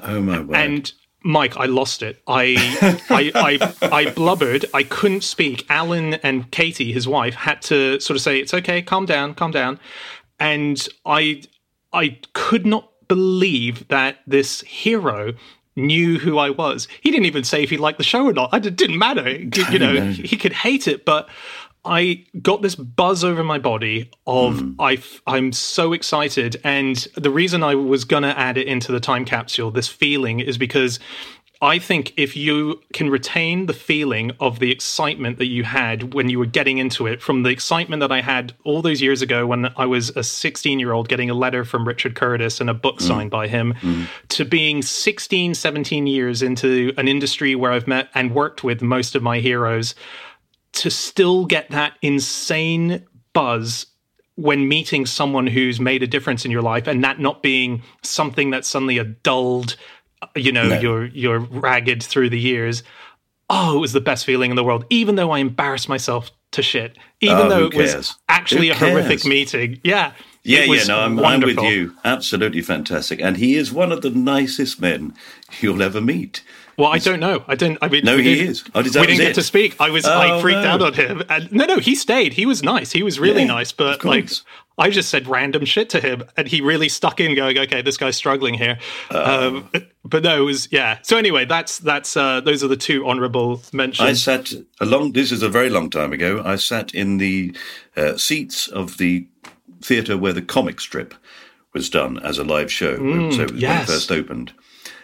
Oh 0.04 0.22
my 0.22 0.40
word! 0.40 0.56
And 0.56 0.92
Mike, 1.24 1.58
I 1.58 1.66
lost 1.66 2.02
it. 2.02 2.22
I, 2.28 2.56
I, 3.10 3.32
I, 3.36 3.88
I 3.88 4.10
blubbered. 4.12 4.66
I 4.74 4.84
couldn't 4.84 5.24
speak. 5.24 5.66
Alan 5.70 6.16
and 6.16 6.50
Katie, 6.52 6.92
his 6.92 7.08
wife, 7.08 7.34
had 7.34 7.62
to 7.64 8.00
sort 8.00 8.16
of 8.16 8.22
say, 8.22 8.40
"It's 8.40 8.54
okay, 8.54 8.82
calm 8.82 9.06
down, 9.06 9.34
calm 9.36 9.52
down." 9.52 9.80
And 10.40 10.88
I, 11.06 11.44
I 11.92 12.20
could 12.34 12.66
not 12.66 12.90
believe 13.08 13.88
that 13.90 14.20
this 14.26 14.62
hero 14.62 15.34
knew 15.76 16.20
who 16.20 16.38
I 16.38 16.50
was. 16.50 16.88
He 17.02 17.12
didn't 17.12 17.26
even 17.26 17.44
say 17.44 17.64
if 17.64 17.70
he 17.70 17.78
liked 17.78 17.98
the 17.98 18.04
show 18.04 18.26
or 18.26 18.34
not. 18.34 18.54
It 18.66 18.76
didn't 18.76 18.98
matter. 18.98 19.30
You 19.30 19.80
know, 19.80 20.12
he 20.12 20.38
could 20.38 20.54
hate 20.54 20.88
it, 20.88 21.06
but 21.06 21.30
I 21.86 22.26
got 22.42 22.62
this 22.62 22.76
buzz 22.76 23.24
over 23.24 23.44
my 23.44 23.58
body 23.58 24.12
of 24.28 24.56
mm. 24.56 24.76
I 24.80 25.02
I'm 25.26 25.52
so 25.54 25.94
excited 25.94 26.60
and 26.64 26.98
the 27.16 27.30
reason 27.32 27.64
I 27.64 27.76
was 27.76 28.04
going 28.04 28.24
to 28.24 28.38
add 28.38 28.58
it 28.58 28.68
into 28.68 28.92
the 28.92 29.00
time 29.00 29.26
capsule 29.26 29.72
this 29.72 29.88
feeling 29.88 30.40
is 30.40 30.58
because 30.58 31.00
I 31.62 31.78
think 31.78 32.14
if 32.16 32.38
you 32.38 32.82
can 32.94 33.10
retain 33.10 33.66
the 33.66 33.74
feeling 33.74 34.32
of 34.40 34.60
the 34.60 34.72
excitement 34.72 35.40
that 35.40 35.48
you 35.48 35.66
had 35.66 36.14
when 36.14 36.30
you 36.30 36.40
were 36.40 36.46
getting 36.46 36.78
into 36.78 37.06
it, 37.06 37.22
from 37.22 37.44
the 37.44 37.50
excitement 37.50 38.00
that 38.00 38.14
I 38.14 38.22
had 38.22 38.54
all 38.64 38.82
those 38.82 39.02
years 39.02 39.22
ago 39.22 39.46
when 39.46 39.74
I 39.76 39.86
was 39.86 40.10
a 40.12 40.24
16 40.24 40.80
year 40.80 40.94
old 40.94 41.10
getting 41.10 41.30
a 41.30 41.34
letter 41.34 41.66
from 41.66 41.86
Richard 41.86 42.16
Curtis 42.16 42.62
and 42.62 42.70
a 42.70 42.74
book 42.74 43.00
mm. 43.00 43.02
signed 43.02 43.32
by 43.32 43.50
him, 43.50 43.74
mm. 43.82 44.08
to 44.30 44.46
being 44.46 44.82
16, 44.82 45.54
17 45.54 46.08
years 46.08 46.42
into 46.42 46.94
an 46.98 47.10
industry 47.10 47.56
where 47.56 47.74
I've 47.74 47.88
met 47.88 48.08
and 48.14 48.34
worked 48.34 48.64
with 48.64 48.82
most 48.82 49.14
of 49.14 49.22
my 49.22 49.40
heroes, 49.40 49.96
to 50.74 50.90
still 50.90 51.46
get 51.46 51.70
that 51.72 51.94
insane 52.02 53.06
buzz 53.34 53.88
when 54.36 54.68
meeting 54.68 55.06
someone 55.06 55.48
who's 55.48 55.80
made 55.80 56.02
a 56.02 56.08
difference 56.08 56.46
in 56.46 56.52
your 56.52 56.62
life 56.62 56.88
and 56.88 57.04
that 57.04 57.20
not 57.20 57.44
being 57.44 57.82
something 58.04 58.50
that's 58.50 58.68
suddenly 58.68 58.98
a 58.98 59.04
dulled 59.04 59.76
you 60.36 60.52
know 60.52 60.68
no. 60.68 60.80
you're 60.80 61.06
you're 61.08 61.40
ragged 61.40 62.02
through 62.02 62.30
the 62.30 62.40
years 62.40 62.84
oh 63.50 63.78
it 63.78 63.80
was 63.80 63.94
the 63.94 64.02
best 64.02 64.26
feeling 64.26 64.50
in 64.50 64.56
the 64.56 64.64
world 64.64 64.86
even 64.90 65.16
though 65.16 65.32
i 65.32 65.40
embarrassed 65.40 65.90
myself 65.90 66.32
to 66.52 66.62
shit 66.62 66.98
even 67.20 67.38
oh, 67.38 67.50
though 67.50 67.66
it 67.66 67.74
cares? 67.74 67.96
was 67.96 68.16
actually 68.30 68.68
who 68.68 68.74
a 68.74 68.76
cares? 68.76 68.92
horrific 68.92 69.26
meeting 69.26 69.80
yeah 69.84 70.14
Yeah, 70.44 70.64
yeah, 70.64 70.84
no, 70.86 71.00
I'm, 71.02 71.20
I'm 71.20 71.42
with 71.42 71.60
you. 71.60 71.96
Absolutely 72.06 72.62
fantastic. 72.62 73.20
And 73.20 73.38
he 73.38 73.56
is 73.56 73.74
one 73.74 73.92
of 73.92 74.02
the 74.02 74.10
nicest 74.10 74.80
men 74.80 75.14
you'll 75.60 75.82
ever 75.82 76.00
meet. 76.00 76.44
Well, 76.80 76.90
I 76.92 76.98
don't 76.98 77.20
know. 77.20 77.44
I 77.48 77.56
didn't. 77.56 77.78
I 77.82 77.90
mean, 77.90 78.04
No, 78.06 78.18
he 78.18 78.24
didn't- 78.36 78.48
is. 78.50 78.64
Oh, 78.74 78.82
we 78.82 78.90
didn't 78.90 79.18
get 79.18 79.20
it? 79.32 79.34
to 79.36 79.44
speak. 79.44 79.76
I 79.80 79.90
was 79.90 80.06
Oh, 80.06 80.18
like 80.18 80.42
freaked 80.42 80.62
no. 80.64 80.70
out 80.70 80.82
on 80.82 80.94
him. 80.94 81.22
And 81.30 81.52
no, 81.52 81.66
no, 81.66 81.78
he 81.80 81.94
stayed. 81.94 82.34
He 82.34 82.46
was 82.46 82.64
nice. 82.64 82.92
He 82.94 83.04
was 83.04 83.20
really 83.20 83.42
Yeah, 83.42 83.48
nice. 83.48 83.72
But 83.72 84.04
like. 84.04 84.30
I 84.82 84.90
just 84.90 85.10
said 85.10 85.28
random 85.28 85.66
shit 85.66 85.90
to 85.90 86.00
him, 86.00 86.24
and 86.38 86.48
he 86.48 86.62
really 86.62 86.88
stuck 86.88 87.20
in, 87.20 87.36
going, 87.36 87.58
"Okay, 87.60 87.82
this 87.82 87.98
guy's 87.98 88.16
struggling 88.16 88.54
here." 88.54 88.78
Oh. 89.12 89.48
Um, 89.58 89.70
but 90.06 90.24
no, 90.24 90.38
it 90.42 90.46
was 90.46 90.70
yeah. 90.72 91.00
So 91.02 91.18
anyway, 91.18 91.44
that's 91.44 91.80
that's 91.80 92.16
uh, 92.16 92.40
those 92.40 92.64
are 92.64 92.70
the 92.70 92.78
two 92.78 93.06
honourable 93.06 93.62
mentions. 93.74 94.08
I 94.10 94.14
sat 94.14 94.54
a 94.80 94.86
long. 94.86 95.12
This 95.12 95.34
is 95.34 95.44
a 95.44 95.50
very 95.50 95.70
long 95.70 95.90
time 95.90 96.14
ago. 96.14 96.42
I 96.46 96.56
sat 96.56 96.94
in 96.96 97.18
the 97.18 97.54
uh, 97.98 98.16
seats 98.16 98.70
of 98.70 98.96
the 99.00 99.28
theatre 99.84 100.18
where 100.18 100.32
the 100.32 100.42
comic 100.42 100.80
strip 100.80 101.14
was 101.74 101.90
done 101.90 102.18
as 102.20 102.38
a 102.40 102.46
live 102.46 102.72
show. 102.72 102.96
so 102.96 103.04
it 103.04 103.12
was 103.28 103.38
when 103.38 103.58
Mm, 103.60 103.82
it 103.82 103.86
first 103.86 104.12
opened, 104.14 104.54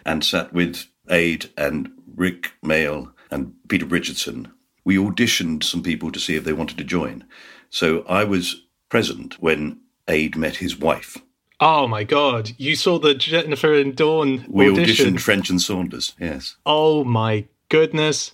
and 0.05 0.23
sat 0.23 0.53
with 0.53 0.85
Ade 1.09 1.49
and 1.57 1.91
Rik 2.15 2.51
Mayall 2.63 3.11
and 3.31 3.53
Peter 3.67 3.85
Richardson. 3.85 4.51
We 4.83 4.97
auditioned 4.97 5.63
some 5.63 5.81
people 5.83 6.11
to 6.11 6.19
see 6.19 6.35
if 6.35 6.43
they 6.43 6.53
wanted 6.53 6.77
to 6.77 6.83
join. 6.83 7.23
So 7.69 8.03
I 8.07 8.23
was 8.23 8.61
present 8.89 9.41
when 9.41 9.79
Ade 10.07 10.35
met 10.37 10.57
his 10.57 10.77
wife. 10.77 11.17
oh 11.59 11.87
my 11.87 12.03
god, 12.03 12.51
you 12.57 12.75
saw 12.75 12.99
the 12.99 13.13
Jennifer 13.15 13.73
and 13.73 13.95
Dawn 13.95 14.45
We 14.47 14.69
audition. 14.69 15.13
auditioned 15.15 15.19
French 15.21 15.49
and 15.49 15.61
Saunders. 15.61 16.13
Yes. 16.19 16.57
Oh 16.65 17.03
my 17.03 17.45
goodness. 17.69 18.31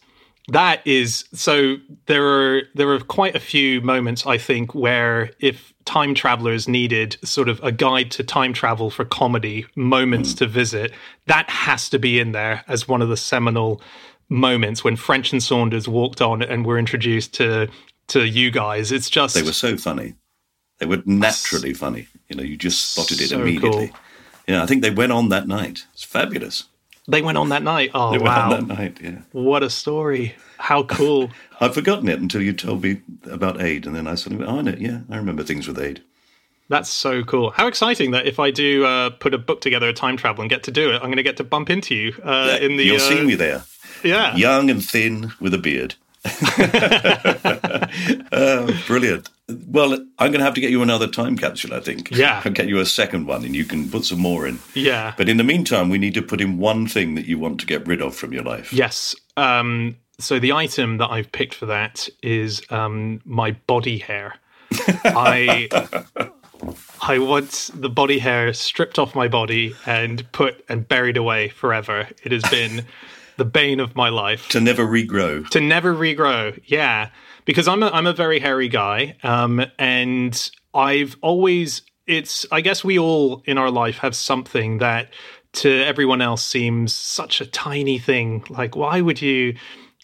That 0.51 0.85
is 0.85 1.23
so 1.33 1.77
there 2.07 2.25
are 2.25 2.63
there 2.75 2.89
are 2.91 2.99
quite 2.99 3.35
a 3.35 3.39
few 3.39 3.79
moments 3.81 4.25
I 4.25 4.37
think 4.37 4.75
where 4.75 5.31
if 5.39 5.73
time 5.85 6.13
travelers 6.13 6.67
needed 6.67 7.17
sort 7.23 7.47
of 7.47 7.63
a 7.63 7.71
guide 7.71 8.11
to 8.11 8.23
time 8.23 8.51
travel 8.51 8.89
for 8.89 9.05
comedy 9.05 9.65
moments 9.75 10.33
hmm. 10.33 10.37
to 10.39 10.47
visit, 10.47 10.91
that 11.27 11.49
has 11.49 11.89
to 11.91 11.99
be 11.99 12.19
in 12.19 12.33
there 12.33 12.65
as 12.67 12.85
one 12.85 13.01
of 13.01 13.07
the 13.07 13.15
seminal 13.15 13.81
moments 14.27 14.83
when 14.83 14.97
French 14.97 15.31
and 15.31 15.41
Saunders 15.41 15.87
walked 15.87 16.21
on 16.21 16.41
and 16.41 16.65
were 16.65 16.77
introduced 16.77 17.33
to 17.35 17.69
to 18.07 18.25
you 18.25 18.51
guys. 18.51 18.91
It's 18.91 19.09
just 19.09 19.35
They 19.35 19.43
were 19.43 19.53
so 19.53 19.77
funny. 19.77 20.15
They 20.79 20.85
were 20.85 21.01
naturally 21.05 21.73
funny. 21.73 22.07
You 22.27 22.35
know, 22.35 22.43
you 22.43 22.57
just 22.57 22.91
spotted 22.91 23.21
it 23.21 23.29
So 23.29 23.39
immediately. 23.39 23.87
cool. 23.87 23.97
Yeah, 24.47 24.63
I 24.63 24.65
think 24.65 24.81
they 24.81 24.91
went 24.91 25.13
on 25.13 25.29
that 25.29 25.47
night. 25.47 25.85
It's 25.93 26.03
fabulous. 26.03 26.65
They 27.07 27.21
went 27.21 27.37
on 27.37 27.49
that 27.49 27.63
night. 27.63 27.91
Oh 27.93 28.11
They 28.11 28.17
wow. 28.19 28.51
on 28.51 28.67
that 28.67 28.77
night, 28.77 28.97
yeah. 29.01 29.19
What 29.31 29.63
a 29.63 29.69
story. 29.69 30.35
How 30.57 30.83
cool. 30.83 31.31
I'd 31.59 31.73
forgotten 31.73 32.07
it 32.07 32.19
until 32.19 32.41
you 32.41 32.53
told 32.53 32.83
me 32.83 33.01
about 33.29 33.61
Ade, 33.61 33.85
and 33.87 33.95
then 33.95 34.07
I 34.07 34.15
suddenly 34.15 34.45
went, 34.45 34.57
oh, 34.57 34.61
no, 34.61 34.75
yeah, 34.77 35.01
I 35.09 35.17
remember 35.17 35.43
things 35.43 35.67
with 35.67 35.79
Ade. 35.79 36.01
That's 36.69 36.89
so 36.89 37.23
cool. 37.23 37.49
How 37.51 37.67
exciting 37.67 38.11
that 38.11 38.27
if 38.27 38.39
I 38.39 38.49
do 38.51 38.85
uh, 38.85 39.09
put 39.09 39.33
a 39.33 39.37
book 39.37 39.59
together, 39.61 39.89
a 39.89 39.93
time 39.93 40.15
travel, 40.15 40.41
and 40.41 40.49
get 40.49 40.63
to 40.63 40.71
do 40.71 40.91
it, 40.91 40.95
I'm 40.95 41.07
going 41.07 41.17
to 41.17 41.23
get 41.23 41.37
to 41.37 41.43
bump 41.43 41.69
into 41.69 41.95
you 41.95 42.13
uh, 42.23 42.57
in 42.61 42.77
the. 42.77 42.85
You'll 42.85 42.95
uh, 42.95 42.99
see 42.99 43.21
me 43.25 43.35
there, 43.35 43.63
Yeah. 44.03 44.35
young 44.35 44.69
and 44.69 44.83
thin 44.83 45.33
with 45.41 45.53
a 45.53 45.57
beard. 45.57 45.95
Oh, 48.33 48.83
brilliant. 48.87 49.29
Well, 49.67 49.93
I'm 49.93 50.31
going 50.31 50.39
to 50.39 50.43
have 50.43 50.53
to 50.53 50.61
get 50.61 50.71
you 50.71 50.81
another 50.81 51.07
time 51.07 51.37
capsule, 51.37 51.73
I 51.73 51.81
think. 51.81 52.09
Yeah. 52.11 52.41
I'll 52.45 52.51
get 52.51 52.67
you 52.67 52.79
a 52.79 52.85
second 52.85 53.27
one, 53.27 53.43
and 53.43 53.55
you 53.55 53.65
can 53.65 53.89
put 53.89 54.05
some 54.05 54.19
more 54.19 54.47
in. 54.47 54.59
Yeah. 54.73 55.13
But 55.17 55.27
in 55.27 55.37
the 55.37 55.43
meantime, 55.43 55.89
we 55.89 55.97
need 55.97 56.13
to 56.13 56.21
put 56.21 56.39
in 56.39 56.57
one 56.57 56.87
thing 56.87 57.15
that 57.15 57.25
you 57.25 57.37
want 57.37 57.59
to 57.59 57.65
get 57.65 57.85
rid 57.85 58.01
of 58.01 58.15
from 58.15 58.31
your 58.31 58.43
life. 58.43 58.71
Yes. 58.71 59.15
Um, 59.35 59.97
so 60.19 60.39
the 60.39 60.53
item 60.53 60.97
that 60.97 61.09
I've 61.09 61.31
picked 61.31 61.55
for 61.55 61.65
that 61.65 62.07
is 62.23 62.61
um, 62.69 63.21
my 63.25 63.51
body 63.67 63.97
hair. 63.97 64.35
I 65.03 65.67
I 67.01 67.19
want 67.19 67.71
the 67.73 67.89
body 67.89 68.19
hair 68.19 68.53
stripped 68.53 68.99
off 68.99 69.15
my 69.15 69.27
body 69.27 69.75
and 69.85 70.29
put 70.31 70.63
and 70.69 70.87
buried 70.87 71.17
away 71.17 71.49
forever. 71.49 72.07
It 72.23 72.31
has 72.31 72.43
been 72.43 72.85
the 73.41 73.45
bane 73.45 73.79
of 73.79 73.95
my 73.95 74.09
life. 74.09 74.49
To 74.49 74.61
never 74.61 74.85
regrow. 74.85 75.49
to 75.49 75.59
never 75.59 75.95
regrow. 75.95 76.61
Yeah, 76.65 77.09
because 77.43 77.67
I'm 77.67 77.81
a 77.81 77.87
I'm 77.87 78.05
a 78.05 78.13
very 78.13 78.39
hairy 78.39 78.67
guy, 78.67 79.15
um, 79.23 79.65
and 79.79 80.51
I've 80.75 81.17
always 81.21 81.81
it's 82.05 82.45
I 82.51 82.61
guess 82.61 82.83
we 82.83 82.99
all 82.99 83.41
in 83.45 83.57
our 83.57 83.71
life 83.71 83.97
have 83.97 84.15
something 84.15 84.77
that 84.77 85.09
to 85.53 85.69
everyone 85.83 86.21
else 86.21 86.43
seems 86.43 86.93
such 86.93 87.41
a 87.41 87.47
tiny 87.47 87.97
thing. 87.97 88.43
Like 88.47 88.75
why 88.75 89.01
would 89.01 89.23
you? 89.23 89.55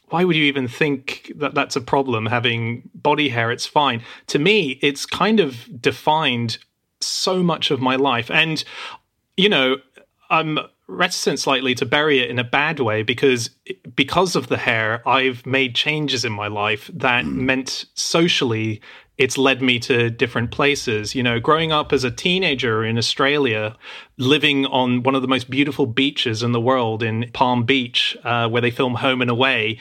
Why 0.10 0.24
would 0.24 0.38
you 0.38 0.46
even 0.46 0.68
think 0.68 1.32
that 1.36 1.54
that's 1.54 1.76
a 1.76 1.82
problem 1.82 2.26
having 2.26 2.90
body 2.96 3.30
hair? 3.30 3.52
It's 3.52 3.68
fine. 3.68 4.02
To 4.28 4.40
me, 4.40 4.80
it's 4.82 5.06
kind 5.06 5.40
of 5.40 5.68
defined 5.80 6.58
so 7.02 7.44
much 7.44 7.72
of 7.72 7.82
my 7.82 7.98
life. 7.98 8.32
And, 8.32 8.64
you 9.36 9.50
know, 9.50 9.76
I'm 10.30 10.60
reticent 10.88 11.40
slightly 11.40 11.76
to 11.76 11.86
bury 11.86 12.20
it 12.20 12.30
in 12.30 12.40
a 12.40 12.44
bad 12.44 12.80
way 12.80 13.04
because 13.04 13.50
because 13.96 14.36
of 14.36 14.48
the 14.48 14.58
hair, 14.58 15.08
I've 15.08 15.46
made 15.46 15.76
changes 15.76 16.24
in 16.24 16.32
my 16.32 16.48
life 16.48 16.90
that 16.94 17.26
meant 17.26 17.86
socially 17.94 18.82
it's 19.18 19.38
led 19.38 19.62
me 19.62 19.80
to 19.80 20.10
different 20.10 20.52
places. 20.52 21.16
You 21.16 21.24
know, 21.24 21.40
growing 21.40 21.72
up 21.72 21.92
as 21.92 22.04
a 22.04 22.12
teenager 22.12 22.84
in 22.86 22.98
Australia, 22.98 23.76
living 24.18 24.66
on 24.68 25.04
one 25.04 25.16
of 25.16 25.22
the 25.22 25.28
most 25.28 25.50
beautiful 25.50 25.88
beaches 25.88 26.44
in 26.44 26.52
the 26.52 26.62
world 26.62 27.02
in 27.02 27.30
Palm 27.34 27.64
Beach, 27.64 28.16
uh, 28.24 28.48
where 28.48 28.62
they 28.62 28.72
film 28.72 28.96
Home 28.96 29.22
and 29.22 29.32
Away, 29.32 29.80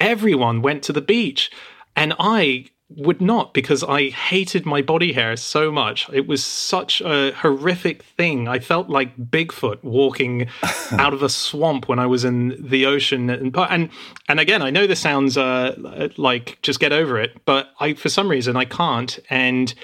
everyone 0.00 0.62
went 0.62 0.82
to 0.84 0.92
the 0.92 1.00
beach. 1.00 1.50
And 1.96 2.14
I 2.20 2.66
would 2.90 3.20
not 3.20 3.52
because 3.52 3.84
I 3.84 4.08
hated 4.08 4.64
my 4.64 4.80
body 4.80 5.12
hair 5.12 5.36
so 5.36 5.70
much. 5.70 6.08
It 6.12 6.26
was 6.26 6.42
such 6.44 7.02
a 7.02 7.32
horrific 7.32 8.02
thing. 8.02 8.48
I 8.48 8.60
felt 8.60 8.88
like 8.88 9.16
Bigfoot 9.16 9.82
walking 9.82 10.48
out 10.92 11.12
of 11.12 11.22
a 11.22 11.28
swamp 11.28 11.88
when 11.88 11.98
I 11.98 12.06
was 12.06 12.24
in 12.24 12.56
the 12.58 12.86
ocean. 12.86 13.28
And 13.28 13.54
and, 13.56 13.90
and 14.28 14.40
again, 14.40 14.62
I 14.62 14.70
know 14.70 14.86
this 14.86 15.00
sounds 15.00 15.36
uh, 15.36 16.08
like 16.16 16.58
just 16.62 16.80
get 16.80 16.92
over 16.92 17.18
it, 17.18 17.44
but 17.44 17.68
I 17.78 17.92
for 17.92 18.08
some 18.08 18.28
reason 18.28 18.56
I 18.56 18.64
can't. 18.64 19.18
And 19.28 19.74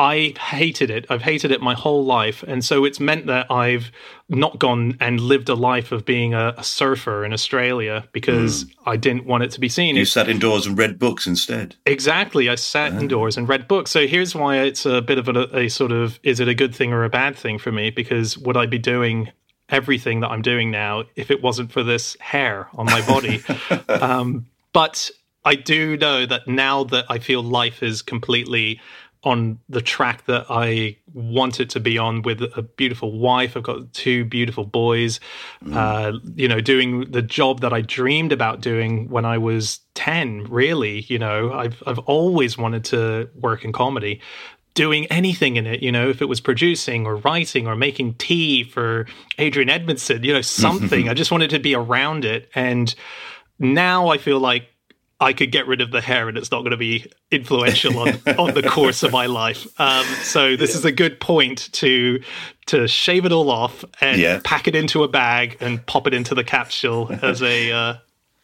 I 0.00 0.34
hated 0.38 0.90
it. 0.90 1.06
I've 1.10 1.22
hated 1.22 1.50
it 1.50 1.60
my 1.60 1.74
whole 1.74 2.04
life. 2.04 2.44
And 2.44 2.64
so 2.64 2.84
it's 2.84 3.00
meant 3.00 3.26
that 3.26 3.50
I've 3.50 3.90
not 4.28 4.58
gone 4.60 4.96
and 5.00 5.18
lived 5.20 5.48
a 5.48 5.54
life 5.54 5.90
of 5.90 6.04
being 6.04 6.34
a, 6.34 6.54
a 6.56 6.62
surfer 6.62 7.24
in 7.24 7.32
Australia 7.32 8.06
because 8.12 8.64
I 8.86 8.96
didn't 8.96 9.26
want 9.26 9.42
it 9.42 9.50
to 9.52 9.60
be 9.60 9.68
seen. 9.68 9.96
You 9.96 10.02
It's- 10.02 10.12
sat 10.12 10.28
indoors 10.28 10.66
and 10.66 10.78
read 10.78 11.00
books 11.00 11.26
instead. 11.26 11.74
Exactly. 11.84 12.48
I 12.48 12.54
sat 12.54 12.92
indoors 12.92 13.36
and 13.36 13.48
read 13.48 13.66
books. 13.66 13.90
So 13.90 14.06
here's 14.06 14.36
why 14.36 14.58
it's 14.58 14.86
a 14.86 15.02
bit 15.02 15.18
of 15.18 15.28
a, 15.28 15.56
a 15.56 15.68
sort 15.68 15.90
of 15.90 16.20
is 16.22 16.38
it 16.38 16.46
a 16.46 16.54
good 16.54 16.74
thing 16.74 16.92
or 16.92 17.02
a 17.02 17.10
bad 17.10 17.34
thing 17.36 17.58
for 17.58 17.72
me? 17.72 17.90
Because 17.90 18.38
would 18.38 18.56
I 18.56 18.66
be 18.66 18.78
doing 18.78 19.32
everything 19.68 20.20
that 20.20 20.28
I'm 20.28 20.42
doing 20.42 20.70
now 20.70 21.04
if 21.16 21.30
it 21.30 21.42
wasn't 21.42 21.72
for 21.72 21.82
this 21.82 22.16
hair 22.20 22.68
on 22.74 22.86
my 22.86 23.04
body? 23.04 23.42
um, 23.88 24.46
but 24.72 25.10
I 25.44 25.56
do 25.56 25.96
know 25.96 26.24
that 26.26 26.46
now 26.46 26.84
that 26.84 27.06
I 27.08 27.18
feel 27.18 27.42
life 27.42 27.82
is 27.82 28.02
completely 28.02 28.80
on 29.24 29.58
the 29.68 29.80
track 29.80 30.24
that 30.26 30.46
I 30.48 30.96
want 31.12 31.58
it 31.60 31.70
to 31.70 31.80
be 31.80 31.98
on 31.98 32.22
with 32.22 32.42
a 32.56 32.62
beautiful 32.62 33.18
wife. 33.18 33.56
I've 33.56 33.62
got 33.64 33.92
two 33.92 34.24
beautiful 34.24 34.64
boys, 34.64 35.18
uh, 35.72 36.12
you 36.36 36.46
know, 36.46 36.60
doing 36.60 37.10
the 37.10 37.22
job 37.22 37.60
that 37.60 37.72
I 37.72 37.80
dreamed 37.80 38.32
about 38.32 38.60
doing 38.60 39.08
when 39.08 39.24
I 39.24 39.38
was 39.38 39.80
10, 39.94 40.44
really. 40.44 41.00
You 41.02 41.18
know, 41.18 41.52
I've, 41.52 41.82
I've 41.86 41.98
always 42.00 42.56
wanted 42.56 42.84
to 42.86 43.28
work 43.34 43.64
in 43.64 43.72
comedy. 43.72 44.20
Doing 44.74 45.06
anything 45.06 45.56
in 45.56 45.66
it, 45.66 45.82
you 45.82 45.90
know, 45.90 46.08
if 46.08 46.22
it 46.22 46.26
was 46.26 46.40
producing 46.40 47.04
or 47.04 47.16
writing 47.16 47.66
or 47.66 47.74
making 47.74 48.14
tea 48.14 48.62
for 48.62 49.06
Adrian 49.38 49.68
Edmondson, 49.68 50.22
you 50.22 50.32
know, 50.32 50.40
something. 50.42 51.08
I 51.08 51.14
just 51.14 51.32
wanted 51.32 51.50
to 51.50 51.58
be 51.58 51.74
around 51.74 52.24
it. 52.24 52.48
And 52.54 52.94
now 53.58 54.08
I 54.08 54.18
feel 54.18 54.38
like 54.38 54.68
I 55.20 55.32
could 55.32 55.50
get 55.50 55.66
rid 55.66 55.80
of 55.80 55.90
the 55.90 56.00
hair 56.00 56.28
and 56.28 56.38
it's 56.38 56.50
not 56.52 56.60
going 56.60 56.70
to 56.70 56.76
be 56.76 57.10
influential 57.30 57.98
on, 57.98 58.08
on 58.38 58.54
the 58.54 58.62
course 58.62 59.02
of 59.02 59.10
my 59.10 59.26
life. 59.26 59.66
Um, 59.80 60.04
so 60.22 60.56
this 60.56 60.74
is 60.76 60.84
a 60.84 60.92
good 60.92 61.18
point 61.20 61.68
to 61.72 62.22
to 62.66 62.86
shave 62.86 63.24
it 63.24 63.32
all 63.32 63.50
off 63.50 63.84
and 64.00 64.20
Yeah. 64.20 64.40
pack 64.44 64.68
it 64.68 64.74
into 64.76 65.02
a 65.02 65.08
bag 65.08 65.56
and 65.60 65.84
pop 65.86 66.06
it 66.06 66.14
into 66.14 66.34
the 66.34 66.44
capsule 66.44 67.10
as 67.22 67.42
a 67.42 67.72
uh, 67.72 67.94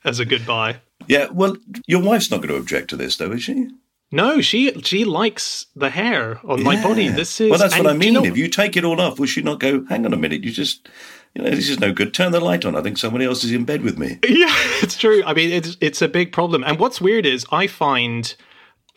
as 0.05 0.19
a 0.19 0.25
goodbye. 0.25 0.77
Yeah, 1.07 1.29
well, 1.31 1.57
your 1.87 2.03
wife's 2.03 2.31
not 2.31 2.39
going 2.39 2.49
to 2.49 2.57
object 2.57 2.89
to 2.91 2.97
this, 2.97 3.17
though, 3.19 3.33
is 3.33 3.43
she? 3.45 3.69
No, 4.11 4.41
she 4.41 4.73
she 4.83 5.05
likes 5.05 5.67
the 5.77 5.91
hair 5.91 6.41
on 6.45 6.63
my 6.63 6.81
body. 6.83 7.09
This 7.09 7.41
is 7.41 7.51
well, 7.51 7.59
that's 7.59 7.77
what 7.77 7.87
I 7.87 7.91
do 7.91 7.95
you 8.07 8.13
mean. 8.13 8.15
know- 8.15 8.25
if 8.25 8.37
you 8.37 8.49
take 8.49 8.77
it 8.77 8.85
all 8.85 9.01
off, 9.01 9.19
will 9.19 9.27
she 9.27 9.43
not 9.43 9.61
go? 9.61 9.85
Hang 9.87 10.07
on 10.07 10.13
a 10.13 10.17
minute, 10.17 10.43
you 10.45 10.51
just, 10.51 10.89
you 11.35 11.43
know, 11.43 11.51
this 11.51 11.69
is 11.69 11.81
no 11.81 11.93
good. 11.93 12.15
Turn 12.15 12.33
the 12.33 12.41
light 12.41 12.65
on. 12.65 12.77
I 12.77 12.83
think 12.83 12.97
somebody 12.97 13.25
else 13.25 13.43
is 13.43 13.53
in 13.53 13.65
bed 13.65 13.83
with 13.83 13.99
me. 13.99 14.19
Yeah, 14.29 14.55
it's 14.83 14.97
true. 14.97 15.23
I 15.25 15.33
mean, 15.35 15.51
it's 15.51 15.77
it's 15.81 16.03
a 16.03 16.09
big 16.09 16.33
problem. 16.33 16.65
And 16.65 16.79
what's 16.79 17.01
weird 17.01 17.27
is 17.27 17.47
I 17.51 17.67
find 17.67 18.35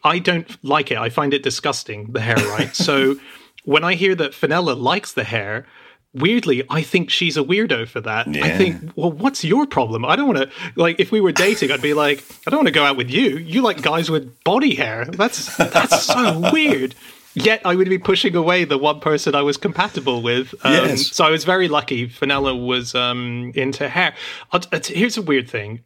I 0.04 0.20
don't 0.20 0.64
like 0.64 0.92
it. 0.92 0.98
I 0.98 1.10
find 1.10 1.34
it 1.34 1.44
disgusting 1.44 2.12
the 2.12 2.22
hair, 2.22 2.36
right? 2.36 2.76
so 2.76 3.16
when 3.66 3.84
I 3.84 3.94
hear 3.96 4.16
that 4.16 4.34
Fenella 4.34 4.74
likes 4.74 5.14
the 5.14 5.24
hair, 5.24 5.66
weirdly, 6.14 6.64
I 6.70 6.82
think 6.82 7.10
she's 7.10 7.38
a 7.38 7.44
weirdo 7.44 7.88
for 7.88 8.02
that. 8.02 8.28
I 8.28 8.58
think, 8.58 8.92
well, 8.96 9.12
what's 9.12 9.44
your 9.44 9.66
problem? 9.68 10.06
I 10.06 10.16
don't 10.16 10.28
want 10.28 10.40
to 10.40 10.50
like 10.76 11.00
if 11.00 11.12
we 11.12 11.22
were 11.22 11.32
dating, 11.32 11.72
I'd 11.72 11.82
be 11.82 11.94
like, 11.94 12.24
I 12.46 12.50
don't 12.50 12.60
want 12.60 12.68
to 12.68 12.74
go 12.74 12.84
out 12.84 12.98
with 12.98 13.10
you. 13.10 13.38
You 13.38 13.62
like 13.62 13.82
guys 13.82 14.10
with 14.10 14.44
body 14.44 14.76
hair. 14.76 15.06
That's 15.06 15.56
that's 15.58 16.04
so 16.04 16.52
weird. 16.52 16.96
Yet 17.44 17.62
I 17.66 17.76
would 17.76 17.90
be 17.90 17.98
pushing 17.98 18.36
away 18.36 18.66
the 18.66 18.78
one 18.78 19.00
person 19.00 19.36
I 19.36 19.42
was 19.42 19.58
compatible 19.58 20.22
with. 20.22 20.54
Um, 20.64 20.74
Yes. 20.74 21.08
So 21.16 21.26
I 21.26 21.30
was 21.32 21.44
very 21.44 21.68
lucky. 21.68 22.08
Fenella 22.08 22.56
was 22.56 22.96
um, 22.96 23.52
into 23.56 23.88
hair. 23.90 24.14
T- 24.60 24.94
here's 24.96 25.18
a 25.18 25.22
weird 25.22 25.50
thing. 25.50 25.84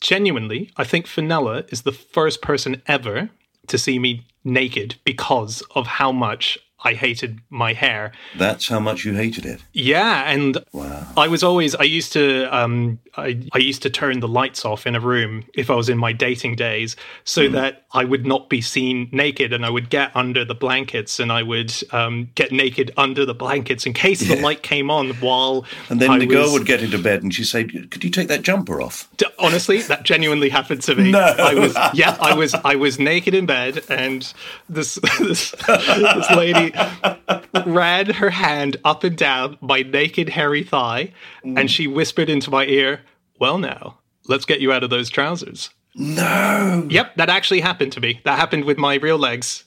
Genuinely, 0.00 0.70
I 0.76 0.84
think 0.84 1.06
Fenella 1.06 1.64
is 1.68 1.82
the 1.82 1.92
first 1.92 2.42
person 2.42 2.82
ever 2.86 3.30
to 3.68 3.78
see 3.78 3.98
me 3.98 4.26
naked 4.44 4.96
because 5.04 5.62
of 5.76 5.86
how 5.86 6.10
much 6.10 6.58
I 6.84 6.94
hated 6.94 7.40
my 7.50 7.72
hair. 7.72 8.12
That's 8.36 8.68
how 8.68 8.80
much 8.80 9.04
you 9.04 9.14
hated 9.14 9.46
it. 9.46 9.62
Yeah, 9.72 10.30
and 10.30 10.58
Wow. 10.72 11.06
I 11.16 11.28
was 11.28 11.42
always 11.42 11.74
I 11.74 11.84
used 11.84 12.12
to 12.14 12.44
um 12.56 12.98
I, 13.16 13.38
I 13.52 13.58
used 13.58 13.82
to 13.82 13.90
turn 13.90 14.20
the 14.20 14.28
lights 14.28 14.64
off 14.64 14.86
in 14.86 14.94
a 14.94 15.00
room 15.00 15.44
if 15.54 15.68
I 15.70 15.74
was 15.74 15.88
in 15.88 15.98
my 15.98 16.12
dating 16.12 16.56
days 16.56 16.96
so 17.24 17.46
Hmm. 17.46 17.52
that 17.54 17.84
I 17.92 18.04
would 18.04 18.24
not 18.26 18.48
be 18.48 18.60
seen 18.62 19.08
naked 19.12 19.52
and 19.52 19.66
I 19.66 19.70
would 19.70 19.90
get 19.90 20.10
under 20.16 20.44
the 20.46 20.54
blankets 20.54 21.20
and 21.20 21.30
I 21.30 21.42
would 21.42 21.72
um 21.92 22.30
get 22.34 22.52
naked 22.52 22.90
under 22.96 23.26
the 23.26 23.34
blankets 23.34 23.86
in 23.86 23.92
case 23.92 24.20
the 24.26 24.40
light 24.40 24.62
came 24.62 24.90
on 24.90 25.10
while 25.20 25.64
And 25.90 26.00
then 26.00 26.10
I 26.10 26.18
the 26.18 26.26
girl 26.26 26.50
would 26.52 26.66
get 26.66 26.82
into 26.82 26.98
bed 26.98 27.22
and 27.22 27.32
she 27.34 27.44
said, 27.44 27.90
Could 27.90 28.02
you 28.02 28.10
take 28.10 28.28
that 28.28 28.42
jumper 28.42 28.80
off? 28.80 29.08
D- 29.18 29.26
honestly 29.38 29.82
that 29.82 30.04
genuinely 30.04 30.48
happened 30.48 30.82
to 30.82 30.94
me 30.94 31.10
No. 31.20 31.20
i 31.38 31.54
was 31.54 31.76
yeah 31.94 32.16
i 32.20 32.32
was 32.34 32.54
i 32.64 32.74
was 32.76 32.98
naked 32.98 33.34
in 33.34 33.44
bed 33.46 33.82
and 33.90 34.32
this 34.68 34.94
this, 35.20 35.50
this 35.50 36.30
lady 36.30 36.71
ran 37.66 38.06
her 38.06 38.30
hand 38.30 38.76
up 38.84 39.04
and 39.04 39.16
down 39.16 39.56
my 39.60 39.82
naked 39.82 40.28
hairy 40.30 40.62
thigh 40.62 41.12
and 41.44 41.70
she 41.70 41.86
whispered 41.86 42.28
into 42.30 42.50
my 42.50 42.64
ear 42.66 43.00
well 43.38 43.58
now 43.58 43.98
let's 44.28 44.44
get 44.44 44.60
you 44.60 44.72
out 44.72 44.82
of 44.82 44.90
those 44.90 45.10
trousers 45.10 45.70
No. 45.94 46.86
yep 46.90 47.14
that 47.16 47.28
actually 47.28 47.60
happened 47.60 47.92
to 47.92 48.00
me 48.00 48.20
that 48.24 48.38
happened 48.38 48.64
with 48.64 48.78
my 48.78 48.94
real 48.96 49.18
legs 49.18 49.64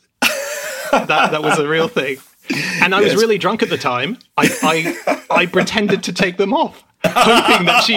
that 0.91 1.07
that 1.07 1.41
was 1.43 1.57
a 1.59 1.67
real 1.67 1.87
thing 1.87 2.17
and 2.81 2.93
i 2.95 3.01
was 3.01 3.15
really 3.15 3.37
drunk 3.37 3.61
at 3.63 3.69
the 3.69 3.77
time 3.77 4.17
i 4.37 4.49
i 4.63 5.25
i 5.41 5.45
pretended 5.45 6.03
to 6.03 6.13
take 6.13 6.37
them 6.37 6.53
off 6.53 6.83
hoping 7.07 7.65
that 7.67 7.83
she 7.83 7.95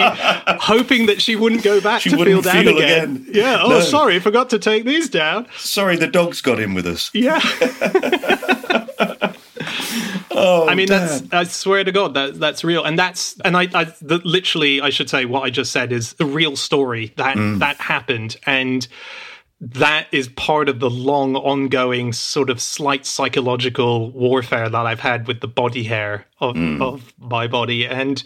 hoping 0.61 1.05
that 1.07 1.19
she 1.21 1.35
wouldn't 1.35 1.63
go 1.63 1.81
back 1.81 2.01
She 2.01 2.11
to 2.11 2.17
feel 2.23 2.41
down 2.41 2.63
feel 2.63 2.77
again. 2.77 3.15
again. 3.15 3.27
Yeah. 3.33 3.57
Oh, 3.63 3.69
No. 3.69 3.79
sorry, 3.79 4.19
forgot 4.19 4.51
to 4.51 4.59
take 4.59 4.85
these 4.85 5.09
down. 5.09 5.47
Sorry, 5.57 5.95
the 5.95 6.05
dogs 6.05 6.41
got 6.41 6.59
in 6.59 6.75
with 6.75 6.85
us. 6.85 7.09
Yeah. 7.11 7.39
Oh, 10.51 10.67
I 10.67 10.75
mean, 10.75 10.87
that's 10.87 11.21
I 11.31 11.43
swear 11.43 11.83
to 11.83 11.91
God, 11.91 12.13
that 12.15 12.39
that's 12.39 12.63
real, 12.63 12.83
and 12.83 12.97
that's 12.97 13.39
and 13.45 13.55
I, 13.55 13.67
I 13.73 13.83
the, 14.01 14.19
literally, 14.23 14.81
I 14.81 14.89
should 14.89 15.09
say, 15.09 15.25
what 15.25 15.43
I 15.43 15.49
just 15.49 15.71
said 15.71 15.91
is 15.91 16.15
a 16.19 16.25
real 16.25 16.55
story 16.55 17.13
that 17.17 17.35
Mm. 17.37 17.59
that 17.59 17.77
happened, 17.77 18.37
and 18.45 18.87
that 19.61 20.07
is 20.13 20.29
part 20.29 20.69
of 20.69 20.79
the 20.79 20.89
long, 20.89 21.35
ongoing 21.35 22.13
sort 22.13 22.49
of 22.49 22.61
slight 22.61 23.05
psychological 23.05 24.09
warfare 24.11 24.69
that 24.69 24.85
I've 24.85 25.01
had 25.01 25.27
with 25.27 25.41
the 25.41 25.49
body 25.49 25.83
hair 25.83 26.25
of 26.39 26.55
Mm. 26.55 26.81
of 26.81 27.13
my 27.19 27.47
body, 27.47 27.85
and 27.85 28.23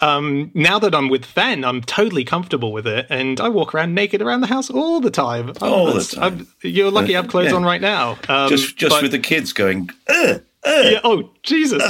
um, 0.00 0.50
now 0.54 0.78
that 0.78 0.94
I'm 0.94 1.08
with 1.10 1.26
Fen, 1.26 1.62
I'm 1.64 1.82
totally 1.82 2.24
comfortable 2.24 2.72
with 2.72 2.86
it, 2.86 3.06
and 3.10 3.38
I 3.38 3.50
walk 3.50 3.74
around 3.74 3.94
naked 3.94 4.22
around 4.22 4.40
the 4.40 4.46
house 4.46 4.70
all 4.70 5.00
the 5.00 5.10
time. 5.10 5.52
All 5.60 5.92
the 5.92 6.02
time. 6.02 6.22
I'm- 6.24 6.46
you're 6.62 6.90
lucky 6.90 7.14
I 7.14 7.20
have 7.20 7.30
clothes 7.30 7.50
Yeah. 7.50 7.56
on 7.56 7.64
right 7.64 7.80
now. 7.82 8.16
Um, 8.28 8.48
just 8.48 8.76
just 8.78 8.94
but- 8.96 9.02
with 9.02 9.12
the 9.12 9.18
kids 9.18 9.52
going, 9.52 9.90
Ugh, 10.08 10.40
yeah, 10.64 11.00
oh 11.04 11.30
Jesus. 11.42 11.82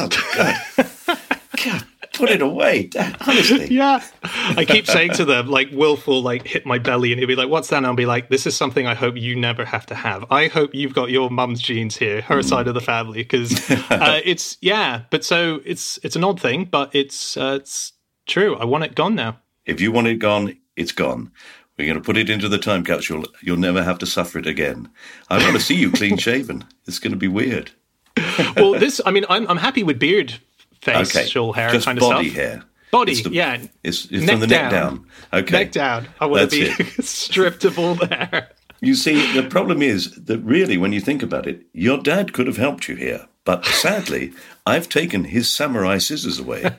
God, 1.65 1.85
put 2.13 2.31
it 2.31 2.43
away. 2.43 2.91
Honestly. 3.27 3.69
Yeah. 3.81 4.03
I 4.23 4.65
keep 4.65 4.87
saying 4.87 5.13
to 5.13 5.25
them, 5.25 5.49
like, 5.49 5.71
willful, 5.73 6.23
like, 6.23 6.47
hit 6.47 6.67
my 6.67 6.79
belly, 6.79 7.13
and 7.13 7.19
he'll 7.19 7.29
be 7.29 7.37
like, 7.37 7.49
what's 7.49 7.69
that? 7.69 7.79
And 7.79 7.87
I'll 7.87 7.95
be 7.95 8.07
like, 8.07 8.29
this 8.29 8.47
is 8.47 8.57
something 8.57 8.87
I 8.87 8.95
hope 8.95 9.17
you 9.17 9.37
never 9.37 9.65
have 9.65 9.87
to 9.87 9.95
have. 9.95 10.25
I 10.31 10.49
hope 10.49 10.75
you've 10.75 10.95
got 10.95 11.11
your 11.11 11.31
mum's 11.31 11.61
genes 11.61 11.97
here, 11.97 12.21
her 12.23 12.43
side 12.43 12.69
of 12.69 12.75
the 12.75 12.81
family, 12.81 13.23
because 13.23 13.71
uh, 13.91 14.21
it's, 14.25 14.59
yeah. 14.61 15.03
But 15.11 15.25
so 15.25 15.61
it's 15.65 15.99
it's 16.03 16.17
an 16.17 16.25
odd 16.25 16.41
thing, 16.41 16.65
but 16.65 16.95
it's 16.95 17.37
uh, 17.37 17.59
it's 17.61 17.93
true. 18.27 18.57
I 18.57 18.65
want 18.65 18.85
it 18.85 18.95
gone 18.95 19.15
now. 19.15 19.39
If 19.65 19.81
you 19.81 19.93
want 19.93 20.09
it 20.09 20.17
gone, 20.17 20.57
it's 20.77 20.93
gone. 20.93 21.31
We're 21.79 21.87
going 21.87 21.99
to 21.99 22.05
put 22.05 22.19
it 22.19 22.29
into 22.29 22.49
the 22.49 22.59
time 22.59 22.85
capsule. 22.85 23.25
You'll 23.43 23.57
never 23.57 23.83
have 23.83 23.99
to 24.01 24.07
suffer 24.07 24.39
it 24.39 24.47
again. 24.47 24.91
I 25.31 25.39
want 25.39 25.57
to 25.57 25.63
see 25.63 25.77
you 25.77 25.91
clean 25.91 26.19
shaven. 26.19 26.65
It's 26.87 26.99
going 26.99 27.13
to 27.13 27.19
be 27.19 27.29
weird. 27.29 27.71
Well, 28.57 28.73
this, 28.73 29.01
I 29.05 29.11
mean, 29.11 29.25
I'm, 29.29 29.47
I'm 29.49 29.57
happy 29.57 29.83
with 29.83 29.99
beard, 29.99 30.35
face, 30.81 31.11
Okay. 31.15 31.25
facial 31.25 31.53
hair 31.53 31.71
Just 31.71 31.87
kind 31.87 31.99
of 31.99 32.03
body 32.03 32.29
stuff. 32.31 32.37
hair. 32.43 32.65
Body, 32.91 33.13
It's 33.13 33.23
the- 33.23 33.31
yeah. 33.31 33.63
It's, 33.85 34.05
it's 34.07 34.25
Neck 34.25 34.31
from 34.31 34.41
the 34.41 34.47
neck 34.49 34.71
down. 34.71 34.73
down. 34.73 35.07
Okay. 35.43 35.53
Neck 35.53 35.73
down. 35.73 36.09
I 36.21 36.27
want 36.27 36.51
to 36.51 36.75
be 36.77 36.85
stripped 37.03 37.65
of 37.65 37.79
all 37.79 37.95
the 37.95 38.07
hair. 38.07 38.49
You 38.81 38.95
see, 38.95 39.33
the 39.39 39.47
problem 39.49 39.83
is 39.83 40.11
that 40.25 40.39
really, 40.39 40.77
when 40.79 40.93
you 40.93 41.01
think 41.01 41.23
about 41.23 41.47
it, 41.47 41.63
your 41.73 41.99
dad 41.99 42.33
could 42.33 42.47
have 42.47 42.57
helped 42.57 42.89
you 42.89 42.97
here. 42.97 43.27
But 43.45 43.65
sadly, 43.67 44.33
I've 44.67 44.89
taken 44.89 45.25
his 45.25 45.51
samurai 45.51 45.99
scissors 45.99 46.39
away. 46.39 46.65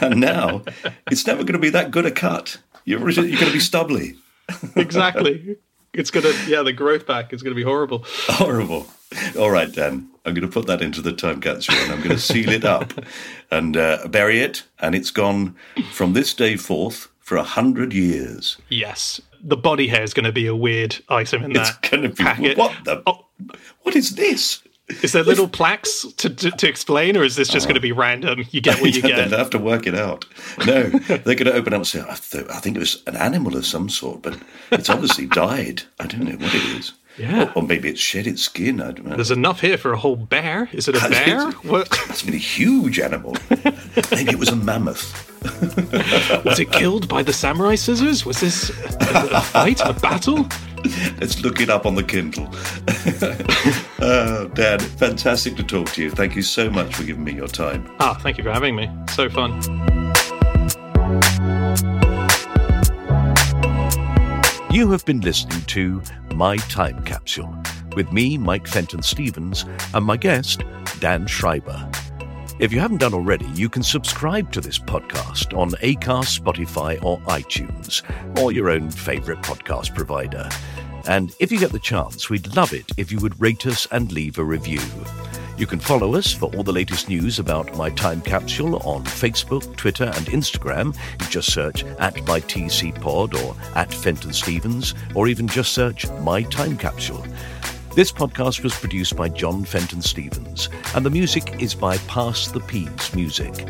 and 0.00 0.20
now 0.20 0.62
it's 1.10 1.26
never 1.26 1.42
going 1.42 1.52
to 1.54 1.58
be 1.58 1.70
that 1.70 1.90
good 1.90 2.06
a 2.06 2.10
cut. 2.10 2.58
You're, 2.84 3.00
you're 3.10 3.26
going 3.36 3.46
to 3.46 3.52
be 3.52 3.60
stubbly. 3.60 4.14
Exactly. 4.76 5.56
It's 5.94 6.10
gonna, 6.10 6.32
yeah, 6.46 6.62
the 6.62 6.72
growth 6.72 7.06
back 7.06 7.32
is 7.32 7.42
gonna 7.42 7.54
be 7.54 7.62
horrible. 7.62 8.04
Horrible. 8.28 8.86
All 9.38 9.50
right, 9.50 9.70
Dan. 9.70 10.08
I'm 10.24 10.34
going 10.34 10.46
to 10.46 10.52
put 10.52 10.66
that 10.68 10.80
into 10.80 11.02
the 11.02 11.12
time 11.12 11.40
capsule 11.40 11.74
and 11.74 11.92
I'm 11.92 11.98
going 11.98 12.10
to 12.16 12.18
seal 12.18 12.48
it 12.50 12.64
up 12.64 12.92
and 13.50 13.76
uh, 13.76 14.06
bury 14.08 14.40
it. 14.40 14.62
And 14.78 14.94
it's 14.94 15.10
gone 15.10 15.56
from 15.90 16.12
this 16.12 16.32
day 16.32 16.56
forth 16.56 17.08
for 17.18 17.36
a 17.36 17.42
hundred 17.42 17.92
years. 17.92 18.56
Yes, 18.68 19.20
the 19.42 19.56
body 19.56 19.88
hair 19.88 20.02
is 20.04 20.14
going 20.14 20.24
to 20.24 20.32
be 20.32 20.46
a 20.46 20.54
weird 20.56 20.96
item 21.08 21.42
in 21.44 21.50
It's 21.50 21.70
that 21.70 21.78
It's 21.82 21.88
going 21.90 22.02
to 22.04 22.08
be 22.10 22.22
packet. 22.24 22.56
what 22.56 22.72
the? 22.84 23.02
Oh, 23.06 23.26
What 23.82 23.96
is 23.96 24.14
this? 24.14 24.62
Is 25.02 25.12
there 25.12 25.22
little 25.22 25.48
plaques 25.48 26.02
to, 26.18 26.30
to, 26.30 26.50
to 26.50 26.68
explain, 26.68 27.16
or 27.16 27.22
is 27.24 27.36
this 27.36 27.48
just 27.48 27.66
going 27.66 27.74
to 27.74 27.80
be 27.80 27.92
random? 27.92 28.44
You 28.50 28.60
get 28.60 28.80
what 28.80 28.92
you 28.94 29.02
get. 29.02 29.28
They'll 29.30 29.38
have 29.38 29.50
to 29.50 29.58
work 29.58 29.86
it 29.86 29.94
out. 29.94 30.24
No, 30.66 30.82
they're 30.84 31.34
going 31.34 31.46
to 31.46 31.54
open 31.54 31.72
up 31.72 31.78
and 31.78 31.86
say, 31.86 32.00
I, 32.00 32.14
th- 32.14 32.46
I 32.50 32.58
think 32.60 32.76
it 32.76 32.80
was 32.80 33.02
an 33.06 33.16
animal 33.16 33.56
of 33.56 33.64
some 33.66 33.88
sort, 33.88 34.22
but 34.22 34.38
it's 34.70 34.90
obviously 34.90 35.26
died. 35.26 35.82
I 36.00 36.06
don't 36.06 36.24
know 36.24 36.36
what 36.36 36.54
it 36.54 36.78
is. 36.78 36.92
Yeah. 37.18 37.44
Or, 37.54 37.58
or 37.58 37.62
maybe 37.62 37.90
it's 37.90 38.00
shed 38.00 38.26
its 38.26 38.40
skin. 38.42 38.80
I 38.80 38.92
don't 38.92 39.06
know. 39.06 39.16
There's 39.16 39.30
enough 39.30 39.60
here 39.60 39.76
for 39.76 39.92
a 39.92 39.98
whole 39.98 40.16
bear. 40.16 40.70
Is 40.72 40.88
it 40.88 40.96
a 40.96 41.08
bear? 41.10 41.50
What, 41.50 41.88
It's 42.08 42.22
been 42.22 42.32
a 42.34 42.38
huge 42.38 42.98
animal. 42.98 43.36
maybe 43.50 44.30
it 44.30 44.38
was 44.38 44.48
a 44.48 44.56
mammoth. 44.56 45.28
was 46.44 46.58
it 46.58 46.72
killed 46.72 47.08
by 47.08 47.22
the 47.22 47.32
samurai 47.32 47.74
scissors? 47.74 48.24
Was 48.24 48.40
this 48.40 48.70
a, 48.70 49.28
a 49.34 49.40
fight, 49.42 49.80
a 49.84 49.92
battle? 49.92 50.46
Let's 51.20 51.40
look 51.42 51.60
it 51.60 51.70
up 51.70 51.86
on 51.86 51.94
the 51.94 52.02
Kindle. 52.02 52.48
oh, 54.00 54.48
Dan, 54.54 54.80
fantastic 54.80 55.56
to 55.56 55.62
talk 55.62 55.90
to 55.92 56.02
you. 56.02 56.10
Thank 56.10 56.34
you 56.34 56.42
so 56.42 56.70
much 56.70 56.94
for 56.94 57.04
giving 57.04 57.24
me 57.24 57.32
your 57.34 57.48
time. 57.48 57.88
Ah, 58.00 58.18
thank 58.20 58.38
you 58.38 58.44
for 58.44 58.50
having 58.50 58.74
me. 58.74 58.90
So 59.10 59.28
fun. 59.28 59.52
You 64.72 64.90
have 64.90 65.04
been 65.04 65.20
listening 65.20 65.62
to 65.66 66.02
My 66.34 66.56
Time 66.56 67.04
Capsule 67.04 67.54
with 67.94 68.10
me, 68.10 68.38
Mike 68.38 68.66
Fenton 68.66 69.02
Stevens, 69.02 69.64
and 69.94 70.04
my 70.04 70.16
guest, 70.16 70.64
Dan 70.98 71.26
Schreiber. 71.26 71.90
If 72.58 72.72
you 72.72 72.80
haven't 72.80 72.98
done 72.98 73.14
already, 73.14 73.46
you 73.54 73.68
can 73.68 73.82
subscribe 73.82 74.52
to 74.52 74.60
this 74.60 74.78
podcast 74.78 75.56
on 75.56 75.70
Acast, 75.70 76.38
Spotify, 76.38 77.02
or 77.02 77.18
iTunes, 77.22 78.02
or 78.38 78.52
your 78.52 78.70
own 78.70 78.90
favorite 78.90 79.40
podcast 79.40 79.94
provider. 79.94 80.48
And 81.08 81.34
if 81.40 81.50
you 81.50 81.58
get 81.58 81.72
the 81.72 81.78
chance, 81.78 82.28
we'd 82.28 82.54
love 82.54 82.72
it 82.72 82.92
if 82.98 83.10
you 83.10 83.18
would 83.20 83.40
rate 83.40 83.66
us 83.66 83.88
and 83.90 84.12
leave 84.12 84.38
a 84.38 84.44
review. 84.44 84.80
You 85.56 85.66
can 85.66 85.80
follow 85.80 86.14
us 86.14 86.32
for 86.32 86.54
all 86.54 86.62
the 86.62 86.72
latest 86.72 87.08
news 87.08 87.38
about 87.38 87.74
My 87.76 87.90
Time 87.90 88.20
Capsule 88.20 88.76
on 88.86 89.04
Facebook, 89.04 89.74
Twitter, 89.76 90.04
and 90.04 90.26
Instagram. 90.26 90.94
You 91.20 91.26
just 91.28 91.52
search 91.52 91.84
at 91.84 92.14
MyTCPod 92.14 93.42
or 93.42 93.56
at 93.76 93.92
Fenton 93.92 94.32
Stevens, 94.32 94.94
or 95.14 95.26
even 95.26 95.48
just 95.48 95.72
search 95.72 96.08
My 96.20 96.42
Time 96.42 96.76
Capsule. 96.76 97.24
This 97.94 98.10
podcast 98.10 98.62
was 98.62 98.74
produced 98.74 99.16
by 99.16 99.28
John 99.28 99.66
Fenton 99.66 100.00
Stevens, 100.00 100.70
and 100.94 101.04
the 101.04 101.10
music 101.10 101.60
is 101.60 101.74
by 101.74 101.98
Pass 101.98 102.48
the 102.48 102.60
Peas 102.60 103.14
Music. 103.14 103.66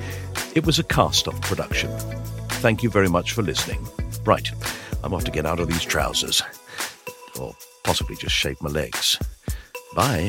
It 0.54 0.64
was 0.64 0.78
a 0.78 0.84
cast 0.84 1.26
off 1.26 1.40
production. 1.40 1.90
Thank 2.60 2.84
you 2.84 2.90
very 2.90 3.08
much 3.08 3.32
for 3.32 3.42
listening. 3.42 3.84
Right, 4.24 4.48
I'm 5.02 5.12
off 5.12 5.24
to 5.24 5.32
get 5.32 5.44
out 5.44 5.58
of 5.58 5.66
these 5.66 5.82
trousers. 5.82 6.40
Or 7.40 7.52
possibly 7.82 8.14
just 8.14 8.36
shave 8.36 8.62
my 8.62 8.70
legs. 8.70 9.18
Bye. 9.96 10.28